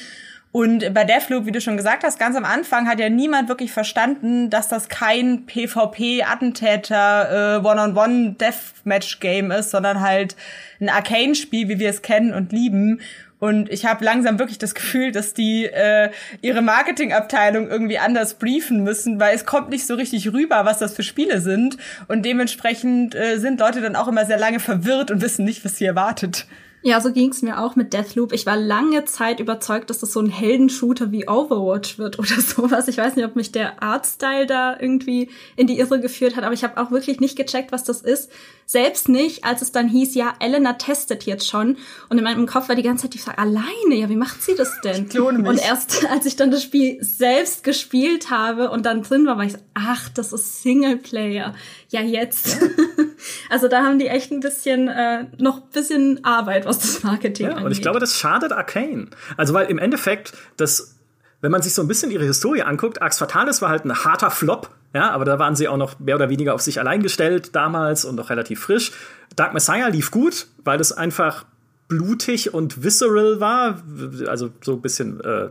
Und 0.53 0.94
bei 0.94 1.05
Deathloop, 1.05 1.46
wie 1.46 1.53
du 1.53 1.61
schon 1.61 1.76
gesagt 1.76 2.03
hast, 2.03 2.18
ganz 2.18 2.36
am 2.36 2.44
Anfang 2.44 2.88
hat 2.88 2.98
ja 2.98 3.09
niemand 3.09 3.48
wirklich 3.48 3.70
verstanden, 3.70 4.51
dass 4.51 4.66
das 4.66 4.88
kein 4.88 5.46
PvP-Attentäter 5.46 7.59
äh, 7.59 7.64
One-on-One-Deathmatch-Game 7.64 9.53
ist, 9.53 9.70
sondern 9.70 10.01
halt 10.01 10.34
ein 10.80 10.88
Arcane-Spiel, 10.88 11.68
wie 11.68 11.78
wir 11.78 11.90
es 11.90 12.03
kennen 12.03 12.34
und 12.34 12.51
lieben. 12.51 13.01
Und 13.38 13.70
ich 13.70 13.86
habe 13.86 14.05
langsam 14.05 14.40
wirklich 14.40 14.59
das 14.59 14.74
Gefühl, 14.74 15.12
dass 15.12 15.34
die 15.34 15.66
äh, 15.66 16.11
ihre 16.42 16.62
Marketingabteilung 16.62 17.68
irgendwie 17.68 17.98
anders 17.98 18.34
briefen 18.34 18.82
müssen, 18.82 19.20
weil 19.20 19.36
es 19.36 19.46
kommt 19.46 19.70
nicht 19.70 19.86
so 19.86 19.94
richtig 19.94 20.32
rüber, 20.32 20.64
was 20.64 20.78
das 20.78 20.94
für 20.94 21.05
Spiele 21.05 21.40
sind. 21.40 21.76
Und 22.09 22.24
dementsprechend 22.24 23.14
äh, 23.14 23.38
sind 23.38 23.61
Leute 23.61 23.80
dann 23.80 23.94
auch 23.94 24.09
immer 24.09 24.26
sehr 24.26 24.38
lange 24.38 24.59
verwirrt 24.59 25.12
und 25.12 25.22
wissen 25.22 25.44
nicht, 25.44 25.64
was 25.64 25.76
sie 25.76 25.86
erwartet. 25.86 26.48
Ja, 26.83 27.01
so 27.01 27.12
ging's 27.12 27.43
mir 27.43 27.61
auch 27.61 27.76
mit 27.76 27.93
Deathloop. 27.93 28.33
Ich 28.33 28.47
war 28.47 28.57
lange 28.57 29.05
Zeit 29.05 29.39
überzeugt, 29.39 29.91
dass 29.91 29.99
das 29.99 30.12
so 30.12 30.20
ein 30.20 30.31
Heldenshooter 30.31 31.12
wie 31.12 31.28
Overwatch 31.28 31.99
wird 31.99 32.18
oder 32.18 32.41
sowas. 32.41 32.89
Ich 32.89 32.97
weiß 32.97 33.16
nicht, 33.16 33.26
ob 33.26 33.37
mich 33.37 33.53
der 33.53 33.83
Artstyle 33.83 34.47
da 34.47 34.78
irgendwie 34.78 35.28
in 35.57 35.66
die 35.66 35.78
Irre 35.78 36.01
geführt 36.01 36.37
hat, 36.37 36.45
aber 36.45 36.55
ich 36.55 36.64
habe 36.64 36.81
auch 36.81 36.91
wirklich 36.91 37.20
nicht 37.20 37.37
gecheckt, 37.37 37.70
was 37.72 37.85
das 37.85 38.01
ist. 38.01 38.31
Selbst 38.64 39.09
nicht, 39.09 39.45
als 39.45 39.62
es 39.62 39.72
dann 39.72 39.89
hieß, 39.89 40.14
ja, 40.14 40.33
Elena 40.39 40.74
testet 40.74 41.24
jetzt 41.24 41.49
schon. 41.49 41.76
Und 42.09 42.18
in 42.18 42.24
meinem 42.24 42.47
Kopf 42.47 42.68
war 42.68 42.76
die 42.76 42.83
ganze 42.83 43.03
Zeit 43.03 43.14
die 43.14 43.18
Frage, 43.18 43.39
alleine, 43.39 43.95
ja, 43.95 44.09
wie 44.09 44.16
macht 44.16 44.43
sie 44.43 44.55
das 44.55 44.81
denn? 44.83 45.05
Ich 45.05 45.11
klone 45.11 45.39
mich. 45.39 45.49
Und 45.49 45.59
erst 45.59 46.07
als 46.11 46.24
ich 46.24 46.37
dann 46.37 46.51
das 46.51 46.62
Spiel 46.62 46.99
selbst 47.01 47.64
gespielt 47.64 48.31
habe 48.31 48.70
und 48.70 48.87
dann 48.87 49.03
drin 49.03 49.26
war, 49.26 49.37
war 49.37 49.45
ich 49.45 49.53
so, 49.53 49.59
ach, 49.74 50.09
das 50.11 50.33
ist 50.33 50.62
Singleplayer. 50.62 51.55
Ja, 51.91 52.01
jetzt. 52.01 52.61
Ja. 52.61 52.68
also 53.51 53.68
da 53.68 53.82
haben 53.82 53.99
die 53.99 54.09
echt 54.09 54.32
ein 54.32 54.41
bisschen, 54.41 54.88
äh, 54.88 55.26
noch 55.38 55.59
ein 55.59 55.70
bisschen 55.72 56.24
Arbeit, 56.24 56.64
was 56.66 56.78
das 56.78 57.03
Marketing 57.03 57.47
ja, 57.47 57.53
angeht. 57.53 57.66
Und 57.66 57.72
ich 57.72 57.82
glaube, 57.82 58.01
das 58.01 58.18
schadet 58.18 58.53
Arcane. 58.53 59.09
Also 59.36 59.55
weil 59.55 59.66
im 59.66 59.78
Endeffekt, 59.78 60.32
das 60.57 60.97
wenn 61.41 61.51
man 61.51 61.62
sich 61.62 61.74
so 61.74 61.82
ein 61.82 61.88
bisschen 61.88 62.11
ihre 62.11 62.24
Historie 62.24 62.62
anguckt, 62.62 63.01
Ax 63.01 63.18
Fatalis 63.18 63.62
war 63.62 63.70
halt 63.70 63.84
ein 63.84 64.05
harter 64.05 64.30
Flop, 64.30 64.70
ja, 64.95 65.11
aber 65.11 65.24
da 65.24 65.38
waren 65.38 65.57
sie 65.57 65.68
auch 65.68 65.76
noch 65.76 65.99
mehr 65.99 66.16
oder 66.16 66.28
weniger 66.28 66.55
auf 66.55 66.61
sich 66.61 66.78
allein 66.78 67.03
gestellt 67.03 67.55
damals 67.55 68.05
und 68.05 68.16
noch 68.16 68.30
relativ 68.30 68.61
frisch. 68.61 68.93
Dark 69.36 69.55
Messiah 69.55 69.88
lief 69.88 70.11
gut, 70.11 70.49
weil 70.64 70.80
es 70.80 70.93
einfach 70.93 71.47
blutig 71.88 72.53
und 72.53 72.82
visceral 72.82 73.41
war, 73.41 73.82
also 74.26 74.51
so 74.61 74.74
ein 74.74 74.82
bisschen 74.82 75.20
äh, 75.20 75.49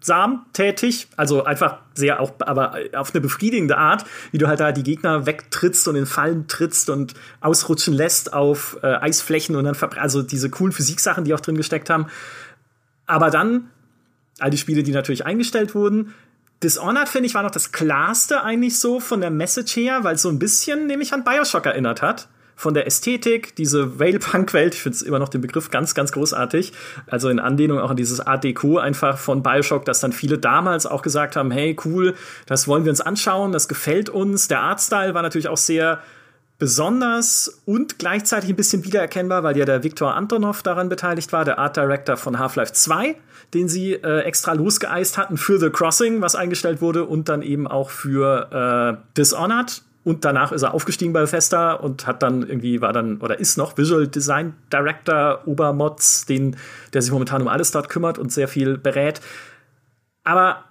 gewaltsam 0.00 0.46
tätig, 0.52 1.08
also 1.16 1.44
einfach 1.44 1.78
sehr 1.94 2.20
auch, 2.20 2.32
aber 2.40 2.74
auf 2.94 3.12
eine 3.12 3.20
befriedigende 3.20 3.76
Art, 3.76 4.04
wie 4.32 4.38
du 4.38 4.48
halt 4.48 4.60
da 4.60 4.72
die 4.72 4.82
Gegner 4.82 5.26
wegtrittst 5.26 5.88
und 5.88 5.96
in 5.96 6.06
Fallen 6.06 6.48
trittst 6.48 6.90
und 6.90 7.14
ausrutschen 7.40 7.94
lässt 7.94 8.32
auf 8.32 8.78
äh, 8.82 8.86
Eisflächen 8.86 9.56
und 9.56 9.64
dann 9.64 9.76
also 9.96 10.22
diese 10.22 10.50
coolen 10.50 10.72
Physiksachen, 10.72 11.24
die 11.24 11.34
auch 11.34 11.40
drin 11.40 11.56
gesteckt 11.56 11.90
haben. 11.90 12.06
Aber 13.06 13.30
dann 13.30 13.70
all 14.38 14.50
die 14.50 14.58
Spiele, 14.58 14.82
die 14.82 14.92
natürlich 14.92 15.26
eingestellt 15.26 15.74
wurden. 15.74 16.14
Dishonored, 16.62 17.08
finde 17.08 17.26
ich, 17.26 17.34
war 17.34 17.42
noch 17.42 17.50
das 17.50 17.72
klarste 17.72 18.42
eigentlich 18.42 18.78
so 18.78 19.00
von 19.00 19.20
der 19.20 19.30
Message 19.30 19.76
her, 19.76 20.04
weil 20.04 20.14
es 20.14 20.22
so 20.22 20.28
ein 20.28 20.38
bisschen 20.38 20.86
nämlich 20.86 21.12
an 21.12 21.24
Bioshock 21.24 21.66
erinnert 21.66 22.00
hat. 22.00 22.28
Von 22.60 22.74
der 22.74 22.86
Ästhetik, 22.86 23.56
diese 23.56 23.98
Whale-Punk-Welt, 23.98 24.74
ich 24.74 24.82
finde 24.82 24.96
es 24.96 25.00
immer 25.00 25.18
noch 25.18 25.30
den 25.30 25.40
Begriff 25.40 25.70
ganz, 25.70 25.94
ganz 25.94 26.12
großartig. 26.12 26.74
Also 27.06 27.30
in 27.30 27.38
Anlehnung 27.38 27.78
auch 27.78 27.88
an 27.88 27.96
dieses 27.96 28.20
Art 28.20 28.44
Deco 28.44 28.76
einfach 28.76 29.16
von 29.16 29.42
Bioshock, 29.42 29.86
dass 29.86 30.00
dann 30.00 30.12
viele 30.12 30.36
damals 30.36 30.84
auch 30.84 31.00
gesagt 31.00 31.36
haben, 31.36 31.50
hey, 31.50 31.74
cool, 31.86 32.14
das 32.44 32.68
wollen 32.68 32.84
wir 32.84 32.90
uns 32.90 33.00
anschauen, 33.00 33.52
das 33.52 33.66
gefällt 33.66 34.10
uns. 34.10 34.48
Der 34.48 34.60
Artstyle 34.60 35.14
war 35.14 35.22
natürlich 35.22 35.48
auch 35.48 35.56
sehr 35.56 36.00
besonders 36.58 37.62
und 37.64 37.98
gleichzeitig 37.98 38.50
ein 38.50 38.56
bisschen 38.56 38.84
wiedererkennbar, 38.84 39.42
weil 39.42 39.56
ja 39.56 39.64
der 39.64 39.82
Viktor 39.82 40.14
Antonov 40.14 40.62
daran 40.62 40.90
beteiligt 40.90 41.32
war, 41.32 41.46
der 41.46 41.58
Art 41.58 41.78
Director 41.78 42.18
von 42.18 42.38
Half-Life 42.38 42.74
2 42.74 43.16
den 43.54 43.68
sie 43.68 43.94
äh, 43.94 44.20
extra 44.20 44.52
losgeeist 44.52 45.18
hatten 45.18 45.36
für 45.36 45.58
The 45.58 45.70
Crossing, 45.70 46.20
was 46.20 46.36
eingestellt 46.36 46.80
wurde, 46.80 47.04
und 47.04 47.28
dann 47.28 47.42
eben 47.42 47.66
auch 47.66 47.90
für 47.90 49.00
äh, 49.02 49.16
Dishonored. 49.16 49.82
Und 50.10 50.24
danach 50.24 50.50
ist 50.50 50.62
er 50.62 50.74
aufgestiegen 50.74 51.12
bei 51.12 51.20
Bethesda 51.20 51.74
und 51.74 52.04
hat 52.08 52.24
dann 52.24 52.42
irgendwie, 52.42 52.80
war 52.80 52.92
dann, 52.92 53.18
oder 53.18 53.38
ist 53.38 53.56
noch 53.56 53.78
Visual 53.78 54.08
Design 54.08 54.54
Director 54.72 55.46
Obermods, 55.46 56.26
den, 56.26 56.56
der 56.92 57.00
sich 57.00 57.12
momentan 57.12 57.40
um 57.42 57.46
alles 57.46 57.70
dort 57.70 57.88
kümmert 57.88 58.18
und 58.18 58.32
sehr 58.32 58.48
viel 58.48 58.76
berät. 58.76 59.20
Aber 60.24 60.64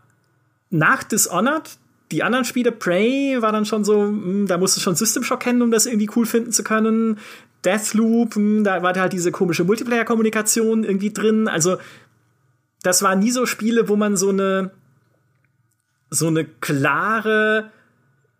nach 0.70 1.04
Dishonored, 1.04 1.78
die 2.12 2.22
anderen 2.22 2.44
Spiele, 2.44 2.74
Prey 2.74 3.42
war 3.42 3.54
dann 3.54 3.64
schon 3.64 3.86
so, 3.86 4.02
mh, 4.02 4.24
hm, 4.24 4.48
da 4.48 4.58
musst 4.58 4.76
du 4.76 4.82
schon 4.82 4.96
System 4.96 5.24
Shock 5.24 5.40
kennen, 5.40 5.62
um 5.62 5.72
das 5.72 5.86
irgendwie 5.86 6.10
cool 6.18 6.26
finden 6.26 6.52
zu 6.52 6.66
können. 6.66 7.18
Deathloop, 7.64 8.36
mh, 8.36 8.58
hm, 8.58 8.64
da 8.66 8.84
war 8.84 8.94
halt 8.94 9.14
diese 9.14 9.32
komische 9.32 9.64
Multiplayer-Kommunikation 9.64 10.84
irgendwie 10.84 11.14
drin. 11.14 11.48
Also 11.48 11.78
das 12.84 13.04
waren 13.04 13.20
nie 13.20 13.32
so 13.32 13.46
Spiele, 13.46 13.88
wo 13.88 13.96
man 13.96 14.18
so 14.18 14.32
eine 14.32 14.72
so 16.10 16.28
eine 16.28 16.44
klare 16.44 17.72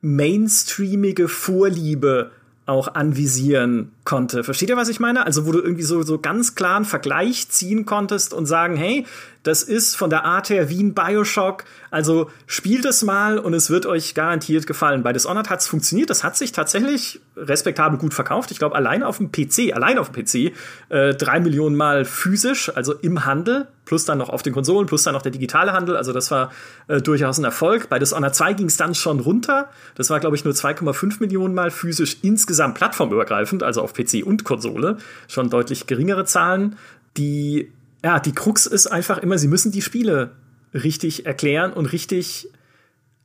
mainstreamige 0.02 1.28
Vorliebe 1.28 2.32
auch 2.66 2.94
anvisieren 2.94 3.92
konnte. 4.10 4.44
Versteht 4.44 4.70
ihr, 4.70 4.76
was 4.76 4.90
ich 4.90 5.00
meine? 5.00 5.24
Also, 5.24 5.46
wo 5.46 5.52
du 5.52 5.60
irgendwie 5.60 5.84
so, 5.84 6.02
so 6.02 6.18
ganz 6.18 6.56
klaren 6.56 6.84
Vergleich 6.84 7.48
ziehen 7.50 7.86
konntest 7.86 8.34
und 8.34 8.48
sagen, 8.48 8.76
hey, 8.76 9.06
das 9.44 9.64
ist 9.64 9.96
von 9.96 10.10
der 10.10 10.26
Art 10.26 10.50
her 10.50 10.70
wie 10.70 10.84
ein 10.84 10.94
Bioshock. 10.94 11.64
Also 11.92 12.30
spielt 12.46 12.86
es 12.86 13.04
mal 13.04 13.40
und 13.40 13.54
es 13.54 13.70
wird 13.70 13.86
euch 13.86 14.14
garantiert 14.14 14.68
gefallen. 14.68 15.02
Bei 15.02 15.14
Dishonored 15.14 15.50
hat 15.50 15.62
es 15.62 15.68
funktioniert. 15.68 16.10
Das 16.10 16.24
hat 16.24 16.36
sich 16.36 16.52
tatsächlich 16.52 17.22
respektabel 17.38 17.98
gut 17.98 18.14
verkauft. 18.14 18.52
Ich 18.52 18.60
glaube, 18.60 18.76
allein 18.76 19.02
auf 19.02 19.18
dem 19.18 19.32
PC, 19.32 19.74
allein 19.74 19.98
auf 19.98 20.12
dem 20.12 20.24
PC, 20.24 20.54
äh, 20.90 21.16
drei 21.16 21.40
Millionen 21.40 21.78
Mal 21.78 22.04
physisch, 22.04 22.70
also 22.76 22.94
im 22.94 23.26
Handel, 23.26 23.68
plus 23.86 24.06
dann 24.06 24.18
noch 24.18 24.30
auf 24.30 24.44
den 24.44 24.54
Konsolen, 24.54 24.88
plus 24.88 25.04
dann 25.04 25.14
noch 25.14 25.22
der 25.22 25.32
digitale 25.32 25.72
Handel. 25.72 25.96
Also 25.96 26.12
das 26.12 26.32
war 26.32 26.52
äh, 26.88 27.02
durchaus 27.02 27.38
ein 27.38 27.46
Erfolg. 27.46 27.88
Bei 27.88 27.98
Dishonored 27.98 28.36
2 28.36 28.54
ging 28.54 28.68
es 28.68 28.78
dann 28.78 28.94
schon 28.94 29.22
runter. 29.22 29.70
Das 29.96 30.10
war, 30.10 30.20
glaube 30.20 30.36
ich, 30.36 30.44
nur 30.44 30.54
2,5 30.54 31.22
Millionen 31.22 31.56
Mal 31.56 31.72
physisch 31.72 32.18
insgesamt 32.22 32.76
plattformübergreifend, 32.76 33.64
also 33.64 33.82
auf 33.82 33.94
PC 34.04 34.26
und 34.26 34.44
Konsole. 34.44 34.98
Schon 35.28 35.50
deutlich 35.50 35.88
geringere 35.88 36.26
Zahlen. 36.26 36.78
Die 37.18 37.72
ja, 38.04 38.20
die 38.20 38.32
Krux 38.32 38.66
ist 38.66 38.88
einfach 38.88 39.18
immer, 39.18 39.38
sie 39.38 39.48
müssen 39.48 39.72
die 39.72 39.82
Spiele 39.82 40.32
richtig 40.74 41.26
erklären 41.26 41.74
und 41.74 41.88
richtig 41.88 42.50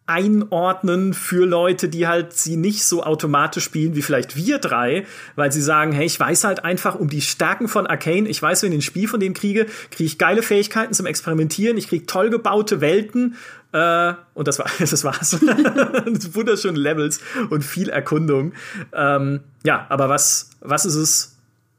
einordnen 0.07 1.15
für 1.15 1.47
Leute, 1.47 1.89
die 1.89 2.07
halt 2.07 2.35
sie 2.35 2.57
nicht 2.57 2.85
so 2.85 3.03
automatisch 3.03 3.65
spielen 3.65 3.97
wie 3.97 4.03
vielleicht 4.03 4.37
wir 4.37 4.59
drei, 4.59 5.07
weil 5.35 5.51
sie 5.51 5.63
sagen, 5.63 5.93
hey, 5.93 6.05
ich 6.05 6.21
weiß 6.21 6.45
halt 6.45 6.65
einfach 6.65 6.95
um 6.95 7.09
die 7.09 7.23
Stärken 7.23 7.69
von 7.69 7.87
Arcane, 7.87 8.29
ich 8.29 8.41
weiß, 8.41 8.63
wenn 8.63 8.73
ich 8.73 8.79
ein 8.79 8.83
Spiel 8.83 9.09
von 9.09 9.21
dem 9.21 9.33
kriege, 9.33 9.67
kriege 9.91 10.05
ich 10.05 10.19
geile 10.19 10.43
Fähigkeiten 10.43 10.93
zum 10.93 11.07
Experimentieren, 11.07 11.79
ich 11.79 11.89
kriege 11.89 12.05
toll 12.05 12.29
gebaute 12.29 12.83
Welten 12.83 13.37
äh, 13.73 14.13
und 14.35 14.47
das 14.47 14.59
war 14.59 14.67
das 14.79 15.05
war's. 15.05 15.41
Wunderschöne 16.35 16.79
Levels 16.79 17.21
und 17.49 17.65
viel 17.65 17.89
Erkundung. 17.89 18.53
Ähm, 18.93 19.41
ja, 19.65 19.87
aber 19.89 20.09
was 20.11 20.51
was 20.61 20.85
ist 20.85 20.97
es 20.97 21.34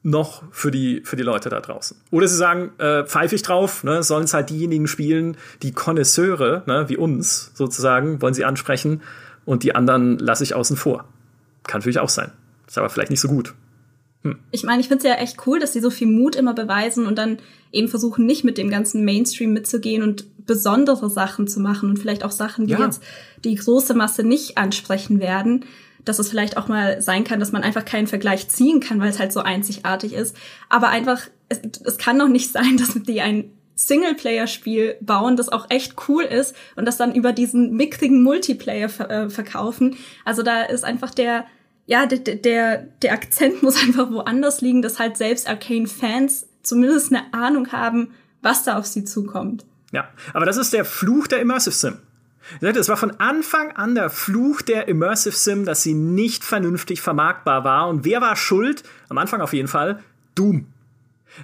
noch 0.05 0.43
für 0.51 0.69
die, 0.69 1.01
für 1.03 1.15
die 1.15 1.23
Leute 1.23 1.49
da 1.49 1.59
draußen. 1.59 1.97
Oder 2.11 2.27
sie 2.27 2.35
sagen, 2.35 2.71
äh, 2.77 3.03
pfeife 3.03 3.35
ich 3.35 3.41
drauf, 3.41 3.83
ne, 3.83 4.03
sollen 4.03 4.25
es 4.25 4.33
halt 4.33 4.51
diejenigen 4.51 4.87
spielen, 4.87 5.35
die 5.63 5.71
Konnoisseure, 5.71 6.63
ne, 6.67 6.85
wie 6.87 6.95
uns 6.95 7.51
sozusagen, 7.55 8.21
wollen 8.21 8.35
sie 8.35 8.45
ansprechen 8.45 9.01
und 9.45 9.63
die 9.63 9.73
anderen 9.75 10.19
lasse 10.19 10.43
ich 10.43 10.53
außen 10.53 10.77
vor. 10.77 11.05
Kann 11.63 11.79
natürlich 11.79 11.99
auch 11.99 12.09
sein. 12.09 12.31
Ist 12.67 12.77
aber 12.77 12.89
vielleicht 12.89 13.09
nicht 13.09 13.19
so 13.19 13.27
gut. 13.27 13.55
Hm. 14.25 14.39
Ich 14.51 14.63
meine, 14.63 14.81
ich 14.81 14.87
finde 14.87 15.07
es 15.07 15.09
ja 15.09 15.15
echt 15.21 15.45
cool, 15.45 15.59
dass 15.59 15.73
sie 15.73 15.79
so 15.79 15.89
viel 15.89 16.07
Mut 16.07 16.35
immer 16.35 16.53
beweisen 16.53 17.05
und 17.05 17.17
dann 17.17 17.37
eben 17.71 17.87
versuchen, 17.87 18.25
nicht 18.25 18.43
mit 18.43 18.57
dem 18.57 18.69
ganzen 18.69 19.05
Mainstream 19.05 19.53
mitzugehen 19.53 20.01
und 20.01 20.25
besondere 20.45 21.09
Sachen 21.09 21.47
zu 21.47 21.59
machen 21.59 21.89
und 21.89 21.99
vielleicht 21.99 22.23
auch 22.23 22.31
Sachen, 22.31 22.67
die 22.67 22.73
ja. 22.73 22.83
jetzt 22.83 23.01
die 23.43 23.55
große 23.55 23.93
Masse 23.93 24.23
nicht 24.23 24.57
ansprechen 24.57 25.19
werden 25.19 25.65
dass 26.03 26.19
es 26.19 26.29
vielleicht 26.29 26.55
auch 26.55 26.67
mal 26.67 27.01
sein 27.01 27.23
kann, 27.23 27.39
dass 27.39 27.51
man 27.51 27.63
einfach 27.63 27.83
keinen 27.83 28.07
Vergleich 28.07 28.47
ziehen 28.47 28.79
kann, 28.79 28.99
weil 28.99 29.09
es 29.09 29.19
halt 29.19 29.33
so 29.33 29.39
einzigartig 29.39 30.13
ist. 30.13 30.37
Aber 30.69 30.89
einfach, 30.89 31.21
es, 31.49 31.61
es 31.83 31.97
kann 31.97 32.19
doch 32.19 32.27
nicht 32.27 32.51
sein, 32.53 32.77
dass 32.77 32.93
die 32.93 33.21
ein 33.21 33.51
Singleplayer-Spiel 33.75 34.97
bauen, 35.01 35.35
das 35.35 35.49
auch 35.49 35.69
echt 35.69 35.95
cool 36.07 36.23
ist 36.23 36.55
und 36.75 36.85
das 36.85 36.95
dann 36.95 37.13
über 37.13 37.33
diesen 37.33 37.73
mixigen 37.73 38.23
Multiplayer 38.23 38.87
ver 38.87 39.09
äh, 39.09 39.29
verkaufen. 39.29 39.97
Also 40.23 40.43
da 40.43 40.61
ist 40.61 40.85
einfach 40.85 41.11
der, 41.11 41.45
ja, 41.85 42.05
der, 42.05 42.19
der, 42.35 42.77
der 43.01 43.13
Akzent 43.13 43.63
muss 43.63 43.81
einfach 43.81 44.11
woanders 44.11 44.61
liegen, 44.61 44.81
dass 44.81 44.99
halt 44.99 45.17
selbst 45.17 45.47
Arcane-Fans 45.47 46.47
zumindest 46.63 47.13
eine 47.13 47.33
Ahnung 47.33 47.71
haben, 47.71 48.09
was 48.41 48.63
da 48.63 48.77
auf 48.77 48.85
sie 48.85 49.03
zukommt. 49.03 49.65
Ja, 49.91 50.09
aber 50.33 50.45
das 50.45 50.57
ist 50.57 50.73
der 50.73 50.85
Fluch 50.85 51.27
der 51.27 51.39
Immersive 51.39 51.73
Sim. 51.73 51.97
Es 52.61 52.89
war 52.89 52.97
von 52.97 53.19
Anfang 53.19 53.71
an 53.71 53.95
der 53.95 54.09
Fluch 54.09 54.61
der 54.61 54.87
Immersive 54.87 55.35
Sim, 55.35 55.65
dass 55.65 55.83
sie 55.83 55.93
nicht 55.93 56.43
vernünftig 56.43 57.01
vermarktbar 57.01 57.63
war. 57.63 57.87
Und 57.87 58.05
wer 58.05 58.21
war 58.21 58.35
schuld? 58.35 58.83
Am 59.09 59.17
Anfang 59.17 59.41
auf 59.41 59.53
jeden 59.53 59.67
Fall. 59.67 60.03
Doom. 60.35 60.67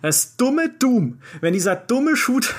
Das 0.02 0.38
dumme 0.38 0.70
Doom. 0.70 1.20
Wenn 1.42 1.54
dieser 1.54 1.76
dumme 1.76 2.16
Shoot, 2.16 2.54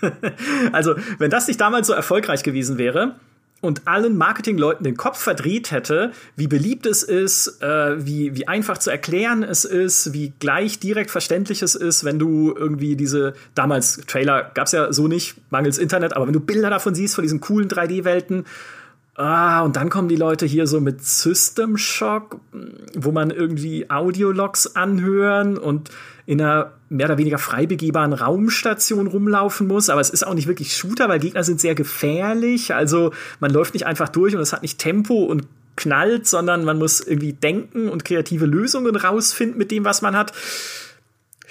also 0.72 0.94
wenn 1.18 1.30
das 1.30 1.48
nicht 1.48 1.60
damals 1.60 1.86
so 1.86 1.92
erfolgreich 1.92 2.42
gewesen 2.42 2.78
wäre, 2.78 3.16
und 3.62 3.86
allen 3.86 4.18
Marketingleuten 4.18 4.84
den 4.84 4.96
Kopf 4.96 5.18
verdreht 5.18 5.70
hätte, 5.70 6.12
wie 6.36 6.48
beliebt 6.48 6.84
es 6.84 7.04
ist, 7.04 7.62
äh, 7.62 8.04
wie, 8.04 8.34
wie 8.36 8.48
einfach 8.48 8.76
zu 8.76 8.90
erklären 8.90 9.44
es 9.44 9.64
ist, 9.64 10.12
wie 10.12 10.32
gleich 10.40 10.80
direkt 10.80 11.10
verständlich 11.10 11.62
es 11.62 11.76
ist, 11.76 12.04
wenn 12.04 12.18
du 12.18 12.52
irgendwie 12.54 12.96
diese, 12.96 13.34
damals 13.54 14.02
Trailer 14.08 14.50
gab's 14.52 14.72
ja 14.72 14.92
so 14.92 15.06
nicht, 15.06 15.36
mangels 15.50 15.78
Internet, 15.78 16.14
aber 16.14 16.26
wenn 16.26 16.32
du 16.32 16.40
Bilder 16.40 16.70
davon 16.70 16.94
siehst, 16.94 17.14
von 17.14 17.22
diesen 17.22 17.40
coolen 17.40 17.68
3D-Welten, 17.68 18.44
Ah, 19.14 19.60
und 19.60 19.76
dann 19.76 19.90
kommen 19.90 20.08
die 20.08 20.16
Leute 20.16 20.46
hier 20.46 20.66
so 20.66 20.80
mit 20.80 21.04
System 21.04 21.76
Shock, 21.76 22.40
wo 22.96 23.12
man 23.12 23.30
irgendwie 23.30 23.90
Audiologs 23.90 24.74
anhören 24.74 25.58
und 25.58 25.90
in 26.24 26.40
einer 26.40 26.72
mehr 26.88 27.06
oder 27.06 27.18
weniger 27.18 27.38
frei 27.38 27.66
begehbaren 27.66 28.14
Raumstation 28.14 29.06
rumlaufen 29.06 29.66
muss. 29.66 29.90
Aber 29.90 30.00
es 30.00 30.08
ist 30.08 30.26
auch 30.26 30.32
nicht 30.32 30.48
wirklich 30.48 30.74
Shooter, 30.74 31.08
weil 31.08 31.18
Gegner 31.18 31.44
sind 31.44 31.60
sehr 31.60 31.74
gefährlich. 31.74 32.74
Also 32.74 33.12
man 33.38 33.50
läuft 33.50 33.74
nicht 33.74 33.84
einfach 33.84 34.08
durch 34.08 34.34
und 34.34 34.40
es 34.40 34.52
hat 34.54 34.62
nicht 34.62 34.78
Tempo 34.78 35.24
und 35.24 35.46
knallt, 35.76 36.26
sondern 36.26 36.64
man 36.64 36.78
muss 36.78 37.00
irgendwie 37.00 37.32
denken 37.34 37.88
und 37.88 38.04
kreative 38.04 38.46
Lösungen 38.46 38.96
rausfinden 38.96 39.58
mit 39.58 39.70
dem, 39.70 39.84
was 39.84 40.00
man 40.00 40.16
hat 40.16 40.32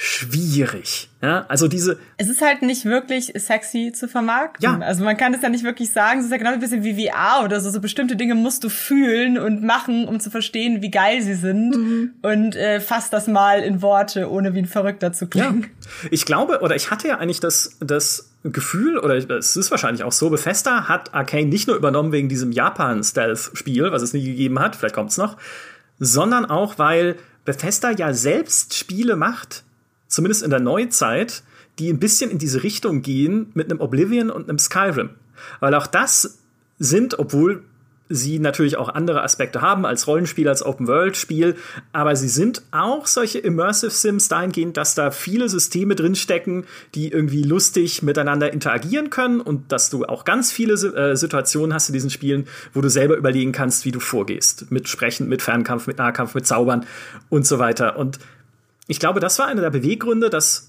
schwierig. 0.04 1.12
Ja, 1.22 1.46
also 1.48 1.68
diese. 1.68 2.00
Es 2.18 2.28
ist 2.28 2.42
halt 2.42 2.64
nicht 2.64 2.86
wirklich 2.86 3.34
sexy 3.36 3.92
zu 3.94 4.08
vermarkten. 4.08 4.64
Ja. 4.64 4.80
Also 4.80 5.04
man 5.04 5.16
kann 5.16 5.32
es 5.36 5.44
ja 5.44 5.50
nicht 5.50 5.64
wirklich 5.64 5.92
sagen. 5.92 6.22
Es 6.22 6.26
ist 6.26 6.32
ja 6.32 6.38
genau 6.38 6.54
ein 6.54 6.60
bisschen 6.60 6.84
wie 6.84 7.06
VR 7.06 7.46
oder 7.46 7.62
so. 7.62 7.70
So 7.70 7.80
bestimmte 7.80 8.16
Dinge 8.16 8.34
musst 8.34 8.64
du 8.64 8.70
fühlen 8.70 9.38
und 9.38 9.62
machen, 9.62 10.08
um 10.08 10.20
zu 10.20 10.32
verstehen, 10.32 10.82
wie 10.82 10.90
geil 10.90 11.22
sie 11.22 11.36
sind. 11.36 11.76
Mhm. 11.76 12.14
Und 12.24 12.56
äh, 12.56 12.80
fass 12.82 13.12
das 13.12 13.28
mal 13.28 13.60
in 13.60 13.84
Worte, 13.84 14.32
ohne 14.32 14.56
wie 14.56 14.60
ein 14.60 14.66
Verrückter 14.66 15.14
zu 15.14 15.28
klingen. 15.28 15.68
Ja. 15.70 16.10
Ich 16.10 16.26
glaube, 16.26 16.62
oder 16.62 16.76
ich 16.76 16.90
hatte 16.90 17.08
ja 17.08 17.20
eigentlich 17.20 17.40
das, 17.40 17.78
das 17.80 18.32
Gefühl, 18.42 18.98
oder 18.98 19.14
es 19.38 19.56
ist 19.56 19.70
wahrscheinlich 19.70 20.04
auch 20.04 20.12
so, 20.12 20.32
Bethesda 20.32 20.88
hat 20.88 21.14
Arcane 21.14 21.46
nicht 21.46 21.68
nur 21.68 21.78
übernommen 21.78 22.12
wegen 22.12 22.28
diesem 22.28 22.52
Japan-Stealth-Spiel, 22.52 23.92
was 23.92 24.02
es 24.02 24.14
nie 24.14 24.26
gegeben 24.26 24.58
hat, 24.58 24.76
vielleicht 24.76 24.96
kommt's 24.96 25.18
noch, 25.18 25.38
sondern 26.00 26.46
auch, 26.46 26.80
weil 26.80 27.18
Bethesda 27.46 27.92
ja 27.92 28.16
selbst 28.16 28.74
Spiele 28.74 29.16
macht, 29.16 29.64
zumindest 30.12 30.44
in 30.44 30.52
der 30.52 30.60
Neuzeit, 30.60 31.42
die 31.80 31.90
ein 31.90 32.00
bisschen 32.00 32.30
in 32.30 32.38
diese 32.38 32.64
Richtung 32.64 33.02
gehen 33.02 33.50
mit 33.54 33.72
einem 33.72 33.80
Oblivion 33.80 34.30
und 34.30 34.50
einem 34.50 34.60
Skyrim. 34.60 35.12
Weil 35.60 35.74
auch 35.74 35.88
das 35.88 36.40
sind, 36.78 37.18
obwohl 37.18 37.64
sie 38.10 38.40
natürlich 38.40 38.76
auch 38.76 38.90
andere 38.90 39.24
Aspekte 39.24 39.62
haben 39.62 39.86
als 39.86 40.06
Rollenspiel, 40.06 40.50
als 40.50 40.64
Open-World-Spiel, 40.64 41.56
aber 41.94 42.18
sie 42.18 42.28
sind 42.28 42.62
auch 42.72 43.08
solche 43.08 43.40
Immersive 43.40 43.90
Sims 43.90 44.28
dahingehend, 44.28 44.76
dass 44.76 44.96
da 44.96 45.12
viele 45.12 45.48
Systeme 45.48 45.96
drinstecken, 45.96 46.66
die 46.94 47.10
irgendwie 47.10 47.44
lustig 47.44 48.04
miteinander 48.04 48.52
interagieren 48.52 49.10
können 49.10 49.40
und 49.40 49.72
dass 49.72 49.90
du 49.90 50.04
auch 50.04 50.26
ganz 50.26 50.52
viele 50.52 50.74
äh, 50.74 51.16
Situationen 51.16 51.74
hast 51.74 51.88
in 51.88 51.94
diesen 51.94 52.10
Spielen, 52.10 52.48
wo 52.74 52.82
du 52.82 52.90
selber 52.90 53.16
überlegen 53.16 53.54
kannst, 53.54 53.86
wie 53.86 53.92
du 53.94 54.02
vorgehst. 54.02 54.70
Mit 54.72 54.90
Sprechen, 54.90 55.30
mit 55.30 55.42
Fernkampf, 55.42 55.88
mit 55.88 55.98
Nahkampf, 55.98 56.36
mit 56.36 56.46
Zaubern 56.46 56.86
und 57.30 57.48
so 57.48 57.60
weiter. 57.60 57.98
Und 57.98 58.20
ich 58.92 59.00
glaube, 59.00 59.22
das 59.22 59.40
war 59.40 59.48
einer 59.48 59.62
der 59.62 59.70
Beweggründe, 59.70 60.30
dass 60.30 60.68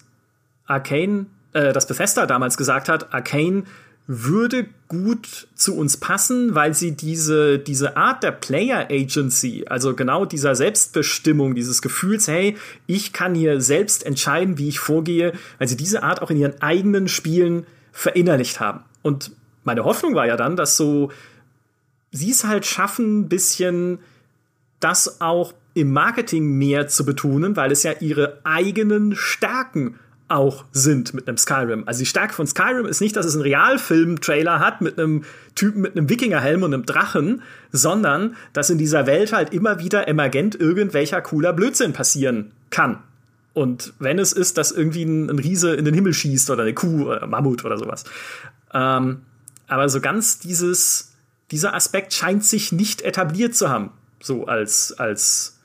Arcane, 0.66 1.26
äh, 1.54 1.72
dass 1.72 1.88
Bethesda 1.88 2.24
damals 2.24 2.56
gesagt 2.56 2.88
hat, 2.88 3.12
Arcane 3.12 3.64
würde 4.06 4.66
gut 4.86 5.48
zu 5.56 5.76
uns 5.76 5.96
passen, 5.96 6.54
weil 6.54 6.72
sie 6.72 6.92
diese, 6.92 7.58
diese 7.58 7.96
Art 7.96 8.22
der 8.22 8.30
Player 8.30 8.86
Agency, 8.88 9.64
also 9.68 9.96
genau 9.96 10.24
dieser 10.24 10.54
Selbstbestimmung, 10.54 11.56
dieses 11.56 11.82
Gefühls, 11.82 12.28
hey, 12.28 12.56
ich 12.86 13.12
kann 13.12 13.34
hier 13.34 13.60
selbst 13.60 14.06
entscheiden, 14.06 14.56
wie 14.56 14.68
ich 14.68 14.78
vorgehe, 14.78 15.32
weil 15.58 15.66
sie 15.66 15.76
diese 15.76 16.04
Art 16.04 16.22
auch 16.22 16.30
in 16.30 16.36
ihren 16.36 16.62
eigenen 16.62 17.08
Spielen 17.08 17.66
verinnerlicht 17.90 18.60
haben. 18.60 18.84
Und 19.02 19.32
meine 19.64 19.82
Hoffnung 19.82 20.14
war 20.14 20.28
ja 20.28 20.36
dann, 20.36 20.54
dass 20.54 20.76
so 20.76 21.10
sie 22.12 22.30
es 22.30 22.44
halt 22.44 22.66
schaffen, 22.66 23.22
ein 23.22 23.28
bisschen 23.28 23.98
das 24.78 25.20
auch 25.20 25.54
im 25.74 25.92
Marketing 25.92 26.58
mehr 26.58 26.88
zu 26.88 27.04
betonen, 27.04 27.56
weil 27.56 27.72
es 27.72 27.82
ja 27.82 27.92
ihre 28.00 28.38
eigenen 28.44 29.14
Stärken 29.16 29.98
auch 30.28 30.64
sind 30.72 31.12
mit 31.12 31.28
einem 31.28 31.36
Skyrim. 31.36 31.84
Also 31.86 32.00
die 32.00 32.06
Stärke 32.06 32.32
von 32.32 32.46
Skyrim 32.46 32.86
ist 32.86 33.00
nicht, 33.00 33.16
dass 33.16 33.26
es 33.26 33.34
einen 33.34 33.42
Realfilm-Trailer 33.42 34.60
hat 34.60 34.80
mit 34.80 34.98
einem 34.98 35.24
Typen 35.54 35.82
mit 35.82 35.96
einem 35.96 36.08
Wikingerhelm 36.08 36.62
und 36.62 36.72
einem 36.72 36.86
Drachen, 36.86 37.42
sondern 37.70 38.34
dass 38.54 38.70
in 38.70 38.78
dieser 38.78 39.06
Welt 39.06 39.32
halt 39.32 39.52
immer 39.52 39.78
wieder 39.78 40.08
emergent 40.08 40.58
irgendwelcher 40.58 41.20
cooler 41.20 41.52
Blödsinn 41.52 41.92
passieren 41.92 42.52
kann. 42.70 43.02
Und 43.52 43.92
wenn 43.98 44.18
es 44.18 44.32
ist, 44.32 44.56
dass 44.56 44.72
irgendwie 44.72 45.04
ein, 45.04 45.28
ein 45.28 45.38
Riese 45.38 45.74
in 45.74 45.84
den 45.84 45.94
Himmel 45.94 46.14
schießt 46.14 46.48
oder 46.50 46.62
eine 46.62 46.72
Kuh 46.72 47.08
oder 47.08 47.26
Mammut 47.26 47.64
oder 47.66 47.76
sowas. 47.76 48.04
Ähm, 48.72 49.20
aber 49.66 49.88
so 49.90 50.00
ganz 50.00 50.38
dieses, 50.38 51.12
dieser 51.50 51.74
Aspekt 51.74 52.14
scheint 52.14 52.44
sich 52.44 52.72
nicht 52.72 53.02
etabliert 53.02 53.54
zu 53.54 53.68
haben. 53.68 53.90
So 54.22 54.46
als, 54.46 54.92
als 54.98 55.58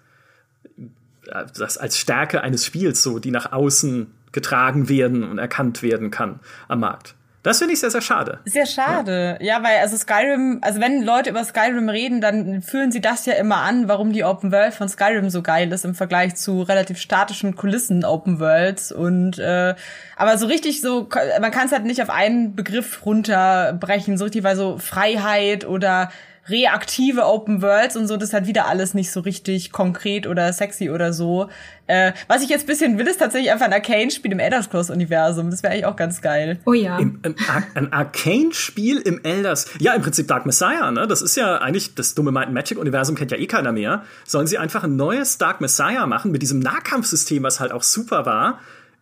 das 1.58 1.78
als 1.78 1.98
Stärke 1.98 2.42
eines 2.42 2.66
Spiels, 2.66 3.04
so 3.04 3.20
die 3.20 3.32
nach 3.32 3.52
außen 3.52 4.12
getragen 4.32 4.90
werden 4.90 5.24
und 5.24 5.38
erkannt 5.38 5.82
werden 5.82 6.12
kann 6.12 6.40
am 6.68 6.82
Markt. 6.82 7.16
Das 7.48 7.60
finde 7.60 7.76
ich 7.76 7.80
sehr, 7.80 7.92
sehr 7.92 8.02
schade. 8.02 8.40
Sehr 8.44 8.66
schade. 8.66 9.38
Ja. 9.40 9.60
ja, 9.60 9.64
weil 9.64 9.78
also 9.78 9.96
Skyrim, 9.96 10.60
also 10.62 10.82
wenn 10.82 11.02
Leute 11.02 11.30
über 11.30 11.46
Skyrim 11.46 11.88
reden, 11.88 12.20
dann 12.20 12.62
fühlen 12.62 12.92
sie 12.92 13.00
das 13.00 13.26
ja 13.26 13.36
immer 13.36 13.58
an, 13.58 13.88
warum 13.88 14.12
die 14.12 14.26
Open 14.26 14.52
World 14.52 14.74
von 14.74 14.90
Skyrim 14.90 15.30
so 15.30 15.42
geil 15.42 15.72
ist 15.72 15.86
im 15.86 15.96
Vergleich 15.96 16.36
zu 16.36 16.62
relativ 16.64 17.00
statischen 17.00 17.56
Kulissen 17.56 18.04
Open 18.04 18.42
Worlds. 18.42 18.92
Und 18.92 19.40
äh, 19.40 19.76
aber 20.18 20.38
so 20.38 20.48
richtig 20.48 20.82
so, 20.82 21.08
man 21.40 21.52
kann 21.52 21.68
es 21.68 21.72
halt 21.72 21.86
nicht 21.86 22.02
auf 22.02 22.10
einen 22.10 22.54
Begriff 22.54 23.06
runterbrechen, 23.06 24.18
so 24.18 24.26
richtig, 24.26 24.44
weil 24.44 24.58
so 24.58 24.78
Freiheit 24.78 25.66
oder 25.66 26.12
reaktive 26.50 27.26
Open 27.26 27.62
Worlds 27.62 27.96
und 27.96 28.08
so, 28.08 28.18
das 28.18 28.30
ist 28.30 28.34
halt 28.34 28.48
wieder 28.48 28.68
alles 28.68 28.94
nicht 28.94 29.12
so 29.12 29.20
richtig 29.20 29.72
konkret 29.72 30.28
oder 30.28 30.52
sexy 30.54 30.90
oder 30.90 31.14
so. 31.14 31.50
Äh, 31.88 32.14
was 32.28 32.44
ich 32.44 32.50
jetzt 32.50 32.68
bisschen 32.68 32.98
will, 32.98 33.08
ist 33.08 33.18
tatsächlich 33.18 33.52
einfach 33.52 33.66
ein 33.66 33.74
Arcane-Spiel 33.74 34.32
im 34.32 34.40
Elder 34.40 34.62
Scrolls-Universum. 34.62 35.50
Das 35.50 35.64
wäre 35.64 35.74
eigentlich 35.74 35.86
auch 35.86 35.96
ganz 35.96 36.22
geil. 36.22 36.60
Oh 36.66 36.74
ja. 36.74 36.98
Im, 37.00 37.20
ein, 37.24 37.36
ein 37.76 37.94
Arcane-Spiel 37.94 39.00
im 39.00 39.22
Elders. 39.24 39.68
Ja, 39.80 39.94
im 39.94 40.02
Prinzip 40.02 40.28
Dark 40.28 40.46
Messiah, 40.46 40.92
ne? 40.92 41.08
Das 41.08 41.22
ist 41.22 41.38
ja 41.38 41.58
eigentlich, 41.58 41.96
das 41.96 42.14
dumme 42.14 42.32
Might 42.32 42.52
Magic-Universum 42.52 43.16
kennt 43.16 43.32
ja 43.32 43.38
eh 43.38 43.48
keiner 43.48 43.72
mehr. 43.72 44.04
Sollen 44.26 44.48
sie 44.48 44.58
einfach 44.58 44.84
ein 44.84 44.96
neues 44.96 45.38
Dark 45.38 45.62
Messiah 45.62 46.06
machen 46.08 46.32
mit 46.32 46.42
diesem 46.42 46.60
Nahkampfsystem, 46.60 47.44
was 47.44 47.60
halt 47.60 47.72
auch 47.72 47.84
super 47.84 48.26
war 48.26 48.60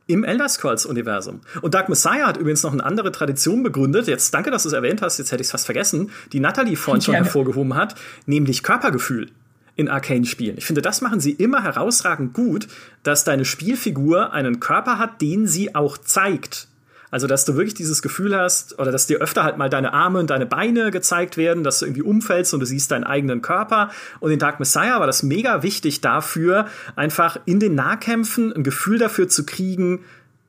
im 0.08 0.24
Elder 0.24 0.48
Scrolls-Universum. 0.48 1.42
Und 1.62 1.74
Dark 1.74 1.90
Messiah 1.90 2.28
hat 2.28 2.38
übrigens 2.38 2.64
noch 2.64 2.74
eine 2.74 2.84
andere 2.84 3.12
Tradition 3.12 3.64
begründet. 3.64 4.08
Jetzt 4.08 4.34
danke, 4.34 4.52
dass 4.52 4.64
du 4.64 4.70
es 4.70 4.74
erwähnt 4.74 5.02
hast, 5.02 5.18
jetzt 5.18 5.32
hätte 5.32 5.42
ich 5.42 5.48
es 5.48 5.52
fast 5.52 5.66
vergessen, 5.66 6.12
die 6.32 6.40
Natalie 6.40 6.76
vorhin 6.76 7.02
schon 7.02 7.16
hervorgehoben 7.16 7.76
hat, 7.76 7.96
nämlich 8.26 8.64
Körpergefühl 8.64 9.30
in 9.76 9.90
Arcane-Spielen. 9.90 10.58
Ich 10.58 10.66
finde, 10.66 10.82
das 10.82 11.02
machen 11.02 11.20
sie 11.20 11.32
immer 11.32 11.64
herausragend 11.64 12.34
gut, 12.34 12.68
dass 13.04 13.24
deine 13.24 13.46
Spielfigur 13.46 14.32
einen 14.32 14.60
Körper 14.60 15.00
hat, 15.00 15.22
den 15.22 15.48
sie 15.48 15.76
auch 15.76 15.98
zeigt. 15.98 16.68
Also, 17.12 17.28
dass 17.28 17.46
du 17.46 17.56
wirklich 17.56 17.74
dieses 17.74 18.02
Gefühl 18.02 18.36
hast, 18.36 18.80
oder 18.80 18.92
dass 18.92 19.08
dir 19.08 19.20
öfter 19.20 19.44
halt 19.44 19.58
mal 19.58 19.70
deine 19.70 19.94
Arme 19.94 20.20
und 20.20 20.30
deine 20.30 20.46
Beine 20.46 20.92
gezeigt 20.92 21.38
werden, 21.38 21.64
dass 21.64 21.80
du 21.80 21.86
irgendwie 21.86 22.02
umfällst 22.02 22.54
und 22.54 22.60
du 22.60 22.66
siehst 22.66 22.92
deinen 22.92 23.04
eigenen 23.04 23.42
Körper. 23.42 23.92
Und 24.20 24.32
in 24.32 24.40
Dark 24.40 24.60
Messiah 24.60 25.00
war 25.00 25.08
das 25.08 25.24
mega 25.24 25.64
wichtig 25.64 26.02
dafür, 26.02 26.68
einfach 26.96 27.38
in 27.46 27.60
den 27.60 27.76
Nahkämpfen 27.76 28.54
ein 28.54 28.64
Gefühl 28.64 28.98
dafür 28.98 29.28
zu 29.28 29.46
kriegen, 29.46 30.04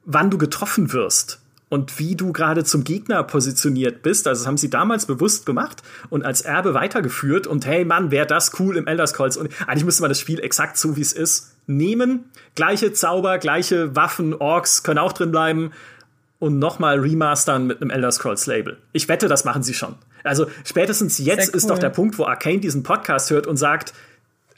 wann 0.05 0.31
du 0.31 0.39
getroffen 0.39 0.93
wirst 0.93 1.41
und 1.69 1.99
wie 1.99 2.15
du 2.15 2.33
gerade 2.33 2.65
zum 2.65 2.85
Gegner 2.85 3.23
positioniert 3.25 4.03
bist. 4.03 4.27
Also 4.27 4.43
das 4.43 4.47
haben 4.47 4.57
sie 4.57 4.71
damals 4.71 5.07
bewusst 5.07 5.47
gemacht 5.47 5.83
und 6.11 6.25
als 6.25 6.43
Erbe 6.43 6.75
weitergeführt. 6.75 7.47
Und 7.47 7.67
hey 7.67 7.85
Mann, 7.85 8.11
wäre 8.11 8.27
das 8.27 8.59
cool 8.61 8.77
im 8.77 8.87
Elder 8.87 9.07
Scrolls. 9.07 9.37
Und 9.37 9.51
eigentlich 9.67 9.85
müsste 9.85 10.03
man 10.03 10.11
das 10.11 10.21
Spiel 10.21 10.41
exakt 10.41 10.79
so, 10.79 10.97
wie 10.97 11.01
es 11.01 11.13
ist, 11.13 11.57
nehmen. 11.67 12.27
Gleiche 12.55 12.93
Zauber, 12.93 13.39
gleiche 13.39 13.97
Waffen, 13.97 14.35
Orks 14.35 14.85
können 14.85 14.99
auch 14.99 15.13
drin 15.13 15.33
bleiben 15.33 15.73
und 16.39 16.59
nochmal 16.59 16.99
remastern 16.99 17.67
mit 17.67 17.81
einem 17.81 17.91
Elder 17.91 18.13
Scrolls 18.13 18.47
Label. 18.47 18.79
Ich 18.93 19.09
wette, 19.09 19.29
das 19.29 19.45
machen 19.45 19.63
sie 19.63 19.75
schon. 19.75 19.95
Also 20.25 20.47
spätestens 20.65 21.19
jetzt 21.19 21.51
cool. 21.51 21.57
ist 21.57 21.71
doch 21.71 21.79
der 21.79 21.91
Punkt, 21.91 22.19
wo 22.19 22.25
Arcane 22.25 22.61
diesen 22.61 22.83
Podcast 22.83 23.31
hört 23.31 23.47
und 23.47 23.57
sagt, 23.57 23.93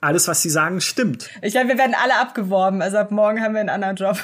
alles, 0.00 0.28
was 0.28 0.42
sie 0.42 0.50
sagen, 0.50 0.80
stimmt. 0.80 1.28
Ich 1.42 1.52
glaube, 1.52 1.68
wir 1.68 1.78
werden 1.78 1.94
alle 2.00 2.18
abgeworben. 2.20 2.82
Also 2.82 2.98
ab 2.98 3.10
morgen 3.10 3.42
haben 3.42 3.54
wir 3.54 3.60
einen 3.60 3.68
anderen 3.68 3.96
Job. 3.96 4.16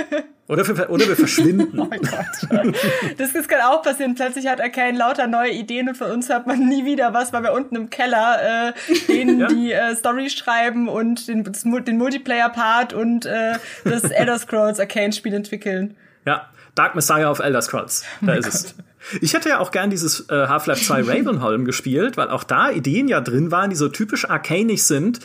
oder, 0.46 0.66
wir, 0.66 0.90
oder 0.90 1.08
wir 1.08 1.16
verschwinden. 1.16 1.78
oh 1.80 1.88
Gott. 1.88 2.70
Das, 3.16 3.32
das 3.32 3.48
kann 3.48 3.60
auch 3.62 3.82
passieren. 3.82 4.14
Plötzlich 4.14 4.46
hat 4.46 4.60
Arcane 4.60 4.96
lauter 4.96 5.26
neue 5.26 5.52
Ideen 5.52 5.88
und 5.88 5.96
von 5.96 6.10
uns 6.10 6.28
hat 6.28 6.46
man 6.46 6.68
nie 6.68 6.84
wieder 6.84 7.14
was, 7.14 7.32
weil 7.32 7.42
wir 7.44 7.52
unten 7.52 7.76
im 7.76 7.90
Keller 7.90 8.68
äh, 8.68 8.72
denen 9.08 9.40
ja. 9.40 9.46
die 9.46 9.72
äh, 9.72 9.96
Story 9.96 10.28
schreiben 10.28 10.88
und 10.88 11.28
den, 11.28 11.44
den 11.44 11.98
Multiplayer-Part 11.98 12.92
und 12.92 13.24
äh, 13.24 13.54
das 13.84 14.04
Elder 14.04 14.38
Scrolls 14.38 14.80
Arcane-Spiel 14.80 15.32
entwickeln. 15.32 15.96
Ja, 16.26 16.50
Dark 16.74 16.94
Messiah 16.94 17.30
of 17.30 17.38
Elder 17.38 17.62
Scrolls. 17.62 18.04
Da 18.20 18.32
oh 18.32 18.36
ist 18.36 18.44
Gott. 18.44 18.54
es. 18.54 18.74
Ich 19.20 19.34
hätte 19.34 19.48
ja 19.48 19.58
auch 19.58 19.72
gern 19.72 19.90
dieses 19.90 20.28
äh, 20.30 20.46
Half-Life 20.46 20.84
2 20.84 21.02
Ravenholm 21.06 21.64
gespielt, 21.64 22.16
weil 22.16 22.28
auch 22.28 22.44
da 22.44 22.70
Ideen 22.70 23.08
ja 23.08 23.20
drin 23.20 23.50
waren, 23.50 23.70
die 23.70 23.76
so 23.76 23.88
typisch 23.88 24.28
arcanisch 24.30 24.82
sind, 24.82 25.20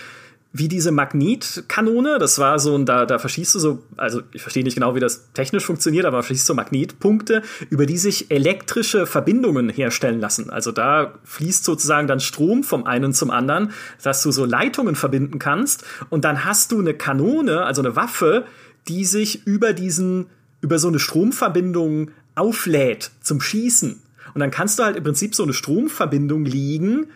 wie 0.53 0.67
diese 0.67 0.91
Magnetkanone. 0.91 2.17
Das 2.19 2.39
war 2.39 2.57
so, 2.59 2.73
und 2.73 2.87
da, 2.87 3.05
da 3.05 3.19
verschießt 3.19 3.55
du 3.55 3.59
so, 3.59 3.83
also 3.95 4.21
ich 4.33 4.41
verstehe 4.41 4.63
nicht 4.63 4.75
genau, 4.75 4.95
wie 4.95 4.99
das 4.99 5.31
technisch 5.33 5.65
funktioniert, 5.65 6.05
aber 6.05 6.23
verschießt 6.23 6.45
so 6.45 6.53
Magnetpunkte, 6.53 7.43
über 7.69 7.85
die 7.85 7.97
sich 7.97 8.31
elektrische 8.31 9.05
Verbindungen 9.05 9.69
herstellen 9.69 10.19
lassen. 10.19 10.49
Also 10.49 10.71
da 10.71 11.13
fließt 11.23 11.63
sozusagen 11.63 12.07
dann 12.07 12.19
Strom 12.19 12.63
vom 12.63 12.85
einen 12.85 13.13
zum 13.13 13.29
anderen, 13.29 13.71
dass 14.01 14.23
du 14.23 14.31
so 14.31 14.45
Leitungen 14.45 14.95
verbinden 14.95 15.39
kannst. 15.39 15.85
Und 16.09 16.25
dann 16.25 16.45
hast 16.45 16.71
du 16.71 16.79
eine 16.79 16.93
Kanone, 16.93 17.63
also 17.63 17.81
eine 17.81 17.95
Waffe, 17.95 18.45
die 18.87 19.05
sich 19.05 19.45
über 19.45 19.73
diesen, 19.73 20.27
über 20.61 20.79
so 20.79 20.87
eine 20.87 20.99
Stromverbindung 20.99 22.11
auflädt 22.35 23.11
zum 23.21 23.41
Schießen. 23.41 24.01
Und 24.33 24.39
dann 24.39 24.51
kannst 24.51 24.79
du 24.79 24.83
halt 24.83 24.97
im 24.97 25.03
Prinzip 25.03 25.35
so 25.35 25.43
eine 25.43 25.53
Stromverbindung 25.53 26.45
liegen 26.45 27.07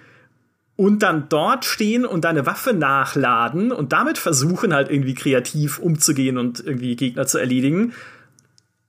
und 0.76 1.04
dann 1.04 1.30
dort 1.30 1.66
stehen 1.66 2.06
und 2.06 2.26
deine 2.26 2.46
Waffe 2.46 2.74
nachladen 2.74 3.72
und 3.72 3.94
damit 3.94 4.18
versuchen 4.18 4.74
halt 4.74 4.89
irgendwie 4.89 5.14
kreativ 5.14 5.80
umzugehen 5.80 6.38
und 6.38 6.60
irgendwie 6.60 6.96
Gegner 6.96 7.28
zu 7.28 7.38
erledigen. 7.38 7.94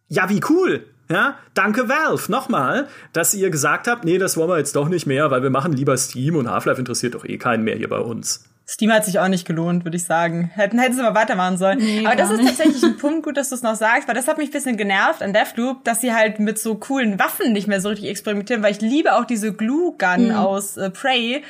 Ja, 0.09 0.29
wie 0.31 0.41
cool! 0.49 0.87
Ja, 1.11 1.37
danke 1.53 1.91
Valve 1.91 2.31
nochmal, 2.31 2.89
dass 3.13 3.35
ihr 3.35 3.51
gesagt 3.51 3.87
habt, 3.87 4.05
nee, 4.05 4.17
das 4.17 4.39
wollen 4.39 4.49
wir 4.49 4.57
jetzt 4.57 4.77
doch 4.77 4.89
nicht 4.89 5.07
mehr, 5.07 5.31
weil 5.31 5.43
wir 5.43 5.51
machen 5.51 5.73
lieber 5.73 5.95
Steam 5.99 6.37
und 6.37 6.49
Half-Life 6.49 6.79
interessiert 6.79 7.15
doch 7.15 7.27
eh 7.27 7.37
keinen 7.37 7.65
mehr 7.65 7.77
hier 7.77 7.91
bei 7.91 7.99
uns. 7.99 8.45
Steam 8.73 8.91
hat 8.91 9.05
sich 9.05 9.19
auch 9.19 9.29
nicht 9.29 9.47
gelohnt, 9.47 9.85
würde 9.85 9.99
ich 9.99 10.05
sagen. 10.05 10.51
Hätten, 10.55 10.79
hätten 10.79 10.95
sie 10.95 11.03
mal 11.03 11.15
weitermachen 11.15 11.59
sollen. 11.59 11.79
Nee, 11.79 12.07
Aber 12.07 12.17
das 12.17 12.31
ist 12.31 12.43
tatsächlich 12.43 12.83
ein 12.83 12.97
Punkt, 12.99 13.23
gut, 13.23 13.37
dass 13.37 13.51
du 13.51 13.55
es 13.55 13.63
noch 13.63 13.75
sagst, 13.75 14.09
weil 14.09 14.15
das 14.15 14.29
hat 14.29 14.39
mich 14.39 14.49
ein 14.49 14.53
bisschen 14.53 14.79
genervt 14.79 15.23
an 15.23 15.35
Deathloop, 15.35 15.85
dass 15.85 16.01
sie 16.01 16.15
halt 16.15 16.41
mit 16.41 16.59
so 16.59 16.77
coolen 16.77 17.19
Waffen 17.19 17.53
nicht 17.53 17.69
mehr 17.69 17.83
so 17.83 17.91
richtig 17.91 18.09
experimentieren, 18.09 18.63
weil 18.63 18.73
ich 18.73 18.81
liebe 18.81 19.15
auch 19.15 19.27
diese 19.27 19.53
Glue 19.53 19.93
Gun 19.99 20.29
mhm. 20.29 20.37
aus 20.37 20.79
äh, 20.79 20.89
Prey, 20.89 21.43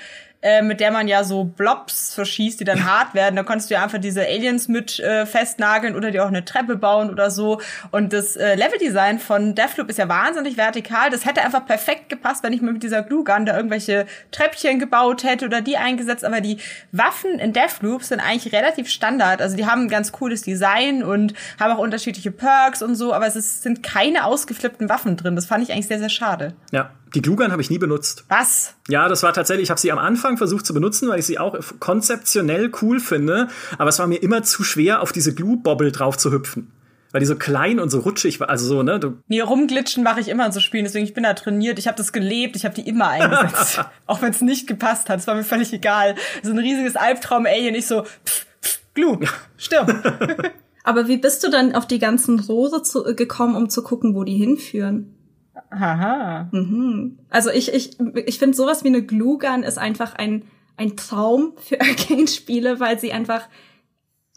äh, 0.42 0.60
mit 0.60 0.80
der 0.80 0.90
man 0.90 1.06
ja 1.06 1.24
so 1.24 1.44
Blobs 1.44 2.14
verschießt, 2.14 2.60
die 2.60 2.64
dann 2.64 2.84
hart 2.90 3.14
werden. 3.14 3.36
Da 3.36 3.44
konntest 3.44 3.70
du 3.70 3.74
ja 3.74 3.82
einfach 3.82 3.98
diese 3.98 4.22
Aliens 4.22 4.68
mit 4.68 4.98
äh, 4.98 5.24
festnageln 5.24 5.94
oder 5.94 6.10
dir 6.10 6.24
auch 6.24 6.28
eine 6.28 6.44
Treppe 6.44 6.76
bauen 6.76 7.10
oder 7.10 7.30
so. 7.30 7.60
Und 7.90 8.12
das 8.12 8.36
äh, 8.36 8.56
Leveldesign 8.56 9.18
von 9.18 9.54
Deathloop 9.54 9.88
ist 9.88 9.98
ja 9.98 10.08
wahnsinnig 10.08 10.56
vertikal. 10.56 11.10
Das 11.10 11.24
hätte 11.24 11.42
einfach 11.42 11.64
perfekt 11.64 12.08
gepasst, 12.08 12.42
wenn 12.42 12.52
ich 12.52 12.60
mir 12.60 12.72
mit 12.72 12.82
dieser 12.82 13.02
Glue 13.02 13.24
Gun 13.24 13.46
da 13.46 13.56
irgendwelche 13.56 14.06
Treppchen 14.32 14.78
gebaut 14.78 15.22
hätte 15.24 15.46
oder 15.46 15.60
die 15.60 15.76
eingesetzt. 15.76 16.24
Aber 16.24 16.40
die 16.40 16.58
Waffen 16.90 17.38
in 17.38 17.52
Deathloop 17.52 18.02
sind 18.02 18.20
eigentlich 18.20 18.52
relativ 18.52 18.88
Standard. 18.88 19.40
Also 19.40 19.56
die 19.56 19.66
haben 19.66 19.82
ein 19.82 19.88
ganz 19.88 20.12
cooles 20.12 20.42
Design 20.42 21.02
und 21.04 21.34
haben 21.60 21.72
auch 21.72 21.78
unterschiedliche 21.78 22.32
Perks 22.32 22.82
und 22.82 22.96
so. 22.96 23.14
Aber 23.14 23.26
es 23.26 23.36
ist, 23.36 23.62
sind 23.62 23.82
keine 23.82 24.24
ausgeflippten 24.24 24.88
Waffen 24.88 25.16
drin. 25.16 25.36
Das 25.36 25.46
fand 25.46 25.62
ich 25.62 25.72
eigentlich 25.72 25.86
sehr, 25.86 26.00
sehr 26.00 26.08
schade. 26.08 26.54
Ja, 26.72 26.90
die 27.14 27.22
Glugan 27.22 27.52
habe 27.52 27.62
ich 27.62 27.70
nie 27.70 27.78
benutzt. 27.78 28.24
Was? 28.28 28.74
Ja, 28.88 29.08
das 29.08 29.22
war 29.22 29.32
tatsächlich, 29.32 29.64
ich 29.64 29.70
habe 29.70 29.80
sie 29.80 29.92
am 29.92 29.98
Anfang 29.98 30.36
versucht 30.36 30.66
zu 30.66 30.74
benutzen, 30.74 31.08
weil 31.08 31.18
ich 31.18 31.26
sie 31.26 31.38
auch 31.38 31.58
konzeptionell 31.78 32.70
cool 32.80 33.00
finde, 33.00 33.48
aber 33.78 33.90
es 33.90 33.98
war 33.98 34.06
mir 34.06 34.22
immer 34.22 34.42
zu 34.42 34.64
schwer, 34.64 35.02
auf 35.02 35.12
diese 35.12 35.34
Glue-Bobble 35.34 35.92
drauf 35.92 36.16
zu 36.16 36.32
hüpfen. 36.32 36.72
Weil 37.12 37.20
die 37.20 37.26
so 37.26 37.36
klein 37.36 37.78
und 37.78 37.90
so 37.90 38.00
rutschig 38.00 38.40
war, 38.40 38.48
also 38.48 38.66
so, 38.66 38.82
ne? 38.82 38.98
Du 38.98 39.18
nee, 39.28 39.42
rumglitschen 39.42 40.02
mache 40.02 40.20
ich 40.20 40.28
immer 40.28 40.46
in 40.46 40.52
so 40.52 40.60
Spielen, 40.60 40.84
deswegen 40.84 41.04
ich 41.04 41.12
bin 41.12 41.24
da 41.24 41.34
trainiert, 41.34 41.78
ich 41.78 41.86
habe 41.86 41.96
das 41.98 42.12
gelebt, 42.12 42.56
ich 42.56 42.64
habe 42.64 42.74
die 42.74 42.88
immer 42.88 43.08
eingesetzt. 43.08 43.80
auch 44.06 44.22
wenn 44.22 44.30
es 44.30 44.40
nicht 44.40 44.66
gepasst 44.66 45.10
hat, 45.10 45.20
es 45.20 45.26
war 45.26 45.34
mir 45.34 45.44
völlig 45.44 45.74
egal. 45.74 46.14
So 46.42 46.52
ein 46.52 46.58
riesiges 46.58 46.96
Albtraum-Alien, 46.96 47.74
ich 47.74 47.86
so, 47.86 48.04
pff, 48.04 48.46
pff, 48.62 48.80
Glue, 48.94 49.20
stirb. 49.58 49.94
aber 50.84 51.06
wie 51.06 51.18
bist 51.18 51.44
du 51.44 51.50
dann 51.50 51.74
auf 51.74 51.86
die 51.86 51.98
ganzen 51.98 52.40
Rohre 52.40 52.82
zu, 52.82 53.02
gekommen, 53.14 53.56
um 53.56 53.68
zu 53.68 53.82
gucken, 53.82 54.14
wo 54.14 54.24
die 54.24 54.36
hinführen? 54.36 55.14
Haha. 55.72 56.48
Mhm. 56.52 57.18
Also 57.30 57.50
ich, 57.50 57.72
ich, 57.72 57.98
ich 58.26 58.38
finde 58.38 58.56
sowas 58.56 58.84
wie 58.84 58.88
eine 58.88 59.02
Glue 59.02 59.38
ist 59.64 59.78
einfach 59.78 60.14
ein, 60.14 60.44
ein 60.76 60.96
Traum 60.96 61.54
für 61.56 61.80
Arcane-Spiele, 61.80 62.80
weil 62.80 62.98
sie 62.98 63.12
einfach 63.12 63.48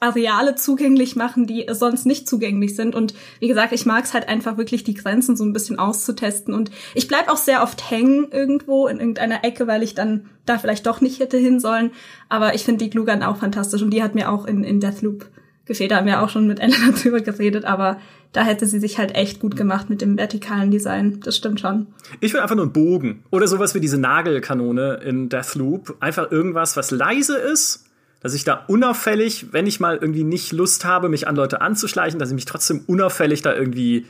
Areale 0.02 0.56
zugänglich 0.56 1.16
machen, 1.16 1.48
die 1.48 1.66
sonst 1.72 2.06
nicht 2.06 2.28
zugänglich 2.28 2.76
sind. 2.76 2.96
Und 2.96 3.14
wie 3.40 3.48
gesagt, 3.48 3.72
ich 3.72 3.86
mag 3.86 4.04
es 4.04 4.14
halt 4.14 4.28
einfach 4.28 4.58
wirklich, 4.58 4.84
die 4.84 4.94
Grenzen 4.94 5.38
so 5.38 5.46
ein 5.46 5.54
bisschen 5.54 5.80
auszutesten. 5.80 6.54
Und 6.54 6.70
ich 6.94 7.08
bleib 7.08 7.30
auch 7.30 7.38
sehr 7.38 7.64
oft 7.64 7.90
hängen 7.90 8.28
irgendwo 8.32 8.88
in 8.88 9.00
irgendeiner 9.00 9.44
Ecke, 9.44 9.68
weil 9.68 9.84
ich 9.84 9.96
dann 9.96 10.30
da 10.46 10.58
vielleicht 10.58 10.86
doch 10.86 11.00
nicht 11.00 11.20
hätte 11.20 11.38
hin 11.38 11.60
sollen. 11.60 11.92
Aber 12.28 12.56
ich 12.56 12.66
finde 12.66 12.84
die 12.84 12.90
Glue 12.90 13.06
Gun 13.06 13.24
auch 13.24 13.38
fantastisch 13.38 13.82
und 13.82 13.92
die 13.92 14.04
hat 14.04 14.16
mir 14.16 14.30
auch 14.30 14.46
in, 14.46 14.64
in 14.64 14.82
Deathloop 14.82 15.28
gefehlt. 15.66 15.92
Da 15.92 15.98
haben 15.98 16.08
wir 16.08 16.22
auch 16.22 16.30
schon 16.30 16.48
mit 16.48 16.60
Elena 16.60 16.92
drüber 17.04 17.22
geredet, 17.22 17.66
aber 17.66 18.00
da 18.32 18.44
hätte 18.44 18.66
sie 18.66 18.80
sich 18.80 18.98
halt 18.98 19.16
echt 19.16 19.40
gut 19.40 19.56
gemacht 19.56 19.90
mit 19.90 20.02
dem 20.02 20.18
vertikalen 20.18 20.72
Design. 20.72 21.22
Das 21.22 21.38
stimmt 21.38 21.60
schon. 21.60 21.88
Ich 22.20 22.34
will 22.34 22.42
einfach 22.42 22.56
nur 22.56 22.66
einen 22.66 22.74
Bogen 22.74 23.24
oder 23.32 23.48
sowas 23.48 23.76
wie 23.76 23.80
diese 23.80 23.98
Nagelkanone 23.98 25.02
in 25.06 25.30
Deathloop. 25.30 25.98
Einfach 26.00 26.32
irgendwas, 26.32 26.76
was 26.76 26.92
leise 26.92 27.38
ist, 27.38 27.86
dass 28.22 28.34
ich 28.34 28.44
da 28.44 28.66
unauffällig, 28.68 29.54
wenn 29.54 29.68
ich 29.68 29.80
mal 29.80 29.98
irgendwie 29.98 30.24
nicht 30.24 30.52
Lust 30.52 30.84
habe, 30.86 31.10
mich 31.10 31.28
an 31.28 31.36
Leute 31.36 31.62
anzuschleichen, 31.62 32.20
dass 32.20 32.30
ich 32.30 32.36
mich 32.36 32.46
trotzdem 32.46 32.82
unauffällig 32.88 33.42
da 33.42 33.54
irgendwie 33.54 34.06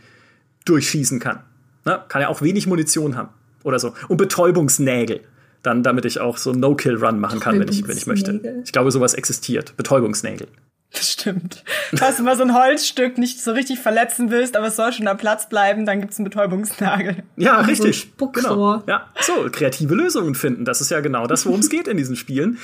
durchschießen 0.66 1.20
kann. 1.20 1.42
Na, 1.84 1.98
kann 1.98 2.22
ja 2.22 2.30
auch 2.30 2.42
wenig 2.42 2.66
Munition 2.66 3.16
haben 3.16 3.30
oder 3.64 3.78
so. 3.78 3.94
Und 4.08 4.18
Betäubungsnägel 4.18 5.22
dann, 5.66 5.84
damit 5.84 6.06
ich 6.06 6.20
auch 6.20 6.38
so 6.38 6.52
einen 6.52 6.60
No-Kill-Run 6.60 7.20
machen 7.20 7.40
kann, 7.40 7.60
wenn 7.60 7.68
ich, 7.68 7.88
wenn 7.88 7.98
ich 7.98 8.08
möchte. 8.08 8.62
Ich 8.64 8.72
glaube, 8.72 8.92
sowas 8.92 9.14
existiert. 9.14 9.76
Betäubungsnägel. 9.78 10.48
Das 10.96 11.12
stimmt. 11.12 11.64
Falls 11.96 12.18
du 12.18 12.24
mal 12.24 12.38
so 12.38 12.44
ein 12.44 12.54
Holzstück 12.54 13.18
nicht 13.18 13.42
so 13.42 13.52
richtig 13.52 13.80
verletzen 13.80 14.32
willst, 14.32 14.56
aber 14.56 14.68
es 14.68 14.76
soll 14.76 14.94
schon 14.94 15.08
am 15.08 15.18
Platz 15.18 15.50
bleiben, 15.50 15.86
dann 15.86 16.00
gibt's 16.00 16.18
einen 16.18 16.26
Betäubungsnagel. 16.26 17.24
Ja, 17.36 17.60
richtig. 17.62 18.08
So 18.18 18.28
genau. 18.30 18.84
Ja, 18.88 19.08
so, 19.20 19.48
kreative 19.52 19.94
Lösungen 19.94 20.36
finden. 20.36 20.64
Das 20.64 20.82
ist 20.82 20.92
ja 20.92 21.02
genau 21.02 21.28
das, 21.28 21.46
worum 21.46 21.60
es 21.60 21.70
geht 21.70 21.88
in 21.88 21.98
diesen 21.98 22.16
Spielen. 22.16 22.60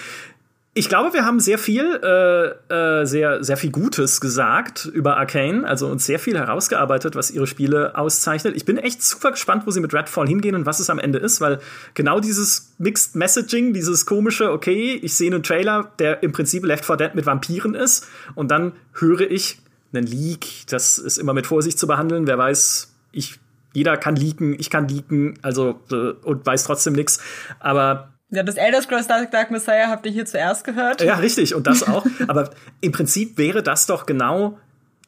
Ich 0.74 0.88
glaube, 0.88 1.14
wir 1.14 1.26
haben 1.26 1.42
sehr 1.42 1.58
viel, 1.58 2.00
äh, 2.02 3.02
äh, 3.02 3.06
sehr, 3.06 3.44
sehr 3.44 3.58
viel 3.58 3.72
Gutes 3.72 4.22
gesagt 4.22 4.86
über 4.86 5.18
Arcane, 5.18 5.68
also 5.68 5.88
uns 5.88 6.06
sehr 6.06 6.18
viel 6.18 6.38
herausgearbeitet, 6.38 7.14
was 7.18 7.30
ihre 7.30 7.46
Spiele 7.46 7.98
auszeichnet. 7.98 8.56
Ich 8.56 8.64
bin 8.64 8.78
echt 8.78 9.04
super 9.04 9.32
gespannt, 9.32 9.68
wo 9.68 9.72
sie 9.72 9.82
mit 9.82 9.94
Redfall 9.94 10.30
hingehen 10.30 10.56
und 10.56 10.66
was 10.66 10.80
es 10.80 10.90
am 10.90 10.98
Ende 10.98 11.20
ist, 11.20 11.42
weil 11.42 11.60
genau 11.94 12.22
dieses 12.22 12.74
Mixed 12.78 13.18
Messaging, 13.18 13.74
dieses 13.74 14.06
komische, 14.06 14.50
okay, 14.50 14.94
ich 14.94 15.14
sehe 15.14 15.30
einen 15.30 15.44
Trailer, 15.44 15.92
der 16.00 16.24
im 16.24 16.32
Prinzip 16.32 16.64
Left 16.64 16.86
4 16.86 16.96
Dead 16.96 17.16
mit 17.16 17.26
Vampiren 17.26 17.76
ist 17.76 18.08
und 18.36 18.50
dann 18.50 18.72
höre 18.94 19.30
ich 19.30 19.60
einen 19.92 20.08
Leak, 20.08 20.68
das 20.70 21.00
ist 21.00 21.18
immer 21.18 21.34
mit 21.34 21.48
Vorsicht 21.48 21.80
zu 21.80 21.86
behandeln, 21.86 22.28
wer 22.28 22.38
weiß, 22.38 22.96
ich 23.12 23.40
jeder 23.74 23.98
kann 23.98 24.16
leaken, 24.16 24.56
ich 24.58 24.70
kann 24.70 24.88
leaken, 24.88 25.38
also 25.42 25.82
äh, 25.92 26.12
und 26.24 26.46
weiß 26.46 26.64
trotzdem 26.64 26.94
nichts, 26.94 27.20
aber 27.60 28.12
ja, 28.32 28.44
das 28.44 28.56
Elder 28.56 28.82
Scrolls 28.82 29.08
Dark, 29.08 29.30
Dark 29.32 29.52
Messiah 29.52 29.90
habt 29.90 30.06
ihr 30.06 30.12
hier 30.12 30.26
zuerst 30.26 30.64
gehört. 30.64 31.02
Ja, 31.02 31.16
richtig, 31.16 31.54
und 31.54 31.68
das 31.68 31.84
auch. 31.84 32.06
Aber 32.28 32.50
im 32.80 32.94
Prinzip 32.94 33.38
wäre 33.38 33.62
das 33.62 33.86
doch 33.86 34.06
genau 34.06 34.58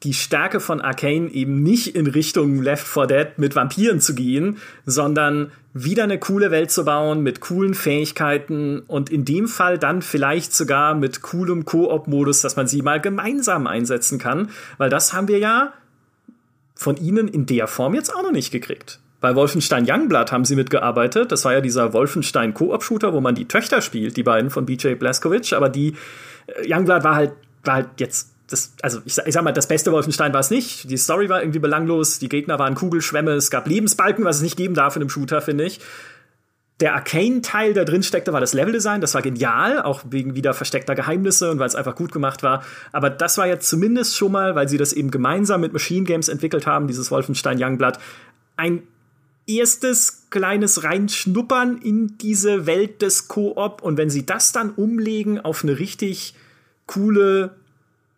die 0.02 0.12
Stärke 0.12 0.60
von 0.60 0.82
Arcane 0.82 1.30
eben 1.30 1.62
nicht 1.62 1.96
in 1.96 2.06
Richtung 2.06 2.60
Left 2.60 2.86
4 2.86 3.06
Dead 3.06 3.28
mit 3.38 3.56
Vampiren 3.56 4.00
zu 4.00 4.14
gehen, 4.14 4.58
sondern 4.84 5.50
wieder 5.72 6.04
eine 6.04 6.18
coole 6.18 6.50
Welt 6.50 6.70
zu 6.70 6.84
bauen 6.84 7.22
mit 7.22 7.40
coolen 7.40 7.72
Fähigkeiten 7.72 8.80
und 8.80 9.08
in 9.08 9.24
dem 9.24 9.48
Fall 9.48 9.78
dann 9.78 10.02
vielleicht 10.02 10.54
sogar 10.54 10.94
mit 10.94 11.22
coolem 11.22 11.64
Koop-Modus, 11.64 12.42
dass 12.42 12.56
man 12.56 12.66
sie 12.66 12.82
mal 12.82 13.00
gemeinsam 13.00 13.66
einsetzen 13.66 14.18
kann, 14.18 14.50
weil 14.76 14.90
das 14.90 15.14
haben 15.14 15.28
wir 15.28 15.38
ja 15.38 15.72
von 16.74 16.98
ihnen 16.98 17.26
in 17.26 17.46
der 17.46 17.66
Form 17.66 17.94
jetzt 17.94 18.14
auch 18.14 18.22
noch 18.22 18.32
nicht 18.32 18.50
gekriegt. 18.50 19.00
Bei 19.24 19.34
Wolfenstein 19.34 19.86
Youngblood 19.88 20.32
haben 20.32 20.44
sie 20.44 20.54
mitgearbeitet. 20.54 21.32
Das 21.32 21.46
war 21.46 21.54
ja 21.54 21.62
dieser 21.62 21.94
Wolfenstein 21.94 22.52
Koop-Shooter, 22.52 23.14
wo 23.14 23.22
man 23.22 23.34
die 23.34 23.48
Töchter 23.48 23.80
spielt, 23.80 24.18
die 24.18 24.22
beiden 24.22 24.50
von 24.50 24.66
BJ 24.66 24.96
Blazkowicz. 24.96 25.54
Aber 25.54 25.70
die 25.70 25.96
äh, 26.46 26.70
Youngblood 26.70 27.04
war 27.04 27.14
halt, 27.14 27.32
war 27.62 27.74
halt 27.76 27.88
jetzt 28.00 28.34
das, 28.50 28.74
also 28.82 29.00
ich, 29.06 29.16
ich, 29.16 29.32
sag 29.32 29.42
mal, 29.42 29.52
das 29.52 29.66
beste 29.66 29.92
Wolfenstein 29.92 30.34
war 30.34 30.40
es 30.40 30.50
nicht. 30.50 30.90
Die 30.90 30.98
Story 30.98 31.30
war 31.30 31.40
irgendwie 31.40 31.58
belanglos, 31.58 32.18
die 32.18 32.28
Gegner 32.28 32.58
waren 32.58 32.74
Kugelschwämme, 32.74 33.30
es 33.30 33.50
gab 33.50 33.66
Lebensbalken, 33.66 34.26
was 34.26 34.36
es 34.36 34.42
nicht 34.42 34.58
geben 34.58 34.74
darf 34.74 34.94
in 34.94 35.00
einem 35.00 35.08
Shooter, 35.08 35.40
finde 35.40 35.64
ich. 35.64 35.80
Der 36.80 36.92
Arcane-Teil, 36.92 37.72
der 37.72 37.86
drin 37.86 38.02
steckte, 38.02 38.34
war 38.34 38.42
das 38.42 38.52
Leveldesign. 38.52 39.00
Das 39.00 39.14
war 39.14 39.22
genial, 39.22 39.80
auch 39.80 40.02
wegen 40.10 40.34
wieder 40.34 40.52
versteckter 40.52 40.94
Geheimnisse 40.94 41.50
und 41.50 41.58
weil 41.58 41.68
es 41.68 41.76
einfach 41.76 41.96
gut 41.96 42.12
gemacht 42.12 42.42
war. 42.42 42.62
Aber 42.92 43.08
das 43.08 43.38
war 43.38 43.46
jetzt 43.46 43.70
zumindest 43.70 44.18
schon 44.18 44.32
mal, 44.32 44.54
weil 44.54 44.68
sie 44.68 44.76
das 44.76 44.92
eben 44.92 45.10
gemeinsam 45.10 45.62
mit 45.62 45.72
Machine 45.72 46.04
Games 46.04 46.28
entwickelt 46.28 46.66
haben, 46.66 46.88
dieses 46.88 47.10
Wolfenstein 47.10 47.56
Youngblood, 47.58 47.98
ein 48.58 48.82
erstes 49.46 50.26
kleines 50.30 50.84
Reinschnuppern 50.84 51.78
in 51.78 52.18
diese 52.18 52.66
Welt 52.66 53.02
des 53.02 53.28
Koop 53.28 53.82
und 53.82 53.96
wenn 53.96 54.10
sie 54.10 54.26
das 54.26 54.52
dann 54.52 54.70
umlegen 54.70 55.40
auf 55.40 55.62
eine 55.62 55.78
richtig 55.78 56.34
coole 56.86 57.54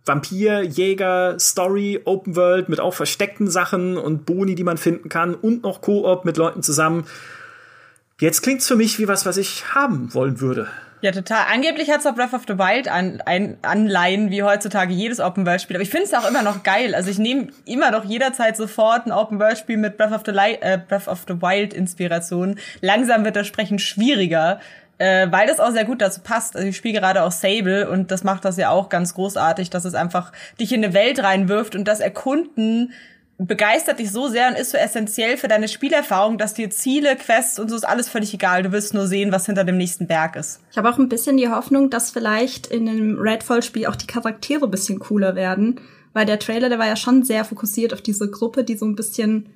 Vampir, 0.04 0.62
Jäger, 0.62 1.38
Story, 1.40 2.00
Open 2.04 2.36
World 2.36 2.68
mit 2.68 2.80
auch 2.80 2.94
versteckten 2.94 3.48
Sachen 3.48 3.96
und 3.96 4.24
Boni, 4.24 4.54
die 4.54 4.64
man 4.64 4.78
finden 4.78 5.08
kann 5.08 5.34
und 5.34 5.64
noch 5.64 5.80
Koop 5.80 6.24
mit 6.24 6.36
Leuten 6.36 6.62
zusammen. 6.62 7.04
Jetzt 8.20 8.42
klingt's 8.42 8.68
für 8.68 8.76
mich 8.76 8.98
wie 8.98 9.08
was, 9.08 9.26
was 9.26 9.36
ich 9.36 9.74
haben 9.74 10.14
wollen 10.14 10.40
würde. 10.40 10.68
Ja, 11.02 11.12
total. 11.12 11.46
Angeblich 11.52 11.90
hat 11.90 12.00
es 12.00 12.06
auch 12.06 12.14
Breath 12.14 12.32
of 12.32 12.44
the 12.48 12.58
Wild 12.58 12.88
an, 12.88 13.22
ein 13.26 13.58
Anleihen, 13.62 14.30
wie 14.30 14.42
heutzutage 14.42 14.94
jedes 14.94 15.20
Open-World-Spiel. 15.20 15.76
Aber 15.76 15.82
ich 15.82 15.90
finde 15.90 16.06
es 16.06 16.14
auch 16.14 16.26
immer 16.28 16.42
noch 16.42 16.62
geil. 16.62 16.94
Also 16.94 17.10
ich 17.10 17.18
nehme 17.18 17.48
immer 17.66 17.90
noch 17.90 18.04
jederzeit 18.04 18.56
sofort 18.56 19.06
ein 19.06 19.12
Open-World-Spiel 19.12 19.76
mit 19.76 19.98
Breath 19.98 20.12
of 20.12 20.22
the, 20.24 20.32
Li 20.32 20.58
äh, 20.60 20.78
Breath 20.78 21.06
of 21.06 21.24
the 21.28 21.40
Wild-Inspiration. 21.42 22.58
Langsam 22.80 23.24
wird 23.24 23.36
das 23.36 23.46
Sprechen 23.46 23.78
schwieriger, 23.78 24.60
äh, 24.96 25.26
weil 25.30 25.46
das 25.46 25.60
auch 25.60 25.70
sehr 25.70 25.84
gut 25.84 26.00
dazu 26.00 26.22
passt. 26.22 26.56
Also 26.56 26.66
ich 26.66 26.76
spiele 26.76 26.98
gerade 26.98 27.22
auch 27.22 27.32
Sable 27.32 27.90
und 27.90 28.10
das 28.10 28.24
macht 28.24 28.46
das 28.46 28.56
ja 28.56 28.70
auch 28.70 28.88
ganz 28.88 29.12
großartig, 29.14 29.68
dass 29.68 29.84
es 29.84 29.94
einfach 29.94 30.32
dich 30.58 30.72
in 30.72 30.82
eine 30.82 30.94
Welt 30.94 31.22
reinwirft 31.22 31.74
und 31.76 31.86
das 31.86 32.00
Erkunden 32.00 32.94
begeistert 33.38 33.98
dich 33.98 34.10
so 34.10 34.28
sehr 34.28 34.48
und 34.48 34.58
ist 34.58 34.70
so 34.70 34.78
essentiell 34.78 35.36
für 35.36 35.48
deine 35.48 35.68
Spielerfahrung, 35.68 36.38
dass 36.38 36.54
dir 36.54 36.70
Ziele, 36.70 37.16
Quests 37.16 37.58
und 37.58 37.68
so 37.68 37.76
ist 37.76 37.86
alles 37.86 38.08
völlig 38.08 38.32
egal. 38.32 38.62
Du 38.62 38.72
wirst 38.72 38.94
nur 38.94 39.06
sehen, 39.06 39.32
was 39.32 39.46
hinter 39.46 39.64
dem 39.64 39.76
nächsten 39.76 40.06
Berg 40.06 40.36
ist. 40.36 40.60
Ich 40.70 40.78
habe 40.78 40.88
auch 40.88 40.98
ein 40.98 41.08
bisschen 41.08 41.36
die 41.36 41.48
Hoffnung, 41.48 41.90
dass 41.90 42.10
vielleicht 42.10 42.66
in 42.66 42.88
einem 42.88 43.18
Redfall-Spiel 43.18 43.86
auch 43.86 43.96
die 43.96 44.06
Charaktere 44.06 44.68
bisschen 44.68 44.98
cooler 44.98 45.34
werden, 45.34 45.80
weil 46.14 46.24
der 46.24 46.38
Trailer, 46.38 46.70
der 46.70 46.78
war 46.78 46.86
ja 46.86 46.96
schon 46.96 47.24
sehr 47.24 47.44
fokussiert 47.44 47.92
auf 47.92 48.00
diese 48.00 48.30
Gruppe, 48.30 48.64
die 48.64 48.76
so 48.76 48.86
ein 48.86 48.96
bisschen 48.96 49.50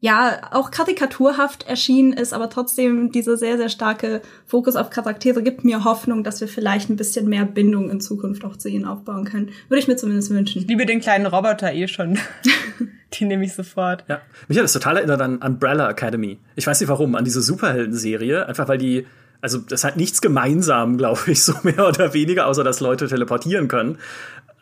ja, 0.00 0.40
auch 0.50 0.70
karikaturhaft 0.70 1.66
erschienen 1.68 2.14
ist, 2.14 2.32
aber 2.32 2.48
trotzdem 2.48 3.12
dieser 3.12 3.36
sehr, 3.36 3.58
sehr 3.58 3.68
starke 3.68 4.22
Fokus 4.46 4.74
auf 4.74 4.88
Charaktere 4.88 5.42
gibt 5.42 5.62
mir 5.62 5.84
Hoffnung, 5.84 6.24
dass 6.24 6.40
wir 6.40 6.48
vielleicht 6.48 6.88
ein 6.88 6.96
bisschen 6.96 7.28
mehr 7.28 7.44
Bindung 7.44 7.90
in 7.90 8.00
Zukunft 8.00 8.42
auch 8.44 8.56
zu 8.56 8.70
ihnen 8.70 8.86
aufbauen 8.86 9.26
können. 9.26 9.50
Würde 9.68 9.80
ich 9.80 9.88
mir 9.88 9.96
zumindest 9.96 10.30
wünschen. 10.30 10.62
Ich 10.62 10.68
liebe 10.68 10.86
den 10.86 11.00
kleinen 11.00 11.26
Roboter 11.26 11.74
eh 11.74 11.86
schon. 11.86 12.18
Die 13.12 13.26
nehme 13.26 13.44
ich 13.44 13.52
sofort. 13.52 14.04
Ja. 14.08 14.22
Mich 14.48 14.56
hat 14.56 14.64
das 14.64 14.72
total 14.72 14.96
erinnert 14.96 15.20
an 15.20 15.36
Umbrella 15.38 15.90
Academy. 15.90 16.38
Ich 16.56 16.66
weiß 16.66 16.80
nicht 16.80 16.88
warum, 16.88 17.14
an 17.14 17.24
diese 17.24 17.42
Superhelden-Serie. 17.42 18.46
Einfach 18.46 18.68
weil 18.68 18.78
die, 18.78 19.06
also 19.42 19.58
das 19.58 19.84
hat 19.84 19.96
nichts 19.96 20.22
gemeinsam, 20.22 20.96
glaube 20.98 21.20
ich, 21.26 21.42
so 21.42 21.52
mehr 21.62 21.86
oder 21.86 22.14
weniger, 22.14 22.46
außer 22.46 22.64
dass 22.64 22.80
Leute 22.80 23.06
teleportieren 23.06 23.68
können. 23.68 23.98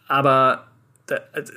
Aber 0.08 0.67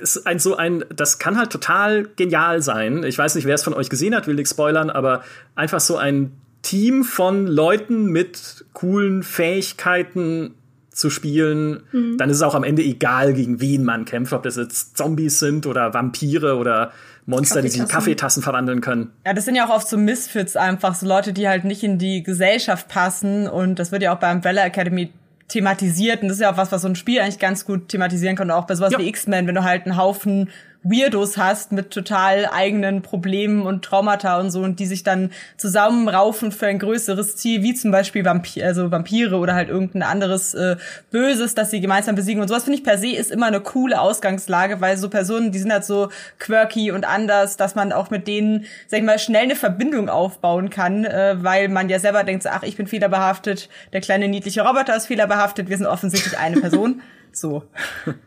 ist 0.00 0.26
ein 0.26 0.38
so 0.38 0.56
ein, 0.56 0.84
das 0.94 1.18
kann 1.18 1.36
halt 1.36 1.50
total 1.50 2.08
genial 2.16 2.62
sein. 2.62 3.04
Ich 3.04 3.18
weiß 3.18 3.34
nicht, 3.34 3.44
wer 3.44 3.54
es 3.54 3.62
von 3.62 3.74
euch 3.74 3.90
gesehen 3.90 4.14
hat, 4.14 4.26
will 4.26 4.34
nichts 4.34 4.50
spoilern, 4.50 4.90
aber 4.90 5.22
einfach 5.54 5.80
so 5.80 5.96
ein 5.96 6.32
Team 6.62 7.04
von 7.04 7.46
Leuten 7.46 8.06
mit 8.06 8.64
coolen 8.72 9.22
Fähigkeiten 9.22 10.54
zu 10.90 11.10
spielen, 11.10 11.82
mhm. 11.92 12.18
dann 12.18 12.30
ist 12.30 12.36
es 12.36 12.42
auch 12.42 12.54
am 12.54 12.64
Ende 12.64 12.82
egal, 12.82 13.32
gegen 13.32 13.60
wen 13.60 13.82
man 13.82 14.04
kämpft, 14.04 14.32
ob 14.32 14.42
das 14.42 14.56
jetzt 14.56 14.96
Zombies 14.96 15.38
sind 15.38 15.66
oder 15.66 15.94
Vampire 15.94 16.56
oder 16.56 16.92
Monster, 17.24 17.62
die 17.62 17.68
sich 17.68 17.80
in 17.80 17.88
Kaffeetassen 17.88 18.42
verwandeln 18.42 18.80
können. 18.80 19.10
Ja, 19.24 19.32
das 19.32 19.44
sind 19.44 19.54
ja 19.54 19.66
auch 19.66 19.74
oft 19.74 19.88
so 19.88 19.96
Misfits 19.96 20.56
einfach, 20.56 20.94
so 20.94 21.06
Leute, 21.06 21.32
die 21.32 21.48
halt 21.48 21.64
nicht 21.64 21.82
in 21.82 21.98
die 21.98 22.22
Gesellschaft 22.22 22.88
passen 22.88 23.48
und 23.48 23.78
das 23.78 23.90
wird 23.90 24.02
ja 24.02 24.14
auch 24.14 24.18
bei 24.18 24.30
Umbrella 24.32 24.64
Academy 24.64 25.10
thematisiert 25.52 26.22
und 26.22 26.28
das 26.28 26.38
ist 26.38 26.42
ja 26.42 26.52
auch 26.52 26.56
was, 26.56 26.72
was 26.72 26.82
so 26.82 26.88
ein 26.88 26.96
Spiel 26.96 27.20
eigentlich 27.20 27.38
ganz 27.38 27.64
gut 27.64 27.88
thematisieren 27.88 28.36
kann, 28.36 28.50
auch 28.50 28.66
bei 28.66 28.74
sowas 28.74 28.92
ja. 28.92 28.98
wie 28.98 29.08
X-Men, 29.08 29.46
wenn 29.46 29.54
du 29.54 29.64
halt 29.64 29.86
einen 29.86 29.96
Haufen 29.96 30.48
Weirdos 30.84 31.36
hast 31.36 31.72
mit 31.72 31.90
total 31.90 32.46
eigenen 32.46 33.02
Problemen 33.02 33.62
und 33.62 33.84
Traumata 33.84 34.40
und 34.40 34.50
so 34.50 34.60
und 34.62 34.80
die 34.80 34.86
sich 34.86 35.04
dann 35.04 35.30
zusammenraufen 35.56 36.50
für 36.50 36.66
ein 36.66 36.78
größeres 36.78 37.36
Ziel, 37.36 37.62
wie 37.62 37.74
zum 37.74 37.92
Beispiel 37.92 38.24
Vampir, 38.24 38.66
also 38.66 38.90
Vampire 38.90 39.36
oder 39.36 39.54
halt 39.54 39.68
irgendein 39.68 40.02
anderes 40.02 40.54
äh, 40.54 40.76
Böses, 41.10 41.54
das 41.54 41.70
sie 41.70 41.80
gemeinsam 41.80 42.16
besiegen 42.16 42.42
und 42.42 42.48
sowas 42.48 42.64
finde 42.64 42.78
ich 42.78 42.84
per 42.84 42.98
se 42.98 43.08
ist 43.08 43.30
immer 43.30 43.46
eine 43.46 43.60
coole 43.60 44.00
Ausgangslage, 44.00 44.80
weil 44.80 44.96
so 44.96 45.08
Personen, 45.08 45.52
die 45.52 45.58
sind 45.58 45.72
halt 45.72 45.84
so 45.84 46.08
quirky 46.38 46.90
und 46.90 47.04
anders, 47.04 47.56
dass 47.56 47.74
man 47.74 47.92
auch 47.92 48.10
mit 48.10 48.26
denen, 48.26 48.64
sag 48.88 49.00
ich 49.00 49.06
mal, 49.06 49.18
schnell 49.18 49.42
eine 49.42 49.56
Verbindung 49.56 50.08
aufbauen 50.08 50.68
kann, 50.68 51.04
äh, 51.04 51.36
weil 51.38 51.68
man 51.68 51.88
ja 51.88 52.00
selber 52.00 52.24
denkt, 52.24 52.42
so, 52.42 52.48
ach, 52.48 52.64
ich 52.64 52.76
bin 52.76 52.88
fehlerbehaftet, 52.88 53.68
der 53.92 54.00
kleine 54.00 54.26
niedliche 54.26 54.62
Roboter 54.62 54.96
ist 54.96 55.06
fehlerbehaftet, 55.06 55.68
wir 55.68 55.76
sind 55.76 55.86
offensichtlich 55.86 56.38
eine 56.38 56.60
Person. 56.60 57.02
So. 57.32 57.64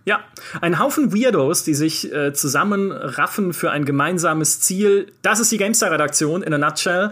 Ja, 0.06 0.22
ein 0.62 0.80
Haufen 0.80 1.14
Weirdos, 1.14 1.64
die 1.64 1.74
sich 1.74 2.12
äh, 2.12 2.34
zusammenraffen 2.34 3.54
für 3.54 3.72
ein 3.72 3.86
gemeinsames 3.86 4.60
Ziel. 4.62 5.12
Das 5.22 5.40
ist 5.40 5.52
die 5.52 5.58
GameStar-Redaktion 5.58 6.44
in 6.44 6.54
a 6.54 6.58
nutshell. 6.58 7.12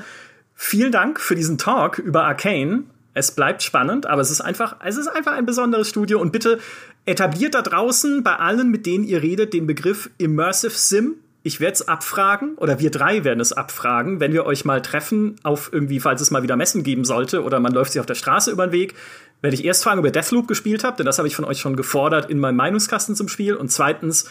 Vielen 0.56 0.92
Dank 0.92 1.20
für 1.20 1.36
diesen 1.36 1.58
Talk 1.58 2.00
über 2.00 2.24
Arcane. 2.24 2.84
Es 3.14 3.32
bleibt 3.32 3.62
spannend, 3.62 4.06
aber 4.06 4.22
es 4.22 4.32
ist 4.32 4.42
einfach, 4.42 4.78
es 4.84 4.98
ist 4.98 5.08
einfach 5.08 5.34
ein 5.34 5.46
besonderes 5.46 5.88
Studio 5.88 6.20
und 6.20 6.32
bitte 6.32 6.60
etabliert 7.06 7.54
da 7.54 7.62
draußen 7.62 8.24
bei 8.24 8.36
allen, 8.38 8.72
mit 8.72 8.86
denen 8.86 9.04
ihr 9.04 9.22
redet, 9.22 9.54
den 9.54 9.68
Begriff 9.68 10.10
Immersive 10.18 10.74
Sim. 10.74 11.16
Ich 11.46 11.60
werde 11.60 11.74
es 11.74 11.88
abfragen 11.90 12.56
oder 12.56 12.80
wir 12.80 12.90
drei 12.90 13.26
werden 13.26 13.42
es 13.42 13.52
abfragen, 13.52 14.22
wenn 14.22 14.32
wir 14.32 14.46
euch 14.46 14.64
mal 14.64 14.82
treffen 14.82 15.36
auf 15.44 15.72
irgendwie, 15.74 16.00
falls 16.00 16.22
es 16.22 16.32
mal 16.32 16.42
wieder 16.42 16.56
Messen 16.56 16.84
geben 16.84 17.04
sollte 17.04 17.44
oder 17.44 17.60
man 17.60 17.74
läuft 17.74 17.92
sich 17.92 18.00
auf 18.00 18.06
der 18.06 18.16
Straße 18.16 18.50
über 18.50 18.68
den 18.68 18.72
Weg 18.72 18.96
werde 19.44 19.56
ich 19.56 19.66
erst 19.66 19.84
fragen, 19.84 20.00
ob 20.00 20.06
ihr 20.06 20.12
Deathloop 20.12 20.48
gespielt 20.48 20.86
habt, 20.86 21.00
denn 21.00 21.06
das 21.06 21.18
habe 21.18 21.28
ich 21.28 21.36
von 21.36 21.44
euch 21.44 21.60
schon 21.60 21.76
gefordert 21.76 22.30
in 22.30 22.40
meinem 22.40 22.56
Meinungskasten 22.56 23.14
zum 23.14 23.28
Spiel. 23.28 23.56
Und 23.56 23.70
zweitens, 23.70 24.30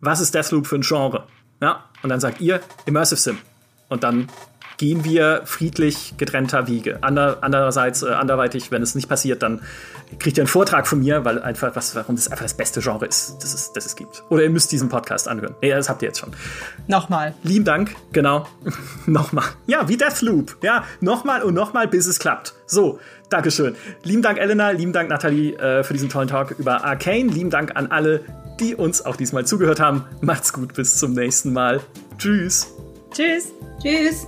was 0.00 0.20
ist 0.20 0.34
Deathloop 0.34 0.66
für 0.66 0.76
ein 0.76 0.82
Genre? 0.82 1.26
Ja, 1.62 1.86
und 2.02 2.10
dann 2.10 2.20
sagt 2.20 2.40
ihr 2.42 2.60
Immersive 2.84 3.18
Sim. 3.18 3.38
Und 3.88 4.04
dann 4.04 4.28
gehen 4.78 5.04
wir 5.04 5.42
friedlich 5.44 6.14
getrennter 6.16 6.66
Wege. 6.68 6.98
Ander, 7.02 7.38
andererseits, 7.42 8.02
äh, 8.02 8.10
anderweitig, 8.10 8.70
wenn 8.70 8.82
es 8.82 8.94
nicht 8.94 9.08
passiert, 9.08 9.42
dann 9.42 9.60
kriegt 10.18 10.38
ihr 10.38 10.42
einen 10.42 10.48
Vortrag 10.48 10.86
von 10.86 11.00
mir, 11.00 11.24
weil 11.24 11.42
einfach, 11.42 11.76
was, 11.76 11.94
warum 11.94 12.16
das 12.16 12.30
einfach 12.30 12.44
das 12.44 12.54
beste 12.54 12.80
Genre 12.80 13.04
ist, 13.04 13.36
das 13.40 13.52
es, 13.52 13.72
das 13.72 13.84
es 13.86 13.96
gibt. 13.96 14.22
Oder 14.30 14.44
ihr 14.44 14.50
müsst 14.50 14.72
diesen 14.72 14.88
Podcast 14.88 15.28
anhören. 15.28 15.54
Nee, 15.60 15.70
das 15.70 15.88
habt 15.88 16.00
ihr 16.02 16.08
jetzt 16.08 16.20
schon. 16.20 16.30
Nochmal. 16.86 17.34
Lieben 17.42 17.64
Dank, 17.64 17.94
genau. 18.12 18.46
nochmal. 19.06 19.44
Ja, 19.66 19.88
wie 19.88 19.96
Deathloop. 19.96 20.56
Ja, 20.62 20.84
nochmal 21.00 21.42
und 21.42 21.54
nochmal, 21.54 21.88
bis 21.88 22.06
es 22.06 22.18
klappt. 22.18 22.54
So, 22.66 22.98
Dankeschön. 23.28 23.76
Lieben 24.04 24.22
Dank, 24.22 24.38
Elena. 24.38 24.70
Lieben 24.70 24.92
Dank, 24.92 25.10
Nathalie, 25.10 25.54
äh, 25.56 25.84
für 25.84 25.92
diesen 25.92 26.08
tollen 26.08 26.28
Talk 26.28 26.52
über 26.58 26.84
Arcane. 26.84 27.28
Lieben 27.28 27.50
Dank 27.50 27.76
an 27.76 27.88
alle, 27.88 28.20
die 28.60 28.74
uns 28.74 29.04
auch 29.04 29.16
diesmal 29.16 29.44
zugehört 29.44 29.80
haben. 29.80 30.04
Macht's 30.20 30.52
gut, 30.52 30.74
bis 30.74 30.98
zum 30.98 31.12
nächsten 31.12 31.52
Mal. 31.52 31.80
Tschüss. 32.16 32.72
Tschüss. 33.12 33.52
Tschüss. 33.82 34.26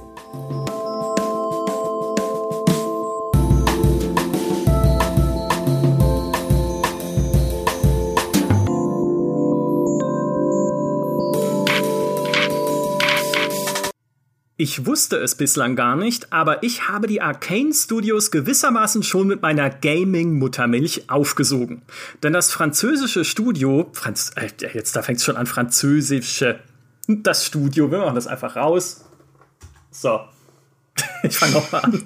Ich 14.62 14.84
wusste 14.84 15.16
es 15.16 15.36
bislang 15.36 15.74
gar 15.74 15.96
nicht, 15.96 16.34
aber 16.34 16.62
ich 16.62 16.86
habe 16.86 17.06
die 17.06 17.22
Arcane 17.22 17.72
Studios 17.72 18.30
gewissermaßen 18.30 19.02
schon 19.02 19.26
mit 19.26 19.40
meiner 19.40 19.70
Gaming-Muttermilch 19.70 21.08
aufgesogen. 21.08 21.80
Denn 22.22 22.34
das 22.34 22.52
französische 22.52 23.24
Studio, 23.24 23.88
Franz, 23.94 24.32
äh, 24.36 24.50
jetzt 24.74 24.94
da 24.94 25.00
fängt 25.00 25.18
es 25.18 25.24
schon 25.24 25.36
an, 25.36 25.46
französische, 25.46 26.60
das 27.08 27.46
Studio, 27.46 27.90
wir 27.90 28.00
machen 28.00 28.16
das 28.16 28.26
einfach 28.26 28.56
raus. 28.56 29.06
So, 29.90 30.20
ich 31.22 31.36
fange 31.36 31.52
nochmal 31.52 31.82
an. 31.82 32.04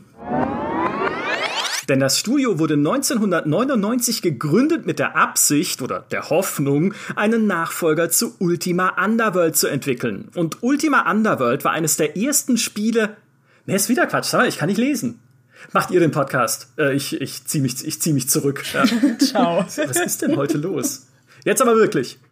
Denn 1.88 2.00
das 2.00 2.18
Studio 2.18 2.58
wurde 2.58 2.74
1999 2.74 4.22
gegründet 4.22 4.86
mit 4.86 4.98
der 4.98 5.16
Absicht 5.16 5.82
oder 5.82 6.00
der 6.10 6.30
Hoffnung, 6.30 6.94
einen 7.14 7.46
Nachfolger 7.46 8.08
zu 8.08 8.34
Ultima 8.38 9.04
Underworld 9.04 9.54
zu 9.56 9.68
entwickeln. 9.68 10.30
Und 10.34 10.62
Ultima 10.62 11.10
Underworld 11.10 11.64
war 11.64 11.72
eines 11.72 11.98
der 11.98 12.16
ersten 12.16 12.56
Spiele. 12.56 13.16
Ne, 13.66 13.74
ist 13.74 13.90
wieder 13.90 14.06
Quatsch, 14.06 14.32
ich 14.48 14.58
kann 14.58 14.68
nicht 14.68 14.78
lesen. 14.78 15.20
Macht 15.72 15.90
ihr 15.90 16.00
den 16.00 16.10
Podcast? 16.10 16.68
Äh, 16.78 16.94
ich 16.94 17.20
ich 17.20 17.46
ziehe 17.46 17.62
mich, 17.62 17.84
ich 17.86 18.00
zieh 18.00 18.12
mich 18.12 18.28
zurück. 18.28 18.64
Ja. 18.72 18.84
Ciao. 19.18 19.64
Was 19.64 19.76
ist 19.76 20.22
denn 20.22 20.36
heute 20.36 20.58
los? 20.58 21.06
Jetzt 21.44 21.60
aber 21.62 21.76
wirklich. 21.76 22.18